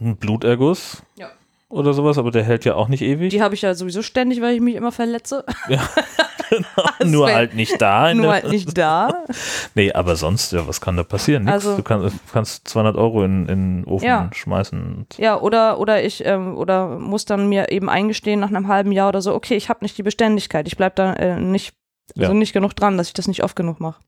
einen 0.00 0.16
Bluterguss 0.16 1.02
Ja. 1.16 1.28
oder 1.68 1.94
sowas, 1.94 2.18
aber 2.18 2.30
der 2.30 2.42
hält 2.44 2.64
ja 2.64 2.74
auch 2.74 2.88
nicht 2.88 3.02
ewig. 3.02 3.30
Die 3.30 3.42
habe 3.42 3.54
ich 3.54 3.62
ja 3.62 3.74
sowieso 3.74 4.02
ständig, 4.02 4.40
weil 4.42 4.54
ich 4.54 4.60
mich 4.60 4.74
immer 4.74 4.92
verletze. 4.92 5.44
Nur 7.04 7.26
wär- 7.26 7.34
halt 7.34 7.54
nicht 7.54 7.80
da. 7.82 8.14
Nur 8.14 8.32
halt 8.32 8.48
nicht 8.48 8.76
da. 8.78 9.24
Nee, 9.74 9.92
aber 9.92 10.14
sonst, 10.16 10.52
ja, 10.52 10.66
was 10.68 10.80
kann 10.80 10.96
da 10.96 11.02
passieren? 11.02 11.44
Nix. 11.44 11.54
Also- 11.54 11.76
du 11.76 11.82
kannst, 11.82 12.16
kannst 12.32 12.68
200 12.68 12.96
Euro 12.96 13.24
in, 13.24 13.46
in 13.48 13.82
den 13.82 13.84
Ofen 13.84 14.06
Ja. 14.06 14.30
schmeißen. 14.32 15.06
Ja, 15.18 15.40
oder, 15.40 15.78
oder 15.80 16.04
ich, 16.04 16.24
ähm, 16.24 16.56
oder 16.56 16.98
muss 16.98 17.24
dann 17.24 17.48
mir 17.48 17.70
eben 17.72 17.88
eingestehen 17.88 18.38
nach 18.40 18.48
einem 18.48 18.68
halben 18.68 18.92
Jahr 18.92 19.08
oder 19.08 19.20
so, 19.22 19.34
okay, 19.34 19.56
ich 19.56 19.68
habe 19.68 19.80
nicht 19.84 19.98
die 19.98 20.02
Beständigkeit, 20.04 20.66
ich 20.68 20.76
bleib 20.76 20.94
da 20.96 21.14
äh, 21.14 21.40
nicht, 21.40 21.74
also 22.16 22.32
Ja. 22.32 22.34
nicht 22.38 22.52
genug 22.52 22.74
dran, 22.76 22.96
dass 22.96 23.08
ich 23.08 23.14
das 23.14 23.28
nicht 23.28 23.42
oft 23.42 23.56
genug 23.56 23.80
mache. 23.80 24.00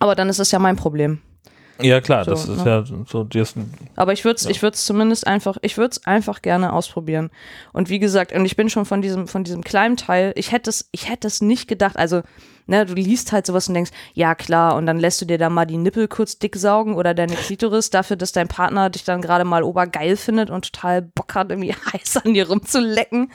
Aber 0.00 0.14
dann 0.16 0.28
ist 0.28 0.40
es 0.40 0.50
ja 0.50 0.58
mein 0.58 0.74
Problem. 0.76 1.20
ja, 1.80 2.00
klar, 2.00 2.24
So, 2.24 2.32
das 2.32 2.48
ist 2.48 2.64
ne? 2.64 2.70
ja 2.70 2.84
so, 3.06 3.24
die 3.24 3.38
ist, 3.38 3.56
Aber 3.96 4.12
ich 4.12 4.24
würde 4.24 4.36
es 4.36 4.44
Ja. 4.44 4.50
ich 4.50 4.62
würd's 4.62 4.84
zumindest 4.84 5.26
einfach, 5.26 5.56
ich 5.62 5.78
würde 5.78 5.92
es 5.92 6.04
einfach 6.06 6.42
gerne 6.42 6.72
ausprobieren. 6.72 7.30
Und 7.72 7.88
wie 7.88 7.98
gesagt, 8.00 8.32
und 8.32 8.44
ich 8.44 8.56
bin 8.56 8.68
schon 8.68 8.84
von 8.84 9.00
diesem, 9.00 9.28
von 9.28 9.44
diesem 9.44 9.62
kleinen 9.62 9.96
Teil, 9.96 10.32
ich 10.34 10.52
hätte 10.52 10.68
es, 10.68 10.88
ich 10.92 11.08
hätte 11.08 11.26
es 11.28 11.40
nicht 11.40 11.68
gedacht, 11.68 11.96
also, 11.96 12.22
ne, 12.70 12.86
du 12.86 12.94
liest 12.94 13.32
halt 13.32 13.46
sowas 13.46 13.68
und 13.68 13.74
denkst, 13.74 13.90
ja 14.14 14.34
klar, 14.34 14.76
und 14.76 14.86
dann 14.86 14.98
lässt 14.98 15.20
du 15.20 15.26
dir 15.26 15.36
da 15.36 15.50
mal 15.50 15.66
die 15.66 15.76
Nippel 15.76 16.08
kurz 16.08 16.38
dick 16.38 16.56
saugen 16.56 16.94
oder 16.94 17.12
deine 17.12 17.34
Klitoris 17.34 17.90
dafür, 17.90 18.16
dass 18.16 18.32
dein 18.32 18.48
Partner 18.48 18.88
dich 18.88 19.04
dann 19.04 19.20
gerade 19.20 19.44
mal 19.44 19.62
obergeil 19.62 20.16
findet 20.16 20.48
und 20.48 20.72
total 20.72 21.02
Bock 21.02 21.34
hat, 21.34 21.50
irgendwie 21.50 21.74
heiß 21.92 22.18
an 22.24 22.32
dir 22.34 22.48
rumzulecken. 22.48 23.30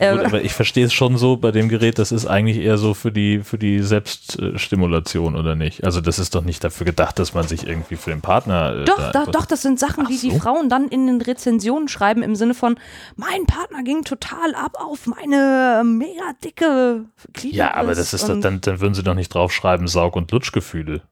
ja, 0.00 0.12
gut, 0.12 0.20
Ähm, 0.20 0.26
aber 0.26 0.42
ich 0.42 0.54
verstehe 0.54 0.86
es 0.86 0.92
schon 0.94 1.18
so 1.18 1.36
bei 1.36 1.50
dem 1.52 1.68
Gerät, 1.68 1.98
das 1.98 2.12
ist 2.12 2.24
eigentlich 2.26 2.56
eher 2.58 2.78
so 2.78 2.94
für 2.94 3.12
die, 3.12 3.40
für 3.40 3.58
die 3.58 3.80
Selbststimulation 3.80 5.36
oder 5.36 5.54
nicht? 5.56 5.84
Also 5.84 6.00
das 6.00 6.18
ist 6.18 6.34
doch 6.34 6.44
nicht 6.44 6.62
dafür 6.64 6.84
gedacht, 6.86 7.18
dass 7.18 7.34
man 7.34 7.46
sich 7.46 7.66
irgendwie 7.66 7.96
für 7.96 8.10
den 8.10 8.20
Partner. 8.20 8.74
äh, 8.82 8.84
Doch, 8.84 9.10
da 9.12 9.26
doch, 9.26 9.46
das 9.46 9.62
sind 9.62 9.78
Sachen, 9.78 10.04
Ach 10.06 10.08
die 10.08 10.18
die. 10.18 10.38
Frauen 10.38 10.68
dann 10.68 10.88
in 10.88 11.06
den 11.06 11.20
Rezensionen 11.20 11.88
schreiben 11.88 12.22
im 12.22 12.36
Sinne 12.36 12.54
von, 12.54 12.76
mein 13.16 13.46
Partner 13.46 13.82
ging 13.82 14.04
total 14.04 14.54
ab 14.54 14.76
auf 14.78 15.06
meine 15.06 15.82
mega 15.84 16.32
dicke 16.44 17.04
Klitoris. 17.32 17.56
Ja, 17.56 17.74
aber 17.74 17.94
das 17.94 18.12
ist 18.12 18.24
doch, 18.28 18.34
und- 18.34 18.42
dann, 18.42 18.60
dann 18.76 18.80
würden 18.82 18.94
sie 18.94 19.02
doch 19.02 19.14
nicht 19.14 19.32
draufschreiben, 19.32 19.88
Saug- 19.88 20.16
und 20.16 20.30
Lutschgefühle. 20.30 21.02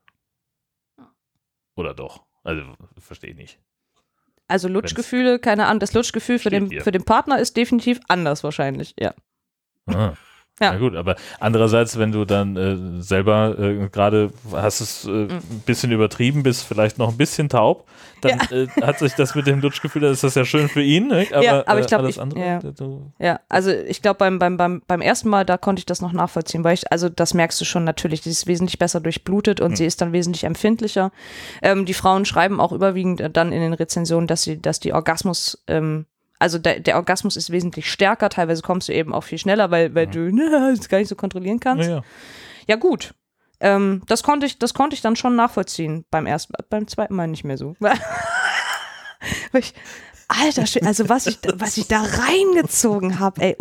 Oder 1.76 1.94
doch? 1.94 2.24
Also, 2.42 2.62
verstehe 2.98 3.30
ich 3.30 3.36
nicht. 3.36 3.58
Also 4.46 4.68
Lutschgefühle, 4.68 5.38
keine 5.38 5.66
Ahnung, 5.66 5.80
das 5.80 5.94
Lutschgefühl 5.94 6.38
für 6.38 6.50
den, 6.50 6.68
hier. 6.68 6.82
für 6.82 6.92
den 6.92 7.04
Partner 7.04 7.38
ist 7.38 7.56
definitiv 7.56 7.98
anders 8.08 8.44
wahrscheinlich, 8.44 8.94
ja. 8.98 9.14
Ah. 9.86 10.12
Ja. 10.61 10.70
Na 10.72 10.78
gut, 10.78 10.94
aber 10.94 11.16
andererseits, 11.40 11.98
wenn 11.98 12.12
du 12.12 12.24
dann 12.24 12.57
äh, 12.57 13.02
selber 13.02 13.59
äh, 13.59 13.88
gerade 13.88 14.30
hast 14.52 14.80
es 14.80 15.05
äh, 15.05 15.11
Mhm. 15.11 15.30
ein 15.32 15.62
bisschen 15.66 15.90
übertrieben, 15.90 16.44
bist 16.44 16.64
vielleicht 16.64 16.96
noch 16.96 17.09
ein 17.10 17.16
bisschen 17.16 17.48
taub, 17.48 17.89
dann 18.20 18.39
äh, 18.52 18.68
hat 18.81 19.01
sich 19.01 19.14
das 19.14 19.35
mit 19.35 19.48
dem 19.48 19.60
Lutschgefühl, 19.60 20.02
dann 20.02 20.12
ist 20.12 20.22
das 20.22 20.36
ja 20.36 20.44
schön 20.44 20.68
für 20.68 20.81
ihn, 20.81 21.09
ne? 21.09 21.26
aber, 21.32 21.43
Ja, 21.43 21.64
aber 21.66 21.81
ich 21.81 21.86
äh, 21.86 21.89
glaub, 21.89 22.01
alles 22.02 22.14
ich- 22.16 22.22
andere, 22.22 22.40
ja. 22.40 22.59
äh, 22.59 23.24
Ja, 23.26 23.40
also 23.48 23.70
ich 23.72 24.01
glaube, 24.01 24.18
beim, 24.18 24.39
beim, 24.39 24.56
beim, 24.56 24.81
beim 24.86 25.01
ersten 25.01 25.28
Mal, 25.28 25.44
da 25.44 25.56
konnte 25.59 25.81
ich 25.81 25.86
das 25.86 26.01
noch 26.01 26.12
nachvollziehen, 26.12 26.62
weil 26.62 26.74
ich, 26.74 26.90
also 26.93 27.09
das 27.09 27.35
merkst 27.35 27.60
du 27.60 27.64
schon 27.64 27.82
natürlich, 27.82 28.20
die 28.20 28.31
ist 28.31 28.47
wesentlich 28.47 28.78
besser 28.78 29.01
durchblutet 29.01 29.60
und 29.60 29.70
Hm. 29.70 29.76
sie 29.76 29.86
ist 29.86 30.01
dann 30.02 30.12
wesentlich 30.12 30.44
empfindlicher. 30.44 31.10
Ähm, 31.62 31.85
die 31.85 31.94
Frauen 31.94 32.24
schreiben 32.26 32.60
auch 32.60 32.70
überwiegend 32.70 33.20
dann 33.36 33.51
in 33.51 33.60
den 33.60 33.72
Rezensionen, 33.74 34.28
dass 34.28 34.43
sie, 34.43 34.62
dass 34.62 34.78
die 34.78 34.93
Orgasmus, 34.93 35.64
ähm, 35.66 36.06
also 36.44 36.58
der, 36.58 36.78
der 36.78 36.96
Orgasmus 36.96 37.36
ist 37.36 37.48
wesentlich 37.50 37.90
stärker, 37.90 38.28
teilweise 38.28 38.60
kommst 38.60 38.90
du 38.90 38.92
eben 38.92 39.14
auch 39.14 39.24
viel 39.24 39.38
schneller, 39.38 39.70
weil, 39.70 39.94
weil 39.94 40.06
du 40.06 40.18
ne, 40.30 40.74
es 40.78 40.90
gar 40.90 40.98
nicht 40.98 41.08
so 41.08 41.16
kontrollieren 41.16 41.58
kannst. 41.58 41.88
Ja, 41.88 41.96
ja. 41.96 42.02
Ja, 42.68 42.76
gut. 42.76 43.14
Ähm, 43.60 44.02
das, 44.06 44.22
konnte 44.22 44.44
ich, 44.44 44.58
das 44.58 44.74
konnte 44.74 44.94
ich 44.94 45.00
dann 45.00 45.16
schon 45.16 45.36
nachvollziehen. 45.36 46.04
Beim 46.10 46.26
ersten, 46.26 46.52
beim 46.68 46.86
zweiten 46.86 47.14
Mal 47.14 47.28
nicht 47.28 47.44
mehr 47.44 47.58
so. 47.58 47.76
Ich, 49.54 49.72
Alter, 50.28 50.64
also 50.86 51.08
was 51.08 51.26
ich, 51.26 51.38
was 51.54 51.78
ich 51.78 51.88
da 51.88 52.02
reingezogen 52.02 53.20
habe, 53.20 53.40
ey, 53.40 53.56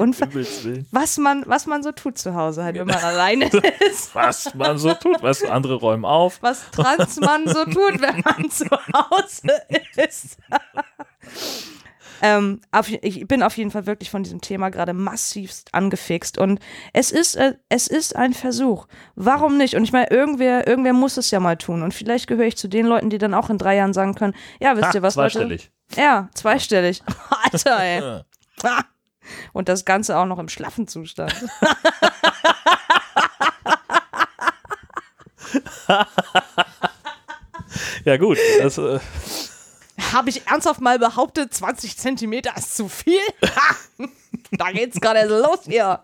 was 0.92 1.18
man, 1.18 1.44
was 1.46 1.68
man 1.68 1.84
so 1.84 1.94
tut 1.94 2.18
zu 2.18 2.36
Hause, 2.36 2.66
halt, 2.66 2.76
wenn 2.76 2.88
man 2.88 2.98
alleine 2.98 3.46
ist. 3.90 4.14
Was 4.14 4.54
man 4.54 4.78
so 4.78 4.94
tut, 4.94 5.24
was 5.24 5.44
andere 5.44 5.76
räumen 5.76 6.04
auf. 6.04 6.42
Was 6.42 6.70
Transmann 6.72 7.48
so 7.48 7.64
tut, 7.64 8.02
wenn 8.02 8.22
man 8.26 8.50
zu 8.50 8.66
Hause 8.70 9.62
ist. 9.96 10.38
Ähm, 12.24 12.62
auf, 12.72 12.90
ich 12.90 13.28
bin 13.28 13.44
auf 13.44 13.58
jeden 13.58 13.70
Fall 13.70 13.86
wirklich 13.86 14.10
von 14.10 14.24
diesem 14.24 14.40
Thema 14.40 14.70
gerade 14.70 14.94
massivst 14.94 15.74
angefixt 15.74 16.38
und 16.38 16.60
es 16.94 17.12
ist, 17.12 17.36
äh, 17.36 17.56
es 17.68 17.88
ist 17.88 18.16
ein 18.16 18.34
Versuch. 18.34 18.88
Warum 19.16 19.58
nicht? 19.58 19.76
Und 19.76 19.84
ich 19.84 19.92
meine, 19.92 20.10
irgendwer, 20.10 20.66
irgendwer 20.66 20.94
muss 20.94 21.18
es 21.18 21.30
ja 21.32 21.42
mal 21.42 21.58
tun 21.58 21.84
und 21.84 21.94
vielleicht 21.94 22.28
gehöre 22.28 22.46
ich 22.46 22.56
zu 22.56 22.70
den 22.70 22.86
Leuten, 22.86 23.10
die 23.10 23.18
dann 23.18 23.34
auch 23.34 23.50
in 23.50 23.58
drei 23.58 23.76
Jahren 23.76 23.94
sagen 23.94 24.16
können, 24.16 24.34
ja, 24.62 24.76
wisst 24.78 24.88
Ha, 24.88 24.92
ihr 24.96 25.02
was, 25.02 25.16
Leute? 25.16 25.34
zweistellig. 25.34 25.72
Ja, 25.98 26.30
zweistellig. 26.34 27.04
Alter, 27.52 27.80
ey. 27.80 28.22
Und 29.54 29.70
das 29.70 29.84
Ganze 29.86 30.18
auch 30.18 30.26
noch 30.26 30.40
im 30.40 30.50
schlaffen 30.50 30.88
Zustand. 30.88 31.34
Ja, 38.06 38.18
gut. 38.18 38.38
Das, 38.62 38.78
äh, 38.78 39.00
Habe 40.12 40.30
ich 40.30 40.46
ernsthaft 40.48 40.82
mal 40.82 41.00
behauptet, 41.00 41.54
20 41.54 41.98
Zentimeter 41.98 42.56
ist 42.58 42.76
zu 42.76 42.88
viel? 42.88 43.20
Da 44.52 44.72
geht's 44.72 45.00
gerade 45.00 45.20
erst 45.20 45.32
los 45.32 45.60
hier. 45.66 46.00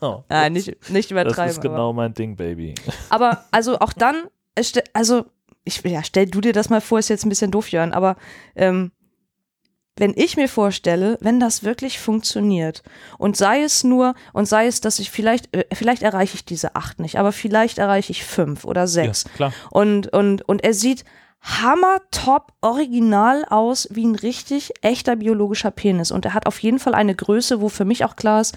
oh, 0.00 0.22
Nein, 0.28 0.52
nicht, 0.52 0.68
nicht 0.90 1.06
das 1.06 1.10
übertreiben. 1.10 1.50
ist 1.50 1.60
genau 1.60 1.92
mein 1.92 2.14
Ding, 2.14 2.36
Baby. 2.36 2.74
aber, 3.10 3.30
aber 3.30 3.44
also 3.50 3.78
auch 3.80 3.92
dann, 3.92 4.24
also 4.92 5.24
ich, 5.64 5.82
ja, 5.84 6.02
stell 6.04 6.26
du 6.26 6.40
dir 6.40 6.52
das 6.52 6.70
mal 6.70 6.80
vor, 6.80 6.98
ist 6.98 7.08
jetzt 7.08 7.24
ein 7.24 7.30
bisschen 7.30 7.50
doof, 7.50 7.68
Jörn, 7.70 7.92
aber 7.92 8.16
ähm, 8.54 8.92
wenn 9.96 10.12
ich 10.16 10.36
mir 10.36 10.48
vorstelle, 10.48 11.18
wenn 11.20 11.38
das 11.38 11.62
wirklich 11.62 12.00
funktioniert 12.00 12.82
und 13.16 13.36
sei 13.36 13.62
es 13.62 13.84
nur, 13.84 14.14
und 14.32 14.46
sei 14.46 14.66
es, 14.66 14.80
dass 14.80 14.98
ich 14.98 15.10
vielleicht, 15.10 15.54
äh, 15.54 15.64
vielleicht 15.72 16.02
erreiche 16.02 16.34
ich 16.34 16.44
diese 16.44 16.74
acht 16.74 16.98
nicht, 16.98 17.16
aber 17.18 17.32
vielleicht 17.32 17.78
erreiche 17.78 18.10
ich 18.10 18.24
fünf 18.24 18.64
oder 18.64 18.86
sechs. 18.86 19.24
Ja, 19.24 19.30
klar. 19.36 19.52
Und, 19.70 20.12
und, 20.12 20.42
und 20.42 20.64
er 20.64 20.74
sieht 20.74 21.04
hammer 21.44 21.98
top 22.10 22.52
original 22.62 23.44
aus 23.44 23.86
wie 23.90 24.06
ein 24.06 24.14
richtig 24.14 24.72
echter 24.80 25.16
biologischer 25.16 25.70
Penis. 25.70 26.10
Und 26.10 26.24
er 26.24 26.34
hat 26.34 26.46
auf 26.46 26.58
jeden 26.60 26.78
Fall 26.78 26.94
eine 26.94 27.14
Größe, 27.14 27.60
wo 27.60 27.68
für 27.68 27.84
mich 27.84 28.04
auch 28.04 28.16
klar 28.16 28.40
ist, 28.40 28.56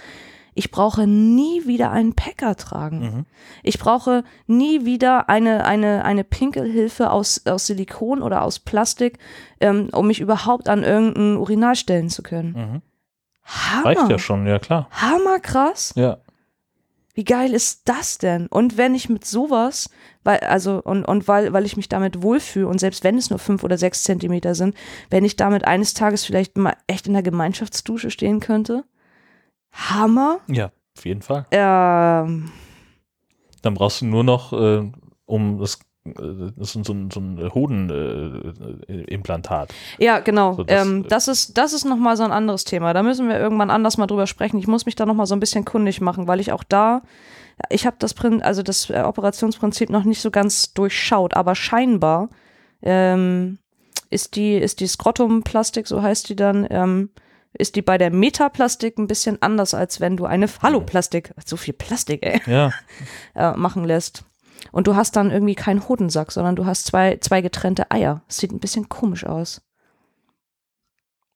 ich 0.56 0.72
brauche 0.72 1.06
nie 1.06 1.68
wieder 1.68 1.92
einen 1.92 2.16
Packer 2.16 2.56
tragen. 2.56 3.00
Mhm. 3.00 3.26
Ich 3.62 3.78
brauche 3.78 4.24
nie 4.48 4.86
wieder 4.86 5.30
eine, 5.30 5.66
eine, 5.66 6.04
eine 6.04 6.24
Pinkelhilfe 6.24 7.12
aus, 7.12 7.46
aus 7.46 7.68
Silikon 7.68 8.24
oder 8.24 8.42
aus 8.42 8.58
Plastik, 8.58 9.20
ähm, 9.60 9.90
um 9.92 10.08
mich 10.08 10.20
überhaupt 10.20 10.68
an 10.68 10.84
irgendein 10.84 11.38
Urinal 11.38 11.76
stellen 11.76 12.10
zu 12.10 12.24
können. 12.24 12.54
Mhm. 12.54 12.82
Hammer. 13.44 13.86
Reicht 13.86 14.10
ja 14.10 14.18
schon, 14.18 14.48
ja 14.48 14.58
klar. 14.58 14.88
Hammer 14.90 15.40
krass. 15.40 15.94
Ja. 15.96 16.18
Wie 17.18 17.24
geil 17.24 17.56
ist 17.56 17.82
das 17.86 18.20
denn? 18.20 18.46
Und 18.46 18.78
wenn 18.78 18.94
ich 18.94 19.10
mit 19.10 19.26
sowas, 19.26 19.90
weil, 20.24 20.38
also, 20.42 20.84
und, 20.84 21.04
und 21.04 21.28
weil, 21.28 21.52
weil 21.52 21.66
ich 21.66 21.76
mich 21.76 21.90
damit 21.90 22.22
wohlfühle 22.22 22.68
und 22.68 22.78
selbst 22.78 23.04
wenn 23.04 23.18
es 23.18 23.32
nur 23.32 23.40
fünf 23.40 23.64
oder 23.64 23.76
sechs 23.80 24.04
Zentimeter 24.04 24.54
sind, 24.54 24.76
wenn 25.10 25.26
ich 25.26 25.36
damit 25.36 25.66
eines 25.66 25.96
Tages 25.96 26.26
vielleicht 26.26 26.60
mal 26.60 26.78
echt 26.86 27.08
in 27.08 27.14
der 27.14 27.24
Gemeinschaftsdusche 27.24 28.12
stehen 28.12 28.40
könnte, 28.40 28.84
Hammer. 29.72 30.42
Ja, 30.48 30.72
auf 30.96 31.06
jeden 31.06 31.24
Fall. 31.24 31.48
Ähm, 31.50 32.52
Dann 33.64 33.74
brauchst 33.74 34.02
du 34.02 34.06
nur 34.06 34.24
noch, 34.24 34.54
äh, 34.54 34.88
um 35.26 35.58
das, 35.58 35.80
das 36.16 36.76
ist 36.76 36.86
so 36.86 36.94
ein, 36.94 37.12
so 37.12 37.20
ein 37.20 37.52
Hodenimplantat. 37.54 38.90
Äh, 38.90 39.04
Implantat. 39.14 39.74
ja, 40.00 40.20
genau. 40.20 40.54
So, 40.56 40.64
das, 40.64 40.86
ähm, 40.86 41.04
äh, 41.06 41.08
das 41.08 41.28
ist, 41.28 41.58
das 41.58 41.74
ist 41.74 41.86
nochmal 41.86 42.18
so 42.18 42.24
ein 42.24 42.32
anderes 42.32 42.64
Thema. 42.64 42.94
Da 42.94 43.04
müssen 43.04 43.28
wir 43.30 43.40
irgendwann 43.40 43.70
anders 43.70 43.98
mal 43.98 44.08
drüber 44.08 44.28
sprechen. 44.28 44.58
Ich 44.60 44.68
muss 44.68 44.86
mich 44.86 44.96
da 44.96 45.06
nochmal 45.06 45.26
so 45.28 45.36
ein 45.36 45.40
bisschen 45.40 45.66
kundig 45.66 46.02
machen, 46.02 46.28
weil 46.28 46.40
ich 46.40 46.52
auch 46.52 46.64
da, 46.64 47.02
ich 47.70 47.86
habe 47.86 47.98
das, 48.00 48.14
Prin- 48.14 48.42
also 48.42 48.64
das 48.64 48.90
äh, 48.90 49.02
Operationsprinzip 49.02 49.90
noch 49.90 50.04
nicht 50.04 50.22
so 50.22 50.32
ganz 50.32 50.74
durchschaut, 50.74 51.34
aber 51.36 51.56
scheinbar 51.56 52.30
ähm, 52.82 53.58
ist 54.10 54.36
die, 54.36 54.56
ist 54.56 54.80
die 54.80 54.88
Skrotumplastik, 54.88 55.88
so 55.88 56.02
heißt 56.02 56.30
die 56.30 56.36
dann, 56.36 56.68
ähm, 56.70 57.10
ist 57.54 57.76
die 57.76 57.82
bei 57.82 57.98
der 57.98 58.12
Metaplastik 58.12 59.00
ein 59.00 59.08
bisschen 59.08 59.42
anders, 59.42 59.74
als 59.74 60.00
wenn 60.00 60.16
du 60.16 60.26
eine 60.26 60.48
Phalloplastik, 60.48 61.34
so 61.44 61.58
viel 61.58 61.74
Plastik, 61.74 62.24
ey, 62.24 62.40
Ja, 62.46 62.72
äh, 63.36 63.58
machen 63.58 63.84
lässt. 63.84 64.24
Und 64.72 64.88
du 64.88 64.96
hast 64.96 65.16
dann 65.16 65.32
irgendwie 65.32 65.56
keinen 65.56 65.88
Hodensack, 65.88 66.32
sondern 66.32 66.56
du 66.56 66.66
hast 66.66 66.86
zwei, 66.86 67.18
zwei 67.18 67.42
getrennte 67.42 67.92
Eier. 67.92 68.22
Das 68.28 68.38
sieht 68.38 68.52
ein 68.52 68.60
bisschen 68.60 68.90
komisch 68.90 69.26
aus. 69.26 69.62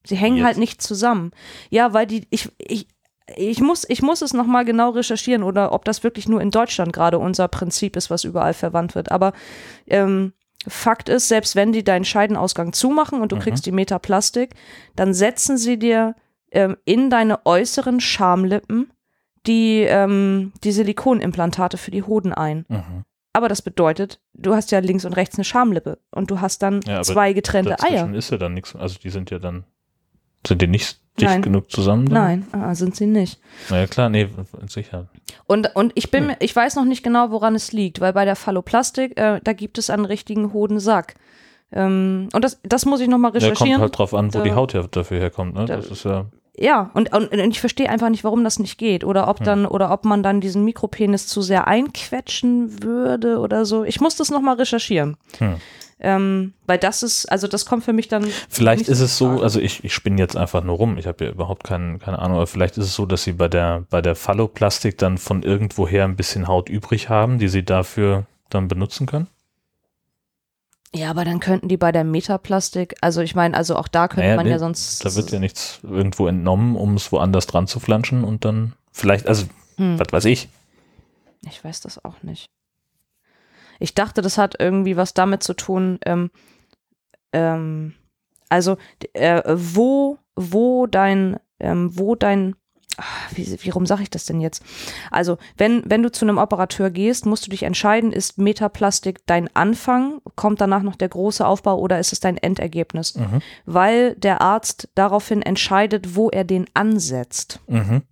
Sie 0.04 0.16
hängen 0.16 0.38
Jetzt? 0.38 0.46
halt 0.46 0.58
nicht 0.58 0.82
zusammen. 0.82 1.32
Ja, 1.70 1.94
weil 1.94 2.08
die, 2.08 2.28
ich, 2.32 2.50
ich, 2.58 2.88
ich 3.36 3.62
muss, 3.62 3.86
ich 3.88 4.02
muss 4.02 4.22
es 4.22 4.34
nochmal 4.34 4.66
genau 4.66 4.90
recherchieren 4.90 5.44
oder 5.44 5.72
ob 5.74 5.86
das 5.86 6.04
wirklich 6.04 6.28
nur 6.28 6.42
in 6.42 6.52
Deutschland 6.52 6.92
gerade 6.94 7.20
unser 7.20 7.48
Prinzip 7.48 7.96
ist, 7.96 8.10
was 8.10 8.24
überall 8.24 8.54
verwandt 8.54 8.96
wird. 8.96 9.12
Aber 9.12 9.34
ähm, 9.88 10.34
Fakt 10.68 11.10
ist, 11.10 11.28
selbst 11.28 11.56
wenn 11.56 11.72
die 11.72 11.84
deinen 11.84 12.06
Scheidenausgang 12.06 12.74
zumachen 12.74 13.22
und 13.22 13.32
du 13.32 13.36
Mhm. 13.36 13.42
kriegst 13.42 13.66
die 13.66 13.72
Metaplastik, 13.72 14.54
dann 14.96 15.14
setzen 15.14 15.58
sie 15.58 15.78
dir 15.78 16.16
ähm, 16.52 16.78
in 16.86 17.10
deine 17.10 17.46
äußeren 17.46 18.00
Schamlippen 18.00 18.92
die, 19.48 19.82
ähm, 19.82 20.52
die 20.64 20.72
Silikonimplantate 20.72 21.78
für 21.78 21.92
die 21.92 22.04
Hoden 22.04 22.34
ein. 22.34 22.66
mhm. 22.70 23.04
Aber 23.34 23.48
das 23.48 23.62
bedeutet, 23.62 24.20
du 24.34 24.54
hast 24.54 24.72
ja 24.72 24.80
links 24.80 25.06
und 25.06 25.14
rechts 25.14 25.36
eine 25.38 25.46
Schamlippe 25.46 26.00
und 26.12 26.30
du 26.32 26.42
hast 26.42 26.62
dann 26.62 26.82
Ja, 26.86 27.02
zwei 27.02 27.32
getrennte 27.34 27.72
Eier. 27.80 27.92
dazwischen 27.92 28.14
ist 28.16 28.30
ja 28.32 28.38
dann 28.38 28.54
nichts. 28.54 28.76
Also 28.76 29.00
die 29.02 29.10
sind 29.10 29.32
ja 29.32 29.40
dann, 29.40 29.64
sind 30.46 30.62
die 30.62 30.68
nicht 30.68 31.00
dicht 31.20 31.30
Nein. 31.30 31.42
genug 31.42 31.72
zusammen? 31.72 32.06
dann? 32.10 32.14
Nein, 32.14 32.48
ah, 32.52 32.76
sind 32.76 32.96
sie 32.96 33.06
nicht. 33.06 33.40
Na 33.70 33.80
ja, 33.80 33.88
klar, 33.88 34.10
nee, 34.10 34.28
sicher. 34.68 35.08
Und, 35.48 35.74
und 35.76 35.94
ich 35.96 36.06
Hm. 36.06 36.12
bin, 36.12 36.28
mir- 36.28 36.38
ich 36.40 36.54
weiß 36.56 36.76
noch 36.76 36.86
nicht 36.86 37.04
genau, 37.04 37.32
woran 37.32 37.56
es 37.56 37.72
liegt, 37.72 38.02
weil 38.02 38.12
bei 38.14 38.26
der 38.26 38.36
Phalloplastik, 38.36 39.18
äh, 39.18 39.40
da 39.44 39.54
gibt 39.54 39.78
es 39.78 39.90
einen 39.90 40.06
richtigen 40.06 40.52
Hodensack. 40.52 41.16
Ähm, 41.72 42.28
und 42.34 42.44
das, 42.44 42.60
das 42.64 42.86
muss 42.86 43.00
ich 43.00 43.08
nochmal 43.08 43.32
Ja, 43.34 43.40
kommt 43.40 43.52
recherchieren. 43.54 43.82
halt 43.82 43.98
drauf 43.98 44.14
an, 44.14 44.34
wo 44.34 44.40
Da- 44.40 44.44
die 44.44 44.52
Haut 44.54 44.74
ja 44.74 44.84
dafür 44.84 45.20
herkommt. 45.20 45.54
Ne? 45.56 45.66
Da- 45.66 45.78
Das 45.78 45.88
ist 45.88 46.04
ja, 46.04 46.26
Ja, 46.58 46.92
und, 46.94 47.14
und, 47.14 47.32
und 47.32 47.52
ich 47.52 47.60
verstehe 47.60 47.90
einfach 47.90 48.10
nicht, 48.10 48.24
warum 48.24 48.44
das 48.44 48.60
nicht 48.60 48.78
geht. 48.78 49.04
Oder 49.04 49.28
ob 49.30 49.44
dann, 49.44 49.66
oder 49.66 49.92
ob 49.92 50.04
man 50.04 50.22
dann 50.22 50.42
diesen 50.42 50.66
Mikropenis 50.66 51.28
zu 51.28 51.42
sehr 51.42 51.68
einquetschen 51.68 52.84
würde 52.84 53.40
oder 53.40 53.66
so. 53.66 53.84
Ich 53.86 54.02
muss 54.02 54.16
das 54.18 54.30
nochmal 54.30 54.56
recherchieren. 54.56 55.18
Hm. 55.38 55.56
Ähm, 56.04 56.54
weil 56.66 56.80
das 56.80 57.04
ist, 57.04 57.32
also 57.32 57.48
das 57.48 57.66
kommt 57.66 57.84
für 57.86 57.94
mich 57.94 58.08
dann. 58.08 58.26
Vielleicht 58.50 58.90
ist 58.90 59.02
es 59.02 59.18
so, 59.18 59.42
also 59.42 59.60
ich, 59.60 59.84
ich 59.84 59.94
spinne 59.94 60.20
jetzt 60.20 60.36
einfach 60.36 60.64
nur 60.64 60.76
rum, 60.76 60.98
ich 60.98 61.06
habe 61.06 61.26
ja 61.26 61.32
überhaupt 61.32 61.64
kein, 61.64 62.00
keine 62.00 62.18
Ahnung, 62.18 62.38
aber 62.38 62.48
vielleicht 62.48 62.78
ist 62.78 62.86
es 62.86 62.96
so, 62.96 63.06
dass 63.06 63.24
sie 63.24 63.34
bei 63.34 63.48
der, 63.48 63.86
bei 63.92 64.02
der 64.02 64.16
Phalloplastik 64.16 64.98
dann 64.98 65.20
von 65.20 65.44
irgendwoher 65.44 66.06
ein 66.06 66.16
bisschen 66.16 66.48
Haut 66.48 66.70
übrig 66.70 67.10
haben, 67.10 67.38
die 67.38 67.50
sie 67.50 67.64
dafür 67.64 68.26
dann 68.50 68.68
benutzen 68.68 69.06
können. 69.06 69.28
Ja, 70.94 71.10
aber 71.10 71.24
dann 71.24 71.40
könnten 71.40 71.70
die 71.70 71.78
bei 71.78 71.92
der 71.94 72.04
Metaplastik, 72.04 72.96
also 73.00 73.22
ich 73.22 73.34
meine, 73.34 73.56
also 73.56 73.78
auch 73.78 73.88
da 73.88 74.10
könnte 74.10 74.24
Naja, 74.24 74.36
man 74.36 74.46
nee, 74.46 74.52
ja 74.52 74.60
sonst. 74.60 75.06
Da 75.06 75.16
wird 75.16 75.32
ja 75.32 75.40
nichts 75.40 75.80
irgendwo 75.84 76.28
entnommen, 76.28 76.76
um 76.76 76.96
es 76.96 77.12
woanders 77.14 77.48
dran 77.48 77.66
zu 77.68 77.80
flanschen 77.80 78.24
und 78.26 78.44
dann 78.44 78.74
vielleicht, 78.92 79.28
also 79.28 79.46
Hm. 79.78 79.98
was 79.98 80.08
weiß 80.12 80.26
ich. 80.26 80.50
Ich 81.48 81.64
weiß 81.64 81.82
das 81.82 82.04
auch 82.04 82.22
nicht. 82.24 82.50
Ich 83.80 83.96
dachte, 83.96 84.22
das 84.22 84.38
hat 84.38 84.56
irgendwie 84.60 84.98
was 84.98 85.14
damit 85.14 85.44
zu 85.44 85.54
tun, 85.54 85.98
ähm, 86.06 86.30
ähm, 87.34 87.96
also 88.50 88.78
äh, 89.14 89.42
wo, 89.48 90.20
wo 90.36 90.86
dein, 90.88 91.40
ähm, 91.60 91.98
wo 91.98 92.16
dein, 92.16 92.56
wie, 93.34 93.58
wie 93.62 93.70
rum 93.70 93.86
sage 93.86 94.04
ich 94.04 94.10
das 94.10 94.26
denn 94.26 94.42
jetzt? 94.42 94.64
Also, 95.10 95.38
wenn, 95.58 95.84
wenn 95.86 96.04
du 96.04 96.12
zu 96.12 96.26
einem 96.26 96.38
Operateur 96.38 96.90
gehst, 96.90 97.26
musst 97.26 97.46
du 97.46 97.50
dich 97.50 97.64
entscheiden, 97.64 98.12
ist 98.12 98.38
Metaplastik 98.38 99.26
dein 99.26 99.54
Anfang, 99.56 100.22
kommt 100.36 100.62
danach 100.62 100.84
noch 100.84 100.96
der 100.96 101.10
große 101.10 101.46
Aufbau 101.46 101.80
oder 101.80 102.00
ist 102.00 102.14
es 102.14 102.20
dein 102.20 102.38
Endergebnis? 102.38 103.16
Mhm. 103.16 103.42
Weil 103.66 104.16
der 104.16 104.42
Arzt 104.42 104.90
daraufhin 104.96 105.42
entscheidet, 105.42 106.16
wo 106.16 106.30
er 106.30 106.44
den 106.44 106.66
ansetzt. 106.74 107.60
Mhm. 107.68 108.04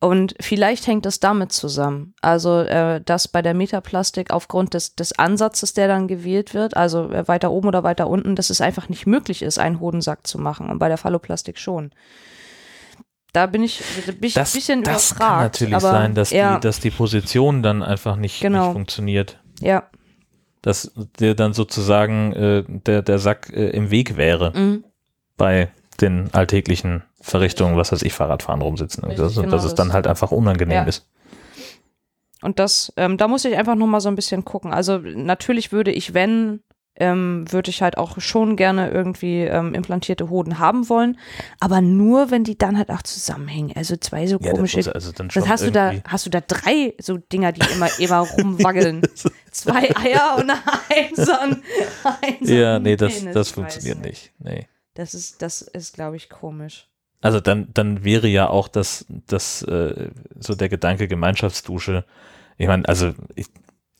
Und 0.00 0.34
vielleicht 0.38 0.86
hängt 0.86 1.06
es 1.06 1.18
damit 1.18 1.52
zusammen. 1.52 2.12
Also, 2.20 2.60
äh, 2.60 3.00
dass 3.00 3.26
bei 3.26 3.40
der 3.40 3.54
Metaplastik 3.54 4.30
aufgrund 4.32 4.74
des, 4.74 4.94
des 4.94 5.18
Ansatzes, 5.18 5.72
der 5.72 5.88
dann 5.88 6.08
gewählt 6.08 6.52
wird, 6.52 6.76
also 6.76 7.10
äh, 7.10 7.26
weiter 7.26 7.50
oben 7.50 7.68
oder 7.68 7.84
weiter 7.84 8.08
unten, 8.08 8.36
dass 8.36 8.50
es 8.50 8.60
einfach 8.60 8.90
nicht 8.90 9.06
möglich 9.06 9.40
ist, 9.40 9.58
einen 9.58 9.80
Hodensack 9.80 10.26
zu 10.26 10.38
machen. 10.38 10.68
Und 10.68 10.78
bei 10.78 10.88
der 10.88 10.98
Phalloplastik 10.98 11.58
schon. 11.58 11.90
Da 13.34 13.46
bin 13.46 13.62
ich, 13.64 13.82
bin 14.06 14.16
ich 14.22 14.38
ein 14.38 14.44
bisschen 14.44 14.82
das 14.84 15.10
überfragt. 15.10 15.18
kann 15.30 15.42
natürlich 15.70 15.78
sein, 15.80 16.14
dass, 16.14 16.30
ja, 16.30 16.54
die, 16.54 16.60
dass 16.60 16.78
die 16.80 16.90
Position 16.90 17.62
dann 17.62 17.82
einfach 17.82 18.16
nicht, 18.16 18.40
Genau. 18.40 18.66
nicht 18.66 18.72
funktioniert. 18.72 19.38
ja, 19.60 19.82
Dass 20.62 20.92
dir 21.18 21.34
dann 21.34 21.52
sozusagen 21.52 22.32
äh, 22.32 22.64
der, 22.66 23.02
der 23.02 23.18
Sack 23.18 23.50
äh, 23.52 23.70
im 23.70 23.90
Weg 23.90 24.16
wäre 24.16 24.52
mhm. 24.54 24.84
bei 25.36 25.68
den 26.00 26.32
alltäglichen 26.32 27.02
Verrichtungen, 27.20 27.76
was 27.76 27.90
weiß 27.92 28.02
ich, 28.02 28.12
Fahrradfahren 28.12 28.62
rumsitzen. 28.62 29.04
Richtig, 29.04 29.24
das, 29.24 29.34
genau, 29.34 29.50
dass 29.50 29.64
es 29.64 29.70
das- 29.70 29.74
dann 29.74 29.92
halt 29.92 30.06
einfach 30.06 30.30
unangenehm 30.30 30.76
Ja. 30.76 30.82
ist. 30.84 31.06
Und 32.40 32.58
das, 32.58 32.92
ähm, 32.96 33.16
da 33.16 33.26
muss 33.26 33.44
ich 33.44 33.56
einfach 33.56 33.74
noch 33.74 33.86
mal 33.86 34.00
so 34.00 34.08
ein 34.10 34.16
bisschen 34.16 34.44
gucken. 34.44 34.72
Also 34.72 34.98
natürlich 34.98 35.72
würde 35.72 35.90
ich, 35.90 36.14
wenn, 36.14 36.60
ähm, 36.96 37.44
würde 37.50 37.70
ich 37.70 37.82
halt 37.82 37.98
auch 37.98 38.20
schon 38.20 38.56
gerne 38.56 38.90
irgendwie 38.90 39.40
ähm, 39.40 39.74
implantierte 39.74 40.30
Hoden 40.30 40.58
haben 40.58 40.88
wollen, 40.88 41.18
aber 41.60 41.80
nur, 41.80 42.30
wenn 42.30 42.44
die 42.44 42.56
dann 42.56 42.78
halt 42.78 42.90
auch 42.90 43.02
zusammenhängen. 43.02 43.72
Also 43.76 43.96
zwei 43.96 44.26
so 44.26 44.36
Ja, 44.36 44.50
das 44.50 44.52
komische. 44.52 44.76
muss 44.78 44.88
also 44.88 45.12
dann 45.12 45.28
Was 45.34 45.48
hast 45.48 45.66
du 45.66 45.72
da? 45.72 45.92
Hast 46.06 46.26
du 46.26 46.30
da 46.30 46.40
drei 46.40 46.94
so 47.00 47.16
Dinger, 47.16 47.52
die 47.52 47.62
immer 47.74 47.88
immer 47.98 48.18
rumwackeln? 48.20 49.02
Zwei 49.50 49.94
Eier 49.96 50.36
und 50.38 50.50
ein 50.50 51.14
so 51.14 51.30
ein, 51.32 51.62
ein 52.22 52.36
so 52.44 52.52
Ja, 52.52 52.80
nee, 52.80 52.96
das, 52.96 53.20
Penis. 53.20 53.34
das 53.34 53.50
funktioniert 53.50 54.00
nicht. 54.04 54.32
Nee. 54.40 54.66
Das 54.94 55.14
ist, 55.14 55.42
das 55.42 55.62
ist, 55.62 55.94
glaube 55.94 56.16
ich, 56.16 56.28
komisch. 56.28 56.88
Also 57.20 57.40
dann, 57.40 57.68
dann 57.72 58.04
wäre 58.04 58.26
ja 58.26 58.48
auch 58.48 58.66
das, 58.66 59.06
das 59.08 59.62
äh, 59.62 60.10
so 60.40 60.54
der 60.56 60.68
Gedanke 60.68 61.06
Gemeinschaftsdusche. 61.08 62.04
Ich 62.58 62.66
meine, 62.66 62.88
also 62.88 63.14
ich 63.34 63.46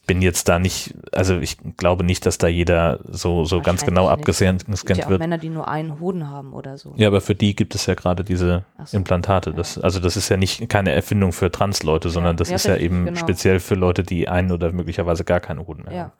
bin 0.06 0.22
jetzt 0.22 0.48
da 0.48 0.58
nicht, 0.58 0.94
also 1.12 1.38
ich 1.38 1.56
glaube 1.76 2.04
nicht, 2.04 2.26
dass 2.26 2.38
da 2.38 2.46
jeder 2.46 3.00
so, 3.08 3.44
so 3.44 3.60
ganz 3.60 3.84
genau 3.84 4.08
abgescannt 4.08 4.64
Es 4.68 4.84
gibt 4.84 4.98
ja 4.98 5.06
auch 5.06 5.10
wird. 5.10 5.20
Männer, 5.20 5.38
die 5.38 5.48
nur 5.48 5.68
einen 5.68 5.98
Hoden 6.00 6.28
haben 6.28 6.52
oder 6.52 6.76
so. 6.78 6.92
Ja, 6.96 7.08
aber 7.08 7.20
für 7.20 7.34
die 7.34 7.54
gibt 7.56 7.74
es 7.74 7.86
ja 7.86 7.94
gerade 7.94 8.24
diese 8.24 8.64
so. 8.84 8.96
Implantate. 8.96 9.52
Das, 9.52 9.78
also 9.78 10.00
das 10.00 10.16
ist 10.16 10.28
ja 10.28 10.36
nicht 10.36 10.68
keine 10.68 10.92
Erfindung 10.92 11.32
für 11.32 11.50
Transleute, 11.50 12.10
sondern 12.10 12.36
das 12.36 12.50
Ja, 12.50 12.56
ist 12.56 12.66
ja 12.66 12.76
eben 12.76 13.06
genau. 13.06 13.18
speziell 13.18 13.60
für 13.60 13.74
Leute, 13.74 14.02
die 14.02 14.28
einen 14.28 14.52
oder 14.52 14.72
möglicherweise 14.72 15.24
gar 15.24 15.40
keine 15.40 15.66
Hoden 15.66 15.84
mehr 15.84 15.92
Ja. 15.94 16.02
haben. 16.02 16.12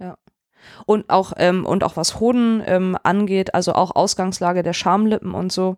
Ja. 0.00 0.16
Und 0.86 1.08
auch, 1.10 1.32
ähm, 1.36 1.66
und 1.66 1.84
auch 1.84 1.96
was 1.96 2.20
Hoden 2.20 2.62
ähm, 2.66 2.96
angeht, 3.02 3.54
also 3.54 3.72
auch 3.74 3.94
Ausgangslage 3.96 4.62
der 4.62 4.72
Schamlippen 4.72 5.34
und 5.34 5.52
so. 5.52 5.76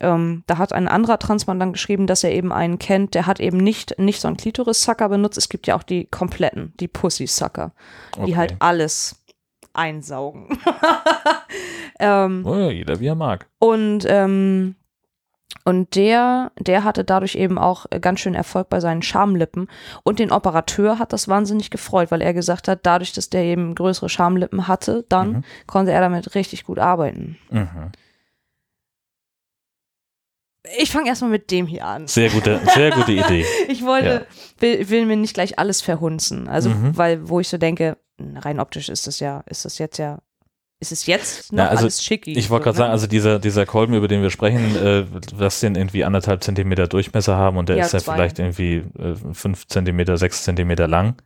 Ähm, 0.00 0.44
da 0.46 0.58
hat 0.58 0.72
ein 0.72 0.88
anderer 0.88 1.18
Transmann 1.18 1.60
dann 1.60 1.72
geschrieben, 1.72 2.06
dass 2.06 2.24
er 2.24 2.32
eben 2.32 2.52
einen 2.52 2.78
kennt, 2.78 3.14
der 3.14 3.26
hat 3.26 3.38
eben 3.40 3.58
nicht, 3.58 3.98
nicht 3.98 4.20
so 4.20 4.28
einen 4.28 4.36
Klitoris-Sucker 4.38 5.08
benutzt. 5.10 5.36
Es 5.38 5.48
gibt 5.48 5.66
ja 5.66 5.76
auch 5.76 5.82
die 5.82 6.06
kompletten, 6.06 6.72
die 6.80 6.88
Pussy-Sucker, 6.88 7.72
die 8.16 8.20
Okay. 8.22 8.36
halt 8.36 8.54
alles 8.60 9.16
einsaugen. 9.74 10.48
ähm, 12.00 12.42
Oh 12.46 12.56
ja, 12.56 12.70
jeder 12.70 13.00
wie 13.00 13.06
er 13.06 13.14
mag. 13.14 13.46
und, 13.58 14.04
ähm, 14.08 14.74
und 15.64 15.94
der, 15.94 16.52
der 16.58 16.84
hatte 16.84 17.04
dadurch 17.04 17.34
eben 17.34 17.58
auch 17.58 17.86
ganz 18.00 18.20
schön 18.20 18.34
Erfolg 18.34 18.68
bei 18.70 18.80
seinen 18.80 19.02
Schamlippen. 19.02 19.68
Und 20.04 20.18
den 20.18 20.32
Operateur 20.32 20.98
hat 20.98 21.12
das 21.12 21.28
wahnsinnig 21.28 21.70
gefreut, 21.70 22.10
weil 22.10 22.22
er 22.22 22.32
gesagt 22.32 22.66
hat, 22.66 22.80
dadurch, 22.84 23.12
dass 23.12 23.28
der 23.30 23.42
eben 23.42 23.74
größere 23.74 24.08
Schamlippen 24.08 24.68
hatte, 24.68 25.04
dann 25.08 25.32
Mhm. 25.32 25.44
konnte 25.66 25.92
er 25.92 26.00
damit 26.00 26.34
richtig 26.34 26.64
gut 26.64 26.78
arbeiten. 26.78 27.36
Mhm. 27.50 27.90
Ich 30.78 30.90
fange 30.90 31.08
erstmal 31.08 31.30
mit 31.30 31.50
dem 31.50 31.66
hier 31.66 31.84
an. 31.84 32.06
Sehr 32.06 32.30
gute, 32.30 32.60
sehr 32.74 32.90
gute 32.92 33.12
Idee. 33.12 33.44
Ich 33.68 33.84
wollte, 33.84 34.26
will, 34.58 34.88
will 34.88 35.06
mir 35.06 35.16
nicht 35.16 35.34
gleich 35.34 35.58
alles 35.58 35.80
verhunzen. 35.82 36.48
Also, 36.48 36.70
Mhm. 36.70 36.96
weil, 36.96 37.28
wo 37.28 37.40
ich 37.40 37.48
so 37.48 37.58
denke, 37.58 37.96
rein 38.36 38.60
optisch 38.60 38.88
ist 38.88 39.06
das 39.06 39.20
ja, 39.20 39.42
ist 39.46 39.64
das 39.64 39.78
jetzt 39.78 39.98
ja, 39.98 40.18
ist 40.78 40.92
es 40.92 41.06
jetzt 41.06 41.52
noch 41.52 41.64
Ja, 41.64 41.68
also 41.70 41.82
alles 41.84 42.02
schicki. 42.04 42.32
Ich 42.38 42.48
wollte 42.50 42.62
so, 42.62 42.64
gerade 42.64 42.78
sagen, 42.78 42.88
ne? 42.88 42.92
also 42.92 43.06
dieser, 43.06 43.38
dieser 43.38 43.66
Kolben, 43.66 43.94
über 43.94 44.08
den 44.08 44.22
wir 44.22 44.30
sprechen, 44.30 44.76
äh, 44.76 45.04
lass 45.36 45.60
den 45.60 45.74
irgendwie 45.74 46.04
anderthalb 46.04 46.42
Zentimeter 46.42 46.86
Durchmesser 46.86 47.36
haben 47.36 47.56
und 47.58 47.68
der 47.68 47.76
Ja, 47.76 47.84
ist 47.84 47.92
ja 47.92 48.00
vielleicht 48.00 48.38
irgendwie 48.38 48.76
äh, 48.98 49.14
fünf 49.32 49.66
Zentimeter, 49.66 50.16
sechs 50.16 50.42
Zentimeter 50.44 50.86
lang. 50.88 51.16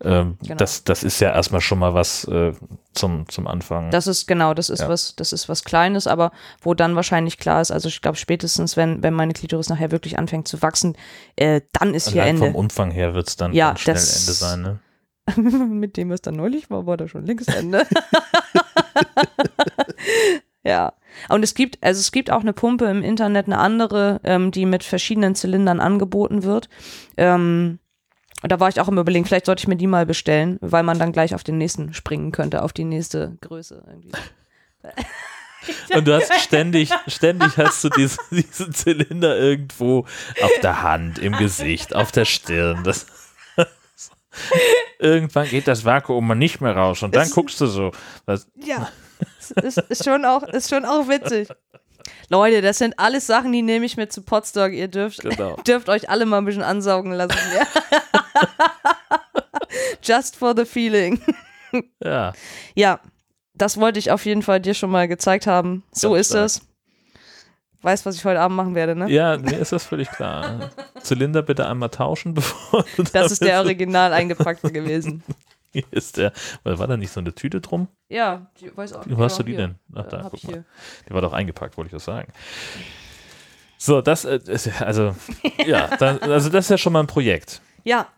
Ähm, 0.00 0.38
Genau. 0.42 0.54
das, 0.56 0.84
das 0.84 1.02
ist 1.02 1.18
ja 1.20 1.32
erstmal 1.32 1.60
schon 1.60 1.80
mal 1.80 1.92
was 1.92 2.24
äh, 2.24 2.52
zum, 2.92 3.28
zum 3.28 3.46
Anfang. 3.48 3.90
Das 3.90 4.06
ist 4.06 4.28
genau, 4.28 4.54
das 4.54 4.70
ist 4.70 4.80
Ja. 4.82 4.88
was, 4.88 5.16
das 5.16 5.32
ist 5.32 5.48
was 5.48 5.64
Kleines, 5.64 6.06
aber 6.06 6.30
wo 6.60 6.74
dann 6.74 6.94
wahrscheinlich 6.94 7.38
klar 7.38 7.60
ist, 7.60 7.72
also 7.72 7.88
ich 7.88 8.00
glaube 8.00 8.16
spätestens, 8.16 8.76
wenn, 8.76 9.02
wenn 9.02 9.14
meine 9.14 9.32
Klitoris 9.32 9.68
nachher 9.68 9.90
wirklich 9.90 10.16
anfängt 10.18 10.46
zu 10.46 10.62
wachsen, 10.62 10.96
äh, 11.36 11.62
dann 11.72 11.94
ist 11.94 12.10
hier 12.10 12.22
Allein 12.22 12.38
vom 12.38 12.46
Ende. 12.48 12.58
Umfang 12.58 12.90
her 12.92 13.14
wird 13.14 13.28
es 13.28 13.36
dann 13.36 13.52
Ja, 13.52 13.76
schnell 13.76 13.96
Ende 13.96 14.06
sein. 14.06 14.62
Ne? 14.62 14.78
Mit 15.36 15.96
dem, 15.96 16.10
was 16.10 16.22
da 16.22 16.30
neulich 16.30 16.70
war, 16.70 16.86
war 16.86 16.96
da 16.96 17.08
schon 17.08 17.26
längst 17.26 17.52
Ende. 17.52 17.84
ja. 20.64 20.92
Und 21.28 21.42
es 21.42 21.54
gibt, 21.54 21.78
also 21.82 21.98
es 22.00 22.12
gibt 22.12 22.30
auch 22.30 22.40
eine 22.40 22.52
Pumpe 22.52 22.86
im 22.86 23.02
Internet, 23.02 23.46
eine 23.46 23.58
andere, 23.58 24.20
ähm, 24.24 24.50
die 24.52 24.66
mit 24.66 24.84
verschiedenen 24.84 25.34
Zylindern 25.34 25.80
angeboten 25.80 26.42
wird. 26.44 26.68
Ähm, 27.16 27.78
und 28.42 28.52
da 28.52 28.60
war 28.60 28.68
ich 28.68 28.80
auch 28.80 28.88
im 28.88 28.98
Überlegen, 28.98 29.24
vielleicht 29.24 29.46
sollte 29.46 29.60
ich 29.62 29.68
mir 29.68 29.76
die 29.76 29.86
mal 29.86 30.06
bestellen, 30.06 30.58
weil 30.60 30.82
man 30.82 30.98
dann 30.98 31.12
gleich 31.12 31.34
auf 31.34 31.44
den 31.44 31.58
nächsten 31.58 31.92
springen 31.94 32.32
könnte, 32.32 32.62
auf 32.62 32.72
die 32.72 32.84
nächste 32.84 33.36
Größe 33.40 33.82
irgendwie. 33.86 34.12
Und 35.92 36.06
du 36.06 36.14
hast 36.14 36.32
ständig, 36.40 36.90
ständig 37.08 37.56
hast 37.58 37.82
du 37.84 37.88
diese, 37.90 38.16
diesen 38.30 38.72
Zylinder 38.72 39.36
irgendwo 39.36 40.06
auf 40.40 40.52
der 40.62 40.82
Hand, 40.82 41.18
im 41.18 41.32
Gesicht, 41.32 41.94
auf 41.96 42.12
der 42.12 42.24
Stirn. 42.24 42.84
Das, 42.84 43.06
irgendwann 44.98 45.48
geht 45.48 45.66
das 45.68 45.84
Vakuum 45.84 46.26
mal 46.28 46.34
nicht 46.36 46.60
mehr 46.60 46.76
raus 46.76 47.02
und 47.02 47.14
dann 47.14 47.24
Es- 47.24 47.32
guckst 47.34 47.60
du 47.60 47.66
so. 47.66 47.90
Was, 48.24 48.46
Ja, 48.54 48.88
ist, 49.62 49.78
ist, 49.78 50.04
schon 50.04 50.24
auch, 50.24 50.44
ist 50.44 50.70
schon 50.70 50.84
auch 50.84 51.08
witzig. 51.08 51.48
Leute, 52.28 52.62
das 52.62 52.78
sind 52.78 52.98
alles 52.98 53.26
Sachen, 53.26 53.52
die 53.52 53.62
nehme 53.62 53.84
ich 53.86 53.96
mit 53.96 54.12
zu 54.12 54.22
Potstock. 54.22 54.72
Ihr 54.72 54.88
dürft, 54.88 55.20
Genau. 55.20 55.56
dürft 55.66 55.88
euch 55.88 56.08
alle 56.10 56.26
mal 56.26 56.38
ein 56.38 56.44
bisschen 56.44 56.62
ansaugen 56.62 57.12
lassen. 57.12 57.38
Ja. 57.56 57.66
Just 60.02 60.36
for 60.36 60.54
the 60.56 60.64
feeling. 60.64 61.20
ja. 62.02 62.32
Ja, 62.74 63.00
das 63.54 63.76
wollte 63.78 63.98
ich 63.98 64.10
auf 64.10 64.24
jeden 64.24 64.42
Fall 64.42 64.60
dir 64.60 64.74
schon 64.74 64.90
mal 64.90 65.08
gezeigt 65.08 65.46
haben. 65.46 65.82
So 65.92 66.10
Ganz 66.12 66.20
ist 66.20 66.28
stark. 66.30 66.44
es. 66.46 66.60
Weißt, 67.82 68.06
was 68.06 68.16
ich 68.16 68.24
heute 68.24 68.40
Abend 68.40 68.56
machen 68.56 68.74
werde, 68.74 68.96
ne? 68.96 69.08
Ja, 69.10 69.36
mir 69.38 69.58
ist 69.58 69.70
das 69.72 69.84
völlig 69.84 70.10
klar. 70.10 70.70
Zylinder 71.00 71.42
bitte 71.42 71.68
einmal 71.68 71.90
tauschen, 71.90 72.34
bevor 72.34 72.84
du 72.96 73.04
Das 73.04 73.30
ist 73.30 73.42
der 73.42 73.60
Original 73.60 74.12
eingepackte 74.12 74.72
gewesen. 74.72 75.22
Ist 75.90 76.16
der. 76.16 76.32
War 76.64 76.86
da 76.86 76.96
nicht 76.96 77.12
so 77.12 77.20
eine 77.20 77.34
Tüte 77.34 77.60
drum? 77.60 77.88
Ja, 78.08 78.50
die, 78.60 78.74
weiß 78.76 78.94
auch 78.94 79.04
Wo 79.08 79.22
hast 79.22 79.38
du 79.38 79.42
ja, 79.42 79.46
die 79.46 79.52
hier. 79.52 79.58
denn? 79.58 79.74
Ach, 79.94 80.04
Äh, 80.06 80.08
da, 80.08 80.28
guck 80.30 80.44
mal. 80.44 80.64
Die 81.08 81.14
war 81.14 81.20
doch 81.20 81.32
eingepackt, 81.32 81.76
wollte 81.76 81.88
ich 81.88 81.92
das 81.92 82.04
sagen. 82.04 82.32
So, 83.76 84.00
das 84.00 84.24
äh, 84.24 84.40
ist 84.46 84.66
ja- 84.66 84.78
also 84.86 85.14
ja, 85.66 85.86
also 85.88 86.48
das 86.50 86.64
ist 86.66 86.70
ja 86.70 86.78
schon 86.78 86.92
mal 86.92 87.00
ein 87.00 87.06
Projekt. 87.06 87.60
Ja, 87.84 88.08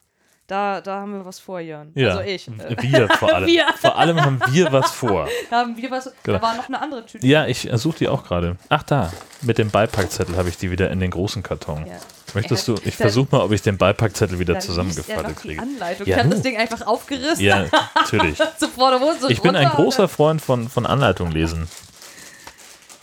da, 0.50 0.80
da 0.80 1.00
haben 1.00 1.12
wir 1.14 1.24
was 1.24 1.38
vor, 1.38 1.60
Jörn. 1.60 1.92
Ja. 1.94 2.16
Also 2.16 2.20
ich. 2.22 2.46
Wir 2.80 3.08
vor 3.08 3.32
allem. 3.32 3.46
Wir. 3.46 3.64
Vor 3.80 3.96
allem 3.96 4.20
haben 4.20 4.40
wir 4.50 4.72
was 4.72 4.90
vor. 4.90 5.28
haben 5.50 5.76
wir 5.76 5.90
was. 5.90 6.10
Genau. 6.24 6.38
Da 6.38 6.42
war 6.42 6.54
noch 6.56 6.66
eine 6.68 6.80
andere 6.82 7.06
Tüte. 7.06 7.26
Ja, 7.26 7.46
ich 7.46 7.68
suche 7.74 7.98
die 7.98 8.08
auch 8.08 8.24
gerade. 8.24 8.56
Ach 8.68 8.82
da, 8.82 9.12
mit 9.42 9.58
dem 9.58 9.70
Beipackzettel 9.70 10.36
habe 10.36 10.48
ich 10.48 10.56
die 10.56 10.70
wieder 10.70 10.90
in 10.90 10.98
den 11.00 11.10
großen 11.10 11.42
Karton. 11.42 11.86
Ja. 11.86 11.94
Möchtest 12.34 12.66
du? 12.68 12.74
Ich 12.84 12.96
Da- 12.96 13.04
versuche 13.04 13.28
mal, 13.30 13.42
ob 13.42 13.52
ich 13.52 13.62
den 13.62 13.76
Beipackzettel 13.78 14.38
wieder 14.38 14.54
Da 14.54 14.58
er 14.60 14.62
zusammengefaltet 14.64 15.36
kriege. 15.36 15.60
Anleitung. 15.62 16.06
Ja, 16.06 16.16
ich 16.16 16.22
habe 16.22 16.34
das 16.34 16.42
Ding 16.42 16.56
einfach 16.56 16.86
aufgerissen. 16.86 17.44
Ja, 17.44 17.66
natürlich. 17.94 18.38
Der 18.80 19.00
Hose 19.00 19.30
Ich 19.32 19.42
bin 19.42 19.54
ein 19.56 19.68
großer 19.68 20.08
Freund 20.08 20.40
von, 20.42 20.68
von 20.68 20.86
Anleitung 20.86 21.30
lesen. 21.30 21.68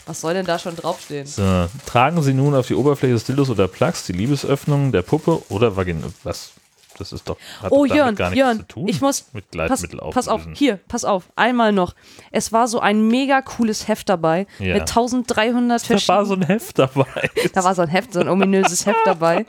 Was 0.06 0.22
soll 0.22 0.32
denn 0.34 0.46
da 0.46 0.58
schon 0.58 0.74
draufstehen? 0.74 1.26
So, 1.26 1.68
tragen 1.84 2.22
Sie 2.22 2.32
nun 2.32 2.54
auf 2.54 2.66
die 2.66 2.74
Oberfläche 2.74 3.12
des 3.12 3.24
Dildos 3.24 3.50
oder 3.50 3.68
Plugs 3.68 4.06
die 4.06 4.12
Liebesöffnung 4.12 4.90
der 4.90 5.02
Puppe 5.02 5.42
oder 5.50 5.76
Vagina. 5.76 6.06
Was? 6.24 6.52
Das 6.98 7.12
ist 7.12 7.28
doch. 7.28 7.36
Hat 7.62 7.70
Oh, 7.72 7.86
doch 7.86 7.94
Jörn, 7.94 8.14
gar 8.16 8.30
nichts 8.30 8.38
Jörn, 8.38 8.58
zu 8.58 8.62
tun. 8.66 8.88
ich 8.88 9.00
muss. 9.00 9.26
mit 9.32 9.44
Pass, 9.50 9.50
Gleitmittel 9.52 10.00
pass 10.12 10.28
auf, 10.28 10.34
auflösen. 10.40 10.54
hier, 10.56 10.76
pass 10.88 11.04
auf. 11.04 11.24
Einmal 11.36 11.72
noch. 11.72 11.94
Es 12.32 12.52
war 12.52 12.66
so 12.68 12.80
ein 12.80 13.06
mega 13.08 13.40
cooles 13.42 13.88
Heft 13.88 14.08
dabei 14.08 14.46
Ja. 14.58 14.74
mit 14.74 14.82
1300 14.88 15.82
Da 15.82 15.88
war 15.88 15.98
verschiedenen. 15.98 16.26
so 16.26 16.34
ein 16.34 16.42
Heft 16.42 16.78
dabei. 16.78 17.30
Da 17.54 17.64
war 17.64 17.74
so 17.74 17.82
ein 17.82 17.88
Heft, 17.88 18.12
so 18.12 18.20
ein 18.20 18.28
ominöses 18.28 18.84
Heft 18.86 18.98
dabei. 19.04 19.46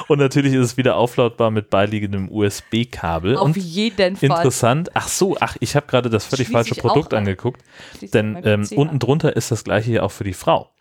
Und 0.07 0.19
natürlich 0.19 0.53
ist 0.53 0.61
es 0.63 0.77
wieder 0.77 0.95
auflautbar 0.95 1.51
mit 1.51 1.69
beiliegendem 1.69 2.29
USB-Kabel. 2.31 3.35
Auf 3.37 3.43
Und 3.45 3.57
jeden 3.57 4.15
Fall. 4.15 4.29
interessant, 4.29 4.89
ach 4.93 5.07
so, 5.07 5.37
ach, 5.39 5.57
ich 5.59 5.75
habe 5.75 5.87
gerade 5.87 6.09
das 6.09 6.25
völlig 6.25 6.47
Schließ 6.47 6.53
falsche 6.53 6.75
Produkt 6.75 7.13
an. 7.13 7.19
angeguckt. 7.19 7.61
Schließt 7.97 8.13
Denn 8.13 8.39
ähm, 8.43 8.67
unten 8.75 8.99
drunter 8.99 9.35
ist 9.35 9.51
das 9.51 9.63
gleiche 9.63 9.91
ja 9.91 10.03
auch 10.03 10.11
für 10.11 10.23
die 10.23 10.33
Frau. 10.33 10.71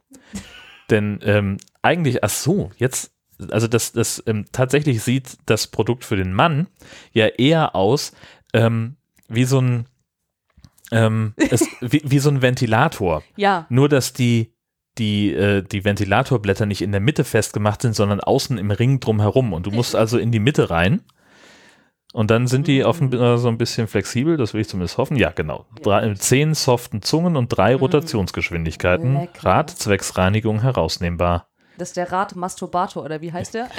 Denn 0.90 1.18
ähm, 1.24 1.56
eigentlich, 1.82 2.22
ach 2.24 2.30
so, 2.30 2.70
jetzt, 2.78 3.10
also 3.50 3.66
das, 3.66 3.92
das 3.92 4.22
ähm, 4.26 4.46
tatsächlich 4.52 5.02
sieht 5.02 5.36
das 5.46 5.66
Produkt 5.66 6.04
für 6.04 6.16
den 6.16 6.32
Mann 6.32 6.68
ja 7.12 7.26
eher 7.26 7.74
aus 7.74 8.12
ähm, 8.54 8.96
wie 9.28 9.44
so 9.44 9.60
ein 9.60 9.86
ähm, 10.92 11.34
es, 11.36 11.66
wie, 11.80 12.02
wie 12.04 12.18
so 12.18 12.30
ein 12.30 12.42
Ventilator. 12.42 13.22
Ja, 13.36 13.66
Nur 13.68 13.88
dass 13.88 14.12
die 14.12 14.52
die, 14.98 15.32
äh, 15.34 15.62
die 15.62 15.84
Ventilatorblätter 15.84 16.66
nicht 16.66 16.82
in 16.82 16.92
der 16.92 17.00
Mitte 17.00 17.24
festgemacht 17.24 17.82
sind, 17.82 17.94
sondern 17.94 18.20
außen 18.20 18.56
im 18.56 18.70
Ring 18.70 19.00
drumherum. 19.00 19.52
Und 19.52 19.66
du 19.66 19.70
musst 19.70 19.94
also 19.94 20.16
in 20.18 20.32
die 20.32 20.38
Mitte 20.38 20.70
rein. 20.70 21.02
Und 22.12 22.30
dann 22.30 22.46
sind 22.46 22.66
die 22.66 22.82
auf 22.82 23.00
ein, 23.00 23.12
äh, 23.12 23.36
so 23.36 23.48
ein 23.48 23.58
bisschen 23.58 23.88
flexibel, 23.88 24.38
das 24.38 24.54
will 24.54 24.62
ich 24.62 24.68
zumindest 24.68 24.96
hoffen. 24.96 25.18
Ja, 25.18 25.32
genau. 25.32 25.66
Drei, 25.82 26.14
zehn 26.14 26.54
soften 26.54 27.02
Zungen 27.02 27.36
und 27.36 27.48
drei 27.48 27.74
Rotationsgeschwindigkeiten. 27.74 29.20
Lecker. 29.20 29.44
Rad 29.44 29.70
zwecks 29.70 30.16
Reinigung 30.16 30.62
herausnehmbar. 30.62 31.48
das 31.76 31.88
ist 31.88 31.98
der 31.98 32.10
Rat 32.10 32.34
Masturbator, 32.34 33.04
oder 33.04 33.20
wie 33.20 33.32
heißt 33.32 33.52
der? 33.52 33.68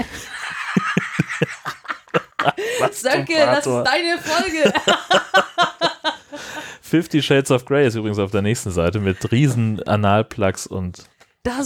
Sönke, 2.92 3.34
das 3.38 3.66
ist 3.66 3.84
deine 3.84 4.18
Folge. 4.20 4.72
Fifty 6.88 7.22
Shades 7.22 7.52
of 7.52 7.66
Grey 7.66 7.86
ist 7.88 7.96
übrigens 7.96 8.20
auf 8.20 8.32
der 8.32 8.42
nächsten 8.42 8.72
Seite 8.72 9.00
mit 9.00 9.32
riesen 9.32 9.84
Analplugs 9.84 10.68
und 10.68 11.04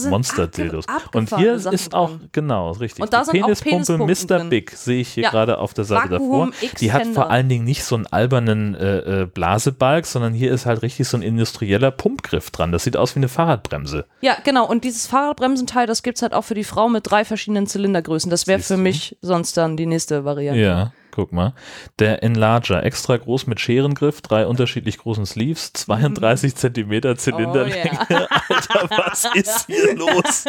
Monster-Dildos. 0.09 0.85
Und 1.13 1.35
hier 1.37 1.59
Sachen 1.59 1.73
ist 1.73 1.93
auch, 1.93 2.09
drin. 2.09 2.29
genau, 2.31 2.71
richtig. 2.71 3.03
Und 3.03 3.13
da 3.13 3.23
die 3.23 3.39
Penispumpe 3.41 3.97
Mr. 4.05 4.43
Big 4.45 4.71
sehe 4.71 5.01
ich 5.01 5.09
hier 5.09 5.23
Ja. 5.23 5.29
gerade 5.31 5.57
auf 5.57 5.73
der 5.73 5.85
Seite 5.85 6.11
Vakuum 6.11 6.51
davor. 6.51 6.69
Die 6.79 6.91
hat 6.93 7.07
vor 7.07 7.29
allen 7.31 7.49
Dingen 7.49 7.65
nicht 7.65 7.83
so 7.83 7.95
einen 7.95 8.05
albernen 8.07 8.75
äh, 8.75 9.21
äh, 9.21 9.25
Blasebalg, 9.25 10.05
sondern 10.05 10.33
hier 10.33 10.51
ist 10.51 10.65
halt 10.65 10.81
richtig 10.81 11.07
so 11.07 11.17
ein 11.17 11.23
industrieller 11.23 11.91
Pumpgriff 11.91 12.51
dran. 12.51 12.71
Das 12.71 12.83
sieht 12.83 12.97
aus 12.97 13.15
wie 13.15 13.19
eine 13.19 13.27
Fahrradbremse. 13.27 14.05
Ja, 14.21 14.37
genau. 14.43 14.67
Und 14.67 14.83
dieses 14.83 15.07
Fahrradbremsenteil, 15.07 15.87
das 15.87 16.03
gibt 16.03 16.17
es 16.17 16.21
halt 16.21 16.33
auch 16.33 16.43
für 16.43 16.55
die 16.55 16.63
Frau 16.63 16.87
mit 16.89 17.09
drei 17.09 17.25
verschiedenen 17.25 17.67
Zylindergrößen. 17.67 18.29
Das 18.29 18.47
wäre 18.47 18.59
für 18.59 18.77
mich 18.77 19.17
sonst 19.21 19.57
dann 19.57 19.77
die 19.77 19.85
nächste 19.87 20.25
Variante. 20.25 20.61
Ja, 20.61 20.93
guck 21.11 21.31
mal. 21.31 21.53
Der 21.99 22.23
Enlarger, 22.23 22.83
extra 22.83 23.17
groß 23.17 23.47
mit 23.47 23.59
Scherengriff, 23.59 24.21
drei 24.21 24.47
unterschiedlich 24.47 24.97
großen 24.97 25.25
Sleeves, 25.25 25.73
32 25.73 26.55
Zentimeter 26.55 27.15
Zylinderlänge. 27.17 27.91
Oh, 28.09 28.13
Alter, 28.49 28.89
was 28.89 29.25
ist 29.33 29.65
hier 29.67 29.95
los? 29.95 30.45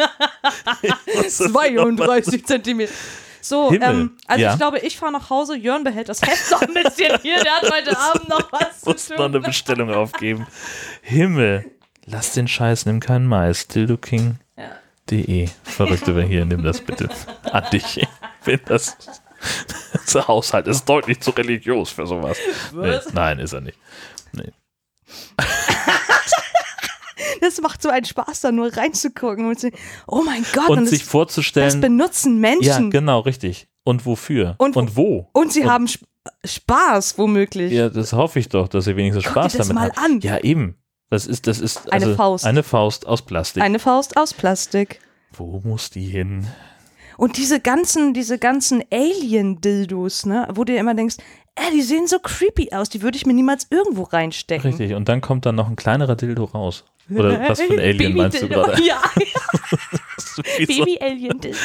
Ich 0.81 0.89
muss 1.15 1.37
das 1.37 1.39
noch 1.39 1.53
mal 1.53 1.69
32 1.75 2.45
Zentimeter. 2.45 2.91
So, 3.41 3.73
ähm, 3.73 4.11
also 4.25 4.41
Ja. 4.41 4.53
ich 4.53 4.57
glaube, 4.57 4.79
ich 4.79 4.97
fahre 4.97 5.11
nach 5.11 5.29
Hause. 5.29 5.57
Jörn 5.57 5.83
behält 5.83 6.07
das 6.07 6.21
Heft 6.21 6.49
noch 6.51 6.61
ein 6.61 6.73
bisschen 6.73 7.19
hier. 7.21 7.43
Der 7.43 7.51
hat 7.57 7.69
heute 7.71 7.97
Abend 7.99 8.29
noch 8.29 8.49
was 8.53 8.85
muss 8.85 9.05
zu 9.07 9.15
noch 9.15 9.25
eine 9.25 9.33
tun. 9.33 9.41
Bestellung 9.43 9.91
aufgeben. 9.93 10.47
Himmel. 11.01 11.65
Lass 12.05 12.31
den 12.33 12.47
Scheiß, 12.47 12.85
nimm 12.85 13.01
keinen 13.01 13.27
Mais. 13.27 13.67
DildoKing.de. 13.67 15.49
Verrückte, 15.63 16.15
wer 16.15 16.23
hier, 16.23 16.45
nimm 16.45 16.63
das 16.63 16.79
bitte 16.81 17.09
an 17.51 17.63
dich. 17.73 17.97
Ich 17.97 18.07
finde 18.41 18.63
das. 18.67 18.97
Der 20.13 20.27
Haushalt 20.27 20.67
ist 20.67 20.85
deutlich 20.85 21.19
zu 21.21 21.31
religiös 21.31 21.89
für 21.89 22.05
sowas. 22.05 22.37
Nee, 22.73 22.99
nein, 23.13 23.39
ist 23.39 23.53
er 23.53 23.61
nicht. 23.61 23.77
Das 27.41 27.59
macht 27.61 27.81
so 27.81 27.89
einen 27.89 28.05
Spaß, 28.05 28.41
da 28.41 28.51
nur 28.51 28.75
reinzugucken 28.75 29.47
und 29.47 29.59
zu, 29.59 29.69
oh 30.07 30.21
mein 30.25 30.45
Gott, 30.53 30.69
Und 30.69 30.77
und, 30.79 30.85
sich 30.87 30.99
das, 30.99 31.05
das 31.07 31.11
vorzustellen. 31.11 31.81
benutzen 31.81 32.35
Ja, 32.35 32.39
Menschen. 32.39 32.89
genau, 32.91 33.19
richtig. 33.19 33.67
Und 33.83 34.05
wofür? 34.05 34.55
Und 34.59 34.75
wo- 34.75 34.79
Und 34.79 34.95
wo? 34.95 35.29
und 35.33 35.51
sie 35.51 35.61
und- 35.63 35.69
haben 35.69 35.85
Sp 35.91 36.05
Spaß, 36.45 37.17
womöglich. 37.17 37.73
Ja, 37.73 37.89
das 37.89 38.13
hoffe 38.13 38.39
ich 38.39 38.47
doch, 38.47 38.69
dass 38.69 38.87
ihr 38.87 38.95
wenigstens 38.95 39.25
Guck 39.25 39.33
Spaß 39.33 39.51
dir 39.51 39.57
das 39.57 39.67
damit 39.67 39.81
mal 39.81 39.89
habt. 39.89 39.97
an. 39.99 40.19
Ja, 40.21 40.37
eben. 40.39 40.77
Das 41.09 41.27
ist, 41.27 41.47
das 41.47 41.59
ist 41.59 41.91
Eine 41.91 42.05
also 42.05 42.15
Faust. 42.15 42.45
Eine 42.45 42.63
Faust 42.63 43.05
aus 43.07 43.23
Plastik. 43.23 43.61
Eine 43.61 43.77
Faust 43.79 44.15
aus 44.15 44.33
Plastik. 44.33 45.01
Wo 45.33 45.59
muss 45.65 45.89
die 45.89 46.05
hin? 46.05 46.47
Und 47.17 47.37
diese 47.37 47.59
ganzen, 47.59 48.13
diese 48.13 48.37
ganzen 48.39 48.83
Alien-Dildos, 48.91 50.25
ne, 50.25 50.47
wo 50.53 50.63
du 50.63 50.73
dir 50.73 50.79
immer 50.79 50.93
denkst, 50.95 51.17
äh, 51.55 51.71
die 51.71 51.81
sehen 51.81 52.07
so 52.07 52.19
creepy 52.19 52.69
aus, 52.73 52.89
die 52.89 53.01
würde 53.01 53.17
ich 53.17 53.25
mir 53.25 53.33
niemals 53.33 53.67
irgendwo 53.69 54.03
reinstecken. 54.03 54.71
Richtig. 54.71 54.93
Und 54.95 55.07
dann 55.09 55.21
kommt 55.21 55.45
dann 55.45 55.55
noch 55.55 55.67
ein 55.69 55.75
kleinerer 55.75 56.15
Dildo 56.15 56.45
raus. 56.45 56.83
Oder 57.13 57.39
was 57.49 57.61
für 57.61 57.73
ein 57.73 57.79
Alien 57.79 58.15
meinst 58.15 58.41
du 58.41 58.47
gerade? 58.47 58.81
Ja, 58.83 59.01
so- 60.17 60.41
Baby-Alien-Dildo. 60.57 61.57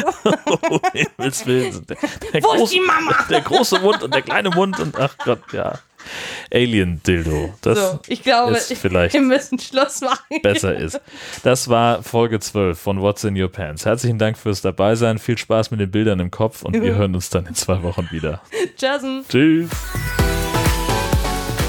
Oh, 0.71 0.81
Himmels 0.93 1.47
Willen. 1.47 1.87
Der, 1.87 1.97
der, 2.33 2.43
Wo 2.43 2.53
ist 2.53 2.59
große, 2.59 2.75
die 2.75 2.81
Mama? 2.81 3.13
der 3.31 3.41
große 3.41 3.79
Mund 3.81 4.03
und 4.03 4.13
der 4.15 4.23
kleine 4.23 4.51
Mund 4.51 4.79
und 4.81 4.99
ach 4.99 5.17
Gott, 5.25 5.41
ja. 5.53 5.79
Alien-Dildo. 6.53 7.55
Das 7.63 7.79
So, 7.79 7.99
ich 8.09 8.23
glaube, 8.23 8.53
ist 8.57 8.73
vielleicht 8.75 9.15
wir 9.15 9.23
müssen 9.23 9.59
Schluss 9.59 10.01
machen. 10.01 10.41
besser 10.43 10.75
ist. 10.77 11.01
Das 11.43 11.69
war 11.69 12.03
Folge 12.03 12.41
12 12.41 12.79
von 12.79 13.01
What's 13.01 13.25
in 13.25 13.41
Your 13.41 13.51
Pants. 13.51 13.85
Herzlichen 13.85 14.19
Dank 14.19 14.39
fürs 14.39 14.63
Dabeisein. 14.63 15.19
Viel 15.19 15.39
Spaß 15.39 15.71
mit 15.71 15.81
den 15.81 15.91
Bildern 15.91 16.21
im 16.21 16.31
Kopf 16.31 16.63
und 16.63 16.75
wir 16.81 16.95
hören 16.97 17.15
uns 17.15 17.31
dann 17.31 17.47
in 17.47 17.55
zwei 17.55 17.83
Wochen 17.83 18.09
wieder. 18.11 18.41
Jason. 18.79 19.25
Tschüss. 19.29 19.69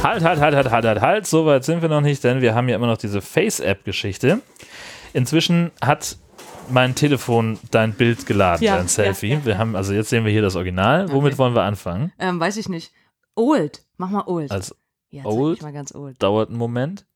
Halt, 0.01 0.23
halt, 0.23 0.39
halt, 0.39 0.55
halt, 0.55 0.71
halt, 0.71 0.85
halt, 0.85 1.01
halt. 1.01 1.27
So 1.27 1.45
weit 1.45 1.65
sind 1.65 1.81
wir 1.81 1.89
noch 1.89 2.01
nicht, 2.01 2.23
denn 2.23 2.41
wir 2.41 2.55
haben 2.55 2.69
ja 2.69 2.75
immer 2.75 2.87
noch 2.87 2.97
diese 2.97 3.21
Face-App-Geschichte. 3.21 4.39
Inzwischen 5.13 5.71
hat 5.81 6.15
mein 6.69 6.95
Telefon 6.95 7.59
dein 7.71 7.93
Bild 7.93 8.25
geladen, 8.25 8.63
Ja, 8.63 8.77
dein 8.77 8.87
Selfie. 8.87 9.29
ja, 9.31 9.35
ja, 9.39 9.45
wir 9.45 9.57
haben, 9.57 9.75
also 9.75 9.91
jetzt 9.93 10.09
sehen 10.09 10.23
wir 10.23 10.31
hier 10.31 10.41
das 10.43 10.55
Original. 10.55 11.11
Womit 11.11 11.37
wollen 11.37 11.53
wir 11.55 11.63
anfangen? 11.63 12.13
Ähm, 12.19 12.39
weiß 12.39 12.57
ich 12.57 12.69
nicht. 12.69 12.91
Old. 13.39 13.85
Mach 13.97 14.09
mal 14.09 14.23
old. 14.27 14.51
Als 14.51 14.75
ja, 15.09 15.23
old? 15.23 15.57
Ich 15.57 15.63
mal 15.63 15.73
ganz 15.73 15.95
old. 15.95 16.21
dauert 16.21 16.49
einen 16.49 16.57
Moment. 16.57 17.07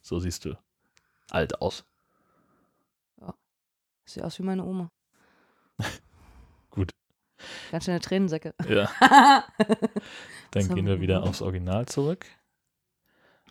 So 0.00 0.18
siehst 0.18 0.44
du 0.44 0.56
alt 1.30 1.60
aus. 1.60 1.84
Sieht 4.06 4.22
aus 4.22 4.38
wie 4.38 4.44
meine 4.44 4.64
Oma. 4.64 4.90
Gut. 6.70 6.92
Ganz 7.72 7.84
schöne 7.84 8.00
Tränensäcke. 8.00 8.54
Ja. 8.68 8.88
Dann 10.52 10.74
gehen 10.74 10.86
wir 10.86 11.00
wieder 11.00 11.24
aufs 11.24 11.42
Original 11.42 11.86
zurück. 11.86 12.24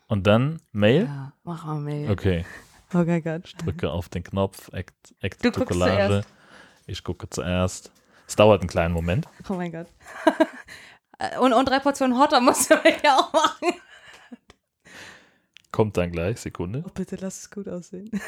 Und 0.08 0.28
dann 0.28 0.62
Mail. 0.72 1.06
ja, 1.06 1.34
mach 1.44 1.66
mal 1.66 1.80
Mail. 1.80 2.12
Okay, 2.12 2.46
Oh 2.94 3.00
mein 3.00 3.24
Gott. 3.24 3.54
drücke 3.58 3.92
auf 3.92 4.08
den 4.08 4.24
Knopf. 4.24 4.72
Act, 4.72 5.16
Act 5.20 5.44
Du 5.44 5.52
guckst 5.52 5.78
zuerst. 5.78 6.28
Ich 6.86 7.04
gucke 7.04 7.30
zuerst. 7.30 7.92
Es 8.28 8.36
dauert 8.36 8.62
einen 8.62 8.70
kleinen 8.70 8.94
Moment. 8.94 9.28
Oh 9.50 9.54
mein 9.54 9.72
Gott. 9.72 9.88
Äh, 11.20 11.38
und, 11.40 11.54
und 11.54 11.70
drei 11.70 11.80
Portionen 11.80 12.18
Hotter 12.18 12.42
musst 12.42 12.70
du 12.70 12.76
ja 13.04 13.18
auch 13.18 13.34
machen. 13.34 13.74
Kommt 15.72 15.98
dann 15.98 16.12
gleich, 16.12 16.40
Sekunde. 16.40 16.84
Oh, 16.86 16.92
bitte 16.94 17.18
lass 17.18 17.40
es 17.40 17.52
gut 17.52 17.68
aussehen. 17.68 18.10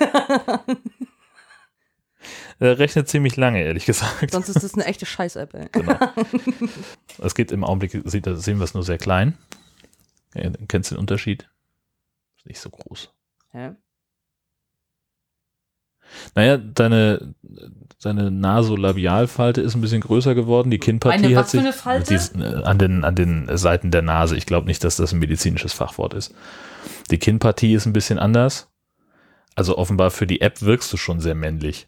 Er 2.60 2.80
rechnet 2.80 3.08
ziemlich 3.08 3.36
lange, 3.38 3.64
ehrlich 3.64 3.86
gesagt. 3.86 4.32
Sonst 4.32 4.50
ist 4.50 4.64
das 4.64 4.74
eine 4.74 4.86
echte 4.86 5.06
Scheiß-App, 5.06 5.54
ey. 5.54 5.70
Genau. 5.72 5.98
Es 7.20 7.36
geht 7.36 7.52
im 7.52 7.64
Augenblick, 7.64 7.92
sieht, 8.06 8.26
sehen 8.26 8.58
wir 8.58 8.64
es 8.64 8.74
nur 8.74 8.84
sehr 8.84 8.98
klein. 8.98 9.38
Ja, 10.34 10.50
kennst 10.68 10.92
du 10.92 10.96
den 10.96 11.00
Unterschied? 11.00 11.48
Ist 12.38 12.48
nicht 12.48 12.60
so 12.60 12.70
groß. 12.70 13.14
Hä? 13.52 13.76
Naja, 16.36 16.58
deine, 16.58 17.34
deine 18.02 18.32
Nasolabialfalte 18.32 19.62
ist 19.62 19.76
ein 19.76 19.82
bisschen 19.82 20.02
größer 20.02 20.36
geworden. 20.36 20.70
Die 20.72 20.80
Kinnpartie 20.80 21.26
Eine 21.26 21.36
hat 21.38 21.50
sich? 21.50 21.62
Die, 21.62 22.40
äh, 22.40 22.64
an, 22.64 22.78
den, 22.78 23.04
an 23.04 23.16
den 23.16 23.50
Seiten 23.58 23.92
der 23.92 24.02
Nase. 24.02 24.36
Ich 24.38 24.46
glaube 24.46 24.68
nicht, 24.68 24.84
dass 24.84 24.98
das 24.98 25.14
ein 25.14 25.20
medizinisches 25.20 25.74
Fachwort 25.74 26.14
ist. 26.14 26.34
Die 27.12 27.18
Kinnpartie 27.18 27.74
ist 27.74 27.86
ein 27.86 27.94
bisschen 27.94 28.20
anders. 28.20 28.70
Also 29.56 29.78
offenbar 29.78 30.12
für 30.12 30.28
die 30.28 30.42
App 30.42 30.62
wirkst 30.62 30.92
du 30.94 30.98
schon 30.98 31.20
sehr 31.20 31.36
männlich. 31.36 31.88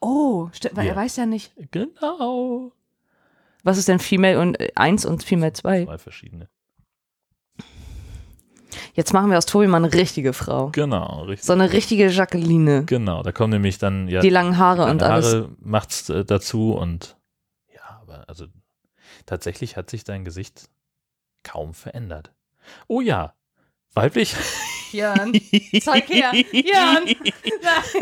Oh, 0.00 0.50
weil 0.72 0.86
Ja. 0.86 0.92
er 0.92 0.96
weiß 0.96 1.16
ja 1.16 1.26
nicht. 1.26 1.52
Genau. 1.70 2.72
Was 3.62 3.78
ist 3.78 3.88
denn 3.88 3.98
Female 3.98 4.38
und 4.40 4.58
1 4.76 5.04
und 5.04 5.22
Female 5.22 5.52
2? 5.52 5.84
Zwei 5.84 5.98
verschiedene. 5.98 6.48
Jetzt 8.94 9.12
machen 9.12 9.30
wir 9.30 9.38
aus 9.38 9.46
Tobi 9.46 9.66
mal 9.66 9.78
eine 9.78 9.92
richtige 9.92 10.32
Frau. 10.32 10.70
Genau, 10.70 11.22
richtig. 11.24 11.46
So 11.46 11.52
eine 11.52 11.72
richtige 11.72 12.08
Jacqueline. 12.08 12.84
Genau, 12.84 13.22
da 13.22 13.32
kommen 13.32 13.52
nämlich 13.52 13.78
dann 13.78 14.08
ja 14.08 14.20
Die 14.20 14.30
langen 14.30 14.58
Haare 14.58 14.84
und 14.86 15.00
Deine 15.00 15.14
alles. 15.14 15.34
Haare 15.34 15.50
macht's 15.60 16.08
äh, 16.08 16.24
dazu 16.24 16.72
und 16.72 17.16
ja, 17.72 18.00
aber 18.02 18.28
also 18.28 18.46
tatsächlich 19.26 19.76
hat 19.76 19.90
sich 19.90 20.04
dein 20.04 20.24
Gesicht 20.24 20.68
kaum 21.44 21.74
verändert. 21.74 22.32
Oh 22.88 23.00
ja, 23.00 23.34
weiblich. 23.94 24.34
Jan, 24.92 25.32
zeig 25.82 26.08
her. 26.08 26.32
Jan. 26.50 27.04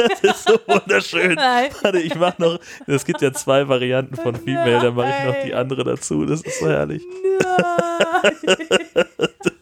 Das 0.08 0.20
ist 0.22 0.44
so 0.44 0.58
wunderschön. 0.66 1.34
Nein. 1.34 1.70
Warte, 1.82 1.98
ich 2.00 2.14
mach 2.14 2.38
noch, 2.38 2.58
es 2.86 3.04
gibt 3.04 3.20
ja 3.20 3.30
zwei 3.32 3.68
Varianten 3.68 4.16
von 4.16 4.34
Female, 4.34 4.80
da 4.80 4.90
mache 4.90 5.08
ich 5.10 5.24
noch 5.26 5.42
die 5.44 5.54
andere 5.54 5.84
dazu. 5.84 6.24
Das 6.24 6.40
ist 6.40 6.60
so 6.60 6.66
herrlich. 6.66 7.02
Nein. 7.40 8.32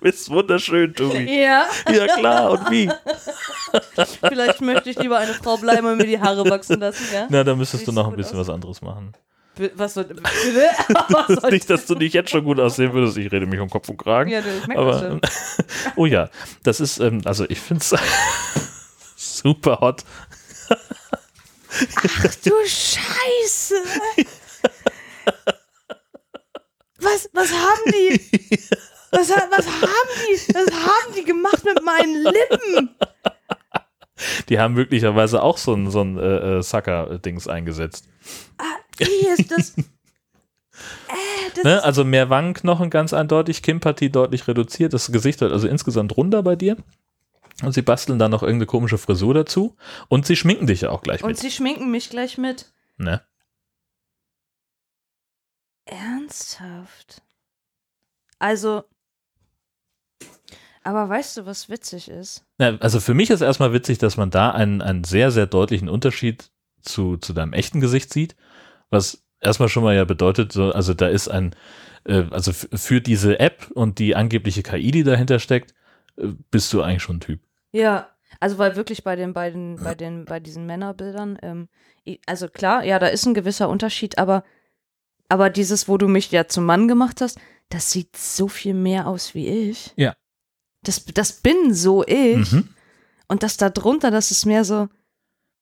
Du 0.07 0.13
bist 0.13 0.31
wunderschön, 0.31 0.95
Tobi. 0.95 1.25
Ja, 1.43 1.67
Ja 1.91 2.07
klar, 2.07 2.53
und 2.53 2.71
wie? 2.71 2.89
vielleicht 4.29 4.61
möchte 4.61 4.91
ich 4.91 4.99
lieber 5.01 5.19
eine 5.19 5.35
Frau 5.35 5.57
bleiben 5.57 5.85
und 5.89 5.97
mir 5.97 6.07
die 6.07 6.21
Haare 6.21 6.49
wachsen 6.49 6.79
lassen, 6.79 7.05
ja? 7.13 7.27
Na, 7.29 7.43
da 7.43 7.57
müsstest 7.57 7.81
Sieht 7.81 7.89
du 7.89 7.93
noch 7.93 8.09
ein 8.09 8.15
bisschen 8.15 8.39
aus. 8.39 8.47
was 8.47 8.55
anderes 8.55 8.81
machen. 8.83 9.13
Was 9.75 9.95
soll? 9.95 10.07
Was 11.09 11.41
soll 11.41 11.51
Nicht, 11.51 11.69
dass 11.69 11.87
du 11.87 11.97
nicht 11.97 12.15
jetzt 12.15 12.31
schon 12.31 12.45
gut 12.45 12.61
aussehen 12.61 12.93
würdest. 12.93 13.17
Ich 13.17 13.33
rede 13.33 13.47
mich 13.47 13.59
um 13.59 13.69
Kopf 13.69 13.89
und 13.89 13.97
Kragen. 13.97 14.31
Ja, 14.31 14.43
du, 14.43 14.49
ich 14.49 14.67
merke 14.69 14.85
das 14.85 14.97
Aber, 14.97 15.09
schon. 15.09 15.21
oh 15.97 16.07
ja, 16.07 16.31
das 16.63 16.79
ist, 16.79 17.01
ähm, 17.01 17.23
also 17.25 17.45
ich 17.49 17.59
finde 17.59 17.83
es 17.83 17.97
super 19.17 19.81
hot. 19.81 20.05
Du 22.45 22.53
Scheiße! 22.65 23.75
Was, 27.01 27.29
was 27.33 27.51
haben 27.51 27.93
die? 27.93 28.21
Was, 29.17 29.31
was 29.31 29.67
haben 29.67 30.11
die? 30.29 30.55
Was 30.55 30.71
haben 30.73 31.15
die 31.17 31.25
gemacht 31.25 31.65
mit 31.65 31.83
meinen 31.85 32.23
Lippen? 32.23 32.97
Die 34.49 34.59
haben 34.59 34.75
möglicherweise 34.75 35.43
auch 35.43 35.59
so 35.59 35.75
ein, 35.75 35.91
so 35.91 36.01
ein 36.03 36.19
äh, 36.19 36.59
äh, 36.59 36.63
Sucker-Dings 36.63 37.49
eingesetzt. 37.49 38.09
Wie 38.99 39.29
ist 39.29 39.51
das? 39.51 39.77
Äh, 39.77 41.63
Ne? 41.65 41.83
Also 41.83 42.05
mehr 42.05 42.29
Wangenknochen 42.31 42.91
ganz 42.91 43.13
eindeutig, 43.13 43.63
Kinnpartie 43.63 44.11
deutlich 44.11 44.47
reduziert, 44.47 44.93
das 44.93 45.11
Gesicht 45.11 45.41
wird 45.41 45.53
also 45.53 45.69
insgesamt 45.69 46.17
runder 46.17 46.43
bei 46.43 46.57
dir. 46.57 46.77
Und 47.63 47.73
sie 47.73 47.83
basteln 47.83 48.19
dann 48.19 48.31
noch 48.31 48.43
irgendeine 48.43 48.67
komische 48.67 48.99
Frisur 48.99 49.33
dazu. 49.33 49.77
Und 50.09 50.27
sie 50.27 50.37
schminken 50.37 50.67
dich 50.67 50.83
ja 50.83 50.91
auch 50.91 51.03
gleich 51.03 51.23
und 51.23 51.31
mit. 51.31 51.39
sie 51.39 51.51
schminken 51.51 51.91
mich 51.91 52.11
gleich 52.11 52.37
mit. 52.37 52.73
Ne? 52.99 53.23
Ernsthaft? 55.87 57.23
Also, 58.39 58.85
aber 60.87 61.09
weißt 61.09 61.37
du, 61.39 61.47
was 61.47 61.69
witzig 61.69 62.09
ist? 62.09 62.45
Ja, 62.61 62.77
also 62.79 63.01
für 63.01 63.13
mich 63.13 63.31
ist 63.31 63.41
erstmal 63.41 63.73
witzig, 63.73 63.99
dass 63.99 64.17
man 64.17 64.31
da 64.31 64.53
einen, 64.53 64.81
einen 64.81 65.03
sehr, 65.03 65.33
sehr 65.33 65.47
deutlichen 65.47 65.89
Unterschied 65.89 66.51
zu, 66.81 67.17
zu 67.17 67.33
deinem 67.33 67.53
echten 67.53 67.81
Gesicht 67.81 68.13
sieht, 68.13 68.37
was 68.89 69.25
erstmal 69.41 69.69
schon 69.69 69.83
mal 69.83 69.97
ja 69.97 70.05
bedeutet, 70.05 70.53
so, 70.53 70.71
also 70.71 70.95
da 70.95 71.09
ist 71.09 71.27
ein, 71.27 71.57
äh, 72.05 72.25
also 72.31 72.53
für 72.53 73.01
diese 73.01 73.41
App 73.41 73.69
und 73.75 73.99
die 73.99 74.15
angebliche 74.15 74.63
KI, 74.63 74.93
die 74.93 75.03
dahinter 75.03 75.41
steckt, 75.41 75.75
äh, 76.19 76.29
bist 76.53 76.73
du 76.73 76.83
eigentlich 76.83 77.03
schon 77.03 77.17
ein 77.17 77.21
Typ. 77.21 77.41
Ja, 77.73 78.09
also 78.39 78.59
weil 78.59 78.77
wirklich 78.77 79.03
bei 79.03 79.17
den 79.17 79.33
beiden, 79.33 79.83
bei 79.83 79.97
den, 79.97 80.25
bei 80.25 80.39
diesen 80.39 80.67
Männerbildern, 80.67 81.37
ähm, 81.43 81.69
also 82.27 82.49
klar, 82.49 82.85
ja, 82.85 83.01
da 83.01 83.09
ist 83.09 83.27
ein 83.27 83.35
gewisser 83.35 83.69
Unterschied, 83.69 84.19
aber, 84.19 84.45
aber 85.29 85.51
dieses, 85.51 85.89
wo 85.89 85.99
du 85.99 86.07
mich 86.07 86.31
ja 86.31 86.47
zum 86.47 86.65
Mann 86.65 86.87
gemacht 86.87 87.21
hast, 87.21 87.41
das 87.71 87.91
sieht 87.91 88.17
so 88.17 88.47
viel 88.47 88.75
mehr 88.75 89.09
aus 89.09 89.35
wie 89.35 89.49
ich. 89.49 89.93
Ja. 89.97 90.15
Das, 90.87 91.05
das 91.05 91.33
bin 91.33 91.75
so 91.75 92.05
ich. 92.07 92.53
Mhm. 92.53 92.75
Und 93.29 93.43
das 93.43 93.57
da 93.57 93.71
drunter, 93.71 94.11
das 94.11 94.31
ist 94.31 94.47
mehr 94.47 94.65
so, 94.65 94.89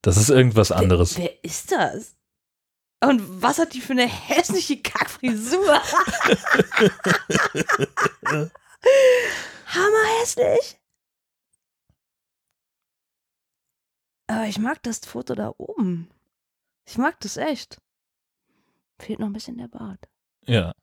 Das 0.03 0.17
ist 0.19 0.29
irgendwas 0.29 0.71
anderes. 0.71 1.17
wer 1.17 1.43
ist 1.45 1.73
das? 1.73 2.15
Und 3.03 3.43
was 3.43 3.59
hat 3.59 3.75
die 3.75 3.81
für 3.81 3.93
eine 3.93 4.07
hässliche 4.07 4.81
Kackfrisur? 4.81 5.75
Hammerhässlich. 9.67 10.79
Aber 14.27 14.47
ich 14.47 14.59
mag 14.59 14.83
das 14.83 14.99
Foto 15.01 15.35
da 15.35 15.53
oben. 15.59 16.11
Ich 16.87 16.99
mag 16.99 17.19
das 17.21 17.37
echt. 17.37 17.79
Fehlt 18.99 19.19
noch 19.19 19.27
ein 19.27 19.33
bisschen 19.33 19.59
der 19.59 19.69
Bart. 19.69 20.01
Ja. 20.47 20.75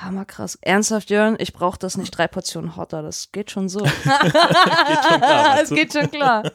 Hammerkrass. 0.00 0.58
Ernsthaft, 0.60 1.10
Jörn, 1.10 1.36
ich 1.38 1.52
brauche 1.52 1.78
das 1.78 1.96
nicht 1.96 2.10
drei 2.10 2.28
Portionen 2.28 2.76
Hotter. 2.76 3.02
Das 3.02 3.32
geht 3.32 3.50
schon 3.50 3.68
so. 3.68 3.84
schon 4.02 5.20
klar, 5.20 5.60
Es 5.62 5.70
geht 5.70 5.92
schon 5.92 6.10
klar. 6.10 6.50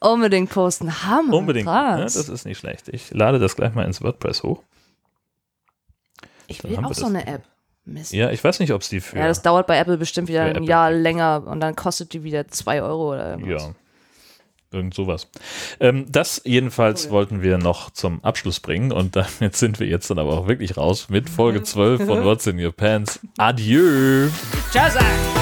Unbedingt 0.00 0.50
posten. 0.50 1.04
Hammer. 1.04 1.34
Unbedingt. 1.34 1.66
Ja, 1.66 1.96
Krass. 1.96 2.14
das 2.14 2.28
ist 2.28 2.44
nicht 2.44 2.58
schlecht. 2.58 2.88
Ich 2.88 3.10
lade 3.12 3.38
das 3.38 3.56
gleich 3.56 3.74
mal 3.74 3.84
ins 3.84 4.02
WordPress 4.02 4.42
hoch. 4.42 4.62
ich 6.46 6.62
will 6.62 6.76
auch 6.76 6.92
so 6.94 7.02
das. 7.02 7.04
eine 7.04 7.26
App. 7.26 7.42
Mist. 7.84 8.12
Ja, 8.12 8.30
ich 8.30 8.44
weiß 8.44 8.60
nicht, 8.60 8.72
ob 8.74 8.82
es 8.82 8.90
die 8.90 9.00
für. 9.00 9.16
Ja, 9.18 9.28
das 9.28 9.40
dauert 9.40 9.66
bei 9.66 9.78
Apple 9.78 9.96
bestimmt 9.96 10.28
wieder 10.28 10.42
ein 10.42 10.56
Apple. 10.56 10.66
Jahr 10.68 10.90
länger 10.90 11.44
und 11.46 11.60
dann 11.60 11.74
kostet 11.74 12.12
die 12.12 12.22
wieder 12.22 12.46
2 12.46 12.82
Euro 12.82 13.14
oder 13.14 13.30
irgendwas. 13.30 13.62
Ja. 13.62 13.70
Irgend 14.70 14.92
sowas. 14.94 15.28
Ähm, 15.80 16.04
das 16.10 16.42
jedenfalls 16.44 17.04
Okay. 17.06 17.12
wollten 17.14 17.42
wir 17.42 17.56
noch 17.58 17.90
zum 17.90 18.22
Abschluss 18.22 18.60
bringen 18.60 18.92
und 18.92 19.16
damit 19.16 19.56
sind 19.56 19.80
wir 19.80 19.86
jetzt 19.86 20.10
dann 20.10 20.18
aber 20.18 20.32
auch 20.36 20.46
wirklich 20.46 20.76
raus 20.76 21.08
mit 21.08 21.30
Folge 21.30 21.62
12 21.62 22.04
von 22.04 22.24
What's 22.24 22.46
in 22.46 22.62
Your 22.62 22.72
Pants. 22.72 23.18
Adieu! 23.38 24.28
Tschüss! 24.72 25.37